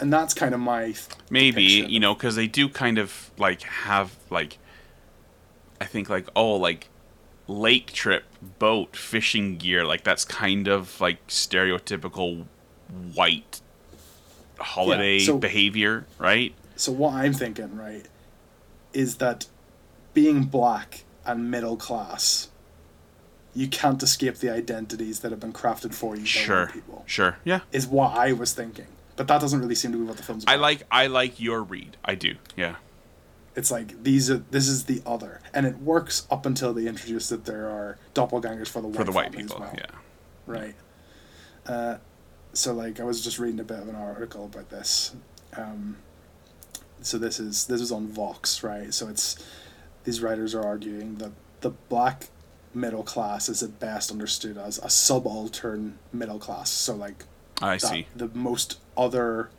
And 0.00 0.12
that's 0.12 0.34
kind 0.34 0.54
of 0.54 0.60
my 0.60 0.84
th- 0.86 0.98
Maybe 1.30 1.66
depiction. 1.66 1.90
you 1.90 2.00
know 2.00 2.14
because 2.14 2.36
they 2.36 2.46
do 2.46 2.68
kind 2.68 2.98
of 2.98 3.30
like 3.38 3.62
have 3.62 4.16
like 4.30 4.58
I 5.80 5.84
think 5.86 6.08
like 6.10 6.28
oh 6.36 6.54
like 6.56 6.88
lake 7.48 7.92
trip, 7.92 8.24
boat, 8.58 8.96
fishing 8.96 9.56
gear, 9.58 9.84
like 9.84 10.04
that's 10.04 10.24
kind 10.24 10.68
of 10.68 11.00
like 11.00 11.26
stereotypical 11.26 12.46
white 13.14 13.60
holiday 14.62 15.18
so- 15.18 15.38
behavior, 15.38 16.06
right? 16.18 16.54
So 16.76 16.90
what 16.92 17.14
I'm 17.14 17.32
thinking, 17.32 17.76
right, 17.76 18.06
is 18.92 19.16
that 19.16 19.46
being 20.14 20.44
black 20.44 21.04
and 21.24 21.50
middle 21.50 21.76
class, 21.76 22.48
you 23.54 23.68
can't 23.68 24.02
escape 24.02 24.36
the 24.38 24.50
identities 24.50 25.20
that 25.20 25.30
have 25.30 25.40
been 25.40 25.52
crafted 25.52 25.94
for 25.94 26.14
you 26.16 26.22
by 26.22 26.26
Sure. 26.26 26.64
white 26.64 26.72
people. 26.74 27.04
Sure. 27.06 27.36
Yeah. 27.44 27.60
Is 27.70 27.86
what 27.86 28.16
I 28.16 28.32
was 28.32 28.52
thinking. 28.54 28.86
But 29.16 29.28
that 29.28 29.40
doesn't 29.40 29.60
really 29.60 29.74
seem 29.74 29.92
to 29.92 29.98
be 29.98 30.04
what 30.04 30.16
the 30.16 30.22
film's 30.22 30.42
about. 30.44 30.52
I 30.54 30.56
like 30.56 30.82
I 30.90 31.06
like 31.06 31.38
your 31.38 31.62
read. 31.62 31.96
I 32.04 32.14
do. 32.14 32.36
Yeah. 32.56 32.76
It's 33.54 33.70
like 33.70 34.02
these 34.02 34.30
are 34.30 34.38
this 34.50 34.66
is 34.66 34.84
the 34.86 35.02
other, 35.04 35.42
and 35.52 35.66
it 35.66 35.76
works 35.82 36.26
up 36.30 36.46
until 36.46 36.72
they 36.72 36.86
introduce 36.86 37.28
that 37.28 37.44
there 37.44 37.68
are 37.68 37.98
doppelgangers 38.14 38.68
for 38.68 38.80
the 38.80 38.88
white 38.88 38.96
For 38.96 39.04
the 39.04 39.12
white 39.12 39.32
people. 39.32 39.58
well. 39.60 39.74
Yeah. 39.76 39.84
right? 40.46 40.74
Uh, 41.66 41.98
so 42.52 42.72
like 42.74 43.00
I 43.00 43.04
was 43.04 43.22
just 43.22 43.38
reading 43.38 43.60
a 43.60 43.64
bit 43.64 43.78
of 43.78 43.88
an 43.88 43.94
article 43.96 44.44
about 44.44 44.70
this. 44.70 45.14
Um, 45.56 45.96
so 47.00 47.18
this 47.18 47.40
is 47.40 47.66
this 47.66 47.80
is 47.80 47.92
on 47.92 48.08
Vox, 48.08 48.62
right? 48.62 48.92
So 48.92 49.08
it's 49.08 49.42
these 50.04 50.20
writers 50.20 50.54
are 50.54 50.64
arguing 50.64 51.16
that 51.16 51.32
the 51.60 51.70
black 51.70 52.28
middle 52.74 53.02
class 53.02 53.48
is 53.48 53.62
at 53.62 53.78
best 53.78 54.10
understood 54.10 54.56
as 54.56 54.78
a 54.78 54.88
subaltern 54.88 55.98
middle 56.12 56.38
class. 56.38 56.70
So 56.70 56.94
like 56.94 57.24
I 57.60 57.76
see. 57.76 58.06
the 58.14 58.28
most 58.28 58.78
other 58.96 59.50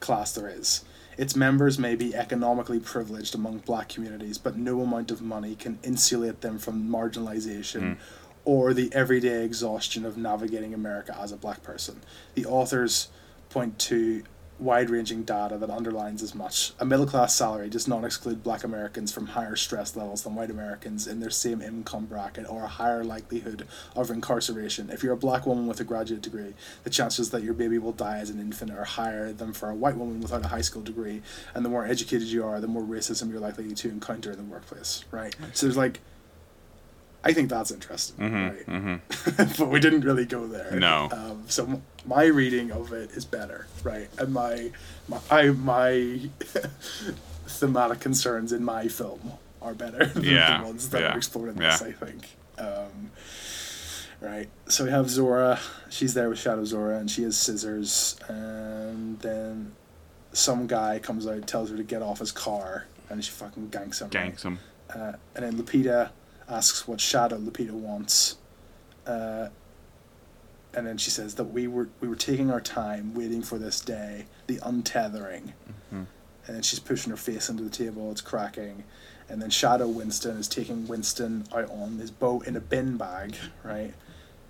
class 0.00 0.32
there 0.32 0.48
is. 0.48 0.84
Its 1.16 1.36
members 1.36 1.78
may 1.78 1.94
be 1.94 2.14
economically 2.14 2.80
privileged 2.80 3.34
among 3.34 3.58
black 3.58 3.90
communities, 3.90 4.38
but 4.38 4.56
no 4.56 4.80
amount 4.80 5.10
of 5.10 5.20
money 5.20 5.54
can 5.54 5.78
insulate 5.82 6.40
them 6.40 6.58
from 6.58 6.88
marginalization 6.88 7.80
Mm. 7.80 7.96
Or 8.44 8.72
the 8.74 8.92
everyday 8.92 9.44
exhaustion 9.44 10.04
of 10.04 10.16
navigating 10.16 10.74
America 10.74 11.16
as 11.20 11.32
a 11.32 11.36
black 11.36 11.62
person. 11.62 12.00
The 12.34 12.46
authors 12.46 13.08
point 13.48 13.78
to 13.80 14.22
wide 14.60 14.90
ranging 14.90 15.22
data 15.22 15.56
that 15.56 15.70
underlines 15.70 16.22
as 16.22 16.34
much. 16.34 16.72
A 16.78 16.84
middle 16.84 17.06
class 17.06 17.34
salary 17.34 17.70
does 17.70 17.88
not 17.88 18.04
exclude 18.04 18.42
black 18.42 18.62
Americans 18.62 19.10
from 19.10 19.28
higher 19.28 19.56
stress 19.56 19.96
levels 19.96 20.22
than 20.22 20.34
white 20.34 20.50
Americans 20.50 21.06
in 21.06 21.20
their 21.20 21.30
same 21.30 21.62
income 21.62 22.04
bracket 22.04 22.46
or 22.48 22.64
a 22.64 22.68
higher 22.68 23.02
likelihood 23.02 23.66
of 23.96 24.10
incarceration. 24.10 24.90
If 24.90 25.02
you're 25.02 25.14
a 25.14 25.16
black 25.16 25.46
woman 25.46 25.66
with 25.66 25.80
a 25.80 25.84
graduate 25.84 26.20
degree, 26.20 26.52
the 26.84 26.90
chances 26.90 27.30
that 27.30 27.42
your 27.42 27.54
baby 27.54 27.78
will 27.78 27.92
die 27.92 28.18
as 28.18 28.28
an 28.28 28.38
infant 28.38 28.70
are 28.70 28.84
higher 28.84 29.32
than 29.32 29.54
for 29.54 29.70
a 29.70 29.74
white 29.74 29.96
woman 29.96 30.20
without 30.20 30.44
a 30.44 30.48
high 30.48 30.60
school 30.60 30.82
degree. 30.82 31.22
And 31.54 31.64
the 31.64 31.70
more 31.70 31.86
educated 31.86 32.28
you 32.28 32.44
are, 32.44 32.60
the 32.60 32.68
more 32.68 32.82
racism 32.82 33.30
you're 33.30 33.40
likely 33.40 33.72
to 33.74 33.88
encounter 33.88 34.30
in 34.30 34.36
the 34.36 34.44
workplace, 34.44 35.04
right? 35.10 35.34
So 35.54 35.66
there's 35.66 35.78
like, 35.78 36.00
I 37.22 37.32
think 37.34 37.50
that's 37.50 37.70
interesting, 37.70 38.16
right? 38.32 38.66
Mm-hmm. 38.66 39.52
but 39.62 39.68
we 39.68 39.78
didn't 39.78 40.02
really 40.02 40.24
go 40.24 40.46
there. 40.46 40.70
No. 40.78 41.08
Um, 41.12 41.44
so 41.48 41.82
my 42.06 42.24
reading 42.24 42.70
of 42.72 42.92
it 42.92 43.10
is 43.10 43.24
better, 43.26 43.66
right? 43.84 44.08
And 44.18 44.32
my 44.32 44.70
my 45.08 45.18
I, 45.30 45.50
my 45.50 46.20
thematic 47.46 48.00
concerns 48.00 48.52
in 48.52 48.64
my 48.64 48.88
film 48.88 49.32
are 49.60 49.74
better 49.74 50.06
than 50.14 50.24
Yeah, 50.24 50.58
the 50.58 50.64
ones 50.64 50.88
that 50.90 51.02
yeah, 51.02 51.12
are 51.12 51.16
explored 51.16 51.50
in 51.50 51.56
this. 51.56 51.80
yeah. 51.82 51.86
I 51.88 51.92
think. 51.92 52.28
Um, 52.58 53.10
right. 54.20 54.48
So 54.68 54.84
we 54.84 54.90
have 54.90 55.10
Zora. 55.10 55.58
She's 55.90 56.14
there 56.14 56.28
with 56.30 56.38
Shadow 56.38 56.64
Zora, 56.64 56.98
and 56.98 57.10
she 57.10 57.22
has 57.24 57.36
scissors. 57.36 58.18
And 58.28 59.18
then 59.20 59.72
some 60.32 60.66
guy 60.66 60.98
comes 60.98 61.26
out, 61.26 61.46
tells 61.46 61.70
her 61.70 61.76
to 61.76 61.82
get 61.82 62.00
off 62.02 62.20
his 62.20 62.32
car, 62.32 62.86
and 63.10 63.22
she 63.24 63.30
fucking 63.30 63.68
ganks 63.68 64.00
him. 64.00 64.08
Ganks 64.10 64.42
him. 64.42 64.58
Uh, 64.94 65.12
and 65.36 65.44
then 65.44 65.52
Lupita 65.54 66.10
asks 66.50 66.86
what 66.88 67.00
Shadow 67.00 67.38
Lupita 67.38 67.70
wants. 67.70 68.36
Uh, 69.06 69.48
and 70.74 70.86
then 70.86 70.98
she 70.98 71.10
says 71.10 71.34
that 71.36 71.44
we 71.44 71.66
were 71.66 71.88
we 72.00 72.08
were 72.08 72.16
taking 72.16 72.50
our 72.50 72.60
time 72.60 73.14
waiting 73.14 73.42
for 73.42 73.58
this 73.58 73.80
day, 73.80 74.26
the 74.46 74.58
untethering. 74.58 75.52
Mhm. 75.92 76.06
And 76.46 76.56
then 76.56 76.62
she's 76.62 76.78
pushing 76.78 77.10
her 77.10 77.16
face 77.16 77.48
into 77.48 77.62
the 77.62 77.70
table, 77.70 78.10
it's 78.10 78.20
cracking. 78.20 78.84
And 79.28 79.40
then 79.40 79.50
Shadow 79.50 79.86
Winston 79.86 80.36
is 80.36 80.48
taking 80.48 80.88
Winston 80.88 81.46
out 81.54 81.70
on 81.70 81.98
his 81.98 82.10
boat 82.10 82.46
in 82.46 82.56
a 82.56 82.60
bin 82.60 82.96
bag, 82.96 83.36
right? 83.62 83.94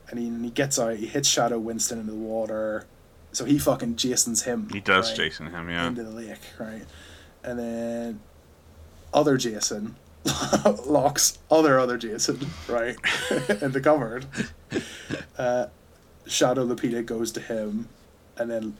And 0.08 0.18
he, 0.18 0.26
and 0.28 0.44
he 0.44 0.50
gets 0.50 0.78
out, 0.78 0.96
he 0.96 1.06
hits 1.06 1.28
Shadow 1.28 1.58
Winston 1.58 1.98
into 2.00 2.12
the 2.12 2.18
water. 2.18 2.86
So 3.32 3.44
he 3.44 3.58
fucking 3.58 3.96
Jason's 3.96 4.42
him. 4.42 4.68
He 4.72 4.80
does 4.80 5.10
right? 5.10 5.16
Jason 5.16 5.48
him, 5.48 5.68
yeah. 5.68 5.86
into 5.86 6.02
the 6.02 6.10
lake, 6.10 6.40
right? 6.58 6.84
And 7.44 7.58
then 7.58 8.20
other 9.12 9.36
Jason 9.36 9.96
locks 10.86 11.38
other 11.50 11.78
other 11.78 11.96
Jason, 11.96 12.38
right, 12.68 12.96
in 13.62 13.72
the 13.72 13.80
cupboard. 13.82 14.26
Uh, 15.38 15.66
Shadow 16.26 16.66
Lupita 16.66 17.04
goes 17.04 17.32
to 17.32 17.40
him, 17.40 17.88
and 18.36 18.50
then 18.50 18.76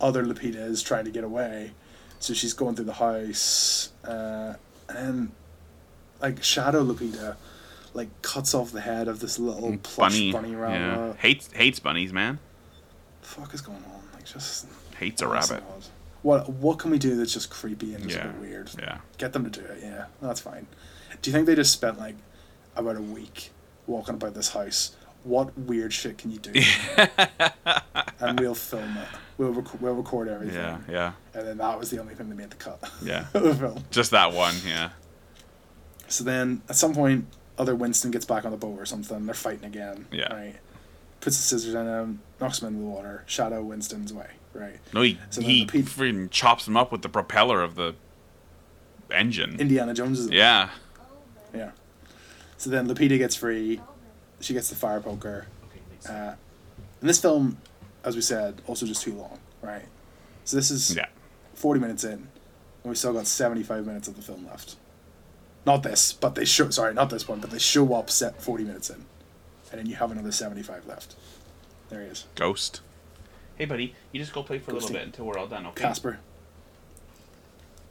other 0.00 0.24
Lupita 0.24 0.56
is 0.56 0.82
trying 0.82 1.04
to 1.04 1.10
get 1.10 1.24
away, 1.24 1.72
so 2.18 2.34
she's 2.34 2.52
going 2.52 2.74
through 2.74 2.86
the 2.86 2.94
house, 2.94 3.90
uh, 4.04 4.54
and 4.88 5.30
like 6.20 6.42
Shadow 6.42 6.84
Lupita, 6.84 7.36
like 7.94 8.08
cuts 8.22 8.54
off 8.54 8.72
the 8.72 8.80
head 8.80 9.08
of 9.08 9.20
this 9.20 9.38
little 9.38 9.76
plush 9.78 10.12
Bunny. 10.12 10.32
bunny, 10.32 10.50
yeah. 10.50 10.56
rabbit. 10.56 11.16
Hates 11.18 11.50
hates 11.52 11.78
bunnies, 11.78 12.12
man. 12.12 12.38
The 13.22 13.28
fuck 13.28 13.54
is 13.54 13.60
going 13.60 13.84
on? 13.84 14.02
Like 14.14 14.24
just 14.24 14.66
Hates 14.96 15.22
a 15.22 15.28
rabbit. 15.28 15.62
God. 15.68 15.84
What 16.22 16.48
what 16.48 16.78
can 16.78 16.90
we 16.90 16.98
do 16.98 17.16
that's 17.16 17.32
just 17.32 17.50
creepy 17.50 17.94
and 17.94 18.04
just 18.04 18.16
Yeah. 18.16 18.28
a 18.28 18.32
bit 18.32 18.40
weird? 18.40 18.70
Yeah. 18.78 18.98
Get 19.18 19.32
them 19.32 19.44
to 19.48 19.50
do 19.60 19.64
it. 19.66 19.80
Yeah, 19.82 20.06
that's 20.20 20.40
fine. 20.40 20.66
Do 21.20 21.30
you 21.30 21.34
think 21.34 21.46
they 21.46 21.54
just 21.54 21.72
spent 21.72 21.98
like 21.98 22.16
about 22.76 22.96
a 22.96 23.00
week 23.02 23.50
walking 23.86 24.14
about 24.14 24.34
this 24.34 24.50
house? 24.50 24.94
What 25.24 25.56
weird 25.56 25.92
shit 25.92 26.18
can 26.18 26.30
you 26.32 26.38
do? 26.38 26.52
and 28.20 28.38
we'll 28.40 28.54
film 28.54 28.96
it. 28.96 29.08
We'll 29.38 29.52
rec- 29.52 29.80
we'll 29.80 29.94
record 29.94 30.28
everything. 30.28 30.56
Yeah, 30.56 30.78
yeah, 30.88 31.12
And 31.34 31.46
then 31.46 31.58
that 31.58 31.78
was 31.78 31.90
the 31.90 31.98
only 32.00 32.14
thing 32.14 32.28
that 32.28 32.34
made 32.34 32.50
the 32.50 32.56
cut 32.56 32.80
yeah. 33.02 33.26
the 33.32 33.54
film. 33.54 33.84
Just 33.90 34.10
that 34.12 34.32
one, 34.32 34.54
yeah. 34.66 34.90
So 36.08 36.24
then 36.24 36.62
at 36.68 36.76
some 36.76 36.92
point, 36.94 37.26
other 37.58 37.74
Winston 37.74 38.10
gets 38.10 38.24
back 38.24 38.44
on 38.44 38.50
the 38.50 38.56
boat 38.56 38.78
or 38.78 38.86
something. 38.86 39.24
They're 39.26 39.34
fighting 39.34 39.64
again. 39.64 40.06
Yeah. 40.12 40.32
Right. 40.32 40.56
Puts 41.20 41.36
the 41.36 41.42
scissors 41.42 41.74
in 41.74 41.86
him, 41.86 42.20
knocks 42.40 42.60
him 42.60 42.68
into 42.68 42.80
the 42.80 42.86
water. 42.86 43.22
Shadow 43.26 43.62
Winston's 43.62 44.10
away. 44.12 44.30
Right. 44.54 44.76
No, 44.92 45.02
he 45.02 45.18
So 45.30 45.40
he 45.40 45.64
the 45.64 45.72
pe- 45.72 45.82
freaking 45.82 46.30
chops 46.30 46.68
him 46.68 46.76
up 46.76 46.92
with 46.92 47.02
the 47.02 47.08
propeller 47.08 47.62
of 47.62 47.74
the 47.74 47.94
engine. 49.10 49.56
Indiana 49.60 49.94
Jones 49.94 50.18
is 50.20 50.30
yeah. 50.30 50.70
Yeah. 51.54 51.70
So 52.58 52.70
then 52.70 52.88
Lupita 52.88 53.18
gets 53.18 53.34
free. 53.36 53.80
She 54.40 54.52
gets 54.54 54.68
the 54.68 54.76
fire 54.76 55.00
poker. 55.00 55.46
Uh, 56.08 56.34
and 57.00 57.08
this 57.08 57.20
film, 57.20 57.58
as 58.04 58.14
we 58.16 58.22
said, 58.22 58.60
also 58.66 58.86
just 58.86 59.02
too 59.02 59.14
long, 59.14 59.38
right? 59.62 59.84
So 60.44 60.56
this 60.56 60.70
is 60.70 60.94
Yeah. 60.96 61.06
40 61.54 61.80
minutes 61.80 62.04
in, 62.04 62.12
and 62.12 62.28
we 62.84 62.94
still 62.94 63.12
got 63.12 63.26
75 63.26 63.86
minutes 63.86 64.08
of 64.08 64.16
the 64.16 64.22
film 64.22 64.46
left. 64.46 64.76
Not 65.64 65.82
this, 65.84 66.12
but 66.12 66.34
they 66.34 66.44
show, 66.44 66.70
sorry, 66.70 66.92
not 66.94 67.08
this 67.10 67.28
one, 67.28 67.38
but 67.40 67.50
they 67.50 67.58
show 67.58 67.94
up 67.94 68.10
set 68.10 68.42
40 68.42 68.64
minutes 68.64 68.90
in. 68.90 69.04
And 69.70 69.78
then 69.78 69.86
you 69.86 69.94
have 69.96 70.10
another 70.10 70.32
75 70.32 70.86
left. 70.86 71.14
There 71.88 72.00
he 72.00 72.06
is. 72.08 72.26
Ghost. 72.34 72.80
Hey, 73.56 73.64
buddy, 73.66 73.94
you 74.12 74.20
just 74.20 74.32
go 74.32 74.42
play 74.42 74.58
for 74.58 74.70
a 74.70 74.74
little 74.74 74.88
Ghosty. 74.88 74.92
bit 74.94 75.02
until 75.02 75.26
we're 75.26 75.38
all 75.38 75.46
done, 75.46 75.66
okay? 75.66 75.82
Casper. 75.82 76.18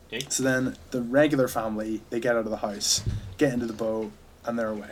Okay. 0.08 0.26
So 0.30 0.44
then 0.44 0.76
the 0.92 1.02
regular 1.02 1.48
family, 1.48 2.02
they 2.10 2.20
get 2.20 2.36
out 2.36 2.46
of 2.46 2.50
the 2.50 2.58
house, 2.58 3.04
get 3.38 3.54
into 3.54 3.66
the 3.66 3.74
boat, 3.74 4.12
and 4.44 4.58
they're 4.60 4.68
away. 4.70 4.92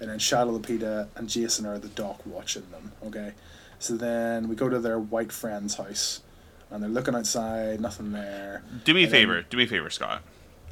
And 0.00 0.08
then 0.08 0.18
Shadow 0.18 0.56
Lupita 0.58 1.08
and 1.16 1.28
Jason 1.28 1.66
are 1.66 1.74
at 1.74 1.82
the 1.82 1.88
dock 1.88 2.24
watching 2.24 2.70
them, 2.70 2.92
okay? 3.04 3.32
So 3.78 3.96
then 3.96 4.48
we 4.48 4.56
go 4.56 4.68
to 4.68 4.78
their 4.78 4.98
white 4.98 5.32
friend's 5.32 5.74
house, 5.74 6.22
and 6.70 6.82
they're 6.82 6.88
looking 6.90 7.14
outside, 7.14 7.80
nothing 7.80 8.12
there. 8.12 8.62
Do 8.84 8.94
me 8.94 9.00
a 9.00 9.04
And 9.04 9.12
then- 9.12 9.20
favor. 9.20 9.42
Do 9.42 9.56
me 9.56 9.64
a 9.64 9.66
favor, 9.66 9.90
Scott. 9.90 10.22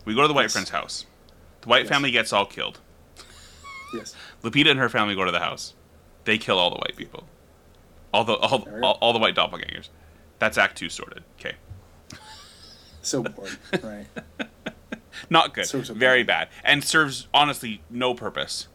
We 0.05 0.15
go 0.15 0.23
to 0.23 0.29
the 0.29 0.35
white 0.35 0.43
Yes. 0.45 0.53
friend's 0.53 0.71
house. 0.71 1.05
The 1.63 1.69
white 1.69 1.83
Yes. 1.85 1.89
family 1.89 2.11
gets 2.13 2.33
all 2.33 2.47
killed. 2.47 2.79
Yes. 3.93 4.15
Lupita 4.43 4.71
and 4.71 4.79
her 4.79 4.89
family 4.89 5.15
go 5.15 5.25
to 5.25 5.33
the 5.33 5.41
house. 5.41 5.75
They 6.25 6.39
kill 6.39 6.59
all 6.59 6.71
the 6.71 6.77
white 6.77 6.97
people. 6.97 7.29
All 8.13 8.25
the 8.25 8.35
all, 8.35 8.59
There 8.61 8.75
we 8.75 8.81
go. 8.81 8.87
all, 8.87 8.99
all 9.01 9.13
the 9.13 9.19
white 9.19 9.35
doppelgangers. 9.35 9.89
That's 10.39 10.57
Act 10.59 10.77
Two 10.79 10.89
sorted. 10.89 11.25
Okay. 11.39 11.55
So 13.03 13.23
bored, 13.23 13.57
right? 13.85 14.07
Not 15.31 15.55
good. 15.55 15.67
So- 15.67 15.83
so 15.85 15.95
Very 15.95 16.25
bad. 16.25 16.49
And 16.65 16.83
serves 16.83 17.29
honestly 17.33 17.83
no 17.89 18.15
purpose. 18.15 18.67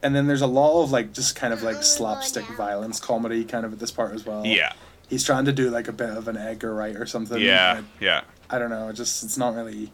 And 0.00 0.14
then 0.14 0.28
there's 0.28 0.42
a 0.42 0.46
lot 0.46 0.82
of 0.84 0.92
like 0.92 1.12
just 1.12 1.34
kind 1.34 1.52
of 1.52 1.62
like 1.64 1.82
slapstick 1.82 2.44
violence 2.56 3.00
comedy 3.00 3.44
kind 3.44 3.64
of 3.66 3.72
at 3.72 3.78
this 3.80 3.90
part 3.90 4.12
as 4.14 4.24
well. 4.24 4.46
Yeah. 4.46 4.72
He's 5.08 5.24
trying 5.24 5.44
to 5.46 5.52
do 5.52 5.70
like 5.70 5.88
a 5.88 5.92
bit 5.92 6.10
of 6.10 6.28
an 6.28 6.36
Edgar 6.36 6.72
Wright 6.74 6.94
or 6.94 7.04
something. 7.06 7.40
Yeah. 7.40 7.74
like, 7.74 7.84
Yeah. 8.00 8.20
I 8.48 8.58
don't 8.60 8.70
know. 8.70 8.88
It 8.88 8.92
just 8.94 9.24
it's 9.24 9.36
not 9.36 9.54
really. 9.56 9.92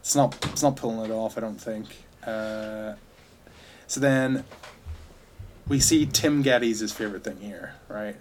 It's 0.00 0.14
not. 0.16 0.36
It's 0.46 0.62
not 0.62 0.74
pulling 0.76 1.08
it 1.10 1.14
off. 1.14 1.36
I 1.38 1.40
don't 1.40 1.60
think. 1.60 1.86
Uh, 2.26 2.94
so 3.86 4.00
then. 4.00 4.42
We 5.68 5.80
see 5.80 6.06
Tim 6.06 6.42
Geddes' 6.42 6.92
favorite 6.92 7.24
thing 7.24 7.38
here, 7.40 7.74
right? 7.88 8.16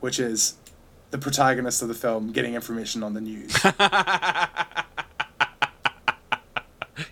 Which 0.00 0.20
is 0.20 0.54
the 1.10 1.18
protagonist 1.18 1.82
of 1.82 1.88
the 1.88 1.94
film 1.94 2.32
getting 2.32 2.54
information 2.54 3.02
on 3.02 3.14
the 3.14 3.20
news. 3.20 3.56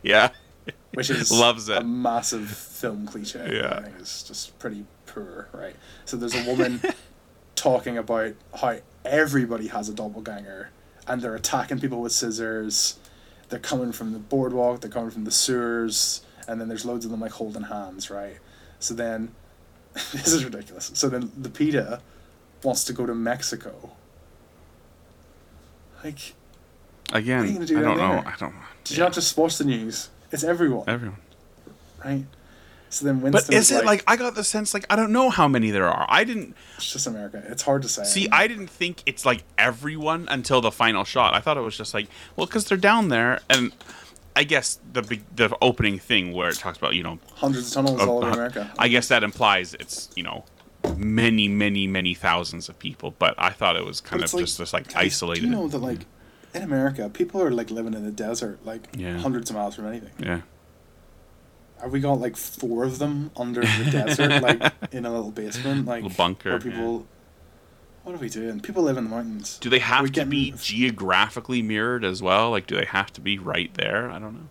yeah. 0.03 0.31
which 0.95 1.11
is 1.11 1.31
Loves 1.31 1.69
it. 1.69 1.79
a 1.79 1.85
massive 1.85 2.49
film 2.49 3.07
cliche. 3.07 3.57
Yeah. 3.57 3.79
I 3.79 3.83
think 3.83 3.97
it's 3.99 4.23
just 4.23 4.59
pretty 4.59 4.85
poor, 5.07 5.49
right? 5.53 5.77
So 6.05 6.17
there's 6.17 6.35
a 6.35 6.45
woman 6.45 6.81
talking 7.57 7.99
about 7.99 8.35
how 8.61 8.79
everybody 9.05 9.69
has 9.69 9.89
a 9.89 9.95
doppelganger 9.95 10.71
and 11.07 11.21
they're 11.21 11.35
attacking 11.35 11.81
people 11.81 12.01
with 12.01 12.13
scissors. 12.13 12.99
They're 13.49 13.59
coming 13.59 13.93
from 13.93 14.13
the 14.13 14.19
boardwalk, 14.19 14.81
they're 14.81 14.91
coming 14.91 15.11
from 15.11 15.25
the 15.25 15.33
sewers, 15.33 16.23
and 16.47 16.61
then 16.61 16.69
there's 16.69 16.85
loads 16.85 17.05
of 17.05 17.11
them 17.11 17.21
like 17.21 17.33
holding 17.33 17.65
hands, 17.65 18.11
right? 18.11 18.37
So 18.81 18.95
then 18.95 19.33
this 19.95 20.33
is 20.33 20.45
ridiculous. 20.45 20.91
So 20.95 21.09
then 21.09 21.29
Lupita 21.41 22.01
wants 22.65 22.85
to 22.85 22.93
go 22.93 23.07
to 23.07 23.15
Mexico. 23.15 23.93
Like, 26.03 26.35
Again, 27.13 27.39
What 27.39 27.45
are 27.45 27.47
you 27.49 27.55
gonna 27.55 27.67
do 27.67 27.79
I 27.79 27.83
don't 27.83 27.97
down 27.99 28.17
know. 28.25 28.31
I 28.31 28.35
don't. 28.39 28.55
did 28.85 28.97
you 28.97 29.03
not 29.03 29.13
just 29.13 29.37
watch 29.37 29.59
the 29.59 29.65
news? 29.65 30.11
It's 30.31 30.45
everyone, 30.45 30.85
Everyone. 30.89 31.19
right? 32.05 32.25
So 32.89 33.05
then 33.05 33.21
Winston 33.21 33.47
But 33.49 33.55
is 33.55 33.71
it 33.73 33.85
like 33.85 34.03
I 34.07 34.17
got 34.17 34.35
the 34.37 34.43
sense 34.45 34.73
like 34.75 34.85
I 34.91 34.97
don't 34.97 35.13
know 35.13 35.29
how 35.31 35.47
many 35.49 35.71
there 35.71 35.89
are. 35.89 36.07
I 36.09 36.23
didn't 36.25 36.55
It's 36.77 36.93
just 36.93 37.07
America. 37.07 37.43
It's 37.49 37.63
hard 37.63 37.83
to 37.83 37.89
say. 37.89 38.05
see. 38.05 38.29
I 38.31 38.47
didn't 38.49 38.69
think 38.69 39.03
it's 39.07 39.25
like 39.27 39.43
everyone 39.59 40.27
until 40.29 40.61
the 40.61 40.71
final 40.73 41.05
shot. 41.05 41.35
I 41.35 41.41
thought 41.41 41.57
it 41.57 41.61
was 41.63 41.77
just 41.77 41.95
like 41.95 42.07
well, 42.37 42.47
because 42.47 42.65
they're 42.67 42.79
down 42.79 43.09
there, 43.09 43.41
and 43.51 43.73
I 44.37 44.45
guess 44.45 44.79
the 44.93 45.03
the 45.35 45.57
opening 45.61 45.99
thing 45.99 46.33
where 46.33 46.49
it 46.49 46.57
talks 46.57 46.79
about 46.79 46.95
you 46.95 47.03
know 47.03 47.19
hundreds 47.35 47.69
of 47.69 47.75
tunnels 47.75 48.01
all 48.01 48.19
over 48.19 48.31
America. 48.31 48.73
I 48.79 48.89
guess 48.89 49.09
that 49.09 49.23
implies 49.23 49.75
it's 49.75 50.09
you 50.17 50.23
know 50.23 50.45
many 50.97 51.49
many 51.49 51.87
many 51.87 52.15
thousands 52.15 52.69
of 52.69 52.79
people. 52.79 53.15
But 53.19 53.35
I 53.39 53.51
thought 53.51 53.77
it 53.77 53.85
was 53.85 54.01
kind 54.01 54.21
of 54.23 54.25
it's 54.25 54.33
just 54.35 54.59
just 54.59 54.73
like 54.73 54.95
isolated. 54.97 55.45
You 55.45 55.51
know 55.51 55.69
that 55.69 55.79
like 55.79 56.07
in 56.55 56.63
America, 56.63 57.09
people 57.09 57.43
are 57.43 57.51
like 57.51 57.71
living 57.71 57.95
in 57.95 58.05
the 58.05 58.11
desert, 58.11 58.65
like 58.65 58.89
Yeah. 58.97 59.19
hundreds 59.19 59.51
of 59.51 59.57
miles 59.57 59.75
from 59.77 59.87
anything. 59.87 60.13
yeah. 60.19 60.41
Have 61.81 61.93
we 61.93 62.01
got 62.01 62.21
like 62.21 62.37
four 62.37 62.85
of 62.85 62.99
them 62.99 63.31
under 63.37 63.63
the 63.63 63.89
desert, 63.91 64.43
like 64.43 64.61
in 64.93 65.07
a 65.07 65.11
little 65.11 65.31
basement, 65.31 65.87
like 65.87 66.03
Little 66.03 66.17
bunker, 66.17 66.51
Where 66.51 66.59
people, 66.61 67.07
what 68.11 68.19
are 68.19 68.23
we 68.23 68.29
doing? 68.29 68.59
People 68.59 68.83
live 68.83 68.97
in 68.97 69.05
the 69.05 69.11
mountains. 69.11 69.57
Do 69.59 69.71
they 69.71 69.79
have 69.79 70.03
We 70.03 70.11
to 70.11 70.27
be 70.27 70.53
geographically 70.61 71.63
mirrored 71.63 72.05
as 72.05 72.21
well? 72.21 72.51
Like, 72.51 72.67
do 72.67 72.75
they 72.75 72.87
have 72.87 73.13
to 73.13 73.21
be 73.21 73.39
right 73.39 73.73
there? 73.75 74.11
I 74.11 74.19
don't 74.19 74.35
know. 74.35 74.49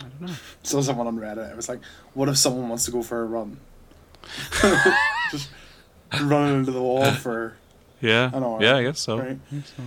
I 0.00 0.02
don't 0.02 0.20
know. 0.20 0.34
Saw 0.62 0.82
someone 0.82 1.06
on 1.06 1.16
Reddit. 1.18 1.50
It 1.50 1.56
was 1.56 1.66
like, 1.66 1.80
what 2.12 2.28
if 2.28 2.36
someone 2.36 2.68
wants 2.68 2.84
to 2.84 2.90
go 2.90 3.02
for 3.02 3.22
a 3.22 3.24
run? 3.24 3.58
Just 5.30 5.48
running 6.20 6.58
into 6.58 6.72
the 6.72 6.82
wall 6.82 7.10
for 7.12 7.56
Yeah. 8.02 8.30
I 8.34 8.38
know, 8.38 8.60
yeah. 8.60 8.76
I 8.76 8.82
guess 8.82 9.00
so. 9.00 9.18
Right. 9.18 9.38
I 9.50 9.54
guess 9.54 9.72
so. 9.74 9.82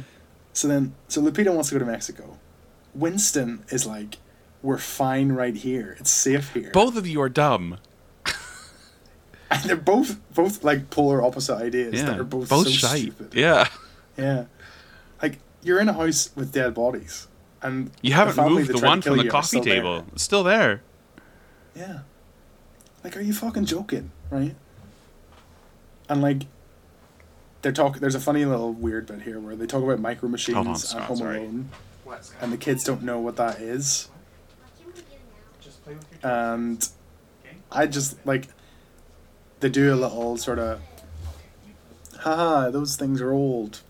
So 0.53 0.67
then, 0.67 0.95
so 1.07 1.21
Lupita 1.21 1.53
wants 1.53 1.69
to 1.69 1.75
go 1.75 1.79
to 1.79 1.85
Mexico. 1.85 2.39
Winston 2.95 3.63
is 3.69 3.85
like, 3.85 4.17
we're 4.63 4.79
fine 4.79 5.33
right 5.33 5.55
here. 5.55 5.97
It's 5.99 6.09
safe 6.09 6.51
here. 6.55 6.71
Both 6.73 6.97
of 6.97 7.05
you 7.05 7.21
are 7.21 7.29
dumb. 7.29 7.77
And 9.53 9.61
they're 9.63 9.75
both 9.75 10.17
both 10.33 10.63
like 10.63 10.89
polar 10.89 11.21
opposite 11.21 11.55
ideas 11.57 11.95
Yeah. 11.95 12.05
that 12.05 12.19
are 12.19 12.23
both, 12.23 12.47
both 12.49 12.67
so 12.67 12.71
shite. 12.71 13.01
stupid. 13.01 13.33
Yeah. 13.33 13.67
Yeah. 14.17 14.45
Like 15.21 15.39
you're 15.61 15.79
in 15.79 15.89
a 15.89 15.93
house 15.93 16.29
with 16.35 16.51
dead 16.53 16.73
bodies, 16.73 17.27
and 17.61 17.91
You 18.01 18.13
haven't 18.13 18.35
family 18.35 18.63
moved 18.63 18.69
the 18.79 18.85
one 18.85 19.01
from 19.01 19.17
the 19.17 19.27
coffee 19.27 19.47
still 19.47 19.61
there. 19.63 19.75
table. 19.75 20.05
It's 20.13 20.23
still 20.23 20.43
there. 20.43 20.81
Yeah. 21.75 21.99
Like, 23.03 23.17
are 23.17 23.21
you 23.21 23.33
fucking 23.33 23.65
joking, 23.65 24.11
right? 24.29 24.55
And 26.07 26.21
like, 26.21 26.43
they're 27.61 27.71
talk. 27.71 27.99
There's 27.99 28.15
a 28.15 28.19
funny 28.19 28.45
little 28.45 28.71
weird 28.73 29.05
bit 29.07 29.21
here 29.23 29.39
where 29.39 29.55
they 29.55 29.65
talk 29.65 29.83
about 29.83 29.99
micro 29.99 30.29
machines 30.29 30.57
on, 30.57 30.67
and 30.67 30.77
Scott, 30.77 31.01
Home 31.03 31.17
sorry. 31.17 31.37
Alone, 31.39 31.69
and 32.41 32.53
the 32.53 32.57
kids 32.57 32.83
don't 32.83 33.01
know 33.03 33.19
what 33.19 33.35
that 33.37 33.59
is. 33.59 34.07
and 36.23 36.87
I 37.71 37.87
just 37.87 38.17
like 38.25 38.47
they 39.61 39.69
do 39.69 39.93
a 39.93 39.95
little 39.95 40.37
sort 40.37 40.59
of 40.59 40.81
haha 42.19 42.69
those 42.69 42.95
things 42.95 43.21
are 43.21 43.31
old. 43.31 43.81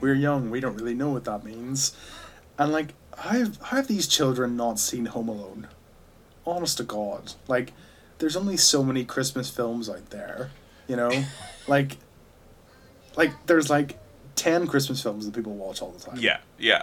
We're 0.00 0.14
young 0.14 0.50
we 0.50 0.60
don't 0.60 0.76
really 0.76 0.94
know 0.94 1.10
what 1.10 1.24
that 1.24 1.44
means. 1.44 1.96
And 2.58 2.72
like 2.72 2.94
how 3.18 3.30
have, 3.30 3.58
how 3.62 3.76
have 3.76 3.88
these 3.88 4.06
children 4.06 4.56
not 4.56 4.78
seen 4.78 5.06
Home 5.06 5.28
Alone. 5.28 5.68
Honest 6.46 6.78
to 6.78 6.84
God. 6.84 7.32
Like 7.48 7.72
there's 8.18 8.36
only 8.36 8.56
so 8.56 8.82
many 8.82 9.04
Christmas 9.04 9.50
films 9.50 9.88
out 9.88 10.10
there 10.10 10.50
you 10.88 10.96
know? 10.96 11.10
Like 11.68 11.96
like 13.16 13.30
there's 13.46 13.70
like 13.70 13.96
10 14.34 14.66
Christmas 14.66 15.00
films 15.00 15.26
that 15.26 15.32
people 15.32 15.54
watch 15.54 15.80
all 15.80 15.92
the 15.92 16.00
time. 16.00 16.18
Yeah. 16.18 16.38
Yeah. 16.58 16.82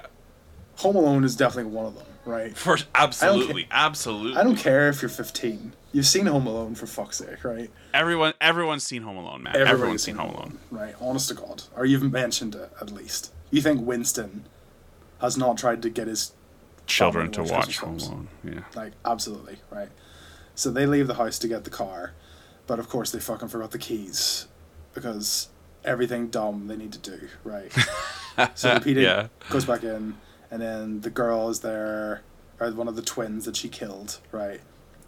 Home 0.77 0.95
Alone 0.95 1.25
is 1.25 1.35
definitely 1.35 1.73
one 1.73 1.85
of 1.85 1.95
them 1.95 2.05
right 2.25 2.55
For 2.57 2.77
absolutely, 2.95 3.67
absolutely. 3.71 4.37
I 4.39 4.43
don't 4.43 4.55
care 4.57 4.89
if 4.89 5.01
you're 5.01 5.09
15. 5.09 5.73
You've 5.91 6.05
seen 6.05 6.27
Home 6.27 6.45
Alone 6.45 6.75
for 6.75 6.85
fuck's 6.85 7.17
sake, 7.17 7.43
right? 7.43 7.71
Everyone, 7.93 8.33
everyone's 8.39 8.83
seen 8.83 9.01
Home 9.01 9.17
Alone, 9.17 9.43
man. 9.43 9.55
Everybody's 9.55 9.73
Everyone's 9.73 10.03
seen 10.03 10.15
Home 10.17 10.29
Alone. 10.35 10.59
Right, 10.69 10.95
honest 11.01 11.29
to 11.29 11.33
God. 11.33 11.63
Or 11.75 11.85
you've 11.85 12.11
mentioned 12.11 12.53
it, 12.55 12.71
at 12.79 12.91
least. 12.91 13.33
You 13.49 13.61
think 13.61 13.81
Winston 13.81 14.45
has 15.19 15.35
not 15.37 15.57
tried 15.57 15.81
to 15.81 15.89
get 15.89 16.07
his. 16.07 16.33
Children 16.85 17.31
to 17.31 17.43
watch 17.43 17.77
Home. 17.79 17.97
Alone. 17.97 18.27
Yeah. 18.43 18.59
Like, 18.75 18.93
absolutely, 19.05 19.57
right? 19.71 19.89
So 20.55 20.69
they 20.69 20.85
leave 20.85 21.07
the 21.07 21.15
house 21.15 21.39
to 21.39 21.47
get 21.47 21.63
the 21.63 21.69
car, 21.71 22.13
but 22.67 22.77
of 22.79 22.87
course 22.89 23.11
they 23.11 23.19
fucking 23.19 23.47
forgot 23.47 23.71
the 23.71 23.77
keys 23.79 24.47
because 24.93 25.49
everything 25.85 26.27
dumb 26.27 26.67
they 26.67 26.75
need 26.75 26.91
to 26.93 26.99
do, 26.99 27.29
right? 27.43 27.71
so 28.55 28.75
Lupita 28.75 29.01
Yeah. 29.01 29.27
goes 29.49 29.65
back 29.65 29.83
in, 29.83 30.17
and 30.51 30.61
then 30.61 31.01
the 31.01 31.09
girl 31.09 31.49
is 31.49 31.59
there, 31.61 32.21
or 32.59 32.71
one 32.71 32.87
of 32.87 32.95
the 32.95 33.01
twins 33.01 33.45
that 33.45 33.55
she 33.55 33.69
killed, 33.69 34.19
right? 34.31 34.59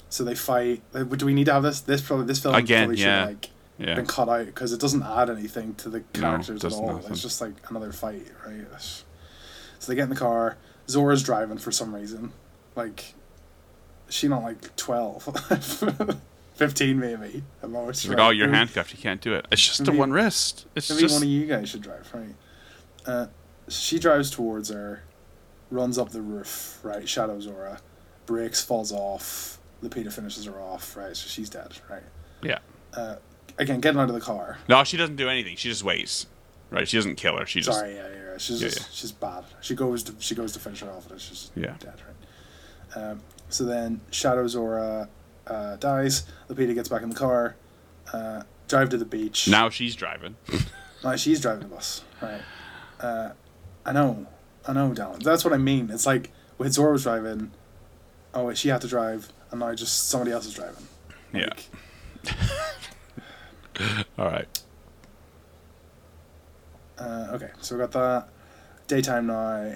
So 0.09 0.23
they 0.23 0.35
fight. 0.35 0.81
Like, 0.93 1.09
do 1.17 1.25
we 1.25 1.33
need 1.33 1.45
to 1.45 1.53
have 1.53 1.63
this? 1.63 1.81
This 1.81 2.01
probably 2.01 2.25
this 2.25 2.39
film 2.39 2.55
Again, 2.55 2.87
probably 2.87 3.01
yeah. 3.01 3.21
should 3.25 3.27
like 3.29 3.49
Yeah. 3.77 3.95
been 3.95 4.05
cut 4.05 4.27
out 4.29 4.45
because 4.45 4.73
it 4.73 4.79
doesn't 4.79 5.03
add 5.03 5.29
anything 5.29 5.75
to 5.75 5.89
the 5.89 6.01
characters 6.13 6.63
at 6.65 6.73
all. 6.73 6.93
nothing. 6.93 7.11
It's 7.13 7.21
just 7.21 7.39
like 7.41 7.53
another 7.69 7.91
fight, 7.91 8.27
right? 8.45 8.65
So 8.79 9.03
they 9.91 9.95
get 9.95 10.03
in 10.03 10.09
the 10.09 10.15
car. 10.15 10.57
Zora's 10.89 11.23
driving 11.23 11.57
for 11.57 11.71
some 11.71 11.95
reason. 11.95 12.33
Like, 12.75 13.13
she 14.09 14.27
not 14.27 14.43
like 14.43 14.75
12? 14.75 16.17
15 16.55 16.99
maybe 16.99 17.43
at 17.63 17.69
most. 17.69 18.01
She's 18.01 18.09
like, 18.09 18.19
oh, 18.19 18.29
you're 18.29 18.49
handcuffed. 18.49 18.91
You 18.93 18.99
can't 18.99 19.21
do 19.21 19.33
it. 19.33 19.47
It's 19.51 19.65
just 19.65 19.79
a 19.79 19.83
Maybe- 19.85 19.97
one 19.97 20.11
wrist. 20.11 20.67
It's 20.75 20.89
Maybe 20.89 21.01
just 21.01 21.13
one 21.15 21.23
of 21.23 21.29
you 21.29 21.47
guys 21.47 21.69
should 21.69 21.81
drive, 21.81 22.07
right? 22.13 22.35
Uh, 23.05 23.27
she 23.67 23.97
drives 23.97 24.29
towards 24.29 24.69
her, 24.69 25.01
runs 25.71 25.97
up 25.97 26.09
the 26.09 26.21
roof, 26.21 26.79
right? 26.83 27.07
Shadows 27.09 27.43
Zora, 27.43 27.79
breaks, 28.25 28.63
falls 28.63 28.91
off. 28.91 29.57
Lupita 29.81 30.11
finishes 30.13 30.45
her 30.45 30.59
off, 30.59 30.95
right? 30.95 31.15
So 31.17 31.27
she's 31.27 31.49
dead, 31.49 31.71
right? 31.89 32.03
yeah. 32.43 32.59
Uh, 32.93 33.15
again, 33.57 33.79
getting 33.79 33.99
out 33.99 34.09
of 34.09 34.13
the 34.15 34.21
car. 34.21 34.57
No, 34.69 34.83
she 34.83 34.97
doesn't 34.97 35.15
do 35.15 35.29
anything. 35.29 35.55
She 35.55 35.69
just 35.69 35.83
waits. 35.83 36.27
Right? 36.69 36.87
She 36.87 36.97
doesn't 36.97 37.15
kill 37.15 37.37
her. 37.37 37.45
She 37.45 37.61
just 37.61 37.77
Sorry, 37.79 37.95
yeah, 37.95 38.07
yeah, 38.07 38.15
yeah. 38.31 38.37
She's 38.37 38.61
Yeah, 38.61 38.67
just 38.69 38.79
yeah. 38.81 38.85
she's 38.91 39.11
bad. 39.11 39.43
She 39.61 39.75
goes 39.75 40.03
to 40.03 40.15
she 40.19 40.35
goes 40.35 40.53
to 40.53 40.59
finish 40.59 40.79
her 40.81 40.89
off, 40.91 41.09
and 41.11 41.19
she's 41.19 41.29
just 41.29 41.51
Yeah. 41.55 41.75
dead, 41.79 41.95
right? 42.05 43.01
Um, 43.03 43.21
so 43.49 43.65
then 43.65 44.01
Shadow 44.11 44.47
Zora 44.47 45.09
uh, 45.47 45.75
dies. 45.77 46.23
Lupita 46.49 46.73
gets 46.73 46.87
back 46.89 47.01
in 47.01 47.09
the 47.09 47.15
car, 47.15 47.55
uh, 48.13 48.43
drive 48.69 48.89
to 48.89 48.97
the 48.97 49.05
beach. 49.05 49.47
now 49.49 49.69
she's 49.69 49.95
driving. 49.95 50.35
No, 51.03 51.15
she's 51.17 51.41
driving 51.41 51.63
the 51.63 51.75
bus, 51.75 52.03
right? 52.21 52.41
Uh, 52.99 53.31
I 53.85 53.91
know, 53.91 54.27
I 54.67 54.73
know, 54.73 54.91
Dallin. 54.91 55.23
That's 55.23 55.43
what 55.43 55.53
I 55.53 55.57
mean. 55.57 55.89
It's 55.89 56.05
like 56.05 56.31
when 56.57 56.71
Zora 56.71 56.91
was 56.91 57.03
driving. 57.03 57.51
Oh, 58.33 58.45
wait, 58.45 58.57
she 58.57 58.69
had 58.69 58.81
to 58.81 58.87
drive, 58.87 59.31
and 59.49 59.59
now 59.59 59.73
just 59.73 60.09
somebody 60.09 60.31
else 60.31 60.45
is 60.45 60.53
driving. 60.53 60.85
Yeah. 61.33 61.49
All 64.17 64.25
right. 64.25 64.61
Uh, 66.97 67.27
okay, 67.31 67.49
so 67.61 67.75
we 67.75 67.81
got 67.81 67.91
that. 67.91 68.27
Daytime 68.87 69.27
now. 69.27 69.75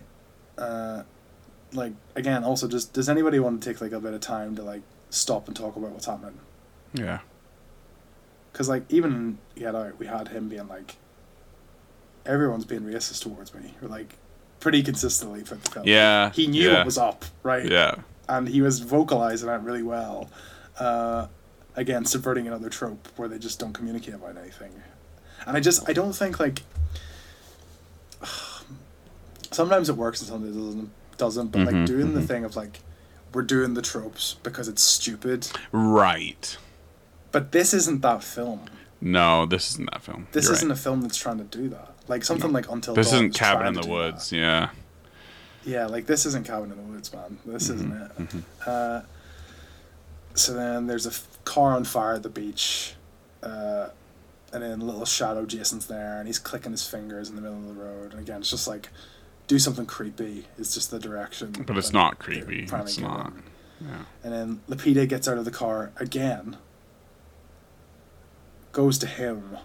Uh, 0.57 1.03
like 1.74 1.94
again, 2.16 2.44
also 2.44 2.68
just 2.68 2.94
does 2.94 3.10
anybody 3.10 3.40
want 3.40 3.62
to 3.62 3.70
take 3.70 3.82
like 3.82 3.91
a 3.91 3.99
bit 3.99 4.14
of 4.14 4.22
time 4.22 4.56
to 4.56 4.64
like 4.64 4.84
stop 5.10 5.48
and 5.48 5.56
talk 5.56 5.76
about 5.76 5.91
what's 5.91 6.06
happening? 6.06 6.40
Yeah. 6.94 7.20
Because 8.52 8.70
like 8.70 8.84
even 8.90 9.12
in 9.12 9.38
Get 9.56 9.76
Out, 9.76 9.98
we 9.99 10.06
had 10.06 10.30
him 10.30 10.48
being 10.48 10.68
like, 10.68 10.95
everyone's 12.26 12.66
being 12.66 12.84
racist 12.84 13.22
towards 13.24 13.53
me, 13.53 13.74
or 13.82 13.88
like 13.90 14.16
pretty 14.66 14.82
consistently 14.82 15.44
for 15.44 15.54
the 15.54 15.70
film. 15.70 15.86
Yeah. 15.88 16.32
he 16.32 16.48
knew 16.48 16.68
yeah. 16.68 16.78
what 16.78 16.86
was 16.88 16.98
up, 16.98 17.24
right? 17.44 17.70
Yeah. 17.70 17.98
and 18.28 18.48
he 18.50 18.64
was 18.64 18.80
vocalizing 18.80 19.46
that 19.48 19.64
really 19.64 19.84
well. 19.84 20.28
Uh, 20.80 21.28
again, 21.76 22.04
subverting 22.04 22.48
another 22.48 22.68
trope 22.68 23.08
where 23.16 23.28
they 23.28 23.38
just 23.38 23.60
don't 23.60 23.74
communicate 23.74 24.16
about 24.16 24.36
anything. 24.36 24.72
And 25.46 25.56
I 25.56 25.60
just 25.60 25.88
I 25.88 25.94
don't 25.94 26.14
think 26.14 26.40
like 26.40 26.64
sometimes 29.52 29.88
it 29.88 29.96
works 29.98 30.20
and 30.22 30.30
sometimes 30.30 30.58
it 30.58 30.60
doesn't 30.60 30.90
doesn't. 31.18 31.52
But 31.52 31.62
Mhm, 31.62 31.66
like 31.72 31.86
doing 31.86 32.16
the 32.16 32.22
mhm. 32.22 32.28
thing 32.28 32.44
of 32.44 32.56
like 32.56 32.80
we're 33.34 33.44
doing 33.44 33.76
the 33.76 33.84
tropes 33.84 34.38
because 34.42 34.68
it's 34.68 34.82
stupid. 34.82 35.48
Right. 35.72 36.58
But 37.32 37.52
this 37.52 37.72
isn't 37.72 38.02
that 38.02 38.24
film. 38.24 38.62
No, 39.00 39.46
this 39.46 39.70
isn't 39.74 39.92
that 39.92 40.02
film. 40.02 40.28
This 40.32 40.46
You're 40.46 40.54
isn't 40.54 40.70
right. 40.70 40.80
a 40.80 40.82
film 40.82 41.02
that's 41.02 41.18
trying 41.18 41.38
to 41.38 41.44
do 41.44 41.70
that. 41.70 41.95
Like 42.07 42.23
something 42.23 42.52
No. 42.52 42.53
like 42.56 42.69
Until 42.72 42.94
This 42.94 43.07
Dawn 43.11 43.15
isn't 43.26 43.34
Cabin 43.36 43.68
in 43.68 43.73
the 43.73 43.88
Woods. 43.88 44.30
that. 44.30 44.36
Yeah. 44.38 44.69
yeah, 45.65 45.86
like 45.88 46.06
this 46.06 46.26
isn't 46.27 46.45
Cabin 46.45 46.72
in 46.72 46.77
the 46.77 46.84
Woods, 46.84 47.11
man. 47.14 47.40
This 47.45 47.69
isn't 47.69 47.94
it. 47.94 48.68
Uh, 48.68 49.02
so 50.36 50.53
then 50.53 50.88
there's 50.88 51.06
a 51.06 51.10
f- 51.10 51.27
car 51.45 51.72
on 51.73 51.84
fire 51.84 52.14
at 52.15 52.23
the 52.23 52.30
beach, 52.30 52.94
uh, 53.41 53.90
and 54.53 54.61
then 54.64 54.80
little 54.82 55.06
shadow 55.06 55.45
Jason's 55.45 55.88
there, 55.88 56.18
and 56.19 56.27
he's 56.27 56.40
clicking 56.40 56.72
his 56.72 56.86
fingers 56.86 57.30
in 57.30 57.36
the 57.36 57.41
middle 57.41 57.57
of 57.57 57.65
the 57.76 57.82
road. 57.84 58.11
And 58.11 58.19
again, 58.22 58.41
it's 58.41 58.49
just 58.52 58.68
like 58.68 58.90
do 59.48 59.57
something 59.60 59.86
creepy. 59.86 60.45
It's 60.57 60.73
just 60.73 60.91
the 60.91 60.99
direction. 60.99 61.52
But 61.65 61.77
it's 61.77 61.94
not 61.94 62.19
creepy. 62.19 62.64
It's 62.72 62.99
not. 62.99 63.34
Yeah. 63.82 64.03
And 64.23 64.34
then 64.34 64.61
Lupita 64.69 65.07
gets 65.07 65.27
out 65.27 65.38
of 65.38 65.45
the 65.45 65.52
car 65.52 65.91
again, 65.98 66.57
goes 68.72 68.98
to 68.99 69.07
him, 69.07 69.57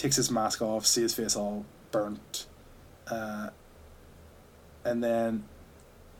takes 0.00 0.16
his 0.16 0.30
mask 0.30 0.62
off, 0.62 0.86
see 0.86 1.02
his 1.02 1.14
face 1.14 1.36
all 1.36 1.66
burnt. 1.90 2.46
Uh, 3.06 3.50
and 4.84 5.04
then 5.04 5.44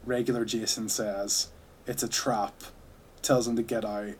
regular 0.04 0.44
Jason 0.44 0.88
says, 0.88 1.48
It's 1.86 2.02
a 2.02 2.08
trap, 2.08 2.62
tells 3.22 3.48
him 3.48 3.56
to 3.56 3.62
get 3.62 3.84
out 3.84 4.14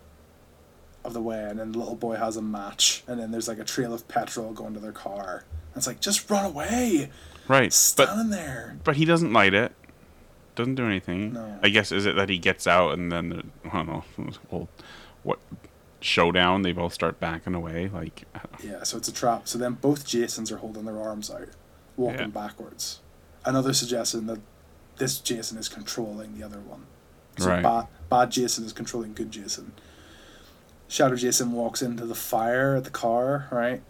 of 1.05 1.13
the 1.13 1.21
way. 1.21 1.45
And 1.45 1.59
then 1.59 1.73
the 1.73 1.79
little 1.79 1.95
boy 1.95 2.17
has 2.17 2.37
a 2.37 2.43
match. 2.43 3.03
And 3.07 3.21
then 3.21 3.31
there's 3.31 3.49
like 3.49 3.59
a 3.59 3.65
trail 3.65 3.93
of 3.93 4.09
petrol 4.09 4.53
going 4.53 4.75
to 4.75 4.81
their 4.81 4.93
car. 4.93 5.45
And 5.69 5.77
it's 5.77 5.87
like, 5.87 6.01
Just 6.01 6.31
run 6.31 6.47
away! 6.47 7.11
Right. 7.47 7.65
But 7.65 7.73
Stand 7.73 8.33
there! 8.33 8.79
but 8.85 8.97
he 8.97 9.05
doesn't 9.05 9.33
light 9.33 9.55
it. 9.55 9.73
Doesn't 10.55 10.75
do 10.75 10.87
anything. 10.87 11.35
No. 11.35 11.59
I 11.63 11.69
guess 11.69 11.93
is 11.93 12.07
it 12.07 12.17
that 12.17 12.29
he 12.29 12.39
gets 12.39 12.67
out 12.67 12.95
and 12.95 13.13
then 13.13 13.29
the, 13.29 13.45
I 13.71 13.83
don't 13.83 13.87
know. 13.87 14.05
Well, 14.51 14.69
what 15.23 15.39
showdown? 16.01 16.63
They 16.63 16.73
both 16.73 16.93
start 16.95 17.21
backing 17.21 17.55
away. 17.55 17.89
Like 17.93 18.25
I 18.35 18.39
don't 18.41 18.65
know. 18.65 18.73
Yeah, 18.79 18.83
so 18.85 18.97
it's 18.99 19.09
a 19.09 19.13
trap. 19.13 19.47
So 19.49 19.59
then 19.59 19.75
both 19.75 20.07
Jasons 20.07 20.51
are 20.53 20.59
holding 20.59 20.85
their 20.85 20.99
arms 21.01 21.31
out, 21.31 21.49
walking 21.97 22.19
Yeah. 22.21 22.27
backwards. 22.29 23.01
Another 23.45 23.73
suggestion 23.73 24.27
that 24.27 24.41
this 24.97 25.19
Jason 25.19 25.57
is 25.59 25.69
controlling 25.69 26.37
the 26.39 26.45
other 26.45 26.61
one. 26.61 26.87
So 27.39 27.49
Right. 27.49 27.63
bad, 27.63 27.87
bad 28.11 28.31
Jason 28.31 28.65
is 28.65 28.73
controlling 28.73 29.15
good 29.15 29.31
Jason. 29.31 29.73
Shadow 30.89 31.15
Jason 31.17 31.53
walks 31.53 31.81
into 31.83 32.05
the 32.05 32.15
fire 32.17 32.75
at 32.77 32.85
the 32.85 32.91
car, 32.91 33.47
right? 33.51 33.81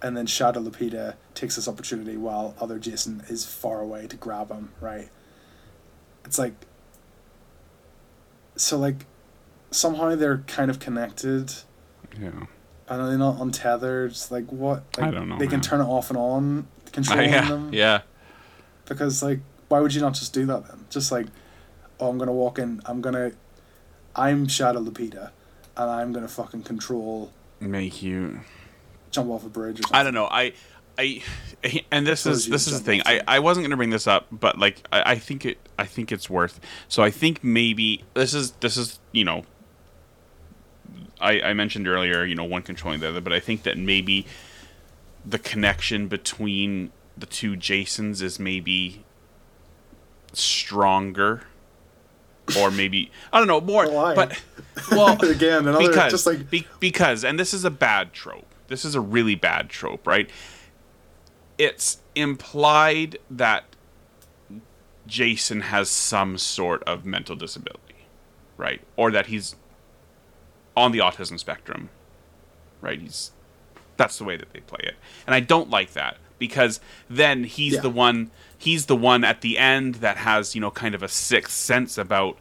And 0.00 0.16
then 0.16 0.26
Shadow 0.26 0.62
Lupita 0.62 1.14
takes 1.34 1.56
this 1.56 1.66
opportunity 1.66 2.16
while 2.16 2.54
other 2.60 2.78
Jason 2.78 3.24
is 3.28 3.44
far 3.44 3.80
away 3.80 4.06
to 4.06 4.16
grab 4.16 4.50
him, 4.50 4.70
right? 4.80 5.08
It's 6.24 6.38
like. 6.38 6.54
So, 8.56 8.78
like, 8.78 9.06
somehow 9.74 10.14
they're 10.14 10.38
kind 10.46 10.70
of 10.70 10.78
connected 10.78 11.52
yeah. 12.20 12.28
and 12.88 13.00
they're 13.00 13.10
they 13.10 13.16
not 13.16 13.40
untethered? 13.40 14.12
It's 14.12 14.30
Like 14.30 14.46
what? 14.50 14.84
Like, 14.96 15.08
I 15.08 15.10
don't 15.10 15.28
know, 15.28 15.38
They 15.38 15.46
can 15.46 15.60
turn 15.60 15.80
it 15.80 15.84
off 15.86 16.10
and 16.10 16.18
on, 16.18 16.66
controlling 16.92 17.30
yeah. 17.30 17.48
them. 17.48 17.70
Yeah. 17.72 18.02
Because 18.86 19.22
like, 19.22 19.40
why 19.68 19.80
would 19.80 19.94
you 19.94 20.00
not 20.00 20.14
just 20.14 20.32
do 20.32 20.46
that 20.46 20.66
then? 20.68 20.86
Just 20.90 21.10
like, 21.10 21.26
oh, 21.98 22.08
I'm 22.08 22.18
gonna 22.18 22.32
walk 22.32 22.58
in. 22.58 22.80
I'm 22.86 23.00
gonna, 23.00 23.32
I'm 24.14 24.46
Shadow 24.46 24.80
Lupita, 24.82 25.30
and 25.76 25.90
I'm 25.90 26.12
gonna 26.12 26.28
fucking 26.28 26.62
control, 26.62 27.32
Make 27.60 28.02
you. 28.02 28.40
jump 29.10 29.30
off 29.30 29.44
a 29.44 29.48
bridge 29.48 29.80
or 29.80 29.82
something. 29.82 29.96
I 29.96 30.02
don't 30.02 30.14
know. 30.14 30.26
I, 30.30 30.52
I, 30.98 31.22
and 31.90 32.06
this 32.06 32.26
is 32.26 32.46
this 32.46 32.66
is 32.66 32.78
the 32.78 32.84
thing. 32.84 33.02
I. 33.06 33.22
I 33.26 33.38
wasn't 33.38 33.64
gonna 33.64 33.76
bring 33.76 33.90
this 33.90 34.06
up, 34.06 34.26
but 34.30 34.58
like 34.58 34.86
I, 34.92 35.12
I 35.12 35.18
think 35.18 35.46
it 35.46 35.58
I 35.78 35.86
think 35.86 36.12
it's 36.12 36.28
worth. 36.28 36.60
So 36.88 37.02
I 37.02 37.10
think 37.10 37.42
maybe 37.42 38.04
this 38.12 38.34
is 38.34 38.52
this 38.60 38.76
is 38.76 39.00
you 39.12 39.24
know. 39.24 39.44
I 41.24 41.40
I 41.40 41.54
mentioned 41.54 41.88
earlier 41.88 42.24
you 42.24 42.34
know 42.34 42.44
one 42.44 42.62
controlling 42.62 43.00
the 43.00 43.08
other, 43.08 43.20
but 43.20 43.32
I 43.32 43.40
think 43.40 43.62
that 43.64 43.78
maybe 43.78 44.26
the 45.24 45.38
connection 45.38 46.08
between 46.08 46.92
the 47.16 47.26
two 47.26 47.56
Jasons 47.56 48.22
is 48.22 48.38
maybe 48.38 49.04
stronger. 50.32 51.42
Or 52.58 52.70
maybe 52.70 53.10
I 53.32 53.38
don't 53.38 53.48
know 53.48 53.62
more, 53.62 53.90
Why? 53.90 54.14
but 54.14 54.42
well, 54.90 55.18
Again, 55.30 55.66
another 55.66 55.88
because 55.88 56.12
just 56.12 56.26
like 56.26 56.50
be, 56.50 56.66
because 56.78 57.24
and 57.24 57.40
this 57.40 57.54
is 57.54 57.64
a 57.64 57.70
bad 57.70 58.12
trope. 58.12 58.44
This 58.68 58.84
is 58.84 58.94
a 58.94 59.00
really 59.00 59.34
bad 59.34 59.70
trope, 59.70 60.06
right? 60.06 60.28
It's 61.56 62.02
implied 62.14 63.18
that 63.30 63.64
Jason 65.06 65.62
has 65.62 65.88
some 65.88 66.36
sort 66.36 66.82
of 66.84 67.06
mental 67.06 67.34
disability, 67.34 68.06
right? 68.58 68.82
Or 68.96 69.10
that 69.10 69.26
he's 69.26 69.56
on 70.76 70.92
the 70.92 70.98
autism 70.98 71.38
spectrum, 71.38 71.90
right? 72.80 73.00
He's 73.00 73.32
that's 73.96 74.18
the 74.18 74.24
way 74.24 74.36
that 74.36 74.52
they 74.52 74.60
play 74.60 74.80
it. 74.82 74.96
And 75.26 75.34
I 75.34 75.40
don't 75.40 75.70
like 75.70 75.92
that 75.92 76.16
because 76.38 76.80
then 77.08 77.44
he's 77.44 77.74
Yeah. 77.74 77.80
the 77.80 77.90
one 77.90 78.30
he's 78.58 78.86
the 78.86 78.96
one 78.96 79.24
at 79.24 79.40
the 79.40 79.58
end 79.58 79.96
that 79.96 80.16
has, 80.18 80.54
you 80.54 80.60
know, 80.60 80.70
kind 80.70 80.94
of 80.94 81.02
a 81.02 81.08
sixth 81.08 81.54
sense 81.54 81.96
about 81.98 82.38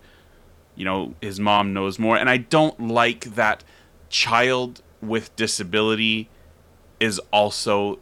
you 0.75 0.83
know, 0.85 1.13
his 1.21 1.39
mom 1.39 1.71
knows 1.73 1.99
more 1.99 2.17
and 2.17 2.29
I 2.29 2.37
don't 2.37 2.87
like 2.87 3.35
that 3.35 3.63
child 4.09 4.81
with 5.01 5.35
disability 5.35 6.29
is 6.99 7.19
also 7.31 7.99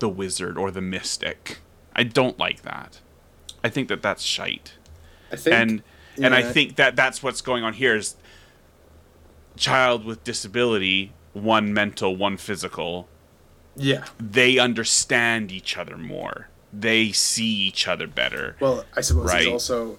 the 0.00 0.08
wizard 0.08 0.56
or 0.58 0.70
the 0.72 0.80
mystic. 0.80 1.58
I 1.94 2.02
don't 2.02 2.38
like 2.38 2.62
that. 2.62 3.00
I 3.62 3.68
think 3.68 3.88
that 3.88 4.02
that's 4.02 4.22
shite 4.22 4.72
I 5.30 5.36
think, 5.36 5.54
and 5.54 5.82
and 6.20 6.34
I 6.34 6.42
think 6.42 6.76
that 6.76 6.96
that's 6.96 7.22
what's 7.22 7.40
going 7.40 7.62
on 7.62 7.74
here 7.74 7.94
is 7.94 8.16
child 9.58 10.04
with 10.04 10.24
disability, 10.24 11.12
one 11.32 11.72
mental, 11.74 12.16
one 12.16 12.36
physical. 12.36 13.08
yeah. 13.76 14.04
They 14.18 14.58
understand 14.58 15.52
each 15.52 15.76
other 15.76 15.96
more. 15.96 16.48
They 16.72 17.12
see 17.12 17.46
each 17.68 17.86
other 17.88 18.06
better. 18.06 18.56
Well, 18.60 18.84
I 18.96 19.00
suppose 19.02 19.26
Right. 19.26 19.44
he's 19.44 19.52
also 19.52 19.98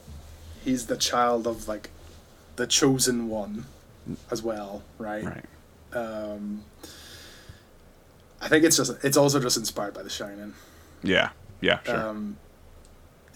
he's 0.63 0.85
the 0.87 0.97
child 0.97 1.47
of 1.47 1.67
like 1.67 1.89
the 2.57 2.67
chosen 2.67 3.29
one 3.29 3.65
as 4.31 4.41
well, 4.43 4.83
right? 4.97 5.23
Right. 5.23 5.45
Um, 5.93 6.63
I 8.41 8.47
think 8.47 8.63
it's 8.65 8.77
just 8.77 8.91
it's 9.03 9.17
also 9.17 9.39
just 9.39 9.57
inspired 9.57 9.93
by 9.93 10.03
The 10.03 10.09
Shining. 10.09 10.53
Yeah. 11.03 11.29
Yeah. 11.61 11.79
Sure. 11.83 11.95
Um, 12.09 12.37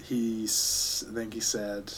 he's 0.04 1.04
I 1.10 1.14
think 1.14 1.34
he 1.34 1.40
said 1.40 1.94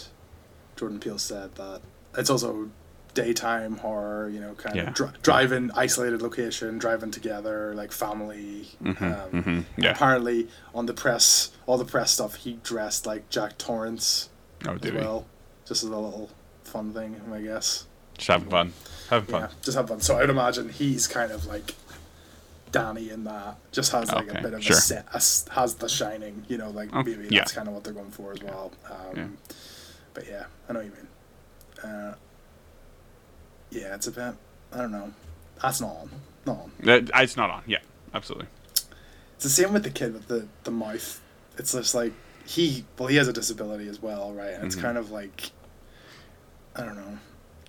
Jordan 0.76 1.00
Peele 1.00 1.18
said 1.18 1.56
that 1.56 1.82
it's 2.18 2.30
also 2.30 2.70
daytime 3.16 3.78
horror, 3.78 4.30
you 4.30 4.40
know, 4.40 4.54
kind 4.54 4.76
Yeah. 4.76 4.90
of 4.90 4.94
dri- 4.94 5.10
driving 5.24 5.72
isolated 5.76 6.22
location, 6.22 6.78
driving 6.78 7.10
together 7.10 7.74
like 7.74 7.92
family. 7.92 8.70
Mhm, 8.84 9.02
Um, 9.02 9.44
mhm, 9.44 9.66
yeah. 9.78 9.92
Apparently, 9.92 10.48
on 10.76 10.86
the 10.86 10.94
press, 10.94 11.50
all 11.66 11.78
the 11.80 11.86
press 11.86 12.12
stuff, 12.12 12.36
he 12.36 12.60
dressed 12.64 13.06
like 13.08 13.28
Jack 13.30 13.58
Torrance 13.58 14.30
oh, 14.68 14.74
as 14.76 14.82
did 14.82 14.94
we? 14.94 15.00
well, 15.02 15.26
just 15.66 15.84
as 15.84 15.90
a 15.90 15.96
little 15.96 16.30
fun 16.64 16.94
thing, 16.94 17.20
I 17.34 17.42
guess. 17.42 17.86
Just 18.18 18.28
having 18.28 18.50
fun. 18.50 18.74
Having 19.10 19.28
fun. 19.32 19.42
Yeah, 19.42 19.48
just 19.64 19.78
have 19.78 19.88
fun. 19.88 20.00
So 20.02 20.18
I'd 20.18 20.30
imagine 20.30 20.70
he's 20.70 21.08
kind 21.08 21.32
of 21.32 21.46
like 21.46 21.74
Danny 22.72 23.10
in 23.10 23.24
that. 23.24 23.58
Just 23.72 23.92
has 23.94 24.12
like 24.12 24.30
Okay, 24.30 24.40
a 24.40 24.42
bit 24.42 24.54
of 24.54 24.64
sure. 24.64 24.78
a 24.78 24.80
set, 24.80 25.06
a 25.14 25.18
s 25.18 25.46
has 25.52 25.76
the 25.76 25.88
shining. 25.90 26.46
You 26.48 26.58
know, 26.58 26.70
like 26.70 26.94
Okay, 26.94 27.16
maybe 27.16 27.28
yeah. 27.34 27.42
that's 27.42 27.54
kind 27.54 27.68
of 27.68 27.74
what 27.74 27.84
they're 27.84 27.94
going 27.94 28.12
for 28.12 28.34
as 28.34 28.42
well. 28.44 28.72
Um, 28.90 29.16
Yeah. 29.16 29.28
But 30.14 30.28
yeah, 30.28 30.46
I 30.70 30.74
know 30.74 30.80
what 30.80 30.86
you 30.86 30.92
mean. 30.94 31.90
Uh, 31.92 32.16
yeah, 33.76 33.96
it's 33.96 34.08
a 34.08 34.12
bit. 34.12 34.34
I 34.74 34.78
don't 34.78 34.92
know. 34.92 35.12
That's 35.62 35.82
not 35.82 35.96
on. 35.98 36.10
Not 36.46 36.58
on. 36.58 36.72
That- 36.82 37.10
It's 37.24 37.38
not 37.38 37.50
on. 37.50 37.64
Yeah. 37.68 37.80
Absolutely. 38.14 38.48
It's 39.36 39.44
the 39.44 39.50
same 39.50 39.74
with 39.74 39.84
the 39.84 39.90
kid 39.90 40.14
with 40.14 40.28
the 40.28 40.48
the 40.64 40.72
mouth. 40.72 41.22
It's 41.58 41.74
just 41.74 41.94
like 41.96 42.14
he 42.46 42.86
well 42.98 43.08
he 43.08 43.16
has 43.18 43.28
a 43.28 43.34
disability 43.34 43.88
as 43.90 44.02
well, 44.02 44.32
right? 44.34 44.54
And 44.54 44.66
it's 44.66 44.76
Mhm. 44.76 44.82
kind 44.82 44.98
of 44.98 45.12
like 45.12 45.52
I 46.76 46.82
don't 46.84 46.96
know. 46.96 47.18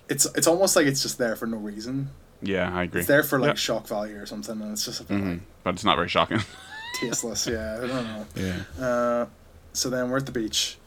It's 0.09 0.25
it's 0.35 0.47
almost 0.47 0.75
like 0.75 0.85
it's 0.87 1.01
just 1.01 1.17
there 1.17 1.35
for 1.35 1.45
no 1.47 1.57
reason. 1.57 2.09
Yeah, 2.41 2.73
I 2.75 2.83
agree. 2.83 2.99
It's 3.01 3.07
there 3.07 3.23
for 3.23 3.39
like 3.39 3.49
Yeah. 3.49 3.53
shock 3.55 3.87
value 3.87 4.17
or 4.21 4.25
something, 4.25 4.61
and 4.61 4.71
it's 4.71 4.85
just 4.85 5.01
a 5.01 5.03
bit 5.03 5.17
hmm 5.19 5.29
like 5.31 5.39
But 5.63 5.73
it's 5.75 5.83
not 5.83 5.95
very 5.97 6.07
shocking. 6.09 6.39
tasteless. 7.01 7.45
Yeah, 7.47 7.75
I 7.83 7.87
don't 7.87 8.03
know. 8.05 8.25
yeah. 8.35 8.83
Uh, 8.85 9.25
so 9.73 9.89
then 9.89 10.09
we're 10.09 10.17
at 10.17 10.25
the 10.25 10.31
beach. 10.31 10.77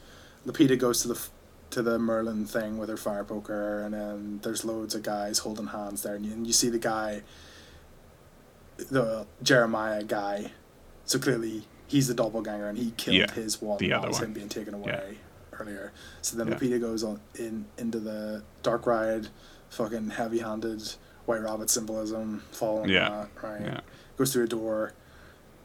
Lupita 0.47 0.77
goes 0.77 1.01
to 1.03 1.07
the 1.09 1.13
f- 1.15 1.29
to 1.71 1.81
the 1.81 1.97
Merlin 1.99 2.45
thing 2.45 2.77
with 2.77 2.89
her 2.89 2.97
fire 2.97 3.23
poker, 3.23 3.79
and 3.81 3.93
then 3.93 4.39
there's 4.43 4.63
loads 4.65 4.93
of 4.95 5.03
guys 5.03 5.39
holding 5.39 5.67
hands 5.67 6.03
there, 6.03 6.15
and 6.15 6.25
you, 6.25 6.33
and 6.33 6.45
you 6.47 6.53
see 6.53 6.69
the 6.69 6.79
guy, 6.79 7.21
the 8.89 9.25
Jeremiah 9.43 10.03
guy. 10.03 10.51
So 11.05 11.19
clearly 11.19 11.67
he's 11.87 12.07
the 12.07 12.13
doppelganger, 12.13 12.67
and 12.67 12.77
he 12.77 12.91
killed 12.91 13.17
Yeah, 13.17 13.31
his 13.31 13.61
one 13.61 13.77
the 13.77 13.93
other 13.93 14.07
was 14.07 14.17
one. 14.17 14.25
him 14.27 14.33
being 14.33 14.49
taken 14.49 14.73
away 14.73 15.17
earlier. 15.53 15.91
So 16.21 16.37
then 16.37 16.47
Yeah. 16.47 16.55
Lupita 16.55 16.79
goes 16.79 17.03
on 17.03 17.19
in 17.35 17.65
into 17.77 17.99
the 17.99 18.43
dark 18.63 18.85
ride, 18.85 19.27
fucking 19.69 20.11
heavy 20.11 20.39
handed 20.39 20.81
white 21.25 21.41
rabbit 21.41 21.69
symbolism, 21.69 22.43
following 22.51 22.89
Yeah, 22.89 23.09
that 23.41 23.43
right 23.43 23.61
Yeah. 23.61 23.79
goes 24.17 24.33
through 24.33 24.45
a 24.45 24.47
door 24.47 24.93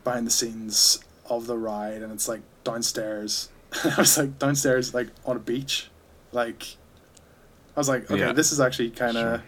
behind 0.05 0.27
the 0.27 0.31
scenes 0.31 1.01
of 1.29 1.49
the 1.49 1.59
ride 1.59 2.03
and 2.03 2.13
it's 2.13 2.29
like 2.29 2.41
downstairs 2.63 3.49
i 3.85 3.95
was 3.99 4.17
like 4.17 4.39
downstairs 4.39 4.95
like 4.95 5.09
on 5.25 5.35
a 5.35 5.41
beach 5.41 5.91
like 6.37 6.77
i 7.77 7.81
was 7.81 7.89
like 7.89 8.09
okay 8.11 8.21
Yeah. 8.21 8.33
this 8.33 8.53
is 8.53 8.61
actually 8.61 8.91
kind 8.91 9.17
of 9.17 9.41
Sure. 9.41 9.43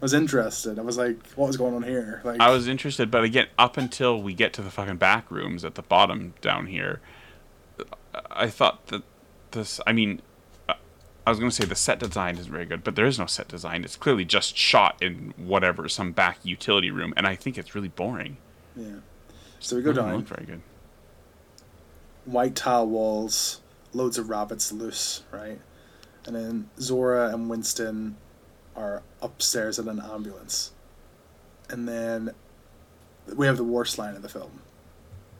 was 0.02 0.12
interested 0.12 0.78
i 0.78 0.82
was 0.82 0.98
like 0.98 1.16
what 1.36 1.46
was 1.46 1.56
going 1.56 1.74
on 1.74 1.82
here 1.84 2.20
like 2.24 2.40
I 2.40 2.50
was 2.50 2.68
interested, 2.68 3.10
but 3.10 3.24
again, 3.24 3.46
up 3.58 3.76
until 3.76 4.20
we 4.22 4.34
get 4.34 4.52
to 4.54 4.62
the 4.62 4.70
fucking 4.70 4.96
back 4.96 5.30
rooms 5.30 5.64
at 5.64 5.74
the 5.76 5.82
bottom 5.82 6.34
down 6.40 6.66
here, 6.66 7.00
I 8.30 8.48
thought 8.48 8.86
that 8.88 9.02
this. 9.52 9.80
I 9.86 9.92
mean, 9.92 10.20
uh, 10.68 10.74
I 11.26 11.30
was 11.30 11.38
gonna 11.38 11.50
say 11.50 11.64
the 11.64 11.74
set 11.74 11.98
design 12.00 12.38
isn't 12.38 12.50
very 12.52 12.64
good, 12.66 12.82
but 12.84 12.94
there 12.96 13.06
is 13.06 13.18
no 13.18 13.26
set 13.26 13.48
design. 13.48 13.84
It's 13.84 13.96
clearly 13.96 14.24
just 14.24 14.56
shot 14.56 15.00
in 15.02 15.34
whatever 15.36 15.88
some 15.88 16.12
back 16.12 16.38
utility 16.44 16.90
room, 16.90 17.12
and 17.16 17.26
I 17.26 17.34
think 17.36 17.56
it's 17.58 17.74
really 17.74 17.88
boring. 17.88 18.36
Yeah. 18.76 19.00
So 19.60 19.76
we 19.76 19.82
go 19.82 19.92
down. 19.92 20.16
look 20.16 20.26
very 20.26 20.46
good. 20.46 20.62
white 22.24 22.54
tile 22.56 22.86
walls, 22.88 23.60
loads 23.92 24.18
of 24.18 24.28
rabbits 24.30 24.72
loose, 24.72 25.22
right? 25.32 25.60
And 26.26 26.36
then 26.36 26.70
Zora 26.78 27.32
and 27.32 27.50
Winston 27.50 28.16
are 28.76 29.02
upstairs 29.20 29.78
in 29.78 29.88
an 29.88 30.00
ambulance. 30.00 30.72
And 31.68 31.88
then 31.88 32.30
we 33.34 33.46
have 33.46 33.56
the 33.56 33.64
worst 33.64 33.98
line 33.98 34.14
of 34.14 34.22
the 34.22 34.28
film 34.28 34.60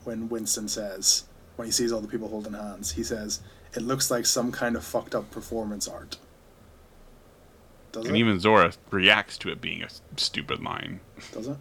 when 0.05 0.29
Winston 0.29 0.69
says, 0.69 1.25
when 1.57 1.67
he 1.67 1.73
sees 1.73 1.93
all 1.93 2.01
the 2.01 2.09
people 2.09 2.29
holding 2.29 2.55
hands, 2.55 2.93
he 2.93 3.05
says, 3.05 3.41
It 3.75 3.83
looks 3.83 4.11
like 4.11 4.27
some 4.27 4.51
kind 4.51 4.75
of 4.77 4.85
fucked 4.85 5.15
up 5.15 5.31
performance 5.31 5.87
art. 5.87 6.17
Does 7.93 8.07
And 8.07 8.17
it? 8.17 8.19
even 8.21 8.41
Zora 8.41 8.73
reacts 8.91 9.39
to 9.39 9.51
it 9.51 9.61
being 9.61 9.83
a 9.83 9.89
stupid 10.17 10.63
line. 10.63 11.01
Does 11.33 11.49
it? 11.49 11.57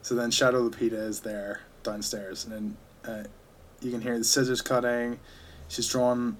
So 0.00 0.14
then 0.14 0.30
Shadow 0.30 0.68
Lupita 0.68 0.94
is 0.94 1.20
there 1.20 1.60
downstairs, 1.82 2.44
and 2.44 2.52
then 2.52 2.76
uh, 3.04 3.24
you 3.80 3.90
can 3.90 4.00
hear 4.00 4.18
the 4.18 4.24
scissors 4.24 4.60
cutting. 4.62 5.20
She's 5.68 5.88
drawn 5.88 6.38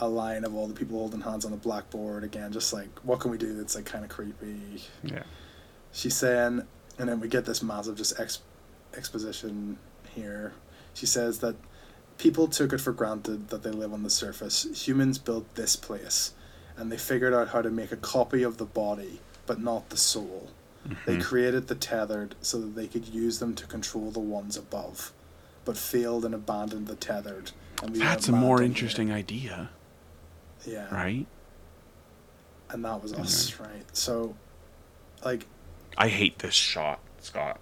a 0.00 0.08
line 0.08 0.44
of 0.44 0.54
all 0.54 0.66
the 0.68 0.74
people 0.74 0.96
holding 0.98 1.20
hands 1.20 1.44
on 1.44 1.50
the 1.50 1.56
blackboard 1.56 2.22
again, 2.24 2.52
just 2.52 2.72
like 2.72 2.88
what 3.02 3.20
can 3.20 3.30
we 3.30 3.38
do 3.38 3.54
that's 3.54 3.74
like 3.74 3.84
kind 3.84 4.04
of 4.04 4.10
creepy. 4.10 4.82
Yeah. 5.02 5.22
She's 5.92 6.14
saying, 6.14 6.62
and 6.98 7.08
then 7.08 7.18
we 7.20 7.28
get 7.28 7.44
this 7.46 7.62
massive 7.62 7.96
just 7.96 8.18
ex- 8.20 8.40
exposition 8.96 9.78
here. 10.14 10.52
She 10.94 11.06
says 11.06 11.38
that 11.40 11.56
people 12.18 12.46
took 12.48 12.72
it 12.72 12.78
for 12.80 12.92
granted 12.92 13.48
that 13.48 13.62
they 13.62 13.70
live 13.70 13.92
on 13.92 14.02
the 14.02 14.10
surface. 14.10 14.66
Humans 14.86 15.18
built 15.18 15.52
this 15.54 15.76
place, 15.76 16.32
and 16.76 16.90
they 16.92 16.98
figured 16.98 17.32
out 17.34 17.48
how 17.48 17.62
to 17.62 17.70
make 17.70 17.92
a 17.92 17.96
copy 17.96 18.42
of 18.42 18.58
the 18.58 18.64
body, 18.64 19.20
but 19.46 19.60
not 19.60 19.88
the 19.90 19.96
soul. 19.96 20.50
They 21.06 21.16
Mhm. 21.16 21.22
created 21.22 21.66
the 21.68 21.74
tethered 21.74 22.34
so 22.40 22.60
that 22.60 22.74
they 22.74 22.86
could 22.86 23.06
use 23.08 23.38
them 23.40 23.54
to 23.56 23.66
control 23.66 24.10
the 24.10 24.20
ones 24.20 24.56
above, 24.56 25.12
but 25.64 25.76
failed 25.76 26.24
and 26.24 26.34
abandoned 26.34 26.86
the 26.86 26.94
tethered. 26.96 27.50
And 27.82 27.90
we 27.92 27.98
That's 27.98 28.28
a 28.28 28.32
more 28.32 28.58
here. 28.58 28.66
interesting 28.66 29.12
idea, 29.12 29.70
Yeah. 30.66 30.92
right? 30.94 31.26
And 32.70 32.84
that 32.84 33.02
was 33.02 33.12
us, 33.14 33.58
right? 33.58 33.84
So, 33.96 34.34
like, 35.24 35.46
I 35.96 36.08
hate 36.08 36.40
this 36.40 36.54
shot, 36.54 37.00
Scott. 37.20 37.58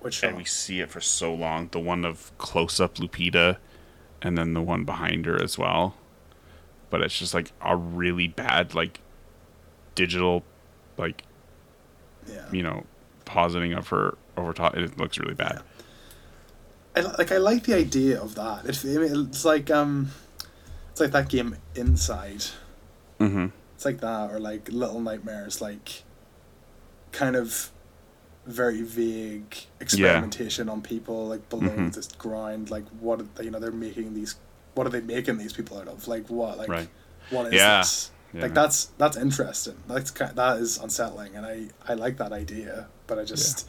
which 0.00 0.22
And 0.22 0.36
we 0.36 0.44
see 0.44 0.80
it 0.80 0.90
for 0.90 1.00
so 1.00 1.32
long. 1.32 1.68
The 1.70 1.78
one 1.78 2.04
of 2.04 2.36
close 2.38 2.80
up 2.80 2.96
Lupita, 2.96 3.58
and 4.20 4.36
then 4.36 4.54
the 4.54 4.62
one 4.62 4.84
behind 4.84 5.26
her 5.26 5.40
as 5.40 5.56
well. 5.56 5.94
But 6.90 7.02
it's 7.02 7.16
just 7.18 7.34
like 7.34 7.52
a 7.60 7.76
really 7.76 8.26
bad, 8.26 8.74
like, 8.74 9.00
digital, 9.94 10.42
like, 10.96 11.22
yeah. 12.26 12.46
you 12.50 12.62
know, 12.62 12.84
positing 13.24 13.74
of 13.74 13.88
her 13.88 14.18
over 14.36 14.52
top. 14.52 14.76
It 14.76 14.98
looks 14.98 15.18
really 15.18 15.34
bad. 15.34 15.62
I, 16.96 17.00
like 17.00 17.30
I 17.30 17.36
like 17.36 17.64
the 17.64 17.74
idea 17.74 18.20
of 18.20 18.34
that. 18.34 18.64
It, 18.66 18.80
I 18.84 18.98
mean, 18.98 19.28
it's 19.28 19.44
like 19.44 19.70
um, 19.70 20.10
it's 21.00 21.12
like 21.14 21.24
that 21.24 21.30
game 21.30 21.56
Inside. 21.74 22.44
Mm-hmm. 23.18 23.46
It's 23.74 23.84
like 23.84 24.00
that, 24.00 24.30
or 24.30 24.38
like 24.40 24.68
Little 24.70 25.00
Nightmares, 25.00 25.60
like 25.60 26.02
kind 27.12 27.36
of 27.36 27.70
very 28.46 28.82
vague 28.82 29.54
experimentation 29.80 30.68
on 30.68 30.80
people, 30.82 31.28
like 31.28 31.48
below 31.48 31.68
Mhm. 31.68 31.94
this 31.94 32.08
grind. 32.08 32.70
Like 32.70 32.86
what 33.00 33.22
you 33.40 33.50
know, 33.50 33.58
they're 33.58 33.70
making 33.72 34.14
these. 34.14 34.36
What 34.74 34.86
are 34.86 34.90
they 34.90 35.00
making 35.00 35.38
these 35.38 35.52
people 35.52 35.78
out 35.78 35.88
of? 35.88 36.08
Like 36.08 36.28
what? 36.28 36.58
Like 36.58 36.68
Right. 36.68 36.88
what 37.30 37.46
is 37.48 37.54
Yeah. 37.54 37.78
this? 37.78 38.10
Yeah. 38.32 38.42
Like 38.42 38.54
that's 38.54 38.86
that's 38.98 39.16
interesting. 39.16 39.76
That's 39.88 40.10
that 40.12 40.58
is 40.58 40.78
unsettling, 40.78 41.34
and 41.36 41.44
I 41.46 41.68
I 41.86 41.94
like 41.94 42.16
that 42.18 42.32
idea, 42.32 42.88
but 43.06 43.18
I 43.18 43.24
just. 43.24 43.66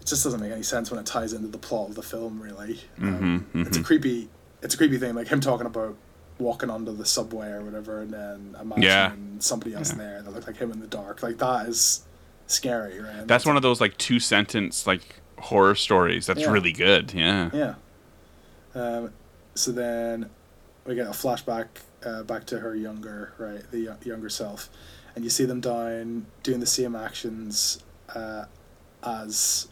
It 0.00 0.06
just 0.10 0.22
doesn't 0.22 0.38
make 0.40 0.52
any 0.52 0.62
sense 0.62 0.88
when 0.92 1.00
it 1.00 1.06
ties 1.06 1.32
into 1.32 1.48
the 1.48 1.58
plot 1.58 1.88
of 1.88 1.94
the 1.96 2.02
film. 2.02 2.40
Really, 2.40 2.80
um, 3.00 3.44
Mhm, 3.52 3.66
it's 3.66 3.76
a 3.76 3.80
mhm. 3.80 3.84
creepy, 3.84 4.28
it's 4.62 4.72
a 4.74 4.76
creepy 4.76 4.98
thing. 4.98 5.14
Like 5.16 5.26
him 5.26 5.40
talking 5.40 5.66
about 5.66 5.96
walking 6.38 6.68
onto 6.70 6.94
the 6.94 7.06
subway 7.06 7.48
or 7.48 7.62
whatever, 7.62 8.00
and 8.02 8.12
then 8.12 8.56
imagine 8.60 8.82
Yeah. 8.82 9.12
somebody 9.38 9.74
else 9.74 9.90
Yeah. 9.92 9.98
there 9.98 10.22
that 10.22 10.30
looked 10.32 10.46
like 10.46 10.56
him 10.58 10.70
in 10.72 10.80
the 10.80 10.86
dark. 10.86 11.22
Like 11.22 11.38
that 11.38 11.68
is 11.68 12.02
scary, 12.46 13.00
right? 13.00 13.14
And 13.16 13.28
That's 13.28 13.46
one 13.46 13.56
of 13.56 13.62
those 13.62 13.80
like 13.80 13.96
two 13.96 14.20
sentence 14.20 14.86
like 14.86 15.20
horror 15.38 15.74
stories. 15.74 16.26
That's 16.26 16.40
Yeah. 16.40 16.50
really 16.52 16.72
good. 16.72 17.12
Yeah. 17.14 17.50
Yeah. 17.52 17.74
Um, 18.74 19.12
so 19.54 19.72
then 19.72 20.28
we 20.84 20.94
get 20.94 21.06
a 21.06 21.10
flashback 21.10 21.66
uh, 22.04 22.22
back 22.22 22.44
to 22.46 22.60
her 22.60 22.76
younger, 22.76 23.32
right, 23.38 23.68
the 23.72 23.80
yo- 23.80 23.96
younger 24.04 24.28
self, 24.28 24.68
and 25.14 25.24
you 25.24 25.30
see 25.30 25.44
them 25.44 25.60
down 25.60 26.26
doing 26.44 26.60
the 26.60 26.66
same 26.66 26.94
actions 26.94 27.78
uh, 28.14 28.44
as 29.02 29.66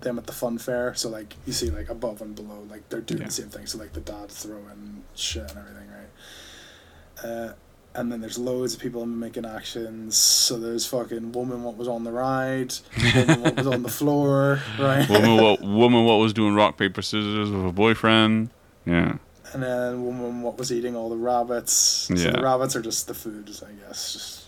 them 0.00 0.18
at 0.18 0.26
the 0.26 0.32
fun 0.32 0.58
fair. 0.58 0.94
So 0.94 1.08
like 1.08 1.34
you 1.46 1.52
see 1.52 1.70
like 1.70 1.88
above 1.88 2.20
and 2.20 2.34
below, 2.34 2.66
like 2.70 2.88
they're 2.88 3.00
doing 3.00 3.20
Yeah. 3.22 3.26
the 3.28 3.32
same 3.32 3.48
thing. 3.48 3.66
So 3.66 3.78
like 3.78 3.92
the 3.92 4.00
dad 4.00 4.30
throwing 4.30 5.04
shit 5.14 5.42
and 5.50 5.58
everything, 5.58 5.88
right? 5.90 7.28
Uh, 7.30 7.52
and 7.96 8.10
then 8.10 8.20
there's 8.20 8.38
loads 8.38 8.74
of 8.74 8.80
people 8.80 9.06
making 9.06 9.46
actions. 9.46 10.16
So 10.16 10.58
there's 10.58 10.84
fucking 10.84 11.30
woman 11.32 11.62
what 11.62 11.76
was 11.76 11.86
on 11.88 12.02
the 12.04 12.10
ride, 12.10 12.74
woman 13.14 13.40
what 13.42 13.56
was 13.56 13.66
on 13.68 13.82
the 13.84 13.88
floor, 13.88 14.60
right? 14.80 15.08
woman, 15.08 15.36
what 15.40 15.60
woman, 15.80 16.04
what 16.04 16.16
was 16.16 16.32
doing 16.32 16.54
rock 16.54 16.76
paper 16.76 17.02
scissors 17.02 17.50
with 17.50 17.64
a 17.66 17.72
boyfriend? 17.72 18.50
Yeah. 18.84 19.18
And 19.52 19.62
then 19.62 20.04
woman 20.04 20.42
what 20.42 20.58
was 20.58 20.72
eating 20.72 20.96
all 20.96 21.08
the 21.08 21.16
rabbits. 21.16 21.72
So 21.72 22.14
Yeah. 22.14 22.32
the 22.32 22.42
rabbits 22.42 22.74
are 22.74 22.82
just 22.82 23.06
the 23.06 23.14
food, 23.14 23.48
I 23.64 23.70
guess. 23.86 24.12
Just 24.12 24.44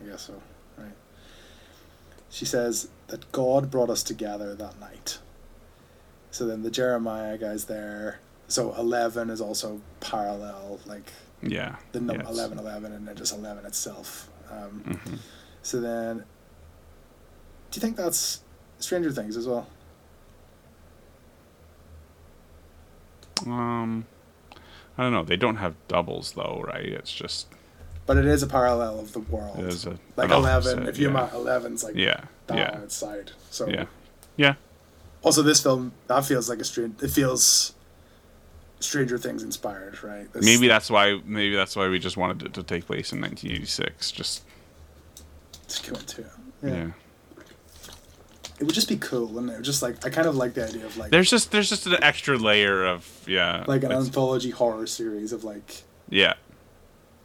I 0.00 0.08
guess 0.08 0.22
so. 0.28 0.40
She 2.30 2.44
says 2.44 2.88
that 3.08 3.30
God 3.32 3.70
brought 3.70 3.90
us 3.90 4.02
together 4.02 4.54
that 4.54 4.78
night. 4.80 5.18
So 6.30 6.46
then 6.46 6.62
the 6.62 6.70
Jeremiah 6.70 7.36
guy's 7.36 7.64
there. 7.64 8.20
So 8.46 8.72
eleven 8.74 9.30
is 9.30 9.40
also 9.40 9.80
parallel, 10.00 10.78
like 10.86 11.12
Yeah. 11.42 11.76
the 11.92 12.00
number 12.00 12.22
Yes. 12.22 12.32
eleven 12.32 12.58
eleven 12.58 12.92
and 12.92 13.06
then 13.06 13.16
just 13.16 13.34
eleven 13.34 13.64
itself. 13.66 14.30
Um, 14.50 14.82
Mhm. 14.86 15.18
So 15.62 15.80
then 15.80 16.24
do 17.70 17.76
you 17.78 17.80
think 17.80 17.96
that's 17.96 18.40
Stranger 18.78 19.12
Things 19.12 19.36
as 19.36 19.46
well? 19.46 19.66
Um, 23.46 24.06
I 24.98 25.02
don't 25.02 25.12
know. 25.12 25.24
They 25.24 25.36
don't 25.36 25.56
have 25.56 25.74
doubles 25.88 26.32
though, 26.32 26.62
right? 26.66 26.86
It's 26.86 27.12
just 27.12 27.46
But 28.10 28.16
it 28.16 28.24
is 28.26 28.42
a 28.42 28.48
parallel 28.48 28.98
of 28.98 29.12
the 29.12 29.20
world. 29.20 29.60
it 29.60 29.66
is 29.66 29.86
a 29.86 29.96
like 30.16 30.30
11 30.30 30.44
opposite, 30.48 30.88
if 30.88 30.98
you 30.98 31.12
yeah. 31.12 31.28
11's 31.32 31.84
like 31.84 31.94
Yeah. 31.94 32.22
down 32.48 32.58
Yeah. 32.58 32.82
its 32.82 32.96
side 32.96 33.30
so 33.50 33.68
Yeah. 33.68 33.84
Yeah. 34.36 34.54
also 35.22 35.42
this 35.42 35.62
film 35.62 35.92
that 36.08 36.24
feels 36.24 36.50
like 36.50 36.58
a 36.58 36.64
strange 36.64 37.00
it 37.00 37.12
feels 37.12 37.72
stranger 38.80 39.16
things 39.16 39.44
inspired 39.44 40.02
right 40.02 40.26
this, 40.32 40.44
Maybe 40.44 40.66
that's 40.66 40.90
why. 40.90 41.20
Maybe 41.24 41.54
that's 41.54 41.76
why 41.76 41.86
we 41.86 42.00
just 42.00 42.16
wanted 42.16 42.42
it 42.46 42.54
to 42.54 42.64
take 42.64 42.84
place 42.84 43.12
in 43.12 43.20
1986. 43.20 44.10
Just 44.10 44.42
just 45.68 45.84
come 45.84 45.94
into 45.94 46.22
it. 46.22 46.26
yeah. 46.64 46.70
yeah. 46.70 46.90
it 48.58 48.64
would 48.64 48.74
just 48.74 48.88
be 48.88 48.96
cool 48.96 49.26
wouldn't 49.28 49.52
it? 49.52 49.60
it 49.60 49.62
just 49.62 49.82
like 49.82 50.04
i 50.04 50.10
kind 50.10 50.26
of 50.26 50.34
like 50.34 50.54
the 50.54 50.66
idea 50.66 50.84
of 50.84 50.96
like 50.96 51.12
There's 51.12 51.30
just 51.30 51.52
there's 51.52 51.68
just 51.68 51.86
an 51.86 52.02
extra 52.02 52.36
layer 52.36 52.84
of 52.84 53.08
yeah. 53.28 53.62
like 53.68 53.84
an 53.84 53.92
anthology 53.92 54.50
horror 54.50 54.88
series 54.88 55.32
of 55.32 55.44
like 55.44 55.84
yeah. 56.08 56.34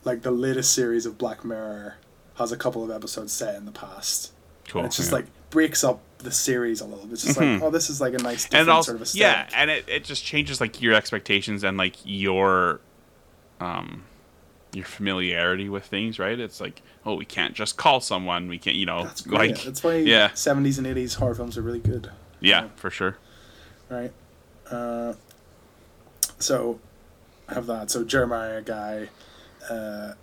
Like 0.06 0.22
the 0.22 0.32
latest 0.32 0.72
series 0.74 1.06
of 1.06 1.18
black 1.18 1.44
mirror 1.44 1.96
has 2.36 2.52
a 2.54 2.58
couple 2.58 2.84
of 2.84 2.90
episodes 2.92 3.34
set 3.34 3.56
in 3.56 3.66
the 3.66 3.72
past 3.72 4.32
Cool. 4.70 4.80
and 4.82 4.88
it's 4.88 4.96
just 4.98 5.10
yeah. 5.12 5.16
like 5.18 5.26
breaks 5.50 5.84
up 5.84 6.00
the 6.20 6.32
series 6.32 6.80
a 6.82 6.86
little 6.86 7.06
bit 7.06 7.14
it's 7.14 7.24
just 7.26 7.38
Mhm. 7.40 7.56
like 7.56 7.64
oh 7.64 7.70
this 7.72 7.90
is 7.90 8.00
like 8.02 8.14
a 8.14 8.18
nice 8.18 8.48
and 8.54 8.70
also 8.70 8.94
sort 8.98 9.02
of 9.10 9.16
yeah, 9.16 9.48
and 9.56 9.70
it, 9.70 9.86
it 9.90 10.04
just 10.06 10.24
changes 10.24 10.62
like 10.62 10.82
your 10.82 10.94
expectations 10.94 11.64
and 11.64 11.78
like 11.78 11.96
your 12.06 12.80
um 13.60 14.04
your 14.74 14.84
familiarity 14.84 15.70
with 15.70 15.86
things, 15.86 16.20
right? 16.20 16.38
It's 16.38 16.60
like, 16.60 16.82
oh, 17.06 17.16
we 17.16 17.24
can't 17.24 17.54
just 17.54 17.78
call 17.78 18.02
someone. 18.02 18.50
We 18.50 18.58
can't, 18.58 18.76
you 18.76 18.86
know, 18.86 19.06
that's 19.06 19.26
like 19.26 19.62
that's 19.64 19.82
why 19.86 19.96
yeah. 20.00 20.32
70s 20.32 20.78
and 20.78 20.86
80s 20.86 21.16
horror 21.16 21.34
films 21.34 21.58
are 21.58 21.62
really 21.62 21.80
good 21.80 22.12
yeah, 22.42 22.68
for 22.76 22.90
sure. 22.90 23.18
right? 23.90 24.12
Uh, 24.70 25.14
so 26.40 26.80
I 27.48 27.54
have 27.54 27.68
that. 27.68 27.90
So 27.90 28.04
Jeremiah 28.04 28.62
guy. 28.62 29.08
Uh, 29.70 30.14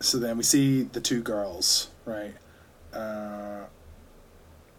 so 0.00 0.18
then 0.18 0.36
we 0.36 0.42
see 0.44 0.82
the 0.82 1.00
two 1.00 1.20
girls, 1.22 1.88
right? 2.04 2.34
Uh, 2.92 3.64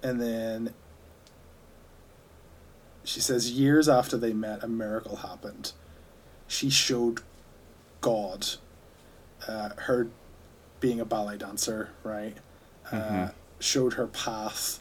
and 0.01 0.21
then 0.21 0.73
she 3.03 3.19
says 3.19 3.51
years 3.51 3.89
after 3.89 4.17
they 4.17 4.33
met, 4.33 4.63
a 4.63 4.67
miracle 4.67 5.17
happened. 5.17 5.73
She 6.47 6.69
showed 6.69 7.21
God, 8.01 8.47
uh, 9.47 9.69
her 9.79 10.07
being 10.79 10.99
a 10.99 11.05
ballet 11.05 11.37
dancer, 11.37 11.89
right? 12.03 12.37
Uh, 12.91 12.95
Mhm. 12.95 13.33
showed 13.59 13.93
her 13.93 14.07
path. 14.07 14.79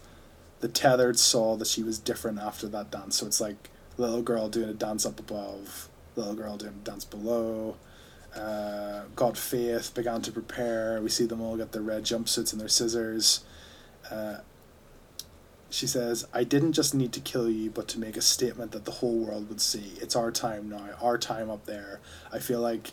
The 0.61 0.69
tethered 0.69 1.19
saw 1.19 1.57
that 1.57 1.67
she 1.67 1.83
was 1.83 1.99
different 1.99 2.39
after 2.39 2.69
that 2.69 2.91
dance. 2.91 3.17
So 3.17 3.27
it's 3.27 3.41
like 3.41 3.71
little 3.97 4.23
girl 4.23 4.49
doing 4.49 4.69
a 4.69 4.75
dance 4.75 5.05
up 5.05 5.19
above, 5.19 5.89
little 6.19 6.35
girl 6.35 6.57
doing 6.57 6.81
dance 6.85 7.05
below. 7.05 7.77
Uh, 8.37 9.05
got 9.17 9.37
faith 9.37 9.95
began 9.95 10.21
to 10.23 10.31
prepare. 10.33 11.01
We 11.01 11.09
see 11.09 11.25
them 11.27 11.41
all 11.41 11.57
get 11.57 11.73
their 11.73 11.83
red 11.83 12.05
jumpsuits 12.05 12.53
and 12.53 12.61
their 12.61 12.69
scissors. 12.69 13.45
Uh, 14.11 14.39
she 15.71 15.87
says, 15.87 16.27
I 16.33 16.45
didn't 16.45 16.73
just 16.73 16.95
need 16.95 17.13
to 17.13 17.21
kill 17.21 17.49
you, 17.51 17.71
but 17.71 17.89
to 17.89 17.99
make 17.99 18.17
a 18.17 18.23
statement 18.23 18.73
that 18.73 18.85
the 18.85 18.91
whole 18.91 19.19
world 19.19 19.49
would 19.49 19.61
see. 19.61 19.93
It's 20.01 20.17
our 20.17 20.31
time 20.31 20.69
now, 20.71 20.89
our 21.01 21.19
time 21.19 21.51
up 21.51 21.67
there. 21.67 22.01
I 22.33 22.39
feel 22.39 22.61
like 22.61 22.93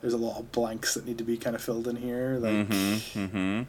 there's 0.00 0.14
a 0.14 0.18
lot 0.18 0.38
of 0.38 0.50
blanks 0.52 0.94
that 0.94 1.04
need 1.06 1.18
to 1.18 1.24
be 1.24 1.36
kind 1.36 1.54
of 1.54 1.62
filled 1.62 1.86
in 1.88 1.96
here. 1.96 2.38
Like, 2.40 2.68
Mm-hmm. 2.68 3.20
Mm-hmm. 3.24 3.62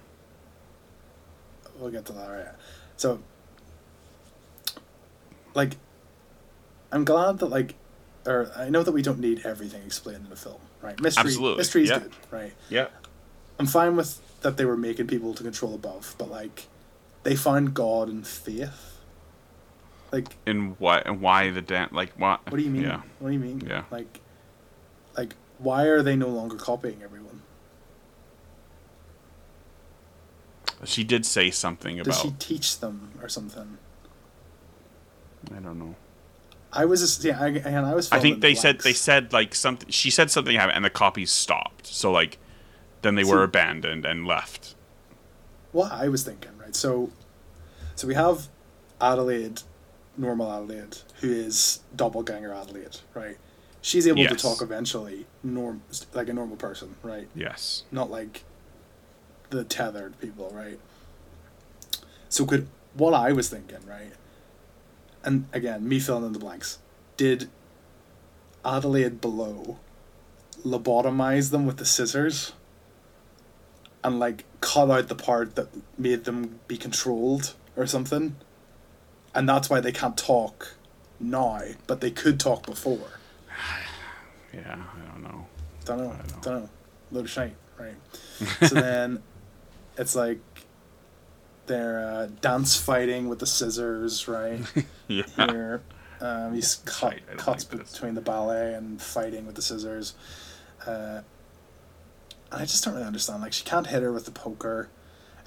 we'll 1.80 1.92
get 1.92 2.06
to 2.06 2.14
that, 2.14 2.28
right? 2.30 2.56
So, 2.96 3.20
like, 5.54 5.76
I'm 6.92 7.04
glad 7.04 7.40
that, 7.40 7.48
like, 7.48 7.76
or 8.26 8.52
I 8.56 8.70
know 8.70 8.84
that 8.84 8.92
we 8.92 9.02
don't 9.02 9.20
need 9.20 9.46
everything 9.46 9.82
explained 9.84 10.26
in 10.28 10.32
a 10.32 10.36
film, 10.36 10.60
right? 10.82 11.00
Mystery, 11.00 11.22
Absolutely, 11.26 11.58
mystery's 11.58 11.90
yeah. 11.90 12.00
good, 12.00 12.12
right? 12.30 12.54
Yeah. 12.70 12.88
I'm 13.60 13.68
fine 13.68 13.96
with 13.96 14.20
that 14.42 14.58
they 14.58 14.66
were 14.66 14.78
making 14.78 15.08
people 15.08 15.34
to 15.34 15.44
control 15.44 15.74
above, 15.76 16.16
but 16.18 16.30
like 16.30 16.68
they 17.24 17.36
found 17.36 17.74
God 17.74 18.10
and 18.10 18.26
faith. 18.26 18.88
Like, 20.12 20.36
And 20.46 20.78
what 20.80 21.08
and 21.08 21.22
why 21.22 21.52
the 21.52 21.62
dance? 21.62 21.94
Like 21.94 22.12
what? 22.20 22.42
what 22.52 22.58
do 22.58 22.64
you 22.64 22.70
mean? 22.70 22.84
Yeah. 22.84 23.02
What 23.20 23.30
do 23.30 23.34
you 23.34 23.40
mean? 23.40 23.62
Yeah. 23.66 23.84
Like, 23.92 24.20
like 25.18 25.36
why 25.58 25.84
are 25.84 26.02
they 26.02 26.16
no 26.16 26.28
longer 26.28 26.56
copying 26.58 27.02
everyone? 27.04 27.42
She 30.84 31.04
did 31.04 31.26
say 31.26 31.52
something 31.52 31.98
Does 31.98 32.08
about. 32.08 32.22
she 32.22 32.32
teach 32.40 32.80
them 32.80 33.12
or 33.22 33.30
something? 33.30 33.78
I 35.56 35.60
don't 35.60 35.78
know. 35.78 35.96
I 36.74 36.86
was 36.86 37.02
just 37.02 37.24
yeah, 37.24 37.40
I, 37.40 37.48
and 37.50 37.86
I 37.86 37.94
was. 37.94 38.12
I 38.12 38.20
think 38.20 38.36
the 38.38 38.42
they 38.48 38.56
said 38.56 38.80
they 38.80 38.94
said 38.94 39.34
like 39.34 39.54
something. 39.56 39.90
She 39.90 40.10
said 40.10 40.32
something 40.32 40.56
happened, 40.56 40.78
and 40.78 40.86
the 40.86 40.90
copies 40.90 41.32
stopped. 41.32 41.88
So 41.88 42.12
like, 42.12 42.38
then 43.02 43.16
they 43.16 43.24
See- 43.24 43.32
were 43.32 43.44
abandoned 43.44 44.06
and 44.06 44.26
left. 44.26 44.76
what 45.72 45.92
I 45.92 46.08
was 46.08 46.24
thinking, 46.24 46.58
right? 46.58 46.76
So, 46.76 47.10
so 47.96 48.08
we 48.08 48.16
have 48.16 48.48
Adelaide, 49.00 49.62
normal 50.18 50.52
Adelaide, 50.52 50.98
who 51.20 51.30
is 51.32 51.82
doppelganger 51.96 52.54
Adelaide, 52.54 52.98
right? 53.14 53.38
She's 53.82 54.08
able 54.08 54.26
to 54.28 54.36
talk 54.36 54.62
eventually, 54.62 55.26
norm 55.44 55.82
like 56.14 56.30
a 56.30 56.34
normal 56.34 56.56
person, 56.56 56.96
right? 57.04 57.28
Yes. 57.36 57.84
Not 57.92 58.12
like 58.12 58.44
the 59.50 59.64
tethered 59.64 60.20
people, 60.20 60.52
right? 60.54 60.80
So 62.30 62.46
could 62.46 62.68
what 62.94 63.14
I 63.14 63.32
was 63.32 63.50
thinking, 63.50 63.80
right? 63.88 64.12
And 65.24 65.48
again, 65.54 65.88
me 65.88 66.00
filling 66.00 66.26
in 66.26 66.34
the 66.34 66.40
blanks. 66.40 66.80
Did 67.18 67.50
Adelaide 68.66 69.22
below 69.22 69.78
lobotomize 70.66 71.52
them 71.52 71.66
with 71.66 71.78
the 71.78 71.86
scissors? 71.86 72.54
and 74.04 74.20
like 74.20 74.46
cut 74.62 74.90
out 74.90 75.08
the 75.08 75.16
part 75.16 75.56
that 75.56 75.68
made 75.98 76.24
them 76.24 76.60
be 76.68 76.78
controlled 76.78 77.54
or 77.76 77.86
something. 77.86 78.36
And 79.34 79.48
that's 79.48 79.70
why 79.70 79.80
they 79.80 79.92
can't 79.92 80.18
talk 80.18 80.76
now, 81.20 81.62
but 81.88 82.02
they 82.02 82.12
could 82.12 82.40
talk 82.40 82.66
before. 82.66 83.00
Yeah. 84.54 84.76
I 84.76 85.10
don't 85.10 85.24
know. 85.24 85.48
Don't 85.86 86.00
know. 86.00 86.12
I 86.12 86.18
know. 86.18 86.40
Don't 86.42 86.64
know. 86.64 86.70
Load 87.10 87.24
of 87.24 87.30
shite, 87.30 87.56
right? 87.80 87.96
so 88.68 88.76
then 88.76 89.24
it's 89.98 90.14
like 90.14 90.42
they're 91.68 92.00
uh, 92.00 92.28
dance 92.42 92.76
fighting 92.76 93.30
with 93.30 93.40
the 93.40 93.46
scissors, 93.46 94.28
right? 94.28 94.62
Yeah. 95.08 95.24
Here, 95.36 95.82
um, 96.22 96.54
he's 96.54 96.76
cut, 96.86 97.20
cuts 97.36 97.70
like 97.70 97.86
between 97.86 98.16
the 98.16 98.22
ballet 98.22 98.74
and 98.76 99.02
fighting 99.02 99.46
with 99.46 99.56
the 99.56 99.62
scissors. 99.62 100.14
Uh, 100.88 101.22
and 102.50 102.62
I 102.62 102.66
just 102.66 102.86
don't 102.86 102.94
really 102.94 103.06
understand. 103.06 103.42
Like, 103.42 103.52
she 103.52 103.66
can't 103.66 103.88
hit 103.88 104.02
her 104.04 104.14
with 104.14 104.24
the 104.24 104.32
poker, 104.32 104.88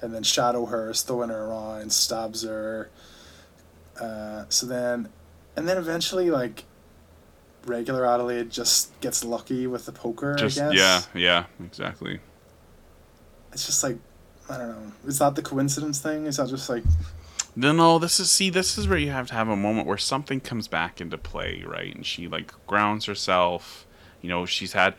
and 0.01 0.13
then 0.13 0.21
shadow 0.21 0.67
her, 0.67 0.91
is 0.91 1.01
throwing 1.01 1.29
her 1.29 1.45
around, 1.45 1.91
stabs 1.91 2.43
her. 2.43 2.91
Uh, 3.99 4.45
so 4.49 4.67
then, 4.67 5.09
and 5.55 5.67
then 5.67 5.77
eventually, 5.77 6.29
like, 6.29 6.65
regular 7.65 8.05
Adelaide 8.05 8.51
just 8.51 8.99
gets 9.01 9.23
lucky 9.23 9.65
with 9.65 9.87
the 9.87 9.91
poker. 9.91 10.35
Just 10.35 10.59
I 10.59 10.73
guess. 10.73 11.07
yeah. 11.15 11.19
Yeah. 11.19 11.45
Exactly. 11.65 12.19
It's 13.51 13.65
just 13.65 13.81
like, 13.83 13.97
I 14.49 14.57
don't 14.57 14.69
know. 14.69 14.91
Is 15.07 15.19
that 15.19 15.35
the 15.35 15.41
coincidence 15.41 15.99
thing? 15.99 16.25
Is 16.25 16.37
that 16.37 16.49
just 16.49 16.69
like, 16.69 16.83
No, 17.55 17.71
no. 17.71 17.97
This 17.99 18.19
is 18.19 18.29
see. 18.29 18.49
This 18.49 18.77
is 18.77 18.87
where 18.87 18.97
you 18.97 19.11
have 19.11 19.27
to 19.27 19.33
have 19.33 19.47
a 19.49 19.55
moment 19.55 19.87
where 19.87 19.97
something 19.97 20.39
comes 20.39 20.67
back 20.67 21.01
into 21.01 21.17
play, 21.17 21.63
right? 21.65 21.93
And 21.95 22.05
she 22.05 22.27
like 22.27 22.53
grounds 22.67 23.05
herself. 23.05 23.85
You 24.21 24.29
know, 24.29 24.45
she's 24.45 24.73
had. 24.73 24.95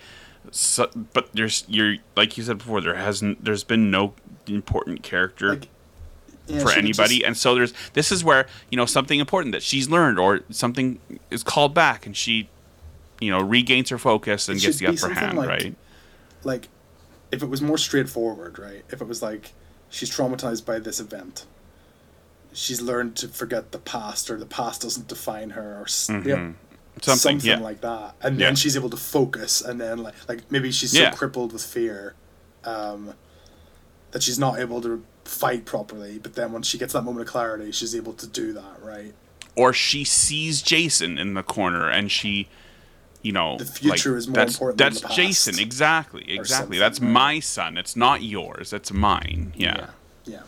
So, 0.51 0.89
but 1.13 1.29
there's 1.33 1.65
you're 1.69 1.97
like 2.17 2.37
you 2.37 2.45
said 2.45 2.59
before. 2.59 2.81
There 2.81 2.95
hasn't. 2.95 3.45
There's 3.45 3.65
been 3.65 3.91
no 3.91 4.15
important 4.47 5.03
character 5.03 5.51
like 5.51 5.69
yeah, 6.47 6.61
for 6.61 6.71
anybody, 6.71 7.17
just- 7.19 7.27
and 7.27 7.37
so 7.37 7.55
there's. 7.57 7.75
This 7.95 8.13
is 8.13 8.23
where 8.23 8.47
you 8.71 8.77
know 8.77 8.87
something 8.87 9.19
important 9.19 9.53
that 9.53 9.63
she's 9.65 9.89
learned, 9.89 10.19
or 10.21 10.41
something 10.51 11.01
is 11.31 11.43
called 11.43 11.75
back, 11.75 12.07
and 12.07 12.17
she, 12.17 12.49
you 13.21 13.31
know, 13.33 13.41
regains 13.41 13.89
her 13.91 13.99
focus 13.99 14.49
and 14.49 14.59
It 14.59 14.63
gets 14.63 14.79
the 14.79 14.87
upper 14.87 15.13
hand, 15.13 15.37
like- 15.39 15.49
right? 15.49 15.75
like 16.45 16.69
if 17.33 17.43
it 17.43 17.47
was 17.47 17.61
more 17.61 17.79
straightforward, 17.79 18.59
right? 18.59 18.85
If 18.91 19.01
it 19.01 19.09
was 19.09 19.23
like 19.23 19.53
she's 19.91 20.11
traumatized 20.11 20.65
by 20.65 20.79
this 20.79 21.01
event, 21.01 21.47
she's 22.53 22.81
learned 22.81 23.17
to 23.17 23.29
forget 23.29 23.73
the 23.73 23.79
past, 23.79 24.31
or 24.31 24.39
the 24.39 24.47
past 24.47 24.83
doesn't 24.83 25.09
define 25.09 25.51
her, 25.51 25.79
or 25.81 25.85
s 25.85 26.09
Mhm. 26.11 26.25
yeah, 26.27 26.53
Something, 27.03 27.41
yeah. 27.41 27.59
like 27.59 27.83
that, 27.83 28.15
and 28.23 28.39
Yeah. 28.41 28.47
then 28.47 28.57
she's 28.57 28.75
able 28.77 28.89
to 28.91 28.97
focus, 28.97 29.61
and 29.61 29.81
then 29.81 29.99
like 30.03 30.15
like 30.29 30.51
maybe 30.51 30.71
she's 30.73 30.93
so 30.93 31.11
crippled 31.11 31.53
with 31.53 31.63
fear, 31.63 32.15
um, 32.65 33.15
that 34.13 34.23
she's 34.23 34.39
not 34.39 34.59
able 34.59 34.81
to 34.81 35.05
fight 35.25 35.65
properly. 35.67 36.19
But 36.19 36.35
then 36.37 36.53
when 36.53 36.63
she 36.63 36.79
gets 36.79 36.93
that 36.95 37.03
moment 37.03 37.27
of 37.27 37.33
clarity, 37.33 37.71
she's 37.73 37.95
able 37.95 38.15
to 38.15 38.27
do 38.27 38.53
that, 38.55 38.83
right? 38.83 39.15
or 39.59 39.73
she 39.73 40.05
sees 40.05 40.61
Jason 40.61 41.17
in 41.17 41.33
the 41.33 41.43
corner 41.43 41.89
and 41.89 42.13
she 42.13 42.47
you 43.27 43.33
know 43.33 43.59
The 43.59 43.65
future 43.65 44.11
like, 44.11 44.19
is 44.19 44.29
more 44.29 44.35
that's, 44.37 44.55
important 44.55 44.79
than 44.79 44.87
that's 44.87 45.01
the 45.01 45.07
past. 45.09 45.17
Jason 45.17 45.59
exactly 45.59 46.25
exactly 46.29 46.79
that's 46.79 47.01
right? 47.01 47.11
my 47.11 47.41
son 47.41 47.77
it's 47.77 47.97
not 47.97 48.23
yours 48.23 48.73
it's 48.73 48.93
mine 48.93 49.53
yeah, 49.57 49.89
Yeah. 50.25 50.41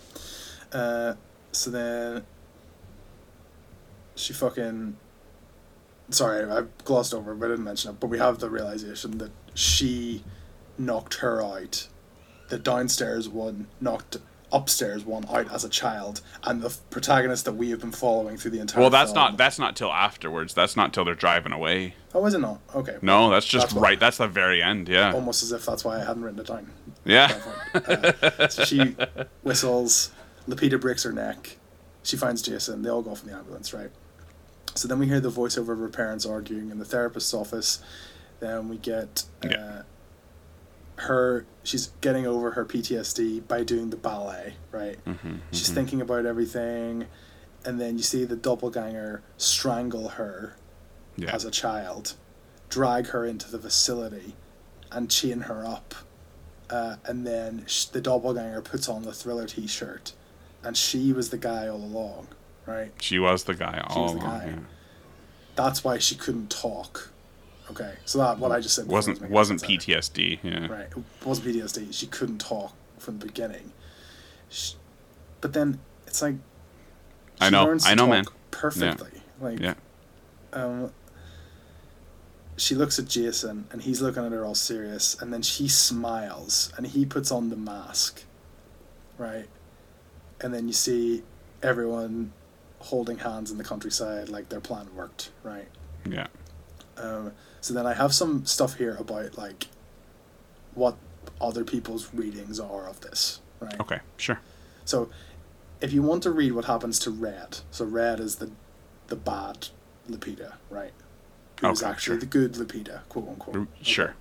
yeah. 0.72 0.78
Uh, 0.80 1.14
so 1.52 1.70
then 1.70 2.24
she 4.18 4.32
fucking. 4.32 4.96
Sorry, 6.10 6.44
I 6.50 6.62
glossed 6.84 7.12
over, 7.14 7.34
but 7.34 7.46
I 7.46 7.48
didn't 7.50 7.64
mention 7.64 7.90
it. 7.92 8.00
But 8.00 8.08
we 8.08 8.18
have 8.18 8.38
the 8.38 8.50
realization 8.50 9.18
that 9.18 9.30
she 9.54 10.24
knocked 10.78 11.14
her 11.16 11.42
out. 11.42 11.88
The 12.48 12.58
downstairs 12.58 13.28
one 13.28 13.66
knocked 13.80 14.16
upstairs 14.52 15.04
one 15.04 15.24
out 15.28 15.52
as 15.52 15.62
a 15.64 15.68
child, 15.68 16.20
and 16.44 16.62
the 16.62 16.74
protagonist 16.90 17.44
that 17.44 17.52
we 17.52 17.70
have 17.70 17.80
been 17.80 17.92
following 17.92 18.36
through 18.38 18.50
the 18.52 18.60
entire. 18.60 18.80
well 18.80 18.90
that's 18.90 19.12
film- 19.12 19.24
not 19.24 19.36
that's 19.36 19.58
not 19.58 19.76
till 19.76 19.92
afterwards 19.92 20.54
that's 20.54 20.76
not 20.76 20.92
till 20.94 21.04
they're 21.04 21.14
driving 21.14 21.52
away 21.52 21.94
Oh, 22.14 22.24
is 22.24 22.32
it 22.34 22.38
not? 22.40 22.60
Okay. 22.74 22.96
no 23.02 23.28
that's 23.30 23.44
just 23.46 23.66
That's 23.66 23.74
why- 23.74 23.82
right 23.82 24.00
that's 24.00 24.16
the 24.16 24.26
very 24.28 24.62
end 24.62 24.88
yeah 24.88 25.12
Almost 25.12 25.42
as 25.42 25.52
if 25.52 25.66
that's 25.66 25.84
why 25.84 25.96
I 26.00 26.04
hadn't 26.04 26.22
written 26.22 26.40
it 26.40 26.46
down. 26.46 26.70
yeah 27.04 27.38
Uh, 27.74 28.48
so 28.48 28.64
she 28.64 28.96
whistles. 29.42 30.10
Lupita 30.48 30.80
breaks 30.80 31.02
her 31.02 31.12
neck. 31.12 31.58
She 32.02 32.16
finds 32.16 32.40
Jason. 32.40 32.80
They 32.82 32.88
all 32.88 33.02
go 33.02 33.10
off 33.10 33.22
in 33.22 33.28
the 33.30 33.36
ambulance, 33.36 33.74
right? 33.74 33.90
So 34.74 34.88
then 34.88 34.98
we 34.98 35.06
hear 35.06 35.20
the 35.20 35.30
voiceover 35.30 35.72
of 35.74 35.78
her 35.78 35.88
parents 35.90 36.24
arguing 36.24 36.70
in 36.70 36.78
the 36.78 36.86
therapist's 36.86 37.34
office. 37.34 37.80
Then 38.40 38.68
we 38.70 38.78
get 38.78 39.24
uh, 39.44 39.48
Yeah. 39.50 39.82
Her. 40.98 41.44
She's 41.64 41.90
getting 42.00 42.26
over 42.26 42.52
her 42.52 42.64
PTSD 42.64 43.46
by 43.46 43.62
doing 43.64 43.90
the 43.90 43.96
ballet, 43.96 44.54
right? 44.72 45.02
Mhm, 45.04 45.40
She's 45.52 45.70
mhm. 45.70 45.74
thinking 45.74 46.00
about 46.00 46.24
everything, 46.26 47.06
and 47.64 47.80
then 47.80 47.96
you 47.98 48.02
see 48.04 48.24
the 48.24 48.36
doppelganger 48.36 49.22
strangle 49.36 50.08
her 50.10 50.56
yeah 51.16 51.34
as 51.34 51.44
a 51.44 51.50
child, 51.50 52.14
drag 52.68 53.08
her 53.08 53.24
into 53.26 53.50
the 53.50 53.58
facility, 53.58 54.34
and 54.92 55.10
chain 55.10 55.40
her 55.42 55.64
up. 55.66 55.94
Uh, 56.70 56.96
and 57.06 57.26
then 57.26 57.64
sh- 57.66 57.86
the 57.86 58.00
doppelganger 58.00 58.60
puts 58.60 58.88
on 58.88 59.02
the 59.02 59.12
thriller 59.12 59.46
t 59.46 59.66
shirt, 59.66 60.12
and 60.62 60.76
she 60.76 61.12
was 61.12 61.30
the 61.30 61.38
guy 61.38 61.66
all 61.68 61.76
along, 61.82 62.28
right? 62.66 62.92
she 63.00 63.18
was 63.18 63.44
the 63.44 63.54
guy 63.54 63.74
She 63.90 63.94
all 63.96 64.02
was 64.04 64.12
the 64.14 64.18
along 64.20 64.38
guy. 64.40 64.46
yeah. 64.48 64.58
That's 65.56 65.82
why 65.82 65.98
she 65.98 66.14
couldn't 66.14 66.50
talk. 66.50 67.10
Okay, 67.70 67.94
so 68.04 68.18
that 68.18 68.38
what 68.38 68.50
I 68.52 68.60
just 68.60 68.74
said 68.74 68.86
wasn't 68.86 69.28
wasn't. 69.30 69.62
PTSD 69.62 70.38
yeah 70.42 70.66
Right, 70.68 70.86
it 70.90 71.02
wasn't 71.24 71.48
PTSD. 71.48 71.92
She 71.92 72.06
couldn't 72.06 72.38
talk 72.38 72.72
from 72.98 73.18
the 73.18 73.26
beginning. 73.26 73.72
She, 74.48 74.74
but 75.40 75.52
then 75.52 75.78
it's 76.06 76.22
like 76.22 76.36
I 77.40 77.50
know, 77.50 77.78
I 77.84 77.94
know, 77.94 78.06
man. 78.06 78.24
Perfectly, 78.50 79.10
like 79.40 79.60
Yeah. 79.60 79.74
um, 80.52 80.92
she 82.56 82.74
looks 82.74 82.98
at 82.98 83.06
Jason 83.06 83.66
and 83.70 83.82
he's 83.82 84.00
looking 84.00 84.24
at 84.24 84.32
her 84.32 84.44
all 84.44 84.54
serious, 84.54 85.16
and 85.20 85.32
then 85.32 85.42
she 85.42 85.68
smiles 85.68 86.72
and 86.76 86.86
he 86.86 87.04
puts 87.04 87.30
on 87.30 87.50
the 87.50 87.56
mask, 87.56 88.24
right? 89.18 89.46
And 90.40 90.52
then 90.54 90.66
you 90.66 90.72
see 90.72 91.22
everyone 91.62 92.32
holding 92.80 93.18
hands 93.18 93.50
in 93.50 93.58
the 93.58 93.64
countryside 93.64 94.28
like 94.28 94.48
their 94.48 94.60
plan 94.60 94.88
worked, 94.94 95.30
right? 95.42 95.68
Yeah. 96.08 96.28
Um, 96.96 97.32
so 97.60 97.74
then 97.74 97.86
I 97.86 97.94
have 97.94 98.14
some 98.14 98.44
stuff 98.46 98.74
here 98.76 98.96
about 98.98 99.36
like 99.38 99.66
what 100.74 100.96
other 101.40 101.64
people's 101.64 102.12
readings 102.14 102.58
are 102.60 102.86
of 102.88 103.00
this, 103.00 103.40
right? 103.60 103.78
Okay. 103.80 104.00
Sure. 104.16 104.40
So 104.84 105.08
if 105.80 105.92
you 105.92 106.02
want 106.02 106.22
to 106.24 106.30
read 106.30 106.52
what 106.52 106.64
happens 106.66 106.98
to 107.00 107.10
Red, 107.10 107.58
so 107.70 107.84
Red 107.84 108.20
is 108.20 108.36
the 108.36 108.50
the 109.08 109.16
bad 109.16 109.68
Lupita, 110.10 110.54
right? 110.70 110.92
Who's 111.60 111.82
Okay, 111.82 111.90
actually 111.90 112.14
sure. 112.16 112.20
the 112.20 112.26
good 112.26 112.52
Lupita, 112.54 113.00
quote 113.08 113.28
unquote. 113.28 113.54
Mm, 113.56 113.60
R- 113.62 113.84
Sure. 113.84 114.14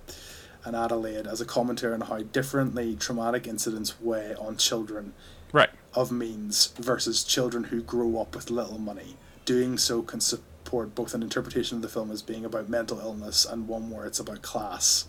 And 0.64 0.74
Adelaide 0.74 1.26
as 1.26 1.40
a 1.40 1.44
commentary 1.44 1.94
on 1.94 2.00
how 2.02 2.18
differently 2.18 2.96
traumatic 2.96 3.46
incidents 3.46 4.00
weigh 4.00 4.34
on 4.34 4.56
children 4.56 5.14
Right. 5.52 5.70
of 5.94 6.10
means 6.12 6.68
versus 6.78 7.22
children 7.24 7.64
who 7.64 7.80
grow 7.82 8.20
up 8.20 8.34
with 8.34 8.50
little 8.50 8.78
money. 8.78 9.16
Doing 9.44 9.78
so 9.78 10.02
can 10.02 10.20
support 10.68 10.94
both 10.94 11.14
an 11.14 11.22
interpretation 11.22 11.76
of 11.76 11.82
the 11.82 11.88
film 11.88 12.10
as 12.10 12.20
being 12.20 12.44
about 12.44 12.68
mental 12.68 13.00
illness 13.00 13.46
and 13.46 13.66
one 13.66 13.88
where 13.88 14.04
it's 14.04 14.20
about 14.20 14.42
class. 14.42 15.06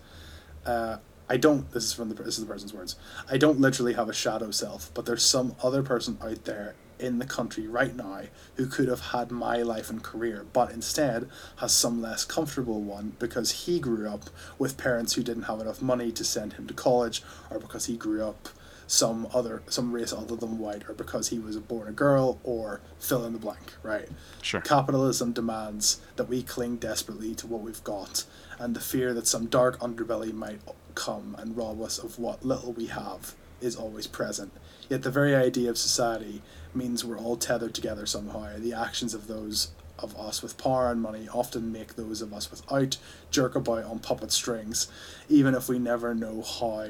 Uh, 0.66 0.96
I 1.30 1.36
don't. 1.36 1.70
This 1.72 1.84
is 1.84 1.92
from 1.94 2.08
the 2.08 2.16
this 2.16 2.38
is 2.38 2.46
the 2.46 2.52
person's 2.52 2.74
words. 2.74 2.96
I 3.30 3.38
don't 3.38 3.60
literally 3.60 3.92
have 3.92 4.08
a 4.08 4.14
shadow 4.14 4.52
self, 4.52 4.90
but 4.94 5.06
there's 5.06 5.22
some 5.22 5.58
other 5.62 5.84
person 5.84 6.18
out 6.22 6.46
there 6.46 6.76
in 6.98 7.20
the 7.20 7.26
country 7.26 7.68
right 7.68 7.94
now 7.94 8.22
who 8.56 8.68
could 8.68 8.88
have 8.88 9.12
had 9.12 9.32
my 9.32 9.58
life 9.58 9.90
and 9.90 10.02
career, 10.02 10.46
but 10.54 10.72
instead 10.72 11.28
has 11.58 11.74
some 11.74 12.02
less 12.02 12.24
comfortable 12.24 12.82
one 12.82 13.18
because 13.20 13.66
he 13.66 13.82
grew 13.82 14.08
up 14.08 14.30
with 14.58 14.78
parents 14.78 15.16
who 15.16 15.24
didn't 15.24 15.44
have 15.44 15.60
enough 15.60 15.82
money 15.82 16.10
to 16.14 16.24
send 16.24 16.54
him 16.54 16.68
to 16.68 16.74
college, 16.74 17.22
or 17.50 17.60
because 17.60 17.88
he 17.88 17.98
grew 17.98 18.24
up 18.24 18.48
some 18.90 19.28
other 19.36 19.62
some 19.68 19.92
race 19.92 20.12
other 20.12 20.36
than 20.36 20.58
white, 20.58 20.90
or 20.90 20.94
because 20.94 21.30
he 21.30 21.38
was 21.38 21.56
born 21.58 21.88
a 21.88 21.92
girl, 21.92 22.40
or 22.44 22.82
fill 22.98 23.24
in 23.24 23.34
the 23.34 23.40
blank, 23.40 23.74
right? 23.84 24.10
Sure. 24.42 24.62
Capitalism 24.62 25.32
demands 25.32 26.02
that 26.16 26.28
we 26.28 26.42
cling 26.42 26.78
desperately 26.78 27.36
to 27.36 27.46
what 27.46 27.62
we've 27.62 27.84
got, 27.84 28.26
and 28.58 28.76
the 28.76 28.80
fear 28.80 29.14
that 29.14 29.28
some 29.28 29.46
dark 29.46 29.80
underbelly 29.80 30.34
might 30.34 30.60
come 30.96 31.36
and 31.38 31.56
rob 31.56 31.80
us 31.84 32.00
of 32.00 32.18
what 32.18 32.44
little 32.44 32.74
we 32.74 32.88
have 32.88 33.36
is 33.62 33.76
always 33.76 34.08
present. 34.08 34.52
Yet 34.90 35.04
the 35.04 35.12
very 35.12 35.36
idea 35.36 35.70
of 35.70 35.78
society 35.78 36.42
means 36.74 37.06
we're 37.06 37.20
all 37.20 37.36
tethered 37.36 37.76
together 37.76 38.08
somehow. 38.08 38.58
The 38.58 38.74
actions 38.74 39.14
of 39.14 39.28
those 39.28 39.70
of 40.00 40.18
us 40.18 40.42
with 40.42 40.58
power 40.58 40.90
and 40.90 41.00
money 41.00 41.28
often 41.32 41.72
make 41.72 41.96
those 41.96 42.24
of 42.24 42.34
us 42.34 42.50
without 42.50 42.98
jerk 43.30 43.54
about 43.54 43.84
on 43.84 44.00
puppet 44.00 44.32
strings, 44.32 44.88
even 45.28 45.54
if 45.54 45.70
we 45.70 45.78
never 45.78 46.16
know 46.16 46.42
how 46.42 46.88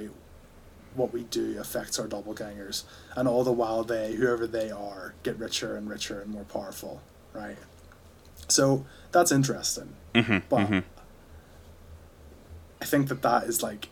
what 0.95 1.13
we 1.13 1.23
do 1.23 1.59
affects 1.59 1.99
our 1.99 2.07
doppelgangers. 2.07 2.83
And 3.15 3.27
all 3.27 3.43
the 3.43 3.51
while 3.51 3.83
they, 3.83 4.13
whoever 4.13 4.47
they 4.47 4.71
are, 4.71 5.13
get 5.23 5.37
richer 5.37 5.75
and 5.75 5.89
richer 5.89 6.21
and 6.21 6.31
more 6.31 6.43
powerful, 6.43 7.01
right? 7.33 7.57
So 8.47 8.85
that's 9.11 9.31
interesting. 9.31 9.93
Mm-hmm. 10.15 10.37
But 10.49 10.83
I 12.81 12.85
think 12.85 13.07
that 13.09 13.21
that 13.21 13.43
is 13.43 13.61
like 13.61 13.89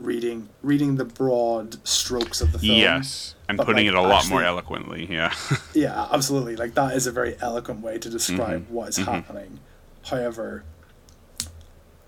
reading 0.00 0.48
reading 0.62 0.96
the 0.96 1.04
broad 1.04 1.86
strokes 1.86 2.40
of 2.40 2.52
the 2.52 2.58
film. 2.58 2.78
Yes, 2.78 3.34
and 3.48 3.58
putting 3.58 3.86
like, 3.86 3.94
it 3.94 3.94
a 3.94 4.00
lot 4.00 4.28
more 4.28 4.42
eloquently. 4.42 5.06
Yeah. 5.10 5.32
Yeah, 5.74 6.08
absolutely. 6.10 6.56
Like 6.56 6.74
that 6.74 6.96
is 6.96 7.06
a 7.06 7.12
very 7.12 7.36
eloquent 7.40 7.80
way 7.80 7.98
to 7.98 8.10
describe 8.10 8.66
Mhm, 8.66 8.70
what 8.70 8.88
is 8.88 8.98
mhm. 8.98 9.04
happening. 9.04 9.60
However, 10.06 10.64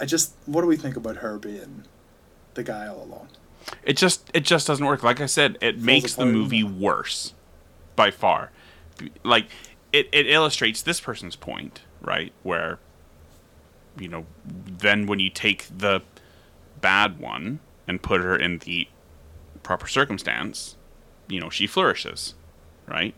I 0.01 0.05
just 0.05 0.33
what 0.47 0.62
do 0.62 0.66
we 0.66 0.77
think 0.77 0.97
about 0.97 1.16
her 1.19 1.39
being 1.39 1.85
the 2.55 2.65
guy 2.65 2.87
all 2.89 3.05
along? 3.05 3.29
It 3.82 3.97
just 3.97 4.30
it 4.34 4.44
just 4.44 4.66
doesn't 4.66 4.84
work. 4.84 5.02
Like 5.02 5.20
I 5.20 5.26
said, 5.26 5.59
it 5.60 5.78
makes 5.78 6.14
the 6.14 6.26
movie 6.26 6.64
worse 6.64 7.34
by 7.97 8.10
far. 8.10 8.51
Like 9.22 9.47
it, 9.93 10.09
it 10.12 10.26
illustrates 10.26 10.82
this 10.82 11.01
person's 11.01 11.36
point, 11.36 11.82
right? 12.01 12.32
Where 12.43 12.78
you 13.98 14.09
know, 14.09 14.26
then 14.44 15.06
when 15.06 15.20
you 15.20 15.30
take 15.30 15.66
the 15.76 16.02
bad 16.80 17.18
one 17.20 17.60
and 17.86 18.02
put 18.02 18.20
her 18.20 18.36
in 18.36 18.59
the 18.59 18.89
proper 19.62 19.86
circumstance, 19.86 20.76
you 21.28 21.40
know, 21.40 21.51
she 21.51 21.66
flourishes, 21.66 22.34
right? 22.86 23.14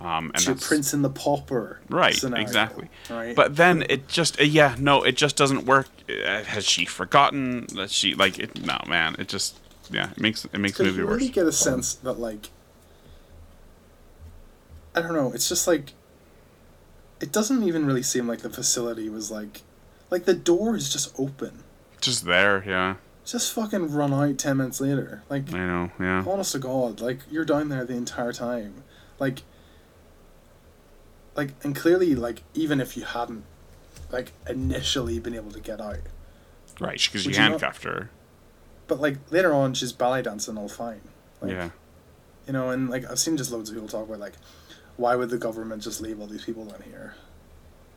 Um, 0.00 0.30
and 0.34 0.42
that's- 0.44 0.66
prince 0.66 0.92
and 0.92 1.04
the 1.04 1.10
pauper. 1.10 1.80
Right, 1.88 2.14
scenario, 2.14 2.42
exactly. 2.44 2.88
Right. 3.10 3.34
But 3.34 3.56
then 3.56 3.84
it 3.88 4.06
just 4.06 4.40
uh, 4.40 4.44
yeah 4.44 4.76
no 4.78 5.02
it 5.02 5.16
just 5.16 5.36
doesn't 5.36 5.66
work. 5.66 5.88
Uh, 6.08 6.44
has 6.44 6.64
she 6.64 6.84
forgotten 6.84 7.66
that 7.74 7.90
she 7.90 8.14
like 8.14 8.38
it? 8.38 8.64
No 8.64 8.78
man, 8.86 9.16
it 9.18 9.26
just 9.28 9.58
yeah 9.90 10.10
it 10.10 10.20
makes 10.20 10.44
it 10.44 10.58
makes 10.58 10.78
the 10.78 10.84
movie 10.84 10.98
you 10.98 11.06
really 11.06 11.26
worse. 11.26 11.34
get 11.34 11.46
a 11.46 11.52
sense 11.52 11.94
that 11.94 12.14
like 12.18 12.50
I 14.94 15.00
don't 15.02 15.12
know, 15.14 15.32
it's 15.32 15.48
just 15.48 15.66
like 15.66 15.92
it 17.20 17.30
doesn't 17.32 17.62
even 17.62 17.86
really 17.86 18.02
seem 18.02 18.26
like 18.26 18.40
the 18.40 18.50
facility 18.50 19.08
was 19.08 19.30
like 19.30 19.62
like 20.10 20.24
the 20.24 20.34
door 20.34 20.74
is 20.76 20.92
just 20.92 21.14
open. 21.18 21.62
Just 22.00 22.24
there, 22.24 22.64
yeah. 22.66 22.96
Just 23.24 23.52
fucking 23.52 23.92
run 23.92 24.12
out 24.12 24.38
ten 24.38 24.56
minutes 24.56 24.80
later. 24.80 25.22
Like 25.28 25.52
I 25.52 25.58
know, 25.66 25.90
yeah. 26.00 26.24
honest 26.26 26.52
to 26.52 26.58
God, 26.58 27.00
like 27.00 27.20
you're 27.30 27.44
down 27.44 27.68
there 27.68 27.84
the 27.84 27.94
entire 27.94 28.32
time. 28.32 28.82
Like 29.18 29.42
like 31.36 31.50
and 31.62 31.76
clearly 31.76 32.14
like 32.14 32.42
even 32.54 32.80
if 32.80 32.96
you 32.96 33.04
hadn't 33.04 33.44
like 34.10 34.32
initially 34.48 35.18
been 35.20 35.34
able 35.34 35.52
to 35.52 35.60
get 35.60 35.80
out. 35.80 35.98
Right, 36.80 37.00
because 37.00 37.24
you 37.24 37.30
Would 37.30 37.36
you 37.36 37.42
not- 37.42 37.50
handcuffed 37.50 37.84
her. 37.84 38.10
But 38.88 39.00
like 39.00 39.18
later 39.30 39.54
on 39.54 39.74
she's 39.74 39.92
ballet 39.92 40.22
dancing 40.22 40.58
all 40.58 40.68
fine. 40.68 41.00
Like, 41.40 41.52
yeah. 41.52 41.70
You 42.46 42.52
know, 42.54 42.70
and 42.70 42.88
like 42.90 43.08
I've 43.08 43.18
seen 43.18 43.36
just 43.36 43.52
loads 43.52 43.70
of 43.70 43.76
people 43.76 43.88
talk 43.88 44.06
about 44.08 44.18
like, 44.18 44.32
why 44.96 45.14
would 45.14 45.30
the 45.30 45.38
government 45.38 45.82
just 45.82 46.00
leave 46.00 46.20
all 46.20 46.26
these 46.26 46.44
people 46.44 46.64
down 46.64 46.82
here? 46.82 47.14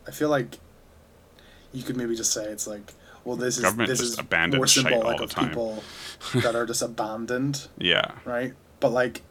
I 0.08 0.12
feel 0.12 0.30
like 0.30 0.60
you 1.74 1.84
could 1.84 1.96
maybe 1.98 2.16
just 2.16 2.32
say 2.34 2.46
it's 2.46 2.68
like, 2.68 2.94
well, 3.24 3.36
this 3.38 3.58
is 3.58 3.64
Government 3.64 3.90
this 3.90 4.00
just 4.00 4.20
is 4.20 4.26
more 4.56 4.68
symbolic 4.68 5.06
all 5.06 5.18
the 5.18 5.24
of 5.24 5.36
people 5.36 5.84
that 6.42 6.56
are 6.56 6.66
just 6.66 6.82
abandoned, 6.82 7.68
Yeah. 7.78 8.12
right? 8.26 8.54
But 8.80 8.92
like, 8.92 9.22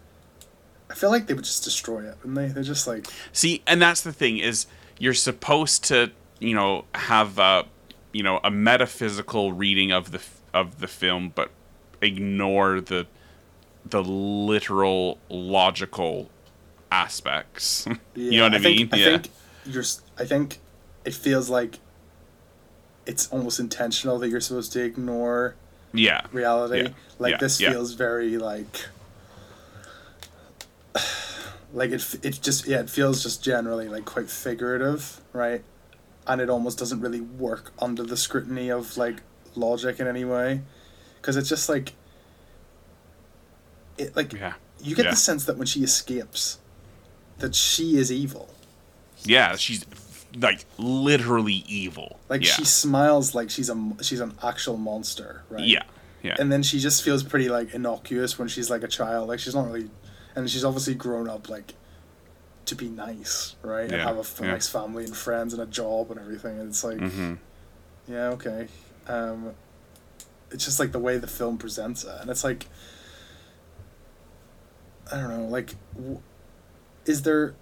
I 0.88 0.94
feel 0.94 1.10
like 1.10 1.26
they 1.26 1.34
would 1.34 1.44
just 1.44 1.64
destroy 1.64 2.04
it, 2.08 2.16
and 2.24 2.36
they 2.36 2.46
they're 2.48 2.62
just 2.62 2.86
like, 2.86 3.06
See, 3.32 3.62
and 3.66 3.82
that's 3.82 4.00
the 4.00 4.12
thing 4.12 4.38
is 4.38 4.66
you're 4.98 5.14
supposed 5.14 5.84
to, 5.84 6.10
you 6.38 6.54
know, 6.54 6.84
have 6.94 7.38
a, 7.38 7.64
you 8.12 8.22
know, 8.22 8.40
a 8.42 8.50
metaphysical 8.50 9.52
reading 9.52 9.92
of 9.92 10.12
the 10.12 10.18
of 10.52 10.80
the 10.80 10.88
film, 10.88 11.32
but 11.34 11.50
ignore 12.00 12.80
the 12.80 13.06
the 13.84 14.02
literal 14.02 15.18
logical 15.28 16.30
aspects. 16.92 17.86
you 18.14 18.38
know 18.38 18.44
what 18.44 18.54
I, 18.54 18.58
think, 18.58 18.78
mean? 18.78 18.88
I 18.92 18.96
yeah. 18.96 19.18
think 19.18 19.30
you're. 19.66 19.84
I 20.18 20.24
think 20.24 20.58
it 21.04 21.14
feels 21.14 21.48
like 21.48 21.78
it's 23.06 23.28
almost 23.28 23.58
intentional 23.58 24.18
that 24.18 24.28
you're 24.28 24.40
supposed 24.40 24.72
to 24.72 24.84
ignore 24.84 25.56
yeah. 25.92 26.22
reality. 26.32 26.82
Yeah, 26.82 26.88
Like 27.18 27.32
yeah, 27.32 27.38
this 27.38 27.60
yeah. 27.60 27.70
feels 27.70 27.94
very 27.94 28.36
like 28.38 28.86
like 31.72 31.90
it 31.90 32.16
it 32.22 32.40
just 32.42 32.66
yeah, 32.66 32.80
it 32.80 32.90
feels 32.90 33.22
just 33.22 33.42
generally 33.42 33.88
like 33.88 34.04
quite 34.04 34.30
figurative, 34.30 35.20
right? 35.32 35.64
And 36.26 36.40
it 36.40 36.50
almost 36.50 36.78
doesn't 36.78 37.00
really 37.00 37.20
work 37.20 37.72
under 37.80 38.02
the 38.02 38.16
scrutiny 38.16 38.70
of 38.70 38.96
like 38.96 39.22
logic 39.54 40.00
in 40.00 40.06
any 40.06 40.24
way 40.24 40.62
cuz 41.22 41.36
it's 41.36 41.48
just 41.48 41.68
like 41.68 41.92
it 43.98 44.14
like 44.16 44.32
Yeah. 44.32 44.54
you 44.82 44.94
get 44.96 45.04
yeah. 45.06 45.10
the 45.10 45.16
sense 45.16 45.44
that 45.44 45.56
when 45.56 45.66
she 45.66 45.82
escapes 45.82 46.58
that 47.38 47.54
she 47.54 47.96
is 47.96 48.12
evil. 48.12 48.50
Yeah, 49.22 49.56
she's 49.56 49.84
like 50.38 50.64
literally 50.78 51.64
evil. 51.66 52.20
Like 52.28 52.44
yeah. 52.44 52.52
she 52.52 52.64
smiles 52.64 53.34
like 53.34 53.50
she's 53.50 53.68
a 53.70 53.92
she's 54.02 54.20
an 54.20 54.34
actual 54.42 54.76
monster, 54.76 55.42
right? 55.50 55.64
Yeah. 55.64 55.82
Yeah. 56.22 56.36
and 56.38 56.52
then 56.52 56.62
she 56.62 56.78
just 56.80 57.02
feels 57.02 57.22
pretty 57.22 57.48
like 57.48 57.72
innocuous 57.72 58.38
when 58.38 58.46
she's 58.46 58.68
like 58.68 58.82
a 58.82 58.88
child 58.88 59.28
like 59.30 59.38
she's 59.40 59.54
not 59.54 59.66
really 59.70 59.88
and 60.36 60.50
she's 60.50 60.66
obviously 60.66 60.94
grown 60.94 61.26
up 61.30 61.48
like 61.48 61.72
to 62.66 62.74
be 62.74 62.90
nice 62.90 63.56
right 63.62 63.90
and 63.90 64.02
have 64.02 64.18
a 64.18 64.20
f- 64.20 64.38
yeah. 64.38 64.48
nice 64.50 64.68
family 64.68 65.04
and 65.04 65.16
friends 65.16 65.54
and 65.54 65.62
a 65.62 65.64
job 65.64 66.10
and 66.10 66.20
everything 66.20 66.58
and 66.60 66.68
it's 66.68 66.84
like 66.84 66.98
hmm 67.00 67.34
yeah 68.06 68.26
okay 68.36 68.68
um 69.08 69.52
it's 70.50 70.64
just 70.64 70.78
like 70.80 70.92
the 70.92 70.98
way 70.98 71.16
the 71.18 71.26
film 71.26 71.56
presents 71.58 72.04
it 72.04 72.14
and 72.20 72.30
it's 72.30 72.44
like 72.44 72.66
i 75.12 75.16
don't 75.16 75.28
know 75.28 75.44
like 75.46 75.74
w- 75.94 76.20
is 77.06 77.22
there 77.22 77.54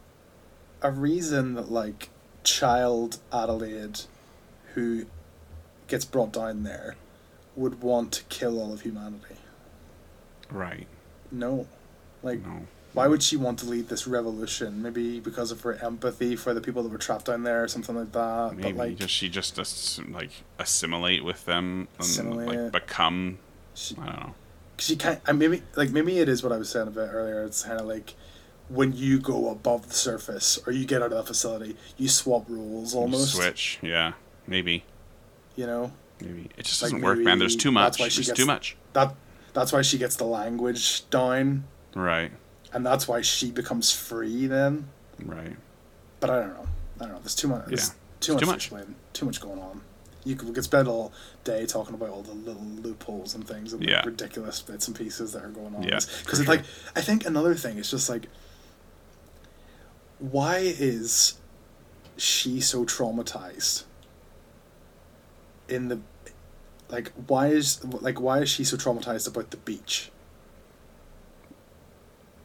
a 0.82 0.90
reason 0.90 1.54
that 1.54 1.70
like 1.70 2.08
child 2.44 3.18
adelaide 3.32 4.00
who 4.74 5.04
gets 5.86 6.04
brought 6.04 6.32
down 6.32 6.62
there 6.62 6.96
would 7.56 7.80
want 7.82 8.12
to 8.12 8.22
kill 8.24 8.60
all 8.60 8.72
of 8.72 8.82
humanity 8.82 9.34
Right. 10.50 10.86
no 11.30 11.66
like 12.22 12.44
No. 12.46 12.66
Why 12.98 13.06
would 13.06 13.22
she 13.22 13.36
want 13.36 13.58
to 13.60 13.66
lead 13.66 13.88
this 13.88 14.06
revolution 14.06 14.82
maybe 14.82 15.20
because 15.20 15.50
of 15.52 15.60
her 15.62 15.74
empathy 15.84 16.34
for 16.36 16.52
the 16.52 16.60
people 16.60 16.82
that 16.82 16.90
were 16.90 16.98
trapped 16.98 17.26
down 17.26 17.42
there 17.44 17.62
or 17.64 17.68
something 17.68 17.94
like 17.96 18.12
that 18.12 18.56
Maybe 18.56 18.72
but 18.72 18.76
like 18.76 18.98
does 18.98 19.10
she 19.10 19.28
just 19.28 19.56
like 20.10 20.30
assimilate 20.58 21.22
with 21.24 21.44
them 21.44 21.88
and 22.00 22.36
like 22.46 22.72
become? 22.72 23.38
she, 23.74 23.94
I 24.00 24.06
don't 24.06 24.20
know. 24.20 24.34
she 24.78 24.96
can't 24.96 25.20
I 25.26 25.32
maybe 25.32 25.62
like 25.76 25.90
maybe 25.90 26.18
it 26.18 26.28
is 26.28 26.42
what 26.42 26.52
I 26.52 26.56
was 26.58 26.68
saying 26.70 26.88
a 26.88 26.90
bit 26.90 27.08
earlier. 27.12 27.44
It's 27.44 27.62
kind 27.62 27.80
of 27.80 27.86
like 27.86 28.14
when 28.68 28.92
you 28.92 29.18
go 29.18 29.50
above 29.50 29.88
the 29.88 29.94
surface 29.94 30.58
or 30.66 30.72
you 30.72 30.84
get 30.84 31.00
out 31.00 31.12
of 31.12 31.18
that 31.18 31.26
facility, 31.26 31.76
you 31.96 32.06
swap 32.08 32.44
roles 32.48 32.94
almost. 32.94 33.34
Switch. 33.36 33.78
Yeah. 33.80 34.12
Maybe. 34.46 34.84
You 35.56 35.66
know 35.66 35.92
Maybe 36.20 36.50
it 36.56 36.64
just 36.64 36.82
Like 36.82 36.90
doesn't 36.90 37.04
work, 37.04 37.18
man. 37.20 37.38
There's 37.38 37.54
too 37.56 37.72
that's 37.72 37.98
much. 37.98 38.00
why 38.00 38.08
she 38.08 38.16
There's 38.18 38.26
gets- 38.28 38.38
too 38.40 38.46
much. 38.46 38.76
that 38.92 39.14
that's 39.54 39.72
why 39.72 39.82
she 39.82 39.98
gets 39.98 40.16
the 40.16 40.24
language 40.26 41.08
down, 41.10 41.64
Right. 41.94 42.32
And 42.72 42.84
that's 42.84 43.06
why 43.08 43.20
she 43.22 43.50
becomes 43.50 43.90
free 43.92 44.46
then. 44.46 44.88
Right. 45.24 45.56
But 46.20 46.30
I 46.30 46.40
don't 46.40 46.48
know. 46.54 46.66
I 47.00 47.04
don't 47.04 47.12
know. 47.14 47.18
There's 47.20 47.34
too 47.34 47.48
much. 47.48 47.70
Yeah. 47.70 47.76
too 48.20 48.36
It's 48.36 48.46
much. 48.46 48.68
too 48.68 48.74
much. 48.76 48.86
Too 49.12 49.26
much 49.26 49.40
going 49.40 49.58
on. 49.60 49.80
You 50.24 50.34
could, 50.36 50.48
we 50.48 50.54
could 50.54 50.64
spend 50.64 50.88
all 50.88 51.12
day 51.44 51.64
talking 51.64 51.94
about 51.94 52.10
all 52.10 52.22
the 52.22 52.32
little 52.32 52.62
loopholes 52.64 53.34
and 53.34 53.46
things 53.46 53.72
and 53.72 53.82
Yeah. 53.82 54.02
ridiculous 54.04 54.60
bits 54.60 54.86
and 54.88 54.96
pieces 54.96 55.32
that 55.32 55.44
are 55.44 55.48
going 55.48 55.74
on. 55.74 55.82
Yeah, 55.84 55.94
Because 55.94 56.06
for 56.06 56.30
it's 56.30 56.38
sure. 56.44 56.54
like 56.56 56.64
I 56.96 57.00
think 57.00 57.24
another 57.24 57.54
thing 57.54 57.78
is 57.78 57.90
just 57.90 58.08
like 58.10 58.26
why 60.18 60.58
is 60.58 61.34
she 62.16 62.60
so 62.60 62.84
traumatized 62.84 63.84
in 65.68 65.88
the 65.88 66.00
like 66.88 67.12
why 67.26 67.48
is 67.48 67.84
like 67.84 68.20
why 68.20 68.40
is 68.40 68.48
she 68.48 68.64
so 68.64 68.76
traumatized 68.76 69.28
about 69.28 69.50
the 69.50 69.56
beach 69.58 70.10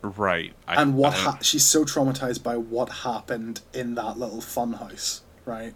Right. 0.04 0.54
I, 0.68 0.82
and 0.82 0.96
what 0.98 1.14
ha- 1.14 1.38
she's 1.42 1.64
so 1.64 1.86
traumatized 1.86 2.44
by 2.44 2.58
what 2.58 2.90
happened 2.90 3.62
in 3.74 3.96
that 3.96 4.18
little 4.18 4.40
funhouse 4.42 5.22
right 5.46 5.74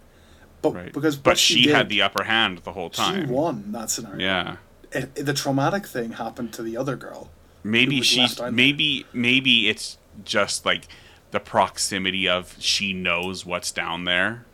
but 0.61 0.73
Right. 0.75 0.91
because 0.93 1.15
but 1.15 1.31
what 1.31 1.37
she 1.37 1.63
did, 1.63 1.75
had 1.75 1.87
the 1.89 2.01
upper 2.01 2.23
hand 2.25 2.59
the 2.59 2.73
whole 2.73 2.89
time. 2.89 3.27
she 3.27 3.31
won 3.31 3.71
that 3.71 3.89
scenario 3.89 4.19
Yeah. 4.19 4.55
it, 4.91 5.11
it- 5.15 5.25
the 5.25 5.33
traumatic 5.33 5.85
thing 5.87 6.11
happened 6.13 6.51
to 6.53 6.61
the 6.61 6.75
other 6.77 6.95
girl 6.97 7.29
Maybe 7.63 8.01
she's 8.01 8.35
down 8.35 8.45
there. 8.47 8.51
maybe 8.51 9.05
maybe 9.13 9.69
it's 9.69 9.97
just 10.25 10.65
like 10.65 10.87
the 11.31 11.39
proximity 11.39 12.27
of 12.27 12.55
she 12.59 12.91
knows 12.93 13.45
what's 13.45 13.71
down 13.71 14.03
there 14.03 14.45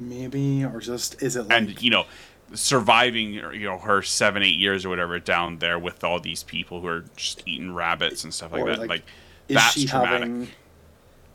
maybe 0.00 0.64
or 0.64 0.78
just 0.80 1.20
is 1.22 1.36
it 1.36 1.42
like 1.48 1.52
and 1.58 1.82
you 1.82 1.90
know 1.90 2.04
surviving 2.54 3.32
you 3.34 3.64
know 3.64 3.78
her 3.78 4.00
seven 4.02 4.42
eight 4.42 4.56
years 4.58 4.84
or 4.86 4.88
whatever 4.88 5.18
down 5.18 5.58
there 5.58 5.78
with 5.78 6.02
all 6.04 6.18
these 6.20 6.42
people 6.42 6.80
who 6.80 6.86
are 6.86 7.04
just 7.16 7.42
eating 7.46 7.74
rabbits 7.74 8.24
and 8.24 8.32
stuff 8.32 8.52
like 8.52 8.62
Or, 8.62 8.70
that 8.70 8.78
like, 8.80 8.88
like, 8.88 9.02
is 9.48 9.56
that's 9.56 9.72
she 9.74 9.86
traumatic 9.86 10.20
having 10.20 10.48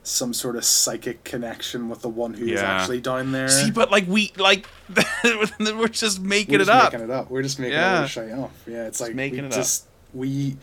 some 0.06 0.34
sort 0.34 0.56
of 0.56 0.66
psychic 0.66 1.24
connection 1.24 1.88
with 1.88 2.02
the 2.02 2.10
one 2.10 2.34
who 2.34 2.46
is 2.46 2.60
Yeah. 2.62 2.80
actually 2.80 3.00
down 3.00 3.32
there 3.32 3.48
see 3.48 3.72
but 3.72 3.90
like 3.92 4.06
we 4.08 4.32
like 4.38 4.68
we're 5.24 5.88
just 5.88 6.20
making 6.20 6.54
we're 6.56 6.62
it 6.62 6.66
just 6.66 6.70
up 6.72 6.92
making 6.94 7.06
it 7.08 7.12
up 7.12 7.30
we're 7.30 7.44
just 7.44 7.60
making 7.60 7.74
Yeah. 7.74 8.04
it 8.04 8.08
shite 8.08 8.32
off 8.32 8.52
yeah 8.68 8.86
it's 8.88 9.00
like 9.00 9.14
making 9.16 9.40
we 9.42 9.46
it 9.46 9.52
up. 9.54 9.58
just 9.58 9.86
we 10.14 10.58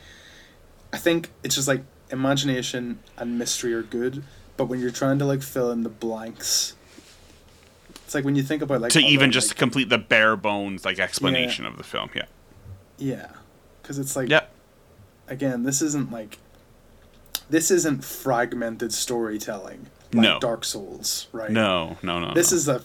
i 0.93 0.97
think 0.99 1.31
it's 1.43 1.55
just 1.55 1.69
like 1.69 1.83
imagination 2.11 2.99
and 3.17 3.39
mystery 3.39 3.73
are 3.73 3.83
good 3.83 4.23
but 4.57 4.67
when 4.67 4.79
you're 4.81 4.91
trying 4.91 5.19
to 5.21 5.25
like 5.25 5.43
fill 5.43 5.71
in 5.71 5.85
the 5.85 5.89
blanks 5.89 6.75
it's 8.11 8.15
like 8.17 8.25
when 8.25 8.35
you 8.35 8.43
think 8.43 8.61
about 8.61 8.81
like 8.81 8.91
to 8.91 8.99
even 8.99 9.31
just 9.31 9.51
like, 9.51 9.57
complete 9.57 9.89
the 9.89 9.97
bare 9.97 10.35
bones 10.35 10.85
like 10.85 10.99
explanation 10.99 11.65
of 11.65 11.77
the 11.77 11.85
film 11.85 12.11
yeah 12.13 12.25
yeah 12.99 13.29
because 13.81 14.01
it's 14.01 14.17
like 14.17 14.29
yeah 14.29 14.47
again 15.29 15.63
this 15.63 15.81
isn't 15.81 16.11
like 16.11 16.39
this 17.49 17.71
isn't 17.71 18.05
fragmented 18.05 18.93
storytelling 18.93 19.87
like 20.13 20.25
No. 20.25 20.41
dark 20.41 20.65
souls 20.65 21.29
right 21.31 21.53
no 21.53 21.99
no 22.03 22.19
no 22.19 22.35
this 22.35 22.51
no. 22.51 22.57
is 22.57 22.67
a 22.69 22.83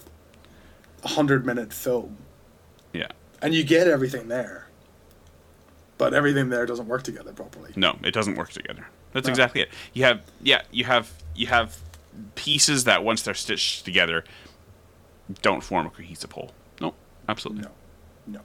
100 1.02 1.44
minute 1.44 1.72
film 1.72 2.18
yeah 2.92 3.08
and 3.42 3.52
you 3.52 3.64
get 3.64 3.88
everything 3.88 4.28
there 4.28 4.68
but 5.98 6.14
everything 6.14 6.50
there 6.50 6.66
doesn't 6.66 6.86
work 6.86 7.02
together 7.02 7.32
properly 7.32 7.72
No, 7.74 7.98
it 8.04 8.12
doesn't 8.12 8.36
work 8.36 8.50
together. 8.52 8.86
That's 9.12 9.26
No. 9.26 9.30
exactly 9.30 9.62
it. 9.62 9.70
You 9.92 10.04
have 10.04 10.20
yeah, 10.42 10.60
you 10.70 10.84
have 10.84 11.10
you 11.34 11.46
have 11.46 11.78
pieces 12.34 12.84
that 12.84 13.02
once 13.02 13.22
they're 13.22 13.34
stitched 13.34 13.84
together 13.86 14.22
don't 15.42 15.62
form 15.62 15.86
a 15.86 15.90
cohesive 15.90 16.32
whole. 16.32 16.52
No, 16.80 16.94
absolutely. 17.28 17.64
no 17.64 17.70
no 18.28 18.40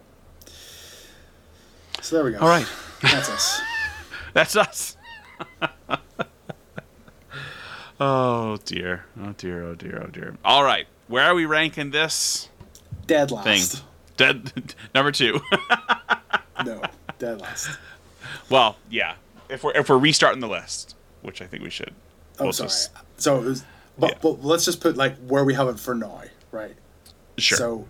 so 2.01 2.15
there 2.15 2.25
we 2.25 2.31
go 2.31 2.39
All 2.39 2.47
right. 2.47 2.67
that's 3.01 3.29
us 3.29 3.61
That's 4.33 4.55
us. 4.55 4.95
oh 7.99 8.57
dear. 8.65 9.05
Oh 9.21 9.33
dear. 9.37 9.63
Oh 9.63 9.75
dear. 9.75 10.01
Oh 10.05 10.09
dear. 10.09 10.37
All 10.45 10.63
right. 10.63 10.87
Where 11.07 11.25
are 11.25 11.35
we 11.35 11.45
ranking 11.45 11.91
this 11.91 12.47
dead 13.07 13.31
last. 13.31 13.73
thing? 13.73 13.83
Dead 14.15 14.75
number 14.95 15.11
2. 15.11 15.39
no 16.65 16.81
dead 17.19 17.41
last 17.41 17.77
well, 18.49 18.77
yeah. 18.89 19.15
If 19.49 19.63
we're 19.63 19.73
if 19.73 19.89
we're 19.89 19.97
restarting 19.97 20.39
the 20.41 20.47
list, 20.47 20.95
which 21.21 21.41
I 21.41 21.47
think 21.47 21.63
we 21.63 21.69
should. 21.69 21.93
oh 22.39 22.45
we'll 22.45 22.53
sorry 22.53 22.69
just- 22.69 22.91
so 23.17 23.37
it 23.41 23.45
was 23.45 23.65
but, 23.97 24.11
Yeah. 24.11 24.17
but 24.21 24.43
let's 24.43 24.63
just 24.65 24.79
put 24.79 24.95
like 24.95 25.17
where 25.27 25.43
we 25.43 25.53
have 25.55 25.67
it 25.67 25.79
for 25.79 25.93
now 25.93 26.21
right 26.51 26.75
sure. 27.37 27.57
so 27.57 27.87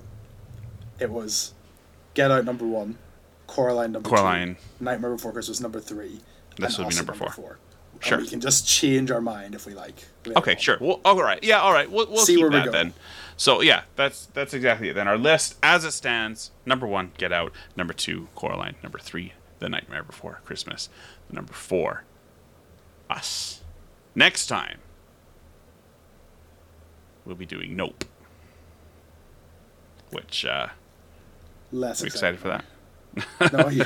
it 0.99 1.09
was 1.09 1.53
get 2.13 2.29
out 2.31 2.45
number 2.45 2.65
one 2.65 2.97
coraline 3.47 3.91
number 3.91 4.09
Coraline. 4.09 4.55
two 4.55 4.61
nightmare 4.83 5.11
before 5.11 5.31
christmas 5.31 5.59
number 5.59 5.79
three 5.79 6.19
This 6.57 6.77
and 6.77 6.85
would 6.85 6.91
be 6.91 6.95
number 6.97 7.13
four. 7.13 7.57
And 7.93 8.03
Sure. 8.03 8.17
we 8.17 8.27
can 8.27 8.39
just 8.41 8.67
change 8.67 9.11
our 9.11 9.21
mind 9.21 9.53
if 9.53 9.67
we 9.67 9.75
like 9.75 9.93
Okay, 10.25 10.53
on. 10.53 10.57
sure. 10.57 10.77
Well, 10.81 10.99
all 11.05 11.21
right. 11.21 11.43
Yeah, 11.43 11.59
all 11.59 11.71
right. 11.71 11.91
We'll, 11.91 12.07
we'll 12.09 12.25
See 12.25 12.33
keep 12.33 12.41
where 12.41 12.49
we 12.49 12.55
that 12.57 12.65
go. 12.65 12.71
then. 12.71 12.93
So 13.37 13.61
yeah, 13.61 13.83
that's 13.95 14.25
that's 14.33 14.55
exactly 14.55 14.89
it. 14.89 14.93
Then 14.93 15.07
our 15.07 15.19
list, 15.19 15.55
as 15.61 15.85
it 15.85 15.91
stands: 15.91 16.49
number 16.65 16.87
one, 16.87 17.11
Get 17.19 17.31
Out; 17.31 17.51
number 17.75 17.93
two, 17.93 18.27
Coraline; 18.33 18.73
number 18.81 18.97
three, 18.97 19.33
The 19.59 19.69
Nightmare 19.69 20.01
Before 20.03 20.39
Christmas; 20.45 20.89
number 21.31 21.53
four, 21.53 22.03
Us. 23.07 23.61
Next 24.15 24.47
time, 24.47 24.79
we'll 27.23 27.35
be 27.35 27.45
doing 27.45 27.75
Nope, 27.75 28.03
which 30.11 30.45
uh, 30.45 30.67
less 31.71 32.01
I'm 32.01 32.07
excited 32.07 32.39
for 32.39 32.47
that. 32.49 32.65
no, 33.53 33.69
you, 33.69 33.83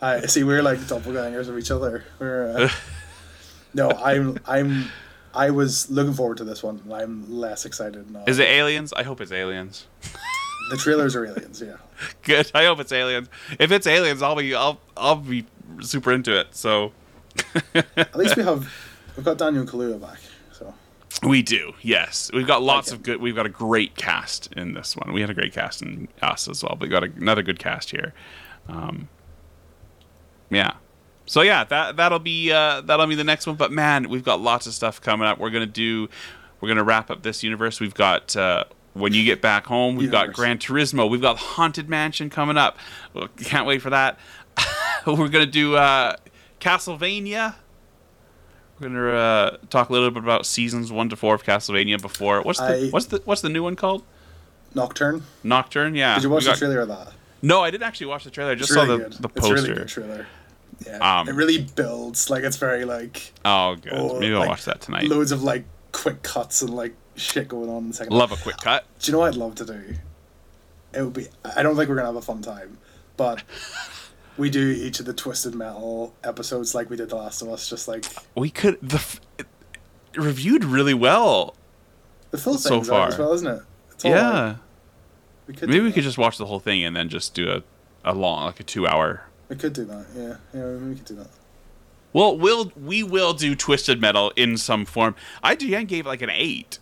I 0.00 0.26
see. 0.26 0.44
We're 0.44 0.62
like 0.62 0.78
doppelgangers 0.80 1.48
of 1.48 1.58
each 1.58 1.70
other. 1.70 2.04
We're 2.18 2.56
uh, 2.56 2.70
no, 3.74 3.90
I'm 3.90 4.38
I'm 4.46 4.86
I 5.34 5.50
was 5.50 5.90
looking 5.90 6.14
forward 6.14 6.36
to 6.38 6.44
this 6.44 6.62
one. 6.62 6.80
and 6.84 6.92
I'm 6.92 7.32
less 7.32 7.64
excited 7.64 8.10
now. 8.10 8.24
Is 8.26 8.38
it 8.38 8.48
Aliens? 8.48 8.92
I 8.92 9.02
hope 9.02 9.20
it's 9.20 9.32
Aliens. 9.32 9.86
the 10.70 10.76
trailers 10.76 11.16
are 11.16 11.24
aliens? 11.24 11.60
Yeah, 11.60 11.76
Good. 12.22 12.50
I 12.54 12.64
hope 12.66 12.80
it's 12.80 12.92
Aliens. 12.92 13.28
If 13.58 13.72
it's 13.72 13.86
Aliens, 13.86 14.22
I'll 14.22 14.36
be 14.36 14.54
I'll 14.54 14.80
I'll 14.96 15.16
be 15.16 15.44
super 15.80 16.12
into 16.12 16.38
it. 16.38 16.54
So. 16.54 16.92
at 17.74 18.14
least 18.14 18.36
we 18.36 18.42
have 18.42 18.70
we've 19.16 19.24
got 19.24 19.38
Daniel 19.38 19.64
Kaluuya 19.64 20.00
back. 20.00 20.18
We 21.22 21.42
do, 21.42 21.74
yes. 21.82 22.30
We've 22.32 22.46
got 22.46 22.62
lots 22.62 22.90
him. 22.90 22.96
of 22.96 23.02
good. 23.02 23.20
We've 23.20 23.34
got 23.34 23.46
a 23.46 23.50
great 23.50 23.96
cast 23.96 24.52
in 24.54 24.74
this 24.74 24.96
one. 24.96 25.12
We 25.12 25.20
had 25.20 25.30
a 25.30 25.34
great 25.34 25.52
cast 25.52 25.82
in 25.82 26.08
us 26.20 26.48
as 26.48 26.62
well, 26.62 26.76
but 26.78 26.82
we 26.82 26.88
got 26.88 27.04
a, 27.04 27.12
another 27.16 27.42
good 27.42 27.58
cast 27.58 27.90
here. 27.90 28.14
Um, 28.68 29.08
yeah. 30.50 30.74
So 31.26 31.42
yeah, 31.42 31.64
that 31.64 31.96
that'll 31.96 32.18
be 32.18 32.50
uh, 32.52 32.80
that'll 32.82 33.06
be 33.06 33.14
the 33.14 33.24
next 33.24 33.46
one. 33.46 33.56
But 33.56 33.72
man, 33.72 34.08
we've 34.08 34.24
got 34.24 34.40
lots 34.40 34.66
of 34.66 34.74
stuff 34.74 35.00
coming 35.00 35.26
up. 35.26 35.38
We're 35.38 35.50
gonna 35.50 35.66
do. 35.66 36.08
We're 36.60 36.68
gonna 36.68 36.84
wrap 36.84 37.10
up 37.10 37.22
this 37.22 37.42
universe. 37.42 37.80
We've 37.80 37.94
got. 37.94 38.36
Uh, 38.36 38.64
when 38.94 39.14
you 39.14 39.24
get 39.24 39.40
back 39.40 39.64
home, 39.64 39.96
we've 39.96 40.10
got 40.10 40.24
Universe. 40.24 40.36
Gran 40.36 40.58
Turismo. 40.58 41.08
We've 41.08 41.22
got 41.22 41.38
Haunted 41.38 41.88
Mansion 41.88 42.28
coming 42.28 42.58
up. 42.58 42.76
Can't 43.38 43.66
wait 43.66 43.80
for 43.80 43.88
that. 43.88 44.18
We're 45.06 45.28
gonna 45.28 45.46
do 45.46 45.76
uh, 45.76 46.16
Castlevania. 46.60 47.54
We're 48.80 48.88
gonna 48.88 49.08
uh, 49.10 49.56
talk 49.70 49.88
a 49.90 49.92
little 49.92 50.10
bit 50.10 50.22
about 50.22 50.44
seasons 50.46 50.90
one 50.90 51.08
to 51.10 51.16
four 51.16 51.34
of 51.34 51.44
Castlevania 51.44 52.00
before. 52.00 52.42
What's 52.42 52.58
the 52.58 52.86
I- 52.86 52.90
what's 52.90 53.06
the 53.06 53.22
what's 53.24 53.40
the 53.42 53.48
new 53.48 53.62
one 53.62 53.76
called? 53.76 54.02
Nocturne. 54.74 55.22
Nocturne. 55.44 55.94
Yeah. 55.94 56.14
Did 56.14 56.24
you 56.24 56.30
watch 56.30 56.44
We 56.46 56.50
the 56.52 56.56
trailer 56.56 56.80
of 56.80 56.88
that? 56.88 57.12
No, 57.42 57.62
I 57.62 57.70
didn't 57.70 57.82
actually 57.84 58.06
watch 58.06 58.24
the 58.24 58.30
trailer. 58.30 58.52
I 58.52 58.54
just 58.54 58.70
really 58.70 58.86
saw 58.86 58.92
the, 58.96 58.98
good. 58.98 59.12
the 59.14 59.28
It's 59.36 59.48
really 59.50 59.54
poster. 59.68 59.74
good 59.74 59.88
trailer. 59.88 60.26
Yeah, 60.86 61.20
Um, 61.20 61.28
it 61.28 61.34
really 61.34 61.62
builds. 61.76 62.30
Like 62.30 62.42
it's 62.44 62.56
very 62.56 62.84
like 62.84 63.32
oh, 63.44 63.76
good. 63.76 63.92
oh, 63.94 64.18
Maybe 64.18 64.32
I'll 64.34 64.40
like, 64.40 64.48
watch 64.48 64.64
that 64.64 64.80
tonight. 64.80 65.04
Loads 65.04 65.30
of 65.30 65.42
like 65.42 65.64
quick 65.92 66.22
cuts 66.22 66.62
and 66.62 66.74
like 66.74 66.94
shit 67.14 67.46
going 67.48 67.68
on 67.68 67.78
in 67.84 67.88
the 67.88 67.94
second. 67.94 68.16
Love 68.16 68.32
a 68.32 68.36
quick 68.36 68.56
cut. 68.56 68.84
Do 69.00 69.06
you 69.08 69.12
know 69.12 69.18
what 69.20 69.28
I'd 69.28 69.36
love 69.36 69.54
to 69.56 69.64
do? 69.66 69.94
It 70.94 71.02
would 71.02 71.12
be. 71.12 71.26
I 71.44 71.62
don't 71.62 71.76
think 71.76 71.88
we're 71.88 71.96
gonna 71.96 72.06
have 72.08 72.16
a 72.16 72.22
fun 72.22 72.40
time, 72.42 72.78
but 73.16 73.42
we 74.38 74.50
do 74.50 74.70
each 74.70 75.00
of 75.00 75.06
the 75.06 75.12
Twisted 75.12 75.54
Metal 75.54 76.14
episodes 76.24 76.74
like 76.74 76.88
we 76.90 76.96
did 76.96 77.10
The 77.10 77.16
Last 77.16 77.42
of 77.42 77.48
Us. 77.48 77.68
Just 77.68 77.88
like 77.88 78.04
We 78.34 78.50
could 78.50 78.78
the 78.82 78.96
f- 78.96 79.20
it 79.38 79.46
reviewed 80.16 80.64
really 80.64 80.94
well. 80.94 81.54
the 82.30 82.38
full 82.38 82.54
So 82.58 82.70
thing's 82.70 82.90
out 82.90 83.08
as 83.08 83.16
far. 83.16 83.24
well, 83.26 83.34
isn't 83.34 83.46
it? 83.46 83.62
It's 83.92 84.04
all. 84.04 84.10
Yeah. 84.10 84.56
we 85.46 85.54
could. 85.54 85.68
Maybe 85.68 85.80
we 85.80 85.88
that. 85.88 85.94
could 85.94 86.04
just 86.04 86.18
watch 86.18 86.38
the 86.38 86.46
whole 86.46 86.60
thing 86.60 86.82
and 86.84 86.96
then 86.96 87.08
just 87.08 87.34
do 87.34 87.50
a, 87.50 87.62
a 88.04 88.14
long, 88.14 88.44
like 88.46 88.60
a 88.60 88.64
two 88.64 88.86
hour. 88.86 89.24
We 89.48 89.56
could 89.56 89.72
do 89.74 89.84
that. 89.84 90.06
Yeah, 90.16 90.36
yeah, 90.54 90.66
we 90.76 90.94
could 90.94 91.04
do 91.04 91.14
that. 91.16 91.28
Well, 92.14 92.36
we'll 92.36 92.72
we 92.76 93.02
will 93.02 93.32
do 93.34 93.54
Twisted 93.54 94.00
Metal 94.00 94.32
in 94.36 94.56
some 94.56 94.84
form. 94.84 95.14
IGN 95.44 95.86
gave 95.88 96.06
it 96.06 96.08
like 96.08 96.22
an 96.22 96.30
eight. 96.30 96.78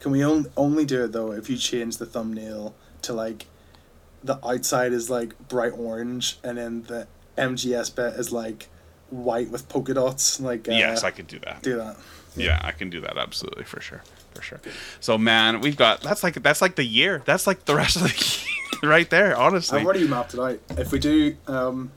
Can 0.00 0.10
we 0.12 0.22
on- 0.24 0.46
only 0.56 0.84
do 0.84 1.04
it 1.04 1.12
though 1.12 1.30
if 1.32 1.48
you 1.50 1.56
change 1.56 1.98
the 1.98 2.06
thumbnail 2.06 2.74
to 3.02 3.12
like 3.12 3.46
the 4.24 4.38
outside 4.46 4.92
is 4.92 5.10
like 5.10 5.36
bright 5.48 5.72
orange 5.72 6.38
and 6.44 6.58
then 6.58 6.82
the 6.84 7.06
MGS 7.36 7.94
bit 7.94 8.14
is 8.14 8.32
like 8.32 8.68
white 9.10 9.50
with 9.50 9.68
polka 9.68 9.94
dots. 9.94 10.40
Like 10.40 10.68
uh, 10.68 10.72
yes, 10.72 11.04
I 11.04 11.10
could 11.10 11.26
do 11.26 11.38
that. 11.40 11.62
do 11.62 11.76
that. 11.76 11.96
Yeah, 12.36 12.60
I 12.62 12.72
can 12.72 12.88
do 12.88 13.00
that 13.02 13.18
absolutely 13.18 13.64
for 13.64 13.80
sure, 13.80 14.02
for 14.34 14.42
sure. 14.42 14.60
So 15.00 15.18
man, 15.18 15.60
we've 15.60 15.76
got 15.76 16.00
that's 16.00 16.22
like 16.22 16.34
that's 16.42 16.62
like 16.62 16.76
the 16.76 16.84
year. 16.84 17.22
That's 17.24 17.46
like 17.46 17.64
the 17.64 17.74
rest 17.74 17.96
of 17.96 18.02
the 18.02 18.08
year 18.82 18.90
right 18.90 19.08
there. 19.10 19.36
Honestly, 19.36 19.80
I've 19.80 19.84
already 19.84 20.08
mapped 20.08 20.34
it 20.34 20.40
out. 20.40 20.58
If 20.70 20.92
we 20.92 20.98
do, 20.98 21.36
um, 21.46 21.92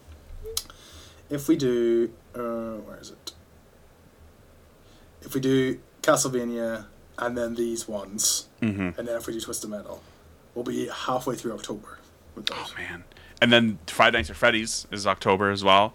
if 1.30 1.48
we 1.48 1.56
do, 1.56 2.12
uh, 2.34 2.80
where 2.82 3.00
is 3.00 3.12
it? 3.12 3.32
If 5.22 5.34
we 5.34 5.42
do 5.42 5.80
Castlevania 6.02 6.86
and 7.18 7.38
then 7.38 7.56
these 7.56 7.88
ones, 7.88 8.48
hmm 8.60 8.90
and 8.98 9.08
then 9.08 9.16
if 9.16 9.26
we 9.28 9.34
do 9.34 9.40
Twisted 9.40 9.70
Metal, 9.70 10.04
we'll 10.54 10.66
be 10.66 10.88
halfway 10.88 11.36
through 11.36 11.54
October 11.54 11.95
with 12.36 12.48
those. 12.48 12.58
Oh 12.60 12.74
man, 12.78 13.04
and 13.42 13.52
then 13.52 13.80
Five 13.88 14.14
Nights 14.14 14.30
at 14.30 14.36
Freddy's 14.36 14.88
is 14.92 15.08
October 15.08 15.50
as 15.52 15.64
well. 15.64 15.94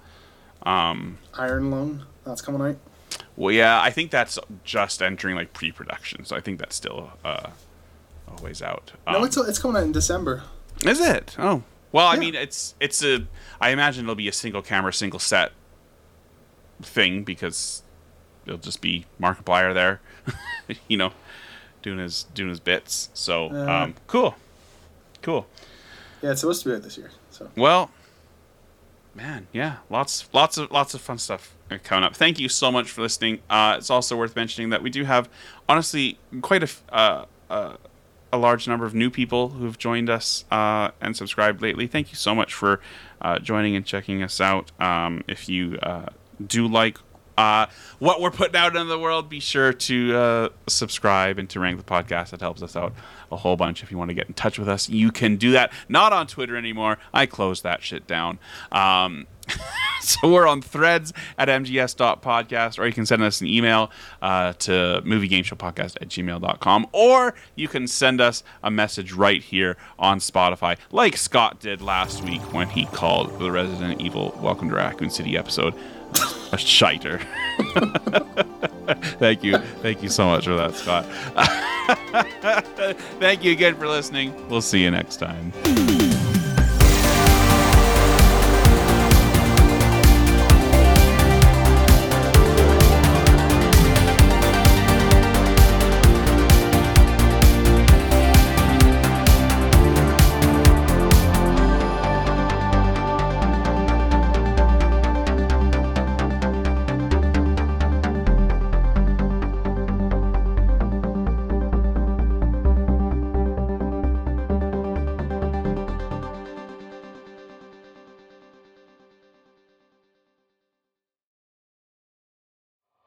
Um, 0.62 1.18
Iron 1.38 1.70
Lung, 1.70 2.04
that's 2.24 2.42
coming 2.42 2.60
out. 2.60 2.76
well, 3.36 3.52
yeah, 3.52 3.80
I 3.80 3.90
think 3.90 4.10
that's 4.10 4.38
just 4.64 5.00
entering 5.02 5.36
like 5.36 5.52
pre-production, 5.52 6.24
so 6.24 6.36
I 6.36 6.40
think 6.40 6.58
that's 6.58 6.76
still 6.76 7.12
uh, 7.24 7.50
a 8.28 8.42
ways 8.42 8.62
out. 8.62 8.92
Um, 9.06 9.14
no, 9.14 9.24
it's 9.24 9.36
it's 9.36 9.58
coming 9.58 9.76
out 9.76 9.84
in 9.84 9.92
December. 9.92 10.42
Is 10.84 11.00
it? 11.00 11.36
Oh. 11.38 11.62
Well, 11.92 12.06
I 12.06 12.16
mean, 12.16 12.34
it's 12.36 12.74
it's 12.78 13.02
a. 13.02 13.26
I 13.60 13.70
imagine 13.70 14.04
it'll 14.04 14.14
be 14.14 14.28
a 14.28 14.32
single 14.32 14.62
camera, 14.62 14.92
single 14.92 15.18
set 15.18 15.52
thing 16.82 17.24
because 17.24 17.82
it'll 18.46 18.58
just 18.58 18.80
be 18.80 19.06
Markiplier 19.20 19.74
there, 19.74 20.00
you 20.88 20.96
know, 20.96 21.12
doing 21.82 21.98
his 21.98 22.24
doing 22.34 22.48
his 22.48 22.60
bits. 22.60 23.10
So 23.12 23.50
um, 23.50 23.94
cool, 24.06 24.36
cool. 25.20 25.46
Yeah, 26.22 26.32
it's 26.32 26.40
supposed 26.40 26.62
to 26.64 26.68
be 26.68 26.74
out 26.74 26.82
this 26.82 26.98
year. 26.98 27.10
So 27.30 27.50
Well, 27.56 27.90
man, 29.14 29.46
yeah, 29.52 29.76
lots 29.88 30.28
lots 30.32 30.58
of 30.58 30.70
lots 30.70 30.94
of 30.94 31.00
fun 31.00 31.18
stuff 31.18 31.54
coming 31.84 32.04
up. 32.04 32.14
Thank 32.16 32.38
you 32.38 32.48
so 32.48 32.70
much 32.70 32.90
for 32.90 33.02
listening. 33.02 33.40
Uh, 33.48 33.76
it's 33.78 33.90
also 33.90 34.16
worth 34.16 34.36
mentioning 34.36 34.70
that 34.70 34.82
we 34.82 34.90
do 34.90 35.04
have, 35.04 35.28
honestly, 35.68 36.18
quite 36.42 36.62
a, 36.62 36.68
uh, 36.94 37.24
uh, 37.48 37.76
a 38.32 38.38
large 38.38 38.66
number 38.68 38.84
of 38.84 38.94
new 38.94 39.10
people 39.10 39.50
who've 39.50 39.78
joined 39.78 40.10
us 40.10 40.44
uh, 40.50 40.90
and 41.00 41.16
subscribed 41.16 41.62
lately. 41.62 41.86
Thank 41.86 42.10
you 42.10 42.16
so 42.16 42.34
much 42.34 42.54
for 42.54 42.80
uh, 43.20 43.38
joining 43.38 43.76
and 43.76 43.84
checking 43.84 44.22
us 44.22 44.40
out. 44.40 44.72
Um, 44.80 45.22
if 45.28 45.48
you 45.48 45.78
uh, 45.82 46.06
do 46.44 46.66
like 46.66 46.98
uh, 47.40 47.66
what 47.98 48.20
we're 48.20 48.30
putting 48.30 48.56
out 48.56 48.76
into 48.76 48.84
the 48.84 48.98
world, 48.98 49.30
be 49.30 49.40
sure 49.40 49.72
to 49.72 50.16
uh, 50.16 50.48
subscribe 50.66 51.38
and 51.38 51.48
to 51.50 51.58
rank 51.58 51.78
the 51.78 51.84
podcast. 51.84 52.30
That 52.30 52.40
helps 52.40 52.62
us 52.62 52.76
out 52.76 52.92
a 53.32 53.36
whole 53.36 53.56
bunch. 53.56 53.82
If 53.82 53.90
you 53.90 53.96
want 53.96 54.10
to 54.10 54.14
get 54.14 54.26
in 54.28 54.34
touch 54.34 54.58
with 54.58 54.68
us, 54.68 54.88
you 54.90 55.10
can 55.10 55.36
do 55.36 55.52
that. 55.52 55.72
Not 55.88 56.12
on 56.12 56.26
Twitter 56.26 56.56
anymore. 56.56 56.98
I 57.14 57.24
closed 57.24 57.62
that 57.62 57.82
shit 57.82 58.06
down. 58.06 58.38
Um, 58.72 59.26
so 60.02 60.30
we're 60.30 60.46
on 60.46 60.60
threads 60.60 61.14
at 61.38 61.48
mgs.podcast, 61.48 62.78
or 62.78 62.86
you 62.86 62.92
can 62.92 63.06
send 63.06 63.22
us 63.22 63.40
an 63.40 63.46
email 63.46 63.90
uh, 64.20 64.52
to 64.54 65.02
moviegameshowpodcast 65.04 65.96
at 66.00 66.08
gmail.com, 66.08 66.86
or 66.92 67.34
you 67.54 67.68
can 67.68 67.86
send 67.88 68.20
us 68.20 68.42
a 68.62 68.70
message 68.70 69.12
right 69.12 69.42
here 69.42 69.78
on 69.98 70.18
Spotify, 70.18 70.76
like 70.92 71.16
Scott 71.16 71.58
did 71.58 71.80
last 71.80 72.22
week 72.22 72.42
when 72.52 72.68
he 72.68 72.84
called 72.86 73.38
the 73.38 73.50
Resident 73.50 74.00
Evil 74.00 74.38
Welcome 74.40 74.68
to 74.68 74.74
Raccoon 74.74 75.10
City 75.10 75.36
episode 75.36 75.74
a 76.52 76.58
shiter. 76.58 77.20
thank 79.18 79.42
you. 79.44 79.58
Thank 79.82 80.02
you 80.02 80.08
so 80.08 80.26
much 80.26 80.44
for 80.44 80.56
that, 80.56 80.74
Scott. 80.74 81.06
Thank 83.20 83.44
you 83.44 83.52
again 83.52 83.76
for 83.76 83.86
listening. 83.86 84.34
We'll 84.48 84.62
see 84.62 84.82
you 84.82 84.90
next 84.90 85.16
time. 85.16 86.09